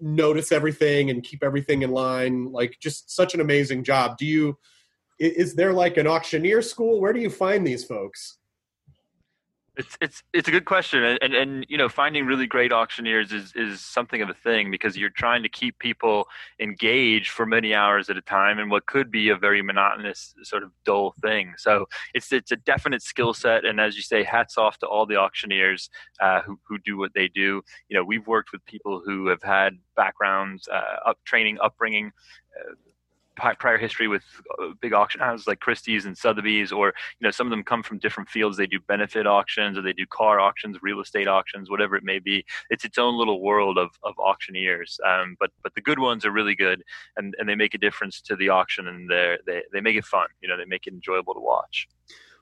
notice 0.00 0.52
everything 0.52 1.10
and 1.10 1.22
keep 1.22 1.42
everything 1.42 1.82
in 1.82 1.90
line 1.90 2.52
like 2.52 2.76
just 2.80 3.14
such 3.14 3.34
an 3.34 3.40
amazing 3.40 3.84
job. 3.84 4.16
Do 4.18 4.26
you 4.26 4.58
is 5.18 5.54
there 5.54 5.72
like 5.72 5.96
an 5.96 6.06
auctioneer 6.06 6.60
school? 6.60 7.00
Where 7.00 7.14
do 7.14 7.20
you 7.20 7.30
find 7.30 7.66
these 7.66 7.84
folks 7.84 8.38
It's 9.78 9.98
it's 10.00 10.22
it's 10.32 10.48
a 10.48 10.50
good 10.50 10.64
question, 10.64 11.04
and, 11.04 11.18
and 11.20 11.34
and 11.34 11.66
you 11.68 11.76
know, 11.76 11.90
finding 11.90 12.24
really 12.24 12.46
great 12.46 12.72
auctioneers 12.72 13.30
is 13.30 13.52
is 13.54 13.82
something 13.82 14.22
of 14.22 14.30
a 14.30 14.34
thing 14.34 14.70
because 14.70 14.96
you're 14.96 15.10
trying 15.10 15.42
to 15.42 15.50
keep 15.50 15.78
people 15.78 16.26
engaged 16.58 17.30
for 17.30 17.44
many 17.44 17.74
hours 17.74 18.08
at 18.08 18.16
a 18.16 18.22
time, 18.22 18.58
in 18.58 18.70
what 18.70 18.86
could 18.86 19.10
be 19.10 19.28
a 19.28 19.36
very 19.36 19.60
monotonous 19.60 20.34
sort 20.42 20.62
of 20.62 20.70
dull 20.86 21.14
thing. 21.20 21.52
So 21.58 21.84
it's 22.14 22.32
it's 22.32 22.52
a 22.52 22.56
definite 22.56 23.02
skill 23.02 23.34
set, 23.34 23.66
and 23.66 23.78
as 23.78 23.96
you 23.96 24.02
say, 24.02 24.22
hats 24.22 24.56
off 24.56 24.78
to 24.78 24.86
all 24.86 25.04
the 25.04 25.16
auctioneers 25.16 25.90
uh, 26.20 26.40
who 26.40 26.58
who 26.66 26.78
do 26.78 26.96
what 26.96 27.12
they 27.14 27.28
do. 27.28 27.60
You 27.90 27.98
know, 27.98 28.04
we've 28.04 28.26
worked 28.26 28.52
with 28.52 28.64
people 28.64 29.02
who 29.04 29.26
have 29.26 29.42
had 29.42 29.74
backgrounds, 29.94 30.68
uh, 30.68 31.00
up 31.10 31.18
training, 31.26 31.58
upbringing. 31.62 32.12
Uh, 32.58 32.72
prior 33.36 33.78
history 33.78 34.08
with 34.08 34.22
uh, 34.60 34.68
big 34.80 34.92
auction 34.92 35.20
houses 35.20 35.46
like 35.46 35.60
Christie's 35.60 36.06
and 36.06 36.16
Sotheby's, 36.16 36.72
or 36.72 36.88
you 37.20 37.26
know 37.26 37.30
some 37.30 37.46
of 37.46 37.50
them 37.50 37.62
come 37.62 37.82
from 37.82 37.98
different 37.98 38.28
fields. 38.28 38.56
They 38.56 38.66
do 38.66 38.80
benefit 38.88 39.26
auctions, 39.26 39.78
or 39.78 39.82
they 39.82 39.92
do 39.92 40.06
car 40.06 40.40
auctions, 40.40 40.78
real 40.82 41.00
estate 41.00 41.28
auctions, 41.28 41.70
whatever 41.70 41.96
it 41.96 42.04
may 42.04 42.18
be. 42.18 42.44
It's 42.70 42.84
its 42.84 42.98
own 42.98 43.18
little 43.18 43.40
world 43.40 43.78
of, 43.78 43.90
of 44.02 44.14
auctioneers. 44.18 44.98
Um, 45.06 45.36
but 45.38 45.50
but 45.62 45.74
the 45.74 45.80
good 45.82 45.98
ones 45.98 46.24
are 46.24 46.32
really 46.32 46.54
good, 46.54 46.82
and, 47.16 47.34
and 47.38 47.48
they 47.48 47.54
make 47.54 47.74
a 47.74 47.78
difference 47.78 48.20
to 48.22 48.36
the 48.36 48.48
auction, 48.48 48.88
and 48.88 49.08
they 49.08 49.36
they 49.46 49.62
they 49.72 49.80
make 49.80 49.96
it 49.96 50.04
fun. 50.04 50.28
You 50.40 50.48
know, 50.48 50.56
they 50.56 50.64
make 50.64 50.86
it 50.86 50.94
enjoyable 50.94 51.34
to 51.34 51.40
watch. 51.40 51.88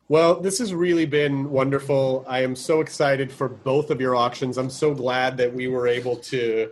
Well, 0.08 0.38
this 0.38 0.58
has 0.58 0.74
really 0.74 1.06
been 1.06 1.50
wonderful. 1.50 2.26
I 2.28 2.42
am 2.42 2.54
so 2.54 2.82
excited 2.82 3.32
for 3.32 3.48
both 3.48 3.90
of 3.90 4.02
your 4.02 4.14
auctions. 4.14 4.58
I'm 4.58 4.68
so 4.68 4.94
glad 4.94 5.38
that 5.38 5.54
we 5.54 5.66
were 5.66 5.88
able 5.88 6.16
to 6.16 6.70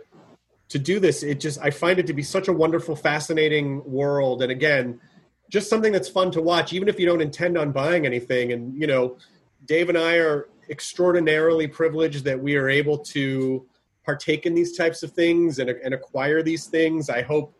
to 0.73 0.79
do 0.79 0.99
this 0.99 1.21
it 1.21 1.39
just 1.39 1.59
i 1.61 1.69
find 1.69 1.99
it 1.99 2.07
to 2.07 2.13
be 2.13 2.23
such 2.23 2.47
a 2.47 2.53
wonderful 2.53 2.95
fascinating 2.95 3.79
world. 3.85 4.41
And 4.41 4.51
again 4.51 4.99
just 5.47 5.69
something 5.69 5.91
that's 5.91 6.09
fun 6.09 6.31
to 6.31 6.41
watch 6.41 6.73
even 6.73 6.87
if 6.87 6.99
you 6.99 7.05
don't 7.05 7.21
intend 7.21 7.59
on 7.59 7.71
buying 7.71 8.07
anything. 8.07 8.53
And 8.53 8.73
you 8.73 8.87
know 8.87 9.17
dave 9.65 9.89
and 9.89 9.97
i 9.97 10.15
are 10.15 10.49
extraordinarily 10.71 11.67
privileged 11.67 12.23
that 12.23 12.39
we 12.39 12.55
are 12.55 12.69
able 12.69 12.97
to 12.97 13.67
partake 14.03 14.47
in 14.47 14.55
these 14.55 14.75
types 14.75 15.03
of 15.03 15.11
things 15.11 15.59
and, 15.59 15.69
and 15.69 15.93
acquire 15.93 16.41
these 16.41 16.65
things. 16.65 17.07
I 17.07 17.21
hope 17.21 17.53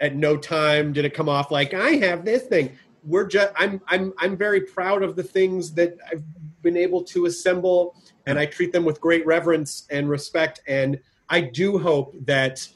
at 0.00 0.16
no 0.16 0.36
time 0.36 0.92
did 0.92 1.04
it 1.04 1.14
come 1.14 1.28
off 1.28 1.52
like 1.52 1.74
i 1.74 1.90
have 1.90 2.24
this 2.24 2.42
thing. 2.42 2.76
We're 3.04 3.28
just 3.28 3.52
i'm 3.54 3.80
i'm 3.86 4.12
i'm 4.18 4.36
very 4.36 4.62
proud 4.62 5.04
of 5.04 5.14
the 5.14 5.22
things 5.22 5.74
that 5.74 5.96
i've 6.10 6.24
been 6.60 6.76
able 6.76 7.04
to 7.04 7.26
assemble 7.26 7.94
and 8.26 8.36
i 8.36 8.46
treat 8.46 8.72
them 8.72 8.84
with 8.84 9.00
great 9.00 9.24
reverence 9.24 9.86
and 9.90 10.10
respect. 10.10 10.60
And 10.66 10.98
I 11.30 11.40
do 11.40 11.78
hope 11.78 12.14
that 12.26 12.68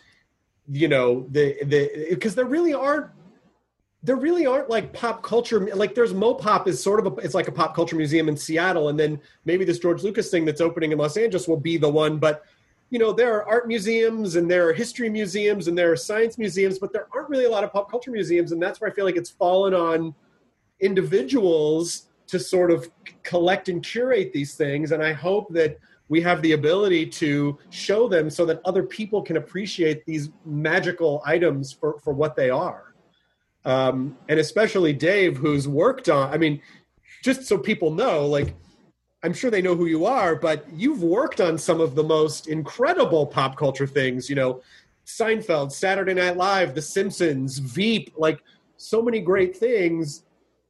you 0.71 0.89
know 0.89 1.27
the 1.31 1.57
the 1.65 2.07
because 2.11 2.35
there 2.35 2.45
really 2.45 2.73
aren't 2.73 3.09
there 4.03 4.17
really 4.17 4.47
aren't 4.47 4.69
like 4.69 4.93
pop 4.93 5.23
culture 5.23 5.61
like 5.75 5.95
there's 5.95 6.13
mopop 6.13 6.67
is 6.67 6.83
sort 6.83 7.05
of 7.05 7.13
a, 7.13 7.17
it's 7.21 7.35
like 7.35 7.49
a 7.49 7.53
pop 7.53 7.75
culture 7.75 7.97
museum 7.97 8.29
in 8.29 8.37
seattle 8.37 8.89
and 8.89 8.99
then 8.99 9.21
maybe 9.45 9.65
this 9.65 9.79
george 9.79 10.03
lucas 10.03 10.31
thing 10.31 10.45
that's 10.45 10.61
opening 10.61 10.93
in 10.93 10.99
los 10.99 11.17
angeles 11.17 11.49
will 11.49 11.59
be 11.59 11.77
the 11.77 11.89
one 11.89 12.19
but 12.19 12.45
you 12.91 12.99
know 12.99 13.13
there 13.13 13.35
are 13.35 13.49
art 13.49 13.67
museums 13.67 14.37
and 14.37 14.51
there 14.51 14.69
are 14.69 14.73
history 14.73 15.09
museums 15.09 15.69
and 15.69 15.77
there 15.77 15.91
are 15.91 15.97
science 15.97 16.39
museums 16.39 16.79
but 16.79 16.93
there 16.93 17.07
aren't 17.13 17.29
really 17.29 17.45
a 17.45 17.51
lot 17.51 17.65
of 17.65 17.73
pop 17.73 17.91
culture 17.91 18.11
museums 18.11 18.53
and 18.53 18.63
that's 18.63 18.81
where 18.81 18.91
i 18.91 18.95
feel 18.95 19.05
like 19.05 19.17
it's 19.17 19.31
fallen 19.31 19.75
on 19.75 20.15
individuals 20.81 22.09
to 22.27 22.39
sort 22.39 22.71
of 22.71 22.89
collect 23.23 23.69
and 23.69 23.85
curate 23.85 24.33
these 24.33 24.55
things 24.55 24.93
and 24.93 25.03
i 25.03 25.13
hope 25.13 25.53
that 25.53 25.79
we 26.13 26.21
have 26.21 26.43
the 26.43 26.53
ability 26.53 27.07
to 27.07 27.59
show 27.71 28.07
them 28.07 28.29
so 28.29 28.45
that 28.45 28.61
other 28.67 28.83
people 28.83 29.23
can 29.23 29.39
appreciate 29.39 30.05
these 30.05 30.29
magical 30.45 31.23
items 31.25 31.73
for, 31.73 31.99
for 32.01 32.13
what 32.13 32.37
they 32.37 32.51
are. 32.51 32.93
Um, 33.65 34.19
and 34.29 34.39
especially 34.39 34.93
Dave, 34.93 35.39
who's 35.39 35.67
worked 35.67 36.11
on, 36.11 36.31
I 36.31 36.37
mean, 36.37 36.61
just 37.25 37.45
so 37.45 37.57
people 37.57 37.91
know, 37.91 38.27
like, 38.27 38.55
I'm 39.23 39.33
sure 39.33 39.51
they 39.51 39.63
know 39.63 39.75
who 39.75 39.87
you 39.87 40.05
are, 40.05 40.37
but 40.37 40.67
you've 40.75 41.03
worked 41.03 41.41
on 41.41 41.57
some 41.57 41.81
of 41.81 41.95
the 41.95 42.05
most 42.05 42.47
incredible 42.47 43.25
pop 43.25 43.57
culture 43.57 43.87
things, 43.87 44.29
you 44.29 44.37
know, 44.37 44.61
Seinfeld, 45.07 45.73
Saturday 45.73 46.13
Night 46.13 46.37
Live, 46.37 46.75
The 46.75 46.83
Simpsons, 46.83 47.57
Veep, 47.57 48.13
like 48.19 48.43
so 48.77 49.01
many 49.01 49.21
great 49.21 49.57
things. 49.57 50.25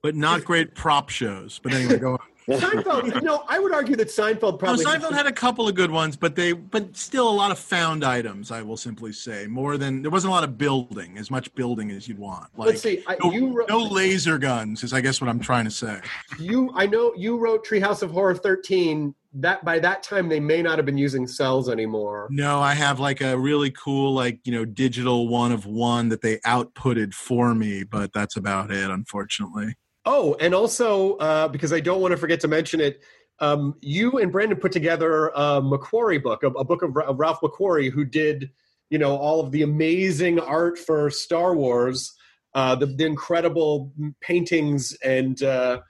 But 0.04 0.14
not 0.14 0.44
great 0.44 0.76
prop 0.76 1.08
shows. 1.08 1.58
But 1.60 1.72
anyway, 1.72 1.98
go 1.98 2.12
on. 2.12 2.31
Seinfeld, 2.48 3.22
no, 3.22 3.44
I 3.48 3.58
would 3.58 3.72
argue 3.72 3.96
that 3.96 4.08
Seinfeld 4.08 4.58
probably. 4.58 4.84
No, 4.84 4.90
Seinfeld 4.90 5.12
had 5.12 5.26
a 5.26 5.32
couple 5.32 5.68
of 5.68 5.74
good 5.74 5.90
ones, 5.90 6.16
but 6.16 6.34
they, 6.34 6.52
but 6.52 6.96
still 6.96 7.28
a 7.28 7.30
lot 7.30 7.50
of 7.50 7.58
found 7.58 8.04
items. 8.04 8.50
I 8.50 8.62
will 8.62 8.76
simply 8.76 9.12
say 9.12 9.46
more 9.46 9.76
than 9.76 10.02
there 10.02 10.10
wasn't 10.10 10.32
a 10.32 10.34
lot 10.34 10.44
of 10.44 10.58
building, 10.58 11.18
as 11.18 11.30
much 11.30 11.54
building 11.54 11.90
as 11.90 12.08
you'd 12.08 12.18
want. 12.18 12.46
Like, 12.56 12.68
Let's 12.68 12.82
see, 12.82 13.02
I, 13.06 13.16
no, 13.22 13.32
you 13.32 13.52
wrote, 13.52 13.68
no 13.68 13.82
laser 13.82 14.38
guns 14.38 14.82
is, 14.82 14.92
I 14.92 15.00
guess, 15.00 15.20
what 15.20 15.30
I'm 15.30 15.40
trying 15.40 15.64
to 15.64 15.70
say. 15.70 16.00
You, 16.38 16.70
I 16.74 16.86
know 16.86 17.12
you 17.16 17.38
wrote 17.38 17.66
Treehouse 17.66 18.02
of 18.02 18.10
Horror 18.10 18.34
13. 18.34 19.14
That 19.36 19.64
by 19.64 19.78
that 19.78 20.02
time 20.02 20.28
they 20.28 20.40
may 20.40 20.60
not 20.60 20.76
have 20.78 20.84
been 20.84 20.98
using 20.98 21.26
cells 21.26 21.70
anymore. 21.70 22.28
No, 22.30 22.60
I 22.60 22.74
have 22.74 23.00
like 23.00 23.22
a 23.22 23.38
really 23.38 23.70
cool, 23.70 24.12
like 24.12 24.40
you 24.44 24.52
know, 24.52 24.66
digital 24.66 25.26
one 25.26 25.52
of 25.52 25.64
one 25.64 26.10
that 26.10 26.20
they 26.20 26.36
outputted 26.40 27.14
for 27.14 27.54
me, 27.54 27.82
but 27.82 28.12
that's 28.12 28.36
about 28.36 28.70
it, 28.70 28.90
unfortunately. 28.90 29.74
Oh, 30.04 30.34
and 30.40 30.54
also 30.54 31.16
uh, 31.16 31.48
because 31.48 31.72
I 31.72 31.80
don't 31.80 32.00
want 32.00 32.12
to 32.12 32.16
forget 32.16 32.40
to 32.40 32.48
mention 32.48 32.80
it, 32.80 33.02
um, 33.38 33.76
you 33.80 34.18
and 34.18 34.32
Brandon 34.32 34.58
put 34.58 34.72
together 34.72 35.28
a 35.28 35.60
McQuarrie 35.60 36.22
book, 36.22 36.42
a, 36.42 36.48
a 36.48 36.64
book 36.64 36.82
of, 36.82 36.96
of, 36.96 37.18
Ralph 37.18 37.40
McQuarrie, 37.40 37.90
who 37.90 38.04
did 38.04 38.50
you 38.90 38.98
know 38.98 39.16
all 39.16 39.40
of 39.40 39.50
the 39.52 39.62
amazing 39.62 40.38
art 40.38 40.78
for 40.78 41.10
Star 41.10 41.54
Wars, 41.54 42.14
uh, 42.54 42.74
the, 42.74 42.86
the, 42.86 43.06
incredible 43.06 43.92
paintings, 44.20 44.92
and 45.04 45.42
uh, 45.42 45.80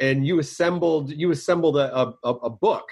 and 0.00 0.26
you 0.26 0.38
assembled 0.38 1.10
you 1.10 1.30
assembled 1.30 1.76
a, 1.76 2.14
a, 2.24 2.30
a 2.30 2.50
book 2.50 2.88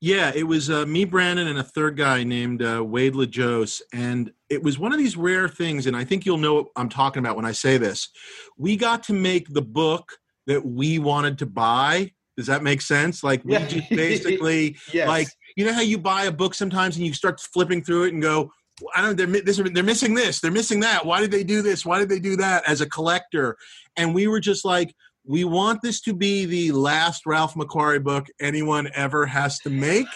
yeah, 0.00 0.32
it 0.34 0.44
was 0.44 0.70
uh, 0.70 0.86
me, 0.86 1.04
Brandon, 1.04 1.46
and 1.46 1.58
a 1.58 1.62
third 1.62 1.96
guy 1.96 2.24
named 2.24 2.62
uh, 2.62 2.82
Wade 2.84 3.14
Lageose. 3.14 3.82
And 3.92 4.32
it 4.48 4.62
was 4.62 4.78
one 4.78 4.92
of 4.92 4.98
these 4.98 5.16
rare 5.16 5.48
things, 5.48 5.86
and 5.86 5.96
I 5.96 6.04
think 6.04 6.24
you'll 6.24 6.38
know 6.38 6.54
what 6.54 6.66
I'm 6.76 6.88
talking 6.88 7.20
about 7.20 7.36
when 7.36 7.44
I 7.44 7.52
say 7.52 7.76
this. 7.76 8.08
We 8.56 8.76
got 8.76 9.02
to 9.04 9.12
make 9.12 9.48
the 9.48 9.62
book 9.62 10.12
that 10.46 10.64
we 10.64 10.98
wanted 10.98 11.38
to 11.38 11.46
buy. 11.46 12.12
Does 12.36 12.46
that 12.46 12.62
make 12.62 12.80
sense? 12.80 13.22
Like, 13.22 13.44
we 13.44 13.52
Yeah. 13.52 13.66
just 13.66 13.90
basically, 13.90 14.76
Yes. 14.92 15.06
like, 15.06 15.28
you 15.56 15.66
know 15.66 15.74
how 15.74 15.82
you 15.82 15.98
buy 15.98 16.24
a 16.24 16.32
book 16.32 16.54
sometimes 16.54 16.96
and 16.96 17.04
you 17.06 17.12
start 17.12 17.38
flipping 17.38 17.82
through 17.84 18.04
it 18.04 18.14
and 18.14 18.22
go, 18.22 18.50
I 18.96 19.02
don't. 19.02 19.14
They're 19.16 19.26
this. 19.26 19.58
They're 19.58 19.84
missing 19.84 20.14
this. 20.14 20.40
They're 20.40 20.50
missing 20.50 20.80
that. 20.80 21.04
Why 21.04 21.20
did 21.20 21.30
they 21.30 21.44
do 21.44 21.60
this? 21.60 21.84
Why 21.84 21.98
did 21.98 22.08
they 22.08 22.20
do 22.20 22.36
that? 22.36 22.66
As 22.66 22.80
a 22.80 22.88
collector, 22.88 23.58
and 23.96 24.14
we 24.14 24.26
were 24.26 24.40
just 24.40 24.64
like, 24.64 24.94
we 25.30 25.44
want 25.44 25.80
this 25.80 26.00
to 26.00 26.12
be 26.12 26.44
the 26.44 26.72
last 26.72 27.24
Ralph 27.24 27.54
McQuarrie 27.54 28.02
book 28.02 28.26
anyone 28.40 28.90
ever 28.96 29.26
has 29.26 29.60
to 29.60 29.70
make, 29.70 30.08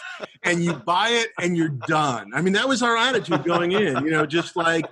and 0.43 0.65
you 0.65 0.73
buy 0.73 1.11
it 1.11 1.29
and 1.39 1.57
you're 1.57 1.69
done. 1.69 2.33
I 2.35 2.43
mean, 2.43 2.53
that 2.55 2.67
was 2.67 2.83
our 2.83 2.97
attitude 2.97 3.45
going 3.45 3.71
in. 3.71 4.05
You 4.05 4.11
know, 4.11 4.27
just 4.27 4.57
like. 4.57 4.85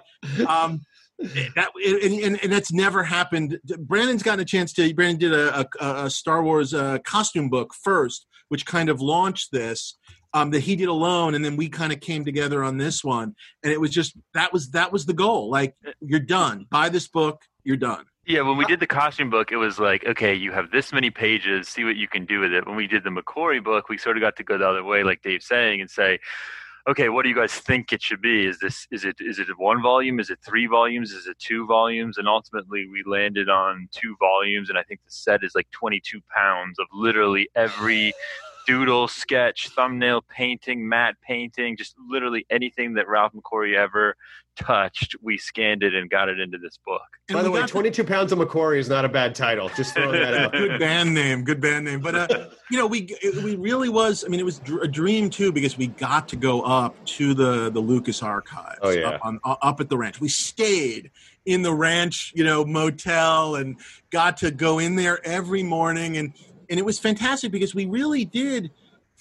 Um, 0.46 0.82
that 1.18 1.70
and, 1.84 2.20
and, 2.20 2.42
and 2.44 2.52
that's 2.52 2.72
never 2.72 3.02
happened. 3.02 3.58
Brandon's 3.80 4.22
gotten 4.22 4.40
a 4.40 4.44
chance 4.44 4.72
to. 4.74 4.94
Brandon 4.94 5.30
did 5.30 5.32
a, 5.32 5.66
a, 5.80 6.04
a 6.04 6.10
Star 6.10 6.44
Wars 6.44 6.72
uh, 6.72 6.98
costume 7.04 7.48
book 7.48 7.74
first, 7.82 8.26
which 8.48 8.64
kind 8.64 8.88
of 8.88 9.00
launched 9.00 9.50
this. 9.50 9.98
Um, 10.34 10.50
that 10.52 10.60
he 10.60 10.76
did 10.76 10.88
alone, 10.88 11.34
and 11.34 11.44
then 11.44 11.56
we 11.56 11.68
kind 11.68 11.92
of 11.92 12.00
came 12.00 12.24
together 12.24 12.62
on 12.62 12.78
this 12.78 13.04
one, 13.04 13.34
and 13.62 13.72
it 13.72 13.78
was 13.78 13.90
just 13.90 14.16
that 14.34 14.52
was 14.52 14.70
that 14.70 14.90
was 14.90 15.04
the 15.04 15.12
goal. 15.12 15.50
Like 15.50 15.74
you're 16.00 16.20
done. 16.20 16.66
Buy 16.70 16.88
this 16.88 17.08
book. 17.08 17.42
You're 17.64 17.76
done. 17.76 18.04
Yeah, 18.24 18.42
when 18.42 18.56
we 18.56 18.64
did 18.66 18.78
the 18.78 18.86
costume 18.86 19.30
book, 19.30 19.50
it 19.50 19.56
was 19.56 19.80
like, 19.80 20.06
okay, 20.06 20.32
you 20.32 20.52
have 20.52 20.70
this 20.70 20.92
many 20.92 21.10
pages, 21.10 21.68
see 21.68 21.82
what 21.82 21.96
you 21.96 22.06
can 22.06 22.24
do 22.24 22.38
with 22.38 22.52
it. 22.52 22.64
When 22.64 22.76
we 22.76 22.86
did 22.86 23.02
the 23.02 23.10
McQuarrie 23.10 23.62
book, 23.62 23.88
we 23.88 23.98
sort 23.98 24.16
of 24.16 24.20
got 24.20 24.36
to 24.36 24.44
go 24.44 24.56
the 24.56 24.68
other 24.68 24.84
way, 24.84 25.02
like 25.02 25.22
Dave's 25.22 25.46
saying, 25.46 25.80
and 25.80 25.90
say, 25.90 26.20
okay, 26.88 27.08
what 27.08 27.24
do 27.24 27.28
you 27.28 27.34
guys 27.34 27.52
think 27.52 27.92
it 27.92 28.00
should 28.00 28.20
be? 28.20 28.46
Is 28.46 28.60
this 28.60 28.86
is 28.92 29.04
it 29.04 29.16
is 29.18 29.40
it 29.40 29.48
one 29.56 29.82
volume? 29.82 30.20
Is 30.20 30.30
it 30.30 30.38
three 30.44 30.66
volumes? 30.66 31.10
Is 31.10 31.26
it 31.26 31.38
two 31.40 31.66
volumes? 31.66 32.16
And 32.16 32.28
ultimately, 32.28 32.86
we 32.86 33.02
landed 33.06 33.48
on 33.48 33.88
two 33.90 34.16
volumes, 34.20 34.68
and 34.68 34.78
I 34.78 34.84
think 34.84 35.00
the 35.04 35.10
set 35.10 35.42
is 35.42 35.56
like 35.56 35.70
22 35.72 36.20
pounds 36.34 36.78
of 36.78 36.86
literally 36.92 37.48
every 37.56 38.12
doodle, 38.66 39.08
sketch, 39.08 39.68
thumbnail, 39.70 40.22
painting, 40.22 40.88
matte 40.88 41.16
painting, 41.22 41.76
just 41.76 41.94
literally 42.08 42.46
anything 42.50 42.94
that 42.94 43.08
Ralph 43.08 43.32
McQuarrie 43.32 43.76
ever 43.76 44.16
touched. 44.54 45.16
We 45.22 45.38
scanned 45.38 45.82
it 45.82 45.94
and 45.94 46.10
got 46.10 46.28
it 46.28 46.38
into 46.38 46.58
this 46.58 46.78
book. 46.84 47.00
And 47.28 47.36
By 47.36 47.42
the 47.42 47.50
way, 47.50 47.60
got 47.60 47.68
to- 47.68 47.72
22 47.72 48.04
pounds 48.04 48.32
of 48.32 48.38
McQuarrie 48.38 48.78
is 48.78 48.88
not 48.88 49.04
a 49.04 49.08
bad 49.08 49.34
title. 49.34 49.70
Just 49.70 49.94
throwing 49.94 50.12
that 50.20 50.34
out. 50.34 50.52
good 50.52 50.78
band 50.78 51.14
name 51.14 51.42
good 51.44 51.60
band 51.60 51.84
name 51.86 52.00
but 52.00 52.14
uh, 52.14 52.48
you 52.70 52.76
know 52.78 52.86
we 52.86 53.00
it, 53.22 53.42
we 53.42 53.56
really 53.56 53.88
was 53.88 54.24
i 54.24 54.28
mean 54.28 54.38
it 54.40 54.44
was 54.44 54.58
dr- 54.58 54.82
a 54.82 54.88
dream 54.88 55.30
too 55.30 55.50
because 55.52 55.76
we 55.78 55.86
got 55.86 56.28
to 56.28 56.36
go 56.36 56.62
up 56.62 56.94
to 57.04 57.32
the 57.34 57.70
the 57.70 57.80
lucas 57.80 58.22
archives 58.22 58.78
Oh, 58.82 58.90
yeah. 58.90 59.10
up, 59.10 59.24
on, 59.24 59.40
uh, 59.44 59.56
up 59.62 59.80
at 59.80 59.88
the 59.88 59.96
ranch 59.96 60.20
we 60.20 60.28
stayed 60.28 61.10
in 61.46 61.62
the 61.62 61.72
ranch 61.72 62.32
you 62.34 62.44
know 62.44 62.64
motel 62.64 63.56
and 63.56 63.76
got 64.10 64.36
to 64.38 64.50
go 64.50 64.78
in 64.78 64.96
there 64.96 65.24
every 65.26 65.62
morning 65.62 66.16
and 66.18 66.32
and 66.72 66.80
it 66.80 66.84
was 66.86 66.98
fantastic 66.98 67.52
because 67.52 67.74
we 67.74 67.84
really 67.84 68.24
did 68.24 68.70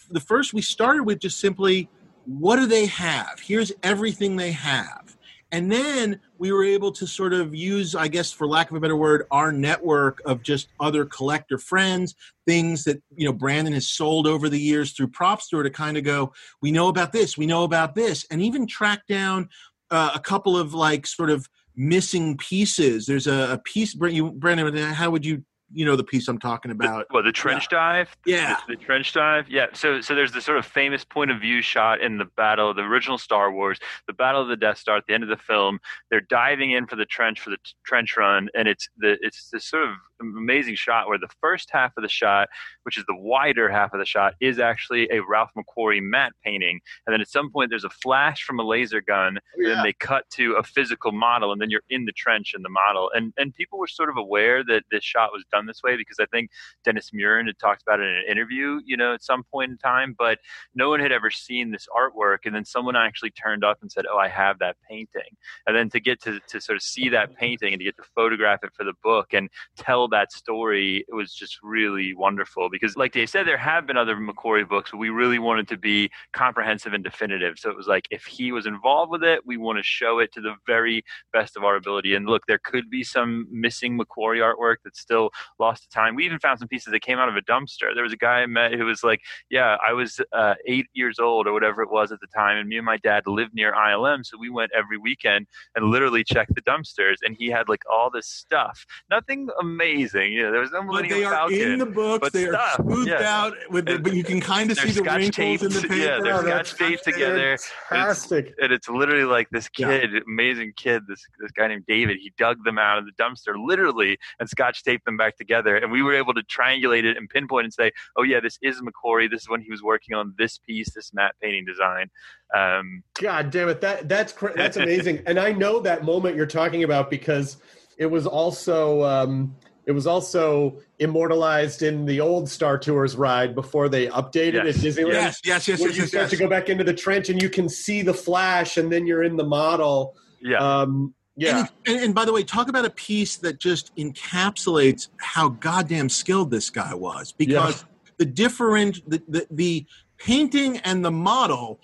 the 0.10 0.22
first 0.22 0.54
we 0.54 0.62
started 0.62 1.04
with 1.04 1.20
just 1.20 1.38
simply 1.38 1.90
what 2.26 2.56
do 2.56 2.66
they 2.66 2.86
have 2.86 3.40
here's 3.42 3.74
everything 3.84 4.38
they 4.38 4.54
have 4.54 5.18
And 5.52 5.70
then 5.72 6.22
we 6.38 6.52
were 6.52 6.64
able 6.64 6.92
to 6.94 7.06
sort 7.06 7.34
of 7.34 7.54
use, 7.54 7.94
I 7.94 8.08
guess, 8.08 8.32
for 8.32 8.48
lack 8.48 8.72
of 8.72 8.78
a 8.78 8.80
better 8.80 8.96
word, 8.96 9.28
our 9.32 9.52
network 9.52 10.22
of 10.26 10.42
just 10.42 10.70
other 10.80 11.04
collector 11.06 11.58
friends, 11.58 12.16
things 12.48 12.86
that 12.86 13.04
you 13.16 13.26
know 13.26 13.34
Brandon 13.34 13.74
has 13.74 13.88
sold 13.88 14.28
over 14.28 14.48
the 14.48 14.60
years 14.60 14.94
through 14.94 15.10
Prop 15.10 15.42
Store 15.42 15.64
to 15.64 15.70
kind 15.70 15.98
of 15.98 16.04
go, 16.04 16.32
we 16.62 16.72
know 16.72 16.88
about 16.88 17.12
this, 17.12 17.38
we 17.38 17.46
know 17.46 17.64
about 17.64 17.96
this, 17.96 18.26
and 18.32 18.42
even 18.42 18.66
track 18.66 19.06
down 19.08 19.50
uh, 19.92 20.12
a 20.16 20.20
couple 20.20 20.58
of 20.58 20.74
like 20.74 21.06
sort 21.06 21.30
of 21.30 21.50
missing 21.76 22.38
pieces. 22.38 23.06
There's 23.06 23.28
a, 23.28 23.54
a 23.54 23.58
piece, 23.58 23.94
Brandon. 23.94 24.94
How 24.94 25.10
would 25.10 25.26
you 25.26 25.44
you 25.74 25.86
know 25.86 25.96
the 25.96 26.04
piece 26.04 26.28
I'm 26.28 26.40
talking 26.40 26.72
about. 26.72 27.08
The, 27.08 27.14
well, 27.14 27.24
the 27.24 27.32
trench 27.32 27.68
yeah. 27.72 27.78
dive. 27.78 28.18
Yeah, 28.26 28.58
the, 28.68 28.76
the, 28.76 28.84
trench 28.84 29.14
dive. 29.14 29.50
Yeah. 29.50 29.68
So 29.74 30.02
so 30.02 30.16
there's 30.16 30.32
the 30.32 30.42
sort 30.42 30.58
of 30.58 30.66
famous 30.66 31.04
point 31.04 31.32
of 31.32 31.40
view 31.40 31.62
shot 31.62 32.02
in 32.02 32.18
the 32.18 32.26
battle, 32.26 32.74
the 32.74 32.82
original 32.82 33.18
Star 33.18 33.52
Wars, 33.52 33.80
the 34.08 34.14
Battle 34.14 34.42
of 34.42 34.48
the 34.48 34.58
Death 34.58 34.78
Star 34.78 34.98
at 34.98 35.06
the 35.08 35.14
end 35.14 35.24
of 35.24 35.30
the 35.30 35.38
film. 35.38 35.80
They're 36.10 36.22
diving 36.22 36.72
in 36.72 36.88
for 36.88 36.96
the 36.96 37.06
trench 37.06 37.40
for 37.40 37.50
the 37.50 37.58
t- 37.58 37.74
trench 37.86 38.18
run, 38.18 38.50
and 38.56 38.68
it's 38.68 38.90
the 38.98 39.18
it's 39.22 39.50
this 39.50 39.66
sort 39.66 39.84
of 39.84 39.96
amazing 40.22 40.76
shot 40.76 41.08
where 41.08 41.18
the 41.18 41.30
first 41.42 41.70
half 41.72 41.92
of 41.98 42.04
the 42.04 42.10
shot, 42.10 42.48
which 42.84 42.98
is 42.98 43.04
the 43.08 43.16
wider 43.16 43.70
half 43.70 43.94
of 43.94 44.00
the 44.00 44.06
shot, 44.06 44.36
is 44.40 44.60
actually 44.60 45.10
a 45.12 45.20
Ralph 45.20 45.50
McQuarrie 45.58 46.02
matte 46.02 46.34
painting, 46.44 46.80
and 47.06 47.14
then 47.14 47.22
at 47.22 47.30
some 47.30 47.52
point 47.52 47.70
there's 47.70 47.84
a 47.84 47.90
flash 47.90 48.44
from 48.44 48.60
a 48.60 48.64
laser 48.64 49.02
gun, 49.02 49.38
oh, 49.38 49.62
yeah. 49.62 49.70
and 49.70 49.78
then 49.78 49.84
they 49.84 49.94
cut 49.94 50.30
to 50.32 50.54
a 50.54 50.64
physical 50.64 51.12
model, 51.12 51.52
and 51.52 51.62
then 51.62 51.70
you're 51.70 51.82
in 51.90 52.06
the 52.06 52.12
trench 52.12 52.54
in 52.56 52.62
the 52.62 52.70
model, 52.70 53.12
and 53.14 53.34
and 53.38 53.54
people 53.54 53.80
were 53.80 53.88
sort 53.88 54.10
of 54.10 54.18
aware 54.18 54.64
that 54.64 54.84
this 54.92 55.04
shot 55.04 55.32
was 55.32 55.44
done 55.52 55.61
this 55.66 55.82
way 55.84 55.98
because 55.98 56.18
I 56.20 56.26
think 56.26 56.52
Dennis 56.84 57.12
Muren 57.12 57.48
had 57.48 57.60
talked 57.60 57.82
about 57.82 58.00
it 58.00 58.10
in 58.10 58.16
an 58.16 58.24
interview, 58.30 58.80
you 58.86 58.98
know, 58.98 59.14
at 59.14 59.24
some 59.24 59.44
point 59.44 59.72
in 59.72 59.78
time, 59.78 60.16
but 60.18 60.40
no 60.76 60.90
one 60.90 61.00
had 61.00 61.12
ever 61.12 61.30
seen 61.30 61.72
this 61.72 61.88
artwork. 61.96 62.40
And 62.46 62.56
then 62.56 62.66
someone 62.66 62.96
actually 62.96 63.32
turned 63.32 63.64
up 63.64 63.80
and 63.82 63.92
said, 63.92 64.06
Oh, 64.12 64.18
I 64.18 64.28
have 64.28 64.60
that 64.60 64.78
painting. 64.90 65.38
And 65.68 65.76
then 65.76 65.90
to 65.90 66.00
get 66.00 66.22
to, 66.24 66.40
to 66.48 66.62
sort 66.62 66.76
of 66.76 66.84
see 66.84 67.10
that 67.10 67.36
painting 67.36 67.74
and 67.74 67.80
to 67.80 67.86
get 67.86 67.98
to 67.98 68.04
photograph 68.16 68.60
it 68.64 68.72
for 68.74 68.84
the 68.84 68.94
book 69.04 69.34
and 69.34 69.50
tell 69.78 70.08
that 70.10 70.32
story, 70.32 71.06
it 71.08 71.14
was 71.14 71.34
just 71.34 71.58
really 71.64 72.14
wonderful 72.14 72.70
because, 72.70 72.98
like 72.98 73.12
Dave 73.14 73.30
said, 73.30 73.48
there 73.48 73.58
have 73.58 73.88
been 73.88 73.98
other 73.98 74.16
McQuarrie 74.16 74.68
books, 74.68 74.92
but 74.92 74.98
we 74.98 75.10
really 75.10 75.40
wanted 75.40 75.68
to 75.70 75.78
be 75.78 76.10
comprehensive 76.34 76.94
and 76.94 77.04
definitive. 77.04 77.58
So 77.58 77.70
it 77.70 77.78
was 77.78 77.88
like, 77.88 78.08
if 78.12 78.26
he 78.26 78.52
was 78.52 78.66
involved 78.66 79.12
with 79.12 79.24
it, 79.24 79.46
we 79.46 79.58
want 79.58 79.78
to 79.80 79.84
show 79.84 80.20
it 80.20 80.32
to 80.34 80.42
the 80.42 80.56
very 80.66 81.04
best 81.34 81.58
of 81.58 81.64
our 81.64 81.76
ability. 81.76 82.16
And 82.16 82.26
look, 82.26 82.46
there 82.48 82.60
could 82.64 82.90
be 82.90 83.04
some 83.04 83.48
missing 83.52 83.98
McQuarrie 83.98 84.42
artwork 84.42 84.78
that's 84.84 85.00
still 85.00 85.30
lost 85.60 85.92
time. 85.92 86.16
We 86.16 86.26
even 86.26 86.40
found 86.40 86.60
some 86.60 86.68
pieces 86.68 86.92
that 86.92 87.02
came 87.02 87.20
out 87.20 87.30
of 87.30 87.36
a 87.36 87.42
dumpster. 87.42 87.94
There 87.94 88.04
was 88.04 88.14
a 88.14 88.18
guy 88.18 88.42
I 88.42 88.46
met 88.46 88.74
who 88.74 88.86
was 88.86 89.04
like, 89.04 89.22
"Yeah, 89.50 89.78
I 89.86 89.94
was 89.94 90.20
uh, 90.34 90.56
eight 90.66 90.88
years 90.94 91.20
old 91.20 91.48
or 91.48 91.54
whatever 91.54 91.82
it 91.82 91.92
was 91.92 92.12
at 92.12 92.20
the 92.20 92.28
time, 92.28 92.58
and 92.58 92.68
me 92.68 92.78
and 92.78 92.86
my 92.86 92.98
dad 92.98 93.24
lived 93.28 93.54
near 93.54 93.74
ILM, 93.74 94.26
so 94.26 94.38
we 94.38 94.50
went 94.50 94.72
every 94.76 94.98
weekend 94.98 95.48
and 95.76 95.86
literally 95.86 96.24
checked 96.24 96.56
the 96.56 96.62
dumpsters. 96.62 97.18
And 97.24 97.36
he 97.38 97.48
had 97.48 97.70
like 97.70 97.82
all 97.92 98.10
this 98.10 98.28
stuff, 98.28 98.86
nothing 99.10 99.50
amazing. 99.60 100.34
You 100.34 100.44
know, 100.44 100.52
there 100.52 100.62
was 100.62 100.72
no 100.72 100.84
Millennium 100.84 101.20
they 101.20 101.26
are 101.26 101.34
Falcon, 101.34 101.72
in 101.72 101.80
the 101.80 101.86
books. 101.86 102.32
They 102.32 102.48
are 102.48 102.76
smoothed 102.76 103.10
yeah. 103.10 103.44
out, 103.44 103.54
with 103.70 103.86
the, 103.86 104.00
but 104.00 104.14
you 104.14 104.24
can 104.24 104.40
kind 104.40 104.72
of 104.72 104.78
see 104.78 104.92
the 104.92 105.04
wrinkles 105.04 105.36
taped, 105.36 105.64
in 105.64 105.70
the 105.72 105.82
paper. 105.82 105.96
Yeah, 105.96 106.20
they're 106.22 106.36
oh, 106.36 106.42
scotch 106.42 106.76
taped 106.76 107.04
together. 107.04 107.58
Fantastic. 107.90 108.46
And 108.46 108.48
it's, 108.48 108.62
and 108.62 108.74
it's 108.74 108.90
literally 108.90 109.26
like 109.26 109.50
this 109.52 109.70
kid, 109.70 110.12
yeah. 110.14 110.20
amazing 110.28 110.74
kid, 110.76 111.04
this 111.08 111.22
this 111.40 111.52
guy 111.52 111.68
named 111.68 111.86
David. 111.88 112.18
He 112.22 112.34
dug 112.38 112.64
them 112.64 112.78
out 112.78 112.98
of 112.98 113.06
the 113.06 113.12
dumpster 113.22 113.56
literally 113.58 114.18
and 114.40 114.50
scotch 114.50 114.84
taped 114.84 115.06
them 115.06 115.18
back 115.18 115.38
together, 115.42 115.76
and 115.76 115.92
we 115.92 116.02
were 116.02 116.14
able 116.14 116.34
to 116.34 116.44
triangulate 116.44 117.04
it 117.04 117.18
and 117.18 117.30
pinpoint 117.30 117.66
and 117.66 117.74
say, 117.74 117.92
oh 118.16 118.24
yeah, 118.24 118.40
this 118.40 118.58
is 118.62 118.82
McQuarrie. 118.82 119.30
This 119.30 119.42
is 119.42 119.50
when 119.50 119.62
he 119.62 119.72
was 119.72 119.82
working 119.82 120.16
on 120.16 120.34
this 120.38 120.58
piece, 120.58 120.94
this 120.94 121.14
matte 121.14 121.36
painting 121.42 121.66
design. 121.66 122.10
Um, 122.56 123.04
God 123.22 123.52
damn 123.52 123.70
it, 123.70 123.82
that 123.82 124.08
that's 124.08 124.34
that's 124.56 124.78
amazing. 124.86 125.24
and 125.26 125.40
I 125.40 125.52
know 125.52 125.80
that 125.82 126.04
moment 126.04 126.36
you're 126.36 126.46
talking 126.46 126.84
about 126.84 127.10
because 127.10 127.58
it 127.98 128.06
was 128.06 128.26
also. 128.26 129.04
Um, 129.04 129.56
it 129.88 129.94
was 129.94 130.06
also 130.06 130.80
immortalized 131.00 131.82
in 131.82 132.06
the 132.06 132.22
old 132.22 132.48
Star 132.48 132.78
Tours 132.78 133.16
ride 133.16 133.56
before 133.56 133.90
they 133.90 134.08
updated 134.08 134.66
yes. 134.66 134.78
at 134.78 134.84
Disneyland. 134.84 135.14
Yes, 135.14 135.40
yes, 135.44 135.68
yes. 135.68 135.80
Where 135.80 135.90
yes, 135.90 135.98
you 135.98 136.04
yes, 136.04 136.10
start 136.10 136.24
yes. 136.24 136.30
to 136.30 136.38
go 136.38 136.48
back 136.48 136.70
into 136.70 136.84
the 136.84 136.94
trench 136.94 137.30
and 137.30 137.42
you 137.42 137.50
can 137.50 137.68
see 137.68 138.04
the 138.04 138.14
flash, 138.14 138.78
and 138.78 138.92
then 138.92 139.08
you're 139.08 139.24
in 139.24 139.38
the 139.38 139.44
model. 139.44 140.16
Yeah. 140.40 140.60
Um, 140.60 141.16
yeah. 141.36 141.60
And, 141.60 141.70
and, 141.88 142.06
and, 142.06 142.16
by 142.16 142.26
the 142.26 142.34
way, 142.34 142.44
talk 142.44 142.68
about 142.68 142.86
a 142.86 142.90
piece 142.90 143.38
that 143.38 143.60
just 143.60 143.96
encapsulates 143.96 145.08
how 145.18 145.50
goddamn 145.50 146.10
skilled 146.10 146.52
this 146.52 146.70
guy 146.70 146.94
was 146.94 147.32
because 147.32 147.82
yeah. 147.82 148.12
the 148.18 148.26
different 148.26 149.10
the, 149.10 149.22
the 149.28 149.48
the 149.50 149.86
painting 150.18 150.78
and 150.80 151.04
the 151.04 151.12
model. 151.12 151.80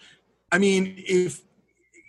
I 0.51 0.57
mean, 0.57 0.95
if 0.97 1.43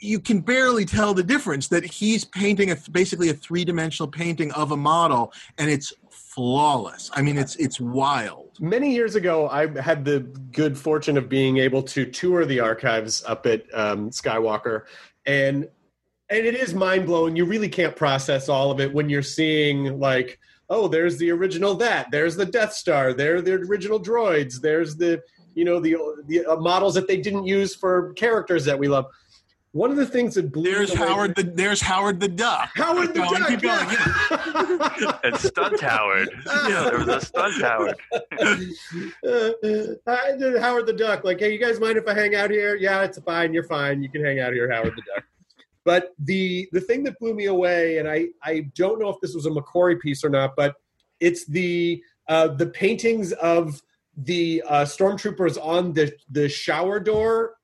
you 0.01 0.21
can 0.21 0.41
barely 0.41 0.85
tell 0.85 1.13
the 1.13 1.23
difference 1.23 1.69
that 1.69 1.85
he's 1.85 2.25
painting 2.25 2.71
a 2.71 2.77
basically 2.93 3.31
a 3.31 3.35
three 3.35 3.65
dimensional 3.65 4.09
painting 4.09 4.53
of 4.53 4.73
a 4.73 4.77
model, 4.77 5.33
and 5.59 5.71
it's 5.71 5.93
flawless. 6.11 7.11
I 7.15 7.23
mean, 7.23 7.39
it's 7.39 7.57
it's 7.57 7.81
wild. 7.81 8.59
Many 8.61 8.93
years 8.93 9.15
ago, 9.15 9.49
I 9.49 9.67
had 9.81 10.05
the 10.05 10.21
good 10.53 10.79
fortune 10.79 11.17
of 11.17 11.29
being 11.29 11.59
able 11.59 11.83
to 11.85 12.05
tour 12.05 12.45
the 12.45 12.61
archives 12.61 13.25
up 13.25 13.47
at 13.47 13.63
um, 13.75 14.11
Skywalker, 14.11 14.85
and 15.27 15.69
and 16.31 16.47
it 16.47 16.55
is 16.55 16.75
mind 16.75 17.07
blowing. 17.07 17.37
You 17.37 17.45
really 17.45 17.69
can't 17.69 17.97
process 17.97 18.49
all 18.49 18.71
of 18.71 18.81
it 18.81 18.93
when 18.93 19.09
you're 19.09 19.23
seeing 19.23 19.99
like, 19.99 20.39
oh, 20.71 20.89
there's 20.89 21.19
the 21.19 21.31
original 21.31 21.75
that, 21.77 22.11
there's 22.11 22.37
the 22.37 22.47
Death 22.47 22.73
Star, 22.73 23.13
there 23.13 23.41
the 23.41 23.55
original 23.55 24.01
droids, 24.01 24.61
there's 24.61 24.97
the 24.97 25.23
you 25.55 25.65
know 25.65 25.81
the 25.81 25.97
the 26.27 26.47
uh, 26.47 26.57
models 26.57 26.95
that 26.95 27.09
they 27.09 27.17
didn't 27.17 27.45
use 27.45 27.75
for 27.75 28.13
characters 28.15 28.65
that 28.67 28.79
we 28.79 28.89
love. 28.89 29.07
One 29.73 29.91
of 29.91 29.97
the 29.97 30.07
things 30.07 30.35
that 30.37 30.51
blew 30.51 30.73
there's 30.73 30.95
Howard 30.95 31.35
the 31.35 31.43
there's 31.43 31.81
Howard 31.81 32.21
the 32.21 32.29
Duck. 32.29 32.71
Howard 32.75 33.09
the 33.09 33.21
Duck. 33.21 33.49
Keep 33.49 33.63
going. 33.63 33.89
Yeah. 35.01 35.19
and 35.25 35.37
stunt 35.37 35.81
Howard. 35.81 36.29
Yeah, 36.47 36.85
there 36.85 36.99
was 36.99 37.09
a 37.09 37.21
stunt 37.21 37.61
Howard. 37.61 37.97
uh, 38.13 38.57
Howard 40.61 40.87
the 40.87 40.95
Duck. 40.97 41.25
Like, 41.25 41.41
hey, 41.41 41.53
you 41.53 41.59
guys 41.59 41.81
mind 41.81 41.99
if 41.99 42.09
I 42.09 42.15
hang 42.15 42.35
out 42.35 42.51
here? 42.51 42.77
Yeah, 42.77 43.03
it's 43.03 43.19
fine. 43.19 43.53
You're 43.53 43.65
fine. 43.65 44.03
You 44.03 44.09
can 44.09 44.25
hang 44.25 44.41
out 44.41 44.53
here, 44.53 44.71
Howard 44.71 44.95
the 44.97 45.03
Duck. 45.03 45.25
But 45.89 46.11
the 46.19 46.69
the 46.73 46.83
thing 46.83 47.03
that 47.05 47.19
blew 47.19 47.33
me 47.33 47.47
away, 47.47 47.97
and 47.97 48.07
I 48.07 48.27
I 48.45 48.67
don't 48.75 49.01
know 49.01 49.09
if 49.09 49.17
this 49.23 49.35
was 49.35 49.47
a 49.47 49.49
McQuarrie 49.49 49.99
piece 49.99 50.23
or 50.23 50.29
not, 50.29 50.55
but 50.55 50.75
it's 51.19 51.47
the 51.47 52.05
uh, 52.29 52.49
the 52.49 52.67
paintings 52.67 53.33
of 53.33 53.81
the 54.15 54.63
uh, 54.69 54.85
stormtroopers 54.85 55.57
on 55.57 55.95
the 55.95 56.13
the 56.31 56.47
shower 56.47 57.01
door 57.01 57.55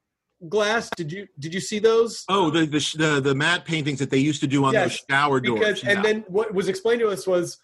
glass. 0.48 0.88
Did 0.96 1.12
you 1.12 1.28
did 1.38 1.52
you 1.52 1.60
see 1.60 1.78
those? 1.78 2.24
Oh, 2.30 2.48
the 2.48 2.64
the 2.64 2.94
the, 2.96 3.20
the 3.20 3.34
matte 3.34 3.66
paintings 3.66 3.98
that 3.98 4.09
they 4.09 4.16
used 4.30 4.40
to 4.40 4.46
do 4.46 4.64
on 4.64 4.72
yes, 4.72 4.84
those 4.88 5.05
shower 5.10 5.38
doors. 5.38 5.80
Because, 5.80 5.84
And 5.84 6.02
then 6.02 6.24
what 6.26 6.55
was 6.55 6.68
explained 6.68 7.01
to 7.01 7.09
us 7.09 7.26
was 7.26 7.59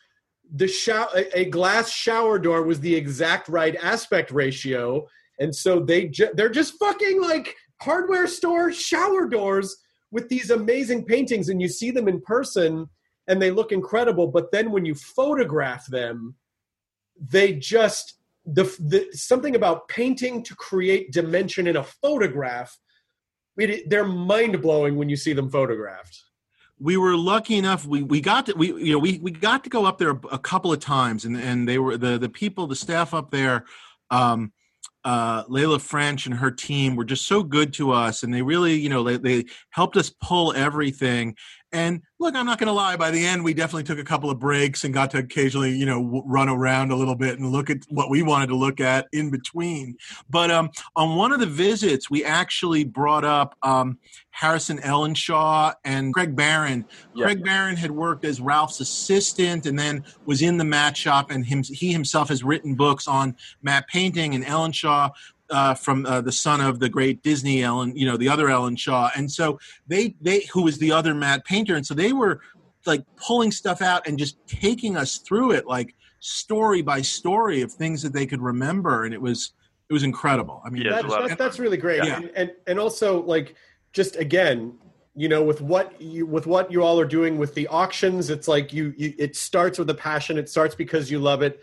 the 0.54 0.68
shower 0.68 1.08
a, 1.16 1.40
a 1.40 1.44
glass 1.46 1.90
shower 1.90 2.38
door 2.38 2.64
was 2.64 2.80
the 2.80 2.94
exact 2.94 3.48
right 3.48 3.76
aspect 3.76 4.30
ratio, 4.30 5.08
and 5.38 5.56
so 5.56 5.80
they 5.80 6.08
ju- 6.08 6.34
they're 6.34 6.50
just 6.50 6.74
fucking 6.78 7.22
like 7.22 7.56
hardware 7.80 8.26
store 8.26 8.70
shower 8.70 9.26
doors 9.26 9.78
with 10.10 10.28
these 10.28 10.50
amazing 10.50 11.04
paintings 11.04 11.48
and 11.48 11.60
you 11.60 11.68
see 11.68 11.90
them 11.90 12.08
in 12.08 12.20
person 12.20 12.88
and 13.28 13.40
they 13.40 13.50
look 13.50 13.72
incredible 13.72 14.26
but 14.26 14.50
then 14.52 14.70
when 14.70 14.84
you 14.84 14.94
photograph 14.94 15.86
them 15.86 16.34
they 17.20 17.52
just 17.52 18.14
the, 18.46 18.64
the 18.80 19.06
something 19.12 19.54
about 19.54 19.88
painting 19.88 20.42
to 20.42 20.54
create 20.56 21.12
dimension 21.12 21.66
in 21.66 21.76
a 21.76 21.84
photograph 21.84 22.78
it, 23.56 23.90
they're 23.90 24.06
mind-blowing 24.06 24.96
when 24.96 25.08
you 25.08 25.16
see 25.16 25.32
them 25.34 25.50
photographed. 25.50 26.24
We 26.78 26.96
were 26.96 27.14
lucky 27.16 27.56
enough 27.56 27.84
we, 27.84 28.02
we 28.02 28.22
got 28.22 28.46
to 28.46 28.54
we 28.54 28.68
you 28.68 28.94
know 28.94 28.98
we, 28.98 29.18
we 29.18 29.32
got 29.32 29.64
to 29.64 29.70
go 29.70 29.84
up 29.84 29.98
there 29.98 30.18
a 30.32 30.38
couple 30.38 30.72
of 30.72 30.80
times 30.80 31.26
and 31.26 31.36
and 31.36 31.68
they 31.68 31.78
were 31.78 31.98
the 31.98 32.16
the 32.16 32.30
people 32.30 32.66
the 32.66 32.76
staff 32.76 33.12
up 33.12 33.30
there 33.30 33.66
um 34.10 34.52
uh, 35.04 35.44
Laela 35.44 35.80
French 35.80 36.26
and 36.26 36.34
her 36.34 36.50
team 36.50 36.96
were 36.96 37.04
just 37.04 37.26
so 37.26 37.42
good 37.42 37.72
to 37.74 37.92
us, 37.92 38.22
and 38.22 38.32
they 38.32 38.42
really, 38.42 38.74
you 38.74 38.88
know, 38.88 39.02
they, 39.02 39.16
they 39.16 39.44
helped 39.70 39.96
us 39.96 40.10
pull 40.10 40.52
everything. 40.54 41.36
And 41.72 42.02
look, 42.18 42.34
I'm 42.34 42.46
not 42.46 42.58
going 42.58 42.66
to 42.66 42.72
lie. 42.72 42.96
By 42.96 43.10
the 43.10 43.24
end, 43.24 43.44
we 43.44 43.54
definitely 43.54 43.84
took 43.84 43.98
a 43.98 44.04
couple 44.04 44.30
of 44.30 44.38
breaks 44.38 44.84
and 44.84 44.92
got 44.92 45.10
to 45.12 45.18
occasionally, 45.18 45.70
you 45.70 45.86
know, 45.86 46.22
run 46.26 46.48
around 46.48 46.90
a 46.90 46.96
little 46.96 47.14
bit 47.14 47.38
and 47.38 47.50
look 47.52 47.70
at 47.70 47.78
what 47.88 48.10
we 48.10 48.22
wanted 48.22 48.48
to 48.48 48.56
look 48.56 48.80
at 48.80 49.06
in 49.12 49.30
between. 49.30 49.96
But 50.28 50.50
um, 50.50 50.70
on 50.96 51.16
one 51.16 51.32
of 51.32 51.38
the 51.40 51.46
visits, 51.46 52.10
we 52.10 52.24
actually 52.24 52.84
brought 52.84 53.24
up 53.24 53.56
um, 53.62 53.98
Harrison 54.30 54.78
Ellenshaw 54.78 55.74
and 55.84 56.12
Craig 56.12 56.34
Barron. 56.34 56.84
Yeah. 57.14 57.26
Craig 57.26 57.44
Barron 57.44 57.76
had 57.76 57.90
worked 57.90 58.24
as 58.24 58.40
Ralph's 58.40 58.80
assistant 58.80 59.66
and 59.66 59.78
then 59.78 60.04
was 60.24 60.42
in 60.42 60.56
the 60.56 60.64
matte 60.64 60.96
shop, 60.96 61.30
and 61.30 61.44
him, 61.44 61.62
he 61.62 61.92
himself 61.92 62.28
has 62.30 62.42
written 62.42 62.74
books 62.74 63.06
on 63.06 63.36
matte 63.62 63.86
painting. 63.88 64.34
And 64.34 64.44
Ellenshaw 64.44 65.10
uh, 65.50 65.74
from 65.74 66.06
uh, 66.06 66.20
the 66.20 66.32
son 66.32 66.60
of 66.60 66.78
the 66.78 66.88
great 66.88 67.22
Disney 67.22 67.62
Ellen, 67.62 67.94
you 67.96 68.06
know, 68.06 68.16
the 68.16 68.28
other 68.28 68.46
Ellenshaw, 68.46 69.10
and 69.16 69.30
so 69.30 69.58
they 69.86 70.14
they 70.20 70.44
who 70.52 70.62
was 70.62 70.78
the 70.78 70.92
other 70.92 71.14
matte 71.14 71.44
painter, 71.44 71.76
and 71.76 71.86
so 71.86 71.94
they 71.94 72.12
were 72.12 72.40
like 72.86 73.04
pulling 73.16 73.52
stuff 73.52 73.82
out 73.82 74.06
and 74.06 74.18
just 74.18 74.36
taking 74.46 74.96
us 74.96 75.18
through 75.18 75.52
it 75.52 75.66
like 75.66 75.94
story 76.20 76.82
by 76.82 77.02
story 77.02 77.60
of 77.60 77.72
things 77.72 78.02
that 78.02 78.12
they 78.12 78.26
could 78.26 78.40
remember, 78.40 79.04
and 79.04 79.14
it 79.14 79.20
was 79.20 79.52
it 79.88 79.92
was 79.92 80.02
incredible. 80.02 80.62
I 80.64 80.70
mean, 80.70 80.82
yeah, 80.82 81.02
that's, 81.02 81.14
that's, 81.14 81.34
that's, 81.36 81.58
really 81.58 81.76
great, 81.76 82.04
yeah. 82.04 82.16
and, 82.16 82.30
and 82.36 82.50
and 82.66 82.78
also 82.78 83.22
like 83.22 83.56
just 83.92 84.16
again 84.16 84.78
you 85.16 85.28
know 85.28 85.42
with 85.42 85.60
what 85.60 86.00
you 86.00 86.24
with 86.24 86.46
what 86.46 86.70
you 86.70 86.82
all 86.82 87.00
are 87.00 87.04
doing 87.04 87.36
with 87.36 87.52
the 87.54 87.66
auctions 87.68 88.30
it's 88.30 88.46
like 88.46 88.72
you, 88.72 88.94
you 88.96 89.12
it 89.18 89.34
starts 89.34 89.76
with 89.78 89.90
a 89.90 89.94
passion 89.94 90.38
it 90.38 90.48
starts 90.48 90.74
because 90.74 91.10
you 91.10 91.18
love 91.18 91.42
it 91.42 91.60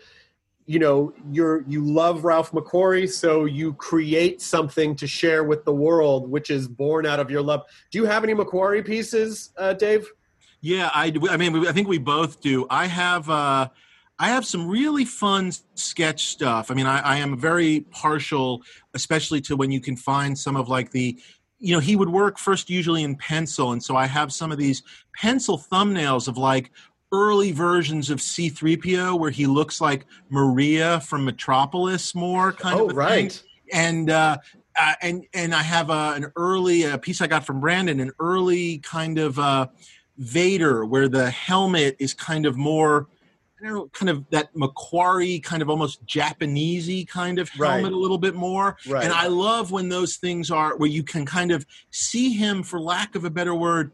you 0.68 0.78
know 0.78 1.12
you're 1.32 1.64
you 1.66 1.82
love 1.82 2.24
ralph 2.24 2.52
mcquarrie 2.52 3.10
so 3.10 3.46
you 3.46 3.72
create 3.74 4.42
something 4.42 4.94
to 4.94 5.06
share 5.06 5.42
with 5.42 5.64
the 5.64 5.74
world 5.74 6.30
which 6.30 6.50
is 6.50 6.68
born 6.68 7.06
out 7.06 7.18
of 7.18 7.30
your 7.30 7.42
love 7.42 7.62
do 7.90 7.98
you 7.98 8.04
have 8.04 8.22
any 8.22 8.34
mcquarrie 8.34 8.84
pieces 8.84 9.50
uh, 9.56 9.72
dave 9.72 10.06
Yeah, 10.60 10.90
I, 10.92 11.12
I 11.30 11.36
mean, 11.36 11.66
I 11.66 11.72
think 11.72 11.88
we 11.88 11.98
both 11.98 12.40
do. 12.40 12.66
I 12.68 12.86
have, 12.86 13.30
uh, 13.30 13.68
I 14.18 14.28
have 14.28 14.44
some 14.44 14.68
really 14.68 15.04
fun 15.04 15.52
sketch 15.74 16.26
stuff. 16.26 16.70
I 16.70 16.74
mean, 16.74 16.86
I, 16.86 16.98
I 16.98 17.16
am 17.18 17.38
very 17.38 17.82
partial, 17.90 18.62
especially 18.94 19.40
to 19.42 19.56
when 19.56 19.70
you 19.70 19.80
can 19.80 19.96
find 19.96 20.36
some 20.36 20.56
of 20.56 20.68
like 20.68 20.90
the, 20.90 21.16
you 21.60 21.72
know, 21.72 21.80
he 21.80 21.94
would 21.94 22.08
work 22.08 22.38
first 22.38 22.70
usually 22.70 23.04
in 23.04 23.16
pencil, 23.16 23.72
and 23.72 23.82
so 23.82 23.96
I 23.96 24.06
have 24.06 24.32
some 24.32 24.52
of 24.52 24.58
these 24.58 24.82
pencil 25.14 25.58
thumbnails 25.58 26.28
of 26.28 26.36
like 26.36 26.70
early 27.12 27.52
versions 27.52 28.10
of 28.10 28.18
C3PO 28.18 29.18
where 29.18 29.30
he 29.30 29.46
looks 29.46 29.80
like 29.80 30.04
Maria 30.28 31.00
from 31.00 31.24
Metropolis 31.24 32.14
more 32.14 32.52
kind 32.52 32.78
oh 32.78 32.84
of 32.84 32.90
a 32.90 32.92
thing 32.92 32.96
right 32.96 33.42
and 33.72 34.10
uh, 34.10 34.36
uh, 34.78 34.94
and 35.02 35.26
and 35.34 35.54
I 35.54 35.62
have 35.62 35.90
uh, 35.90 36.12
an 36.16 36.32
early 36.36 36.86
uh, 36.86 36.96
piece 36.98 37.20
I 37.20 37.26
got 37.26 37.44
from 37.44 37.60
Brandon, 37.60 38.00
an 38.00 38.12
early 38.20 38.78
kind 38.78 39.18
of 39.18 39.38
uh, 39.38 39.66
Vader 40.18 40.84
where 40.84 41.08
the 41.08 41.30
helmet 41.30 41.96
is 41.98 42.14
kind 42.14 42.46
of 42.46 42.56
more. 42.56 43.08
I 43.60 43.64
don't 43.64 43.74
know, 43.74 43.88
kind 43.92 44.08
of 44.08 44.24
that 44.30 44.54
McQuarrie, 44.54 45.42
kind 45.42 45.62
of 45.62 45.68
almost 45.68 46.06
Japanesey 46.06 47.08
kind 47.08 47.40
of 47.40 47.48
helmet 47.48 47.84
Right. 47.84 47.92
a 47.92 47.96
little 47.96 48.16
bit 48.18 48.36
more. 48.36 48.76
Right. 48.88 49.02
And 49.02 49.12
I 49.12 49.26
love 49.26 49.72
when 49.72 49.88
those 49.88 50.16
things 50.16 50.48
are 50.52 50.76
where 50.76 50.88
you 50.88 51.02
can 51.02 51.26
kind 51.26 51.50
of 51.50 51.66
see 51.90 52.34
him, 52.34 52.62
for 52.62 52.78
lack 52.80 53.16
of 53.16 53.24
a 53.24 53.30
better 53.30 53.56
word, 53.56 53.90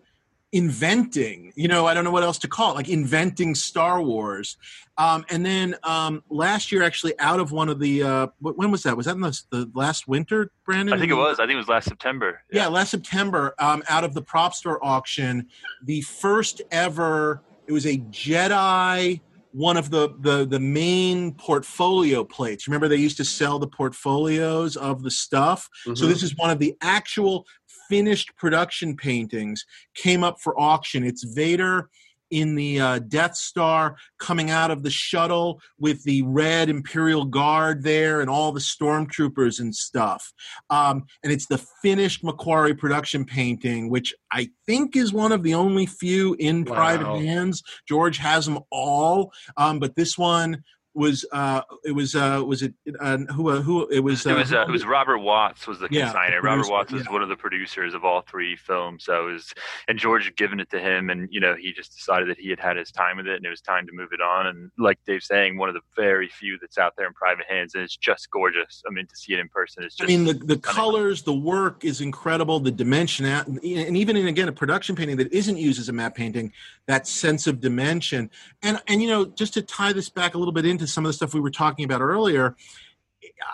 inventing. 0.55 1.53
You 1.57 1.69
know, 1.69 1.87
I 1.87 1.95
don't 1.95 2.05
know 2.05 2.13
what 2.13 2.23
else 2.23 2.39
to 2.39 2.49
call 2.49 2.71
it, 2.71 2.75
like 2.77 2.89
inventing 2.89 3.55
Star 3.57 4.01
Wars. 4.01 4.57
Um, 4.97 5.25
and 5.29 5.45
then 5.45 5.75
um, 5.83 6.23
last 6.31 6.71
year, 6.71 6.85
actually, 6.85 7.19
out 7.19 7.41
of 7.41 7.51
one 7.51 7.69
of 7.69 7.81
the 7.81 8.05
uh, 8.05 8.27
when 8.41 8.71
was 8.71 8.85
that? 8.85 8.97
Was 8.97 9.07
that 9.07 9.17
in 9.17 9.21
the, 9.21 9.39
the 9.51 9.71
last 9.75 10.07
winter, 10.07 10.53
Brandon? 10.65 10.95
I 10.95 10.99
think 10.99 11.11
it 11.11 11.17
was. 11.17 11.41
I 11.41 11.47
think 11.47 11.55
it 11.55 11.59
was 11.59 11.69
last 11.69 11.89
September. 11.89 12.41
Yeah, 12.53 12.69
last 12.69 12.91
September, 12.91 13.55
um, 13.59 13.83
out 13.89 14.05
of 14.05 14.15
the 14.15 14.23
prop 14.23 14.55
store 14.55 14.83
auction, 14.83 15.49
the 15.85 16.01
first 16.03 16.63
ever. 16.71 17.43
It 17.67 17.73
was 17.73 17.87
a 17.87 17.97
Jedi, 17.97 19.21
one 19.51 19.77
of 19.77 19.91
the 19.91 20.15
the 20.21 20.45
the 20.45 20.61
main 20.61 21.33
portfolio 21.33 22.23
plates. 22.23 22.69
Remember, 22.69 22.87
they 22.87 22.97
used 22.97 23.17
to 23.17 23.25
sell 23.25 23.59
the 23.59 23.67
portfolios 23.67 24.77
of 24.77 25.03
the 25.03 25.11
stuff. 25.11 25.69
So 25.95 26.07
this 26.07 26.23
is 26.23 26.37
one 26.37 26.51
of 26.51 26.59
the 26.61 26.77
actual 26.81 27.47
finished 27.89 28.35
production 28.37 28.97
paintings. 28.97 29.65
Came 29.95 30.25
up 30.25 30.41
for 30.41 30.59
auction. 30.59 31.05
It's 31.05 31.25
Vader 31.25 31.89
in 32.31 32.57
the 32.57 32.81
uh, 32.81 32.99
Death 32.99 33.37
Star 33.37 33.97
coming 34.19 34.51
out 34.51 34.71
of 34.71 34.83
the 34.83 34.91
shuttle 34.91 35.61
with 35.79 36.03
the 36.03 36.23
red 36.23 36.69
Imperial 36.69 37.25
Guard 37.25 37.85
there 37.85 38.21
and 38.21 38.29
all 38.29 38.51
the 38.51 38.61
stormtroopers 38.61 39.61
and 39.61 39.75
stuff. 39.75 40.33
Um, 40.69 41.05
and 41.23 41.33
it's 41.33 41.47
the 41.47 41.65
finished 41.83 42.25
McQuarrie 42.25 42.77
production 42.77 43.25
painting, 43.25 43.89
which 43.89 44.13
I 44.33 44.49
think 44.67 44.97
is 44.97 45.13
one 45.13 45.31
of 45.33 45.43
the 45.45 45.55
only 45.55 45.87
few 45.87 46.35
in 46.41 46.65
Wow. 46.65 46.75
private 46.75 47.21
hands. 47.21 47.63
George 47.87 48.19
has 48.19 48.47
them 48.47 48.59
all, 48.71 49.31
um, 49.57 49.79
but 49.79 49.95
this 49.95 50.19
one 50.19 50.65
was 50.95 51.25
uh, 51.33 51.63
it 51.85 51.93
was 51.93 52.15
uh, 52.15 52.43
was 52.47 52.63
it 52.63 52.73
uh, 53.01 53.19
who 53.19 53.51
uh, 53.51 53.61
who 53.61 53.89
it 53.89 54.01
was 54.01 54.25
It 54.25 54.37
was 54.37 54.53
uh, 54.53 54.65
it 54.69 54.71
was 54.71 54.85
Robert 54.85 55.19
Watts 55.19 55.67
was 55.67 55.81
the 55.81 55.89
Yeah, 55.91 56.13
consigner. 56.13 56.41
the 56.41 56.43
Robert 56.43 56.71
Watts 56.71 56.93
was 56.93 57.05
yeah. 57.05 57.13
one 57.13 57.23
of 57.23 57.29
the 57.29 57.37
producers 57.37 57.95
of 57.95 58.05
all 58.05 58.23
three 58.23 58.57
films. 58.57 59.05
So 59.05 59.29
it 59.29 59.33
was, 59.33 59.53
and 59.89 59.99
George 59.99 60.25
had 60.25 60.37
given 60.37 60.61
it 60.61 60.71
to 60.71 60.79
him, 60.79 61.11
and 61.11 61.29
you 61.33 61.41
know 61.41 61.55
he 61.55 61.73
just 61.73 61.95
decided 61.97 62.29
that 62.29 62.39
he 62.39 62.49
had 62.49 62.61
had 62.61 62.77
his 62.77 62.93
time 62.93 63.17
with 63.17 63.27
it, 63.27 63.37
and 63.37 63.45
it 63.45 63.51
was 63.51 63.61
time 63.61 63.87
to 63.87 63.93
move 63.93 64.11
it 64.13 64.21
on. 64.21 64.47
And 64.47 64.71
like 64.79 64.99
Dave's 65.07 65.27
saying, 65.27 65.59
one 65.59 65.69
of 65.69 65.75
the 65.75 65.81
very 65.97 66.29
few 66.29 66.59
that's 66.61 66.79
out 66.79 66.95
there 66.97 67.07
in 67.07 67.13
private 67.13 67.47
hands, 67.49 67.75
and 67.75 67.83
it's 67.83 67.97
just 67.97 68.31
gorgeous. 68.31 68.83
I 68.89 68.93
mean, 68.93 69.07
to 69.07 69.17
see 69.17 69.33
it 69.35 69.41
in 69.41 69.49
person 69.49 69.85
is 69.85 69.97
I 70.01 70.07
mean, 70.07 70.25
the, 70.25 70.35
the 70.35 70.59
colors, 70.59 71.23
the 71.23 71.35
work 71.35 71.85
is 71.85 72.01
incredible. 72.01 72.61
The 72.61 72.71
dimension, 72.71 73.27
and 73.27 73.63
even 73.65 74.17
in 74.17 74.29
again 74.29 74.49
a 74.49 74.53
production 74.53 74.95
painting 74.95 75.17
that 75.17 75.33
isn't 75.33 75.57
used 75.57 75.81
as 75.81 75.89
a 75.89 75.93
matte 75.93 76.15
painting, 76.15 76.53
that 76.87 77.07
sense 77.07 77.47
of 77.47 77.61
dimension, 77.61 78.31
and 78.63 78.81
and 78.87 79.03
you 79.03 79.09
know, 79.09 79.25
just 79.25 79.55
to 79.55 79.63
tie 79.63 79.93
this 79.93 80.09
back 80.09 80.35
a 80.35 80.39
little 80.39 80.53
bit 80.53 80.65
into 80.65 80.84
some 80.87 81.05
of 81.05 81.09
the 81.09 81.13
stuff 81.13 81.35
we 81.35 81.41
were 81.41 81.51
talking 81.51 81.85
about 81.85 82.01
earlier, 82.01 82.57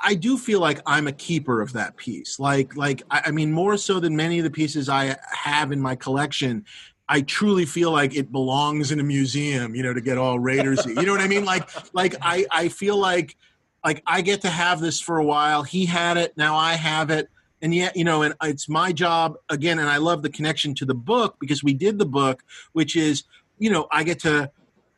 I 0.02 0.15
do 0.15 0.36
feel 0.36 0.61
like 0.61 0.81
I'm 0.86 1.07
a 1.07 1.12
keeper 1.12 1.61
of 1.61 1.73
that 1.74 1.97
piece. 1.97 2.39
Like, 2.39 2.77
like 2.77 3.02
I, 3.11 3.23
I 3.27 3.31
mean, 3.31 3.52
more 3.52 3.77
so 3.77 4.01
than 4.01 4.16
many 4.16 4.39
of 4.39 4.44
the 4.44 4.51
pieces 4.51 4.89
I 4.89 5.16
have 5.32 5.73
in 5.73 5.81
my 5.81 5.97
collection. 5.97 6.65
I 7.09 7.23
truly 7.23 7.66
feel 7.66 7.90
like 7.90 8.15
it 8.15 8.31
belongs 8.31 8.93
in 8.93 9.01
a 9.01 9.02
museum, 9.02 9.74
you 9.74 9.82
know, 9.82 9.93
to 9.93 10.01
get 10.01 10.16
all 10.16 10.39
Raidersy. 10.39 10.94
You 10.94 11.07
know 11.07 11.12
what 11.12 11.20
I 11.20 11.27
mean? 11.27 11.44
Like, 11.44 11.69
like 11.93 12.15
I, 12.23 12.47
I 12.52 12.69
feel 12.69 12.97
like, 12.97 13.36
like 13.85 14.01
I 14.07 14.20
get 14.20 14.43
to 14.43 14.51
have 14.51 14.81
this 14.81 15.01
for 15.01 15.19
a 15.19 15.24
while. 15.24 15.65
He 15.65 15.86
had 15.86 16.16
it, 16.16 16.36
now 16.36 16.57
I 16.57 16.74
have 16.74 17.11
it, 17.11 17.28
and 17.62 17.74
yet, 17.74 17.97
you 17.97 18.05
know, 18.05 18.23
and 18.23 18.35
it's 18.44 18.69
my 18.69 18.93
job 18.93 19.35
again. 19.48 19.81
And 19.81 19.89
I 19.89 19.97
love 19.97 20.23
the 20.23 20.31
connection 20.31 20.73
to 20.77 20.85
the 20.85 20.94
book 20.94 21.36
because 21.40 21.65
we 21.65 21.74
did 21.74 21.98
the 21.98 22.07
book, 22.07 22.44
which 22.74 22.94
is, 22.94 23.24
you 23.59 23.70
know, 23.70 23.89
I 23.90 24.05
get 24.05 24.20
to, 24.20 24.51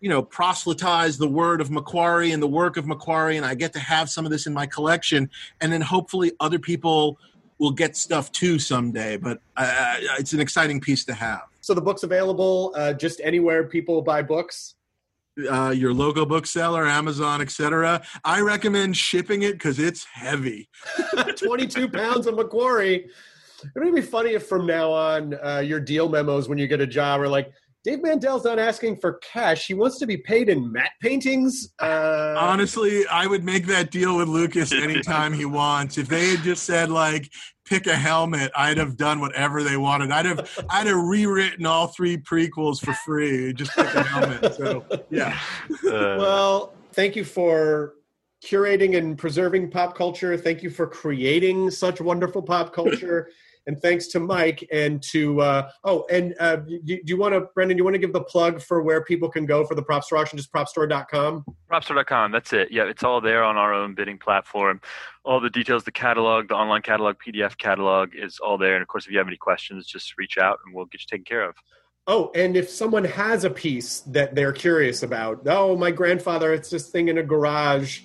you 0.02 0.08
know, 0.08 0.20
proselytize 0.20 1.16
the 1.16 1.28
word 1.28 1.60
of 1.60 1.68
McQuarrie 1.70 2.34
and 2.34 2.42
the 2.42 2.48
work 2.48 2.76
of 2.76 2.84
McQuarrie, 2.84 3.36
and 3.36 3.46
I 3.46 3.54
get 3.54 3.72
to 3.74 3.78
have 3.78 4.10
some 4.10 4.26
of 4.26 4.32
this 4.32 4.46
in 4.46 4.52
my 4.52 4.66
collection, 4.66 5.30
and 5.60 5.72
then 5.72 5.80
hopefully 5.80 6.32
other 6.40 6.58
people 6.58 7.18
will 7.58 7.70
get 7.70 7.96
stuff 7.96 8.30
too 8.32 8.58
someday. 8.58 9.16
But 9.16 9.40
uh, 9.56 9.94
it's 10.18 10.32
an 10.32 10.40
exciting 10.40 10.80
piece 10.80 11.04
to 11.04 11.14
have. 11.14 11.42
so 11.60 11.72
the 11.72 11.80
book's 11.80 12.02
available 12.02 12.72
uh, 12.74 12.92
just 12.92 13.20
anywhere 13.22 13.64
people 13.64 14.02
buy 14.02 14.22
books 14.22 14.74
uh, 15.50 15.70
your 15.70 15.94
local 15.94 16.26
bookseller, 16.26 16.86
Amazon, 16.86 17.40
etc. 17.40 18.02
I 18.24 18.40
recommend 18.40 18.96
shipping 18.96 19.42
it 19.42 19.52
because 19.52 19.78
it's 19.78 20.04
heavy. 20.04 20.68
22 21.36 21.88
pounds 21.88 22.26
of 22.26 22.34
McQuarrie. 22.34 23.06
It 23.64 23.78
would 23.78 23.94
be 23.94 24.02
funny 24.02 24.30
if 24.34 24.46
from 24.46 24.66
now 24.66 24.90
on 24.90 25.38
uh, 25.42 25.60
your 25.60 25.80
deal 25.80 26.08
memos 26.08 26.48
when 26.48 26.58
you 26.58 26.66
get 26.66 26.80
a 26.80 26.86
job 26.86 27.20
are 27.20 27.28
like, 27.28 27.52
Dave 27.84 28.00
Mandel's 28.00 28.44
not 28.44 28.60
asking 28.60 28.98
for 28.98 29.14
cash. 29.14 29.66
He 29.66 29.74
wants 29.74 29.98
to 29.98 30.06
be 30.06 30.16
paid 30.16 30.48
in 30.48 30.70
matte 30.70 30.92
paintings. 31.00 31.72
Uh, 31.80 32.34
Honestly, 32.38 33.04
I 33.08 33.26
would 33.26 33.42
make 33.42 33.66
that 33.66 33.90
deal 33.90 34.16
with 34.16 34.28
Lucas 34.28 34.72
anytime 34.72 35.32
he 35.32 35.44
wants. 35.44 35.98
If 35.98 36.08
they 36.08 36.28
had 36.28 36.44
just 36.44 36.62
said 36.62 36.90
like 36.90 37.28
pick 37.64 37.88
a 37.88 37.96
helmet, 37.96 38.52
I'd 38.56 38.78
have 38.78 38.96
done 38.96 39.18
whatever 39.20 39.64
they 39.64 39.76
wanted. 39.76 40.12
I'd 40.12 40.26
have 40.26 40.64
I'd 40.70 40.86
have 40.86 40.96
rewritten 40.96 41.66
all 41.66 41.88
three 41.88 42.18
prequels 42.18 42.84
for 42.84 42.94
free. 42.94 43.52
Just 43.52 43.72
pick 43.72 43.92
a 43.94 44.02
helmet. 44.04 44.54
So 44.54 44.84
yeah. 45.10 45.36
uh, 45.84 46.16
well, 46.18 46.74
thank 46.92 47.16
you 47.16 47.24
for 47.24 47.94
curating 48.44 48.96
and 48.96 49.18
preserving 49.18 49.70
pop 49.70 49.96
culture. 49.96 50.36
Thank 50.36 50.62
you 50.62 50.70
for 50.70 50.86
creating 50.86 51.70
such 51.70 52.00
wonderful 52.00 52.42
pop 52.42 52.72
culture. 52.72 53.30
And 53.66 53.80
thanks 53.80 54.08
to 54.08 54.20
Mike 54.20 54.66
and 54.72 55.02
to 55.10 55.40
uh, 55.40 55.70
oh, 55.84 56.04
and 56.10 56.34
uh, 56.40 56.56
do, 56.56 56.78
do 56.84 57.02
you 57.06 57.16
want 57.16 57.34
to, 57.34 57.42
Brendan? 57.54 57.76
Do 57.76 57.80
you 57.80 57.84
want 57.84 57.94
to 57.94 57.98
give 57.98 58.12
the 58.12 58.22
plug 58.22 58.60
for 58.60 58.82
where 58.82 59.02
people 59.04 59.28
can 59.28 59.46
go 59.46 59.64
for 59.64 59.74
the 59.74 59.82
prop 59.82 60.04
store 60.04 60.18
auction? 60.18 60.36
Just 60.36 60.52
propstore.com. 60.52 61.44
Propstore.com. 61.70 62.32
That's 62.32 62.52
it. 62.52 62.70
Yeah, 62.70 62.84
it's 62.84 63.04
all 63.04 63.20
there 63.20 63.42
on 63.42 63.56
our 63.56 63.72
own 63.72 63.94
bidding 63.94 64.18
platform. 64.18 64.80
All 65.24 65.40
the 65.40 65.50
details, 65.50 65.84
the 65.84 65.92
catalog, 65.92 66.48
the 66.48 66.54
online 66.54 66.82
catalog, 66.82 67.16
PDF 67.26 67.56
catalog 67.56 68.10
is 68.14 68.38
all 68.38 68.58
there. 68.58 68.74
And 68.74 68.82
of 68.82 68.88
course, 68.88 69.06
if 69.06 69.12
you 69.12 69.18
have 69.18 69.28
any 69.28 69.36
questions, 69.36 69.86
just 69.86 70.18
reach 70.18 70.38
out 70.38 70.58
and 70.64 70.74
we'll 70.74 70.86
get 70.86 71.02
you 71.02 71.06
taken 71.08 71.24
care 71.24 71.48
of. 71.48 71.54
Oh, 72.08 72.32
and 72.34 72.56
if 72.56 72.68
someone 72.68 73.04
has 73.04 73.44
a 73.44 73.50
piece 73.50 74.00
that 74.00 74.34
they're 74.34 74.52
curious 74.52 75.04
about, 75.04 75.46
oh, 75.46 75.76
my 75.76 75.92
grandfather, 75.92 76.52
it's 76.52 76.68
this 76.68 76.88
thing 76.88 77.08
in 77.08 77.18
a 77.18 77.22
garage. 77.22 78.00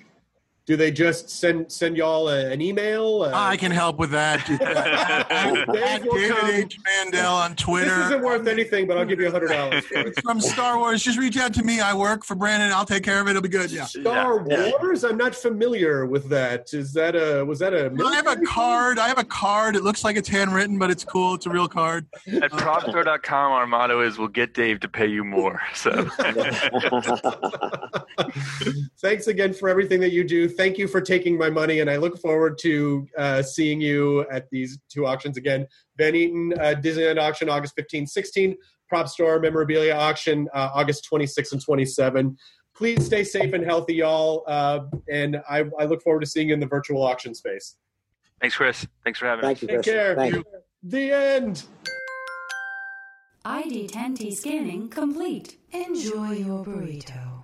Do 0.68 0.76
they 0.76 0.92
just 0.92 1.30
send 1.30 1.72
send 1.72 1.96
y'all 1.96 2.28
a, 2.28 2.52
an 2.52 2.60
email? 2.62 3.24
Uh, 3.24 3.32
I 3.34 3.56
can 3.56 3.72
help 3.72 3.98
with 3.98 4.12
that. 4.12 4.50
At 4.62 6.04
David. 6.04 6.44
H. 6.66 6.78
Mandel 6.86 7.34
on 7.34 7.56
Twitter. 7.56 7.96
This 7.96 8.08
isn't 8.08 8.22
worth 8.22 8.46
anything, 8.48 8.86
but 8.86 8.98
I'll 8.98 9.06
give 9.06 9.22
you 9.22 9.30
a 9.30 9.32
hundred 9.32 9.48
dollars. 9.48 9.86
It's 9.92 10.20
from 10.20 10.42
Star 10.42 10.78
Wars. 10.78 11.02
Just 11.02 11.18
reach 11.18 11.38
out 11.38 11.54
to 11.54 11.64
me. 11.64 11.80
I 11.80 11.94
work 11.94 12.26
for 12.26 12.36
Brandon. 12.36 12.70
I'll 12.74 12.86
take 12.86 13.04
care 13.04 13.22
of 13.22 13.28
it. 13.28 13.32
It'll 13.32 13.42
be 13.42 13.48
good. 13.48 13.72
Yeah. 13.72 13.86
Star 13.86 14.46
Yeah. 14.50 14.72
Wars? 14.82 15.06
I'm 15.06 15.16
not 15.16 15.34
familiar 15.34 16.06
with 16.06 16.28
that. 16.30 16.74
Is 16.74 16.92
that 16.94 17.16
a 17.16 17.46
was 17.46 17.60
that 17.60 17.74
a? 17.74 17.90
I 18.06 18.16
have 18.16 18.28
a 18.28 18.36
card. 18.46 19.00
I 19.00 19.08
have 19.08 19.20
a 19.20 19.24
card. 19.24 19.78
It 19.78 19.84
looks 19.84 20.04
like 20.04 20.18
it's 20.18 20.28
handwritten, 20.28 20.78
but 20.78 20.92
it's 20.92 21.06
cool. 21.06 21.36
It's 21.36 21.46
a 21.46 21.50
real 21.50 21.70
card. 21.70 22.08
At 22.28 22.52
propstore.com, 22.52 23.52
our 23.54 23.66
motto 23.68 24.02
is 24.02 24.18
we'll 24.18 24.28
get 24.28 24.54
Dave 24.54 24.82
to 24.82 24.90
pay 24.90 25.08
you 25.08 25.24
more. 25.24 25.62
So 25.74 25.92
Thanks 29.00 29.28
again 29.28 29.54
for 29.54 29.70
everything 29.70 30.02
that 30.02 30.12
you 30.12 30.26
do. 30.26 30.50
Thank 30.58 30.80
you 30.80 30.88
for 30.88 31.02
taking 31.02 31.38
my 31.38 31.52
money, 31.52 31.82
and 31.82 31.90
I 31.90 31.98
look 31.98 32.20
forward 32.20 32.58
to 32.60 33.08
uh, 33.16 33.44
seeing 33.44 33.80
you 33.80 34.28
at 34.32 34.50
these 34.50 34.80
two 34.90 35.06
auctions 35.06 35.38
again. 35.38 35.68
Van 35.98 36.16
Eaton 36.16 36.54
uh, 36.60 36.74
Disneyland 36.82 37.22
auction, 37.22 37.48
August 37.48 37.76
15, 37.76 38.08
16. 38.08 38.56
Prop 38.90 39.08
Store 39.08 39.40
memorabilia 39.40 39.94
auction, 39.94 40.48
uh, 40.54 40.70
August 40.74 41.06
26 41.06 41.52
and 41.54 41.62
27. 41.62 42.38
Please 42.76 43.06
stay 43.06 43.24
safe 43.24 43.54
and 43.54 43.64
healthy, 43.64 43.96
y'all. 43.96 44.44
Uh, 44.48 44.82
and 45.12 45.38
I, 45.50 45.66
I 45.80 45.86
look 45.86 46.02
forward 46.02 46.22
to 46.22 46.26
seeing 46.26 46.48
you 46.50 46.54
in 46.54 46.60
the 46.60 46.68
virtual 46.68 47.04
auction 47.04 47.36
space. 47.36 47.76
thanks, 48.40 48.56
Chris. 48.56 48.88
Thanks 49.04 49.20
for 49.20 49.26
having 49.26 49.48
me. 49.48 49.54
Thank 49.54 49.58
us. 49.58 49.62
you, 49.62 49.68
Take 49.68 49.84
care. 49.84 50.16
Thank 50.16 50.36
you. 50.36 50.44
The 50.84 51.12
end. 51.12 51.64
ID10T 53.46 54.34
scanning 54.36 54.90
complete. 54.90 55.58
Enjoy 55.72 56.32
your 56.32 56.64
burrito. 56.66 57.44